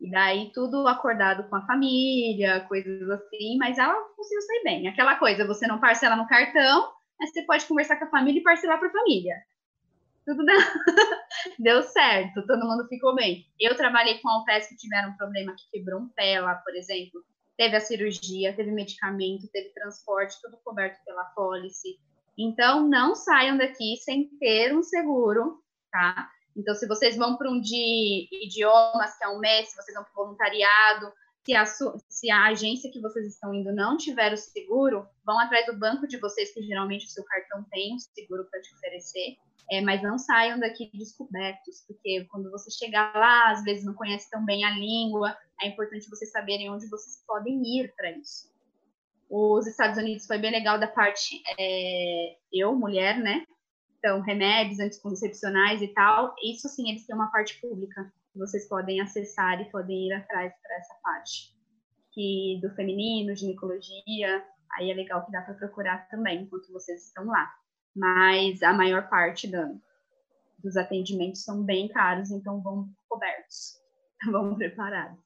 E 0.00 0.10
daí 0.10 0.50
tudo 0.52 0.88
acordado 0.88 1.48
com 1.48 1.56
a 1.56 1.66
família, 1.66 2.60
coisas 2.60 3.08
assim, 3.10 3.58
mas 3.58 3.78
ela 3.78 3.94
conseguiu 4.16 4.40
sair 4.42 4.62
bem. 4.64 4.88
Aquela 4.88 5.16
coisa, 5.16 5.46
você 5.46 5.66
não 5.66 5.78
parcela 5.78 6.16
no 6.16 6.26
cartão, 6.26 6.90
mas 7.18 7.30
você 7.30 7.42
pode 7.42 7.66
conversar 7.66 7.96
com 7.96 8.06
a 8.06 8.10
família 8.10 8.40
e 8.40 8.42
parcelar 8.42 8.78
para 8.78 8.88
a 8.88 8.92
família. 8.92 9.36
Tudo 10.24 10.44
deu... 10.44 10.56
deu 11.58 11.82
certo, 11.82 12.46
todo 12.46 12.66
mundo 12.66 12.88
ficou 12.88 13.14
bem. 13.14 13.46
Eu 13.58 13.76
trabalhei 13.76 14.18
com 14.18 14.28
alpes 14.28 14.68
que 14.68 14.76
tiveram 14.76 15.10
um 15.10 15.16
problema 15.16 15.54
que 15.54 15.70
quebrou 15.70 16.00
um 16.00 16.08
pé 16.08 16.40
lá, 16.40 16.54
por 16.54 16.74
exemplo. 16.74 17.22
Teve 17.60 17.76
a 17.76 17.80
cirurgia, 17.80 18.56
teve 18.56 18.70
medicamento, 18.70 19.46
teve 19.48 19.68
transporte, 19.74 20.40
tudo 20.40 20.56
coberto 20.64 20.98
pela 21.04 21.24
pólice. 21.24 22.00
Então, 22.38 22.88
não 22.88 23.14
saiam 23.14 23.58
daqui 23.58 23.98
sem 23.98 24.30
ter 24.38 24.74
um 24.74 24.82
seguro, 24.82 25.62
tá? 25.92 26.30
Então, 26.56 26.74
se 26.74 26.88
vocês 26.88 27.18
vão 27.18 27.36
para 27.36 27.50
um 27.50 27.60
de 27.60 28.26
idiomas, 28.32 29.14
que 29.18 29.24
é 29.24 29.28
um 29.28 29.38
mês, 29.38 29.68
se 29.68 29.76
vocês 29.76 29.94
vão 29.94 30.04
para 30.04 30.14
voluntariado, 30.14 31.12
se 31.44 31.54
a, 31.54 31.66
se 31.66 32.30
a 32.30 32.46
agência 32.46 32.90
que 32.90 32.98
vocês 32.98 33.26
estão 33.26 33.52
indo 33.52 33.74
não 33.74 33.98
tiver 33.98 34.32
o 34.32 34.38
seguro, 34.38 35.06
vão 35.22 35.38
atrás 35.38 35.66
do 35.66 35.78
banco 35.78 36.08
de 36.08 36.16
vocês, 36.16 36.54
que 36.54 36.62
geralmente 36.62 37.04
o 37.04 37.10
seu 37.10 37.24
cartão 37.24 37.62
tem 37.70 37.94
um 37.94 37.98
seguro 37.98 38.46
para 38.50 38.62
te 38.62 38.74
oferecer, 38.74 39.36
é, 39.70 39.80
mas 39.80 40.02
não 40.02 40.18
saiam 40.18 40.58
daqui 40.58 40.90
descobertos, 40.94 41.84
porque 41.86 42.26
quando 42.30 42.50
você 42.50 42.70
chegar 42.70 43.12
lá, 43.14 43.50
às 43.50 43.62
vezes 43.62 43.84
não 43.84 43.94
conhece 43.94 44.30
tão 44.30 44.44
bem 44.44 44.64
a 44.64 44.70
língua, 44.70 45.36
é 45.60 45.68
importante 45.68 46.08
vocês 46.08 46.30
saberem 46.30 46.70
onde 46.70 46.88
vocês 46.88 47.22
podem 47.26 47.62
ir 47.64 47.92
para 47.94 48.10
isso. 48.12 48.50
Os 49.28 49.66
Estados 49.66 49.96
Unidos 49.96 50.26
foi 50.26 50.38
bem 50.38 50.50
legal 50.50 50.78
da 50.78 50.88
parte 50.88 51.40
é, 51.58 52.36
eu, 52.52 52.74
mulher, 52.74 53.18
né? 53.18 53.44
Então, 53.98 54.20
remédios 54.22 54.80
anticoncepcionais 54.80 55.82
e 55.82 55.88
tal, 55.88 56.34
isso 56.42 56.68
sim, 56.68 56.88
eles 56.88 57.06
têm 57.06 57.14
uma 57.14 57.30
parte 57.30 57.60
pública 57.60 58.12
que 58.32 58.38
vocês 58.38 58.66
podem 58.66 59.00
acessar 59.00 59.60
e 59.60 59.70
podem 59.70 60.08
ir 60.08 60.12
atrás 60.12 60.52
para 60.62 60.76
essa 60.76 60.94
parte. 61.02 61.54
Que 62.12 62.58
do 62.62 62.74
feminino, 62.74 63.36
ginecologia, 63.36 64.44
aí 64.72 64.90
é 64.90 64.94
legal 64.94 65.24
que 65.24 65.30
dá 65.30 65.42
para 65.42 65.54
procurar 65.54 66.08
também 66.08 66.42
enquanto 66.42 66.72
vocês 66.72 67.06
estão 67.06 67.26
lá. 67.26 67.52
Mas 67.94 68.62
a 68.62 68.72
maior 68.72 69.08
parte 69.08 69.48
da, 69.48 69.70
dos 70.58 70.76
atendimentos 70.76 71.44
são 71.44 71.62
bem 71.62 71.88
caros, 71.88 72.30
então 72.30 72.60
vão 72.60 72.88
cobertos, 73.08 73.80
vão 74.30 74.54
preparados. 74.54 75.18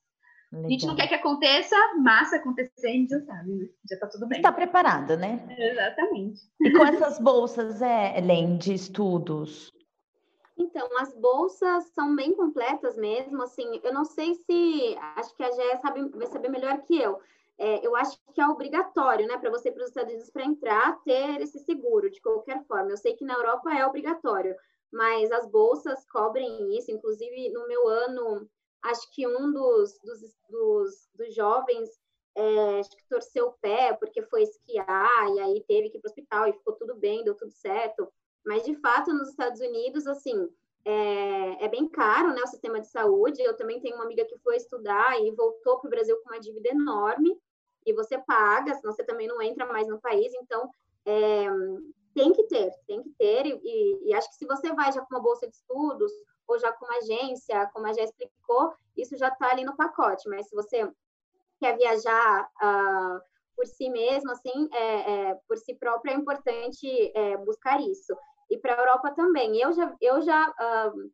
Legal. 0.53 0.67
A 0.67 0.71
gente 0.71 0.87
não 0.87 0.95
quer 0.95 1.09
que 1.09 1.15
aconteça, 1.15 1.77
mas 2.01 2.29
se 2.29 2.37
acontecer, 2.37 2.87
a 2.87 2.93
gente 2.93 3.11
já 3.11 3.21
sabe, 3.25 3.53
né? 3.53 3.69
Já 3.91 3.99
tá 3.99 4.07
tudo 4.07 4.29
bem. 4.29 4.39
Está 4.39 4.53
preparada, 4.53 5.17
né? 5.17 5.45
Exatamente. 5.59 6.43
E 6.61 6.71
com 6.71 6.85
essas 6.85 7.19
bolsas, 7.19 7.83
é, 7.83 8.17
Helen, 8.17 8.57
de 8.57 8.73
estudos? 8.73 9.73
Então, 10.57 10.89
as 11.01 11.13
bolsas 11.15 11.87
são 11.93 12.15
bem 12.15 12.33
completas 12.37 12.97
mesmo, 12.97 13.43
assim, 13.43 13.81
eu 13.83 13.93
não 13.93 14.05
sei 14.05 14.35
se, 14.35 14.97
acho 15.17 15.35
que 15.37 15.43
a 15.43 15.51
Gé 15.51 15.77
sabe, 15.79 16.09
vai 16.11 16.27
saber 16.29 16.49
melhor 16.49 16.81
que 16.83 16.97
eu, 16.97 17.21
é, 17.59 17.87
eu 17.87 17.95
acho 17.95 18.19
que 18.33 18.41
é 18.41 18.47
obrigatório, 18.49 19.27
né, 19.27 19.39
para 19.39 19.51
você 19.51 19.69
ir 19.69 19.73
para 19.73 19.83
os 19.83 19.89
Estados 19.89 20.13
Unidos 20.13 20.31
para 20.31 20.45
entrar, 20.45 21.03
ter 21.05 21.41
esse 21.41 21.59
seguro, 21.61 22.11
de 22.11 22.21
qualquer 22.21 22.65
forma. 22.67 22.91
Eu 22.91 22.97
sei 22.97 23.15
que 23.15 23.25
na 23.25 23.35
Europa 23.35 23.73
é 23.73 23.87
obrigatório, 23.87 24.57
mas 24.93 25.31
as 25.31 25.47
bolsas 25.47 26.05
cobrem 26.11 26.77
isso, 26.77 26.91
inclusive 26.91 27.51
no 27.51 27.67
meu 27.67 27.89
ano 27.89 28.49
acho 28.83 29.11
que 29.13 29.27
um 29.27 29.51
dos, 29.51 29.99
dos, 30.01 30.21
dos, 30.51 31.09
dos 31.15 31.35
jovens 31.35 31.89
é, 32.37 32.81
acho 32.81 32.91
que 32.91 33.09
torceu 33.09 33.47
o 33.47 33.53
pé 33.61 33.95
porque 33.95 34.21
foi 34.23 34.43
esquiar 34.43 35.29
e 35.35 35.41
aí 35.41 35.65
teve 35.67 35.89
que 35.89 35.97
ir 35.97 36.01
para 36.01 36.09
o 36.09 36.11
hospital 36.11 36.49
e 36.49 36.53
ficou 36.53 36.75
tudo 36.75 36.95
bem, 36.97 37.25
deu 37.25 37.35
tudo 37.35 37.53
certo. 37.53 38.09
Mas, 38.45 38.65
de 38.65 38.75
fato, 38.77 39.13
nos 39.13 39.31
Estados 39.31 39.61
Unidos, 39.61 40.07
assim, 40.07 40.51
é, 40.85 41.65
é, 41.65 41.69
bem 41.69 41.89
caro, 41.89 42.35
né, 42.35 42.43
o 42.43 42.47
sistema 42.47 42.79
de 42.79 42.89
saúde. 42.89 43.43
Eu 43.43 43.57
também 43.57 43.81
tenho 43.81 43.95
uma 43.95 44.05
amiga 44.05 44.25
que 44.27 44.39
foi 44.39 44.57
estudar 44.57 45.19
e 45.23 45.31
voltou 45.31 45.79
para 45.79 45.89
o 45.89 45.91
Brasil 45.91 46.17
com 46.23 46.31
uma 46.31 46.41
dívida 46.41 46.69
enorme 46.69 47.41
e 47.87 47.93
você 47.93 48.19
paga, 48.19 48.75
senão 48.75 48.93
você 48.93 49.05
também 49.05 49.29
não 49.29 49.41
entra 49.43 49.67
mais 49.67 49.87
no 49.89 50.01
país. 50.01 50.33
Então, 50.35 50.71
é, 51.07 51.47
tem 52.15 52.33
que 52.33 52.45
ter, 52.45 52.73
tem 52.87 53.03
que 53.03 53.11
ter. 53.19 53.47
E, 53.47 54.09
e, 54.09 54.15
acho 54.15 54.29
que 54.31 54.37
se 54.37 54.47
você 54.47 54.73
vai 54.73 54.93
já 54.93 55.01
com 55.01 55.15
uma 55.15 55.23
bolsa 55.23 55.47
de 55.47 55.55
estudos 55.55 56.13
ou 56.47 56.59
já 56.59 56.73
com 56.73 56.85
uma 56.87 56.99
agência, 56.99 57.69
como 57.73 57.87
a 57.87 57.93
já 57.93 58.05
explicou, 58.05 58.73
isso 58.97 59.17
já 59.17 59.29
está 59.29 59.51
ali 59.51 59.65
no 59.65 59.77
pacote. 59.77 60.29
Mas 60.29 60.49
se 60.49 60.55
você 60.55 60.89
quer 61.61 61.77
viajar 61.77 62.49
uh, 62.63 63.21
por 63.57 63.67
si 63.67 63.89
mesmo, 63.91 64.31
assim, 64.31 64.69
é, 64.73 65.13
é, 65.13 65.35
por 65.49 65.59
si 65.59 65.75
próprio, 65.75 66.13
é 66.13 66.17
importante 66.17 66.87
é, 67.15 67.37
buscar 67.39 67.81
isso. 67.81 68.17
E 68.51 68.59
para 68.59 68.75
a 68.75 68.79
Europa 68.79 69.11
também. 69.13 69.57
Eu 69.57 69.73
já, 69.73 69.97
eu 70.01 70.21
já, 70.23 70.51
uh, 70.51 71.11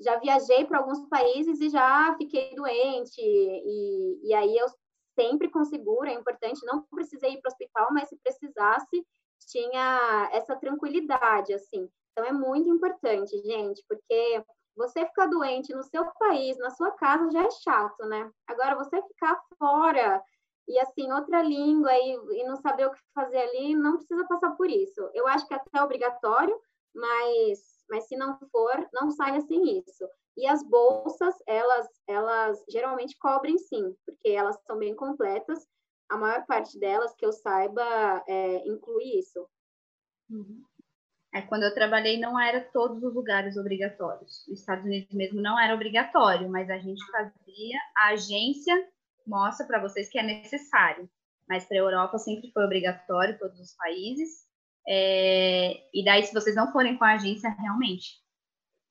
já 0.00 0.18
viajei 0.18 0.64
para 0.64 0.78
alguns 0.78 1.06
países 1.08 1.60
e 1.60 1.68
já 1.68 2.14
fiquei 2.16 2.54
doente. 2.54 3.20
E, 3.20 4.20
e 4.28 4.34
aí 4.34 4.56
eu 4.56 4.66
sempre 5.14 5.50
com 5.50 5.64
seguro, 5.64 6.08
é 6.08 6.14
importante. 6.14 6.64
Não 6.64 6.82
precisei 6.82 7.34
ir 7.34 7.40
para 7.40 7.48
o 7.48 7.52
hospital, 7.52 7.88
mas 7.92 8.08
se 8.08 8.16
precisasse, 8.16 9.06
tinha 9.46 10.30
essa 10.32 10.56
tranquilidade, 10.56 11.52
assim. 11.52 11.88
Então 12.12 12.24
é 12.24 12.32
muito 12.32 12.68
importante, 12.68 13.36
gente, 13.42 13.84
porque 13.88 14.44
você 14.76 15.06
ficar 15.06 15.26
doente 15.26 15.74
no 15.74 15.82
seu 15.82 16.04
país, 16.18 16.58
na 16.58 16.70
sua 16.70 16.90
casa, 16.92 17.30
já 17.30 17.44
é 17.44 17.50
chato, 17.50 18.04
né? 18.06 18.30
Agora, 18.46 18.76
você 18.76 19.00
ficar 19.02 19.40
fora 19.58 20.22
e, 20.66 20.78
assim, 20.80 21.10
outra 21.12 21.42
língua 21.42 21.92
e, 21.92 22.40
e 22.40 22.44
não 22.44 22.56
saber 22.56 22.86
o 22.86 22.90
que 22.90 23.00
fazer 23.14 23.38
ali, 23.38 23.74
não 23.74 23.96
precisa 23.96 24.26
passar 24.26 24.52
por 24.52 24.68
isso. 24.68 25.10
Eu 25.12 25.26
acho 25.28 25.46
que 25.46 25.54
até 25.54 25.78
é 25.78 25.82
obrigatório, 25.82 26.58
mas, 26.94 27.84
mas 27.88 28.08
se 28.08 28.16
não 28.16 28.38
for, 28.50 28.88
não 28.92 29.10
saia 29.10 29.40
sem 29.42 29.78
isso. 29.78 30.08
E 30.36 30.46
as 30.46 30.62
bolsas, 30.68 31.34
elas, 31.46 31.86
elas 32.08 32.64
geralmente 32.68 33.16
cobrem 33.18 33.56
sim, 33.58 33.94
porque 34.04 34.30
elas 34.30 34.56
são 34.66 34.78
bem 34.78 34.94
completas. 34.94 35.66
A 36.10 36.16
maior 36.16 36.44
parte 36.46 36.78
delas, 36.78 37.14
que 37.14 37.24
eu 37.24 37.32
saiba, 37.32 37.82
é, 38.26 38.66
inclui 38.66 39.18
isso. 39.18 39.48
Uhum. 40.28 40.62
É, 41.34 41.42
quando 41.42 41.64
eu 41.64 41.74
trabalhei, 41.74 42.18
não 42.18 42.38
era 42.38 42.60
todos 42.60 43.02
os 43.02 43.14
lugares 43.14 43.56
obrigatórios. 43.56 44.46
Os 44.46 44.60
Estados 44.60 44.84
Unidos 44.84 45.12
mesmo 45.12 45.40
não 45.40 45.58
era 45.58 45.74
obrigatório, 45.74 46.48
mas 46.48 46.70
a 46.70 46.78
gente 46.78 47.04
fazia, 47.10 47.78
a 47.96 48.08
agência 48.10 48.74
mostra 49.26 49.66
para 49.66 49.80
vocês 49.80 50.08
que 50.08 50.18
é 50.18 50.22
necessário. 50.22 51.08
Mas 51.48 51.64
para 51.66 51.76
a 51.76 51.80
Europa 51.80 52.18
sempre 52.18 52.50
foi 52.52 52.64
obrigatório, 52.64 53.38
todos 53.38 53.58
os 53.58 53.74
países. 53.74 54.44
É, 54.86 55.72
e 55.92 56.04
daí, 56.04 56.22
se 56.24 56.32
vocês 56.32 56.54
não 56.54 56.70
forem 56.70 56.96
com 56.96 57.04
a 57.04 57.14
agência, 57.14 57.50
realmente, 57.50 58.23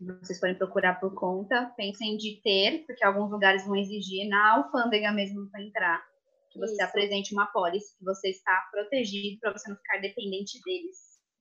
vocês 0.05 0.39
forem 0.39 0.57
procurar 0.57 0.99
por 0.99 1.13
conta, 1.13 1.71
pensem 1.77 2.17
de 2.17 2.41
ter, 2.43 2.85
porque 2.85 3.03
alguns 3.03 3.31
lugares 3.31 3.65
vão 3.65 3.75
exigir 3.75 4.27
na 4.27 4.55
alfândega 4.55 5.11
mesmo 5.11 5.49
para 5.49 5.61
entrar, 5.61 6.03
que 6.51 6.59
você 6.59 6.73
Isso. 6.73 6.83
apresente 6.83 7.33
uma 7.33 7.47
pólice, 7.47 7.97
que 7.97 8.03
você 8.03 8.29
está 8.29 8.69
protegido 8.71 9.39
para 9.39 9.53
você 9.53 9.69
não 9.69 9.77
ficar 9.77 9.99
dependente 9.99 10.59
deles, 10.63 10.97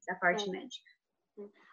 da 0.06 0.14
parte 0.16 0.48
é. 0.48 0.52
médica. 0.52 0.90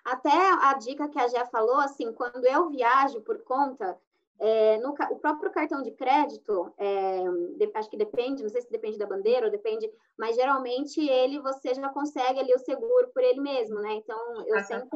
Até 0.06 0.30
a 0.30 0.74
dica 0.76 1.10
que 1.10 1.20
a 1.20 1.28
Jé 1.28 1.46
falou, 1.46 1.78
assim, 1.78 2.12
quando 2.14 2.46
eu 2.46 2.70
viajo 2.70 3.22
por 3.22 3.44
conta, 3.44 3.98
é, 4.40 4.78
no, 4.78 4.92
o 4.92 5.20
próprio 5.20 5.52
cartão 5.52 5.82
de 5.82 5.92
crédito, 5.92 6.74
é, 6.78 7.24
de, 7.58 7.72
acho 7.76 7.90
que 7.90 7.98
depende, 7.98 8.42
não 8.42 8.50
sei 8.50 8.62
se 8.62 8.72
depende 8.72 8.98
da 8.98 9.06
bandeira 9.06 9.46
ou 9.46 9.52
depende, 9.52 9.92
mas 10.18 10.36
geralmente 10.36 11.02
ele 11.02 11.40
você 11.42 11.74
já 11.74 11.90
consegue 11.90 12.40
ali 12.40 12.54
o 12.54 12.60
seguro 12.60 13.10
por 13.14 13.22
ele 13.22 13.42
mesmo, 13.42 13.80
né? 13.82 13.96
Então 13.96 14.18
eu 14.48 14.58
ah, 14.58 14.64
sempre 14.64 14.88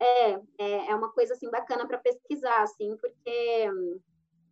é, 0.00 0.30
é, 0.58 0.90
é 0.90 0.94
uma 0.94 1.12
coisa 1.12 1.34
assim 1.34 1.50
bacana 1.50 1.86
para 1.86 1.98
pesquisar, 1.98 2.62
assim, 2.62 2.96
porque 2.96 3.68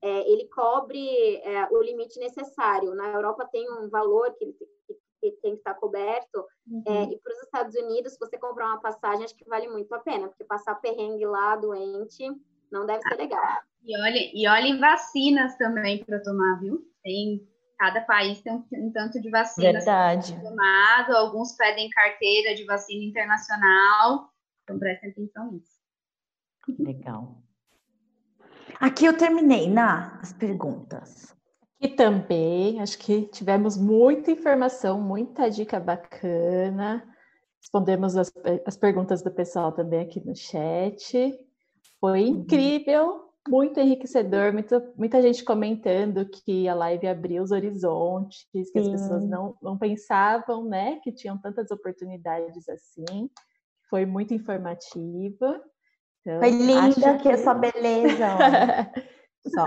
é, 0.02 0.30
ele 0.30 0.48
cobre 0.48 1.36
é, 1.36 1.68
o 1.70 1.82
limite 1.82 2.18
necessário. 2.18 2.94
Na 2.94 3.08
Europa 3.08 3.48
tem 3.50 3.70
um 3.70 3.88
valor 3.88 4.32
que, 4.34 4.46
que 4.52 4.66
que 5.20 5.30
tem 5.42 5.52
que 5.52 5.58
estar 5.58 5.74
coberto. 5.74 6.38
É, 6.86 6.90
uhum. 6.90 6.96
É, 6.96 7.02
e 7.12 7.18
para 7.18 7.32
os 7.32 7.42
Estados 7.42 7.74
Unidos, 7.74 8.14
se 8.14 8.18
você 8.18 8.38
comprar 8.38 8.66
uma 8.66 8.80
passagem, 8.80 9.24
acho 9.24 9.36
que 9.36 9.44
vale 9.44 9.68
muito 9.68 9.94
a 9.94 9.98
pena, 9.98 10.28
porque 10.28 10.44
passar 10.44 10.74
perrengue 10.76 11.26
lá 11.26 11.56
doente 11.56 12.24
não 12.72 12.86
deve 12.86 13.02
ser 13.02 13.16
legal. 13.16 13.60
E 13.84 13.98
olhem 14.00 14.30
e 14.34 14.48
olha 14.48 14.78
vacinas 14.78 15.56
também 15.56 16.04
para 16.04 16.22
tomar, 16.22 16.60
viu? 16.60 16.82
Tem 17.02 17.46
cada 17.78 18.02
país 18.02 18.42
tem 18.42 18.52
um, 18.52 18.64
um 18.74 18.92
tanto 18.92 19.18
de 19.22 19.30
vacinas 19.30 19.86
Verdade. 19.86 20.38
tomado, 20.42 21.16
alguns 21.16 21.56
pedem 21.56 21.88
carteira 21.88 22.54
de 22.54 22.64
vacina 22.64 23.02
internacional, 23.02 24.29
então 24.70 24.78
prestem 24.78 25.10
atenção 25.10 25.52
nisso. 25.52 25.80
Legal. 26.78 27.42
Aqui 28.78 29.04
eu 29.04 29.16
terminei, 29.16 29.68
na 29.68 30.18
as 30.20 30.32
perguntas. 30.32 31.34
E 31.80 31.88
também, 31.88 32.80
acho 32.80 32.98
que 32.98 33.22
tivemos 33.22 33.76
muita 33.76 34.30
informação, 34.30 35.00
muita 35.00 35.50
dica 35.50 35.80
bacana. 35.80 37.02
Respondemos 37.60 38.16
as, 38.16 38.32
as 38.66 38.76
perguntas 38.76 39.22
do 39.22 39.30
pessoal 39.30 39.72
também 39.72 40.00
aqui 40.00 40.24
no 40.24 40.36
chat. 40.36 41.34
Foi 41.98 42.24
uhum. 42.24 42.40
incrível, 42.40 43.30
muito 43.48 43.80
enriquecedor, 43.80 44.52
muita, 44.52 44.92
muita 44.96 45.22
gente 45.22 45.42
comentando 45.42 46.26
que 46.26 46.68
a 46.68 46.74
live 46.74 47.06
abriu 47.06 47.42
os 47.42 47.50
horizontes, 47.50 48.46
que 48.52 48.64
Sim. 48.64 48.80
as 48.80 48.88
pessoas 48.88 49.26
não, 49.26 49.56
não 49.62 49.76
pensavam, 49.78 50.64
né, 50.64 51.00
que 51.02 51.12
tinham 51.12 51.38
tantas 51.38 51.70
oportunidades 51.70 52.68
assim. 52.68 53.30
Foi 53.90 54.06
muito 54.06 54.32
informativa. 54.32 55.60
Então, 56.20 56.38
Foi 56.38 56.50
linda 56.50 57.16
que, 57.16 57.22
que 57.24 57.28
essa 57.28 57.52
beleza. 57.52 58.26
Só. 59.46 59.64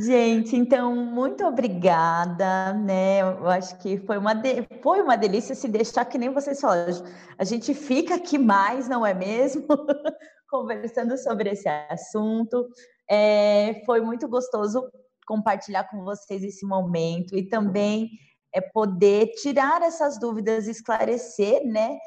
Gente, 0.00 0.54
então, 0.54 0.94
muito 0.94 1.44
obrigada, 1.44 2.72
né? 2.72 3.20
Eu 3.20 3.48
acho 3.48 3.76
que 3.78 3.98
foi 3.98 4.16
uma, 4.16 4.32
de... 4.32 4.64
foi 4.80 5.00
uma 5.00 5.16
delícia 5.16 5.56
se 5.56 5.66
deixar 5.66 6.04
que 6.04 6.18
nem 6.18 6.32
vocês 6.32 6.60
falaram. 6.60 6.92
A 7.36 7.42
gente 7.42 7.74
fica 7.74 8.14
aqui 8.14 8.38
mais, 8.38 8.88
não 8.88 9.04
é 9.04 9.12
mesmo? 9.12 9.66
Conversando 10.48 11.16
sobre 11.18 11.50
esse 11.50 11.68
assunto. 11.68 12.68
É, 13.10 13.82
foi 13.84 14.00
muito 14.00 14.28
gostoso 14.28 14.88
compartilhar 15.26 15.84
com 15.90 16.04
vocês 16.04 16.44
esse 16.44 16.64
momento 16.64 17.36
e 17.36 17.48
também 17.48 18.08
é 18.54 18.60
poder 18.60 19.32
tirar 19.32 19.82
essas 19.82 20.18
dúvidas, 20.18 20.66
esclarecer, 20.66 21.64
né? 21.66 21.98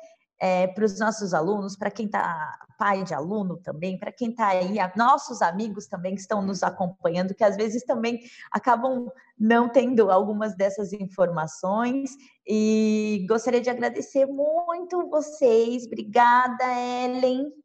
é, 0.41 0.65
para 0.65 0.83
os 0.83 0.99
nossos 0.99 1.35
alunos, 1.35 1.77
para 1.77 1.91
quem 1.91 2.07
está 2.07 2.57
pai 2.75 3.03
de 3.03 3.13
aluno 3.13 3.57
também, 3.57 3.99
para 3.99 4.11
quem 4.11 4.31
está 4.31 4.47
aí, 4.47 4.75
nossos 4.97 5.39
amigos 5.39 5.85
também 5.85 6.15
que 6.15 6.21
estão 6.21 6.41
nos 6.41 6.63
acompanhando, 6.63 7.35
que 7.35 7.43
às 7.43 7.55
vezes 7.55 7.83
também 7.83 8.19
acabam 8.51 9.07
não 9.37 9.69
tendo 9.69 10.09
algumas 10.09 10.55
dessas 10.55 10.91
informações. 10.91 12.09
E 12.47 13.23
gostaria 13.29 13.61
de 13.61 13.69
agradecer 13.69 14.25
muito 14.25 15.07
vocês. 15.11 15.85
Obrigada, 15.85 16.63
Ellen. 17.05 17.60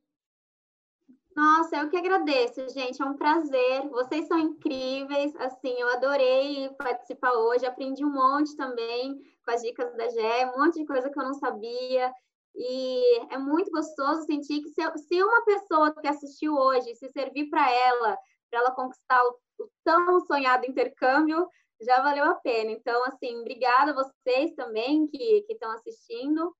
Nossa, 1.36 1.76
eu 1.76 1.90
que 1.90 1.98
agradeço, 1.98 2.66
gente. 2.70 3.02
É 3.02 3.04
um 3.04 3.14
prazer. 3.14 3.86
Vocês 3.90 4.26
são 4.26 4.38
incríveis. 4.38 5.36
Assim, 5.36 5.74
eu 5.78 5.86
adorei 5.90 6.70
participar 6.78 7.30
hoje. 7.34 7.66
Aprendi 7.66 8.02
um 8.02 8.10
monte 8.10 8.56
também 8.56 9.20
com 9.44 9.50
as 9.50 9.60
dicas 9.60 9.94
da 9.94 10.08
Gé, 10.08 10.46
um 10.46 10.58
monte 10.58 10.78
de 10.78 10.86
coisa 10.86 11.10
que 11.10 11.18
eu 11.20 11.24
não 11.24 11.34
sabia. 11.34 12.10
E 12.54 13.18
é 13.30 13.36
muito 13.36 13.70
gostoso 13.70 14.22
sentir 14.22 14.62
que 14.62 14.70
se, 14.70 14.80
se 14.96 15.22
uma 15.22 15.44
pessoa 15.44 15.94
que 15.94 16.08
assistiu 16.08 16.54
hoje 16.54 16.94
se 16.94 17.10
servir 17.10 17.50
para 17.50 17.70
ela, 17.70 18.16
para 18.50 18.60
ela 18.60 18.70
conquistar 18.70 19.22
o, 19.22 19.38
o, 19.62 19.68
tão 19.84 20.18
sonhado 20.20 20.64
intercâmbio, 20.64 21.46
já 21.82 22.00
valeu 22.00 22.24
a 22.24 22.36
pena. 22.36 22.70
Então, 22.70 23.04
assim, 23.04 23.38
obrigada 23.40 23.90
a 23.90 23.94
vocês 23.94 24.54
também 24.54 25.06
que 25.06 25.44
estão 25.50 25.70
assistindo. 25.72 26.56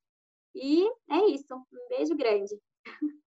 E 0.55 0.87
é 1.11 1.25
isso. 1.31 1.55
Um 1.55 1.89
beijo 1.89 2.15
grande. 2.15 2.61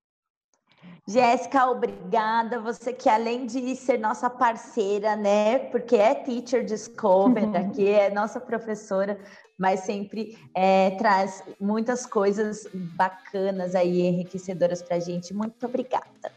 Jéssica, 1.07 1.65
obrigada. 1.65 2.60
Você 2.60 2.93
que 2.93 3.10
além 3.10 3.47
de 3.47 3.76
ser 3.76 3.97
nossa 3.97 4.30
parceira, 4.30 5.15
né? 5.15 5.57
Porque 5.57 5.95
é 5.95 6.14
Teacher 6.14 6.64
Discover 6.64 7.49
aqui, 7.56 7.88
é 7.88 8.11
nossa 8.11 8.39
professora, 8.39 9.19
mas 9.57 9.81
sempre 9.81 10.38
é, 10.53 10.91
traz 10.91 11.43
muitas 11.60 12.06
coisas 12.06 12.68
bacanas 12.73 13.73
aí, 13.73 14.01
enriquecedoras 14.01 14.84
para 14.84 14.97
a 14.97 14.99
gente. 14.99 15.34
Muito 15.34 15.65
obrigada. 15.65 16.31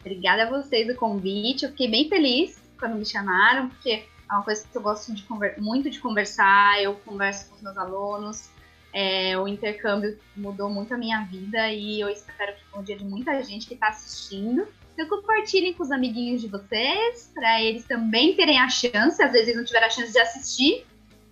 Obrigada 0.00 0.42
a 0.42 0.50
vocês 0.50 0.86
do 0.86 0.96
convite. 0.96 1.64
Eu 1.64 1.70
fiquei 1.70 1.88
bem 1.88 2.08
feliz 2.08 2.60
quando 2.78 2.96
me 2.96 3.06
chamaram, 3.06 3.68
porque 3.68 3.90
é 4.30 4.34
uma 4.34 4.42
coisa 4.42 4.66
que 4.70 4.76
eu 4.76 4.82
gosto 4.82 5.14
de 5.14 5.24
muito 5.58 5.88
de 5.88 6.00
conversar. 6.00 6.82
Eu 6.82 6.96
converso 6.96 7.48
com 7.48 7.56
os 7.56 7.62
meus 7.62 7.78
alunos. 7.78 8.50
É, 8.96 9.36
o 9.36 9.48
intercâmbio 9.48 10.16
mudou 10.36 10.70
muito 10.70 10.94
a 10.94 10.96
minha 10.96 11.24
vida 11.24 11.68
e 11.68 12.00
eu 12.00 12.08
espero 12.08 12.54
que 12.54 12.64
com 12.70 12.78
o 12.78 12.82
dia 12.84 12.96
de 12.96 13.04
muita 13.04 13.42
gente 13.42 13.66
que 13.66 13.74
está 13.74 13.88
assistindo. 13.88 14.68
Então 14.92 15.08
compartilhem 15.08 15.74
com 15.74 15.82
os 15.82 15.90
amiguinhos 15.90 16.40
de 16.40 16.46
vocês, 16.46 17.28
para 17.34 17.60
eles 17.60 17.82
também 17.84 18.36
terem 18.36 18.60
a 18.60 18.68
chance, 18.68 19.20
às 19.20 19.32
vezes 19.32 19.56
não 19.56 19.64
tiveram 19.64 19.88
a 19.88 19.90
chance 19.90 20.12
de 20.12 20.18
assistir, 20.20 20.86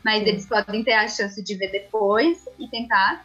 mas 0.05 0.25
Sim. 0.25 0.29
eles 0.31 0.47
podem 0.47 0.83
ter 0.83 0.95
a 0.95 1.07
chance 1.07 1.41
de 1.41 1.55
ver 1.55 1.71
depois 1.71 2.45
e 2.59 2.67
tentar 2.67 3.25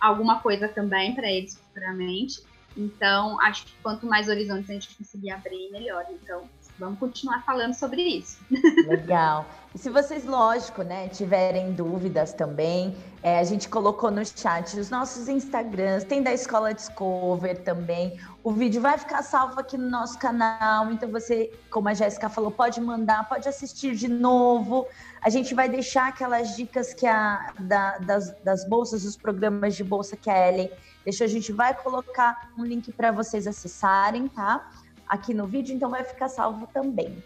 alguma 0.00 0.40
coisa 0.40 0.66
também 0.66 1.14
para 1.14 1.30
eles 1.30 1.56
futuramente. 1.56 2.42
Então, 2.76 3.40
acho 3.40 3.64
que 3.64 3.72
quanto 3.80 4.06
mais 4.06 4.28
horizontes 4.28 4.68
a 4.70 4.72
gente 4.72 4.94
conseguir 4.96 5.30
abrir, 5.30 5.70
melhor. 5.70 6.04
Então, 6.10 6.48
vamos 6.78 6.98
continuar 6.98 7.42
falando 7.44 7.74
sobre 7.74 8.02
isso. 8.02 8.38
Legal. 8.86 9.46
E 9.74 9.78
se 9.78 9.90
vocês, 9.90 10.24
lógico, 10.24 10.82
né, 10.82 11.08
tiverem 11.08 11.72
dúvidas 11.72 12.32
também, 12.32 12.96
é, 13.22 13.38
a 13.38 13.44
gente 13.44 13.68
colocou 13.68 14.10
no 14.10 14.24
chat 14.24 14.78
os 14.78 14.88
nossos 14.88 15.28
Instagrams, 15.28 16.04
tem 16.04 16.22
da 16.22 16.32
Escola 16.32 16.72
Discover 16.72 17.62
também. 17.62 18.18
O 18.42 18.52
vídeo 18.52 18.80
vai 18.80 18.96
ficar 18.96 19.22
salvo 19.22 19.60
aqui 19.60 19.76
no 19.76 19.90
nosso 19.90 20.18
canal, 20.18 20.90
então 20.90 21.10
você, 21.10 21.52
como 21.70 21.88
a 21.88 21.94
Jéssica 21.94 22.28
falou, 22.28 22.50
pode 22.50 22.80
mandar, 22.80 23.28
pode 23.28 23.48
assistir 23.48 23.94
de 23.94 24.08
novo. 24.08 24.86
A 25.20 25.28
gente 25.28 25.54
vai 25.54 25.68
deixar 25.68 26.08
aquelas 26.08 26.56
dicas 26.56 26.94
que 26.94 27.06
a 27.06 27.52
da, 27.58 27.98
das, 27.98 28.30
das 28.42 28.66
bolsas, 28.68 29.02
dos 29.02 29.16
programas 29.16 29.76
de 29.76 29.84
bolsa 29.84 30.16
que 30.16 30.30
a 30.30 30.48
Ellen 30.48 30.70
deixou. 31.04 31.24
A 31.24 31.28
gente 31.28 31.52
vai 31.52 31.74
colocar 31.74 32.50
um 32.56 32.64
link 32.64 32.92
para 32.92 33.10
vocês 33.10 33.46
acessarem, 33.46 34.28
tá? 34.28 34.70
Aqui 35.08 35.32
no 35.32 35.46
vídeo, 35.46 35.74
então 35.74 35.90
vai 35.90 36.04
ficar 36.04 36.28
salvo 36.28 36.66
também. 36.72 37.22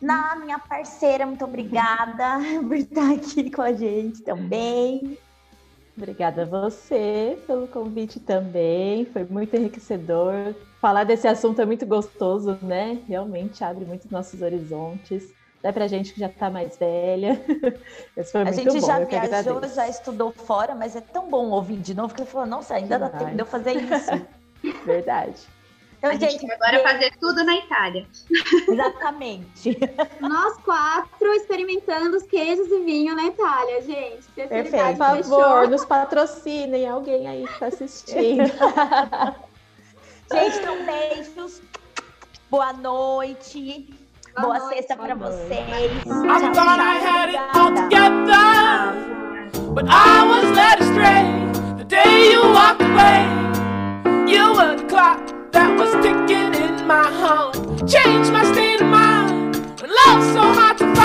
Na 0.00 0.36
minha 0.36 0.58
parceira, 0.58 1.26
muito 1.26 1.44
obrigada 1.44 2.38
por 2.66 2.76
estar 2.76 3.12
aqui 3.12 3.50
com 3.50 3.62
a 3.62 3.72
gente 3.72 4.22
também. 4.22 5.18
Obrigada 5.96 6.42
a 6.42 6.44
você 6.44 7.38
pelo 7.46 7.66
convite 7.66 8.20
também, 8.20 9.06
foi 9.06 9.24
muito 9.24 9.56
enriquecedor. 9.56 10.54
Falar 10.78 11.04
desse 11.04 11.26
assunto 11.26 11.60
é 11.62 11.64
muito 11.64 11.86
gostoso, 11.86 12.58
né? 12.60 13.00
Realmente 13.08 13.64
abre 13.64 13.86
muito 13.86 14.12
nossos 14.12 14.42
horizontes. 14.42 15.32
Até 15.58 15.72
pra 15.72 15.88
gente 15.88 16.12
que 16.12 16.20
já 16.20 16.28
tá 16.28 16.50
mais 16.50 16.76
velha. 16.76 17.42
Isso 18.14 18.30
foi 18.30 18.42
a 18.42 18.44
muito 18.44 18.56
gente 18.56 18.80
bom, 18.80 18.86
já 18.86 18.98
viajou, 19.04 19.68
já 19.68 19.88
estudou 19.88 20.30
fora, 20.32 20.74
mas 20.74 20.94
é 20.94 21.00
tão 21.00 21.30
bom 21.30 21.48
ouvir 21.48 21.78
de 21.78 21.94
novo 21.94 22.14
que 22.14 22.22
eu 22.22 22.26
falo, 22.26 22.46
nossa, 22.46 22.74
ainda 22.74 22.98
dá 22.98 23.08
tempo 23.08 23.34
de 23.34 23.40
eu 23.40 23.46
fazer 23.46 23.72
isso. 23.72 24.10
Verdade. 24.84 25.55
Então, 25.98 26.10
a 26.10 26.14
gente, 26.14 26.32
gente 26.40 26.52
agora 26.52 26.76
é- 26.76 26.82
fazer 26.82 27.12
tudo 27.18 27.42
na 27.44 27.56
Itália. 27.56 28.06
Exatamente. 28.68 29.78
Nós 30.20 30.56
quatro 30.58 31.32
experimentando 31.34 32.16
os 32.16 32.22
queijos 32.24 32.66
e 32.68 32.80
vinho 32.80 33.14
na 33.14 33.24
Itália, 33.26 33.82
gente. 33.82 34.26
Perfeito. 34.34 34.96
Por 34.98 35.24
favor, 35.24 35.68
nos 35.68 35.84
patrocinem 35.84 36.88
alguém 36.88 37.26
aí 37.26 37.46
que 37.46 37.52
está 37.52 37.66
assistindo. 37.66 38.44
gente, 40.32 40.58
então 40.58 40.76
beijos. 40.84 41.62
Boa 42.50 42.72
noite. 42.72 43.94
Boa, 44.38 44.58
Boa 44.58 44.68
sexta 44.68 44.96
para 44.96 45.14
vocês. 45.14 45.50
I 45.50 46.52
thought 46.52 46.78
I 46.78 46.98
had 46.98 47.30
it 47.30 47.38
all 47.56 47.72
together, 47.74 48.92
but 49.72 49.86
I 49.88 50.22
was 50.28 50.44
led 50.54 50.78
astray. 50.80 51.24
The 51.78 51.84
day 51.84 52.32
you 52.32 52.42
walked 52.52 52.82
away, 52.82 53.24
you 54.30 54.52
were 54.54 54.76
the 54.76 54.84
clock. 54.88 55.35
sticking 56.06 56.54
in 56.54 56.86
my 56.86 57.10
heart. 57.20 57.54
Change 57.88 58.30
my 58.30 58.44
state 58.52 58.80
of 58.80 58.86
mind. 58.86 59.56
When 59.80 59.90
love's 59.90 60.32
so 60.32 60.42
hard 60.58 60.78
to 60.78 60.95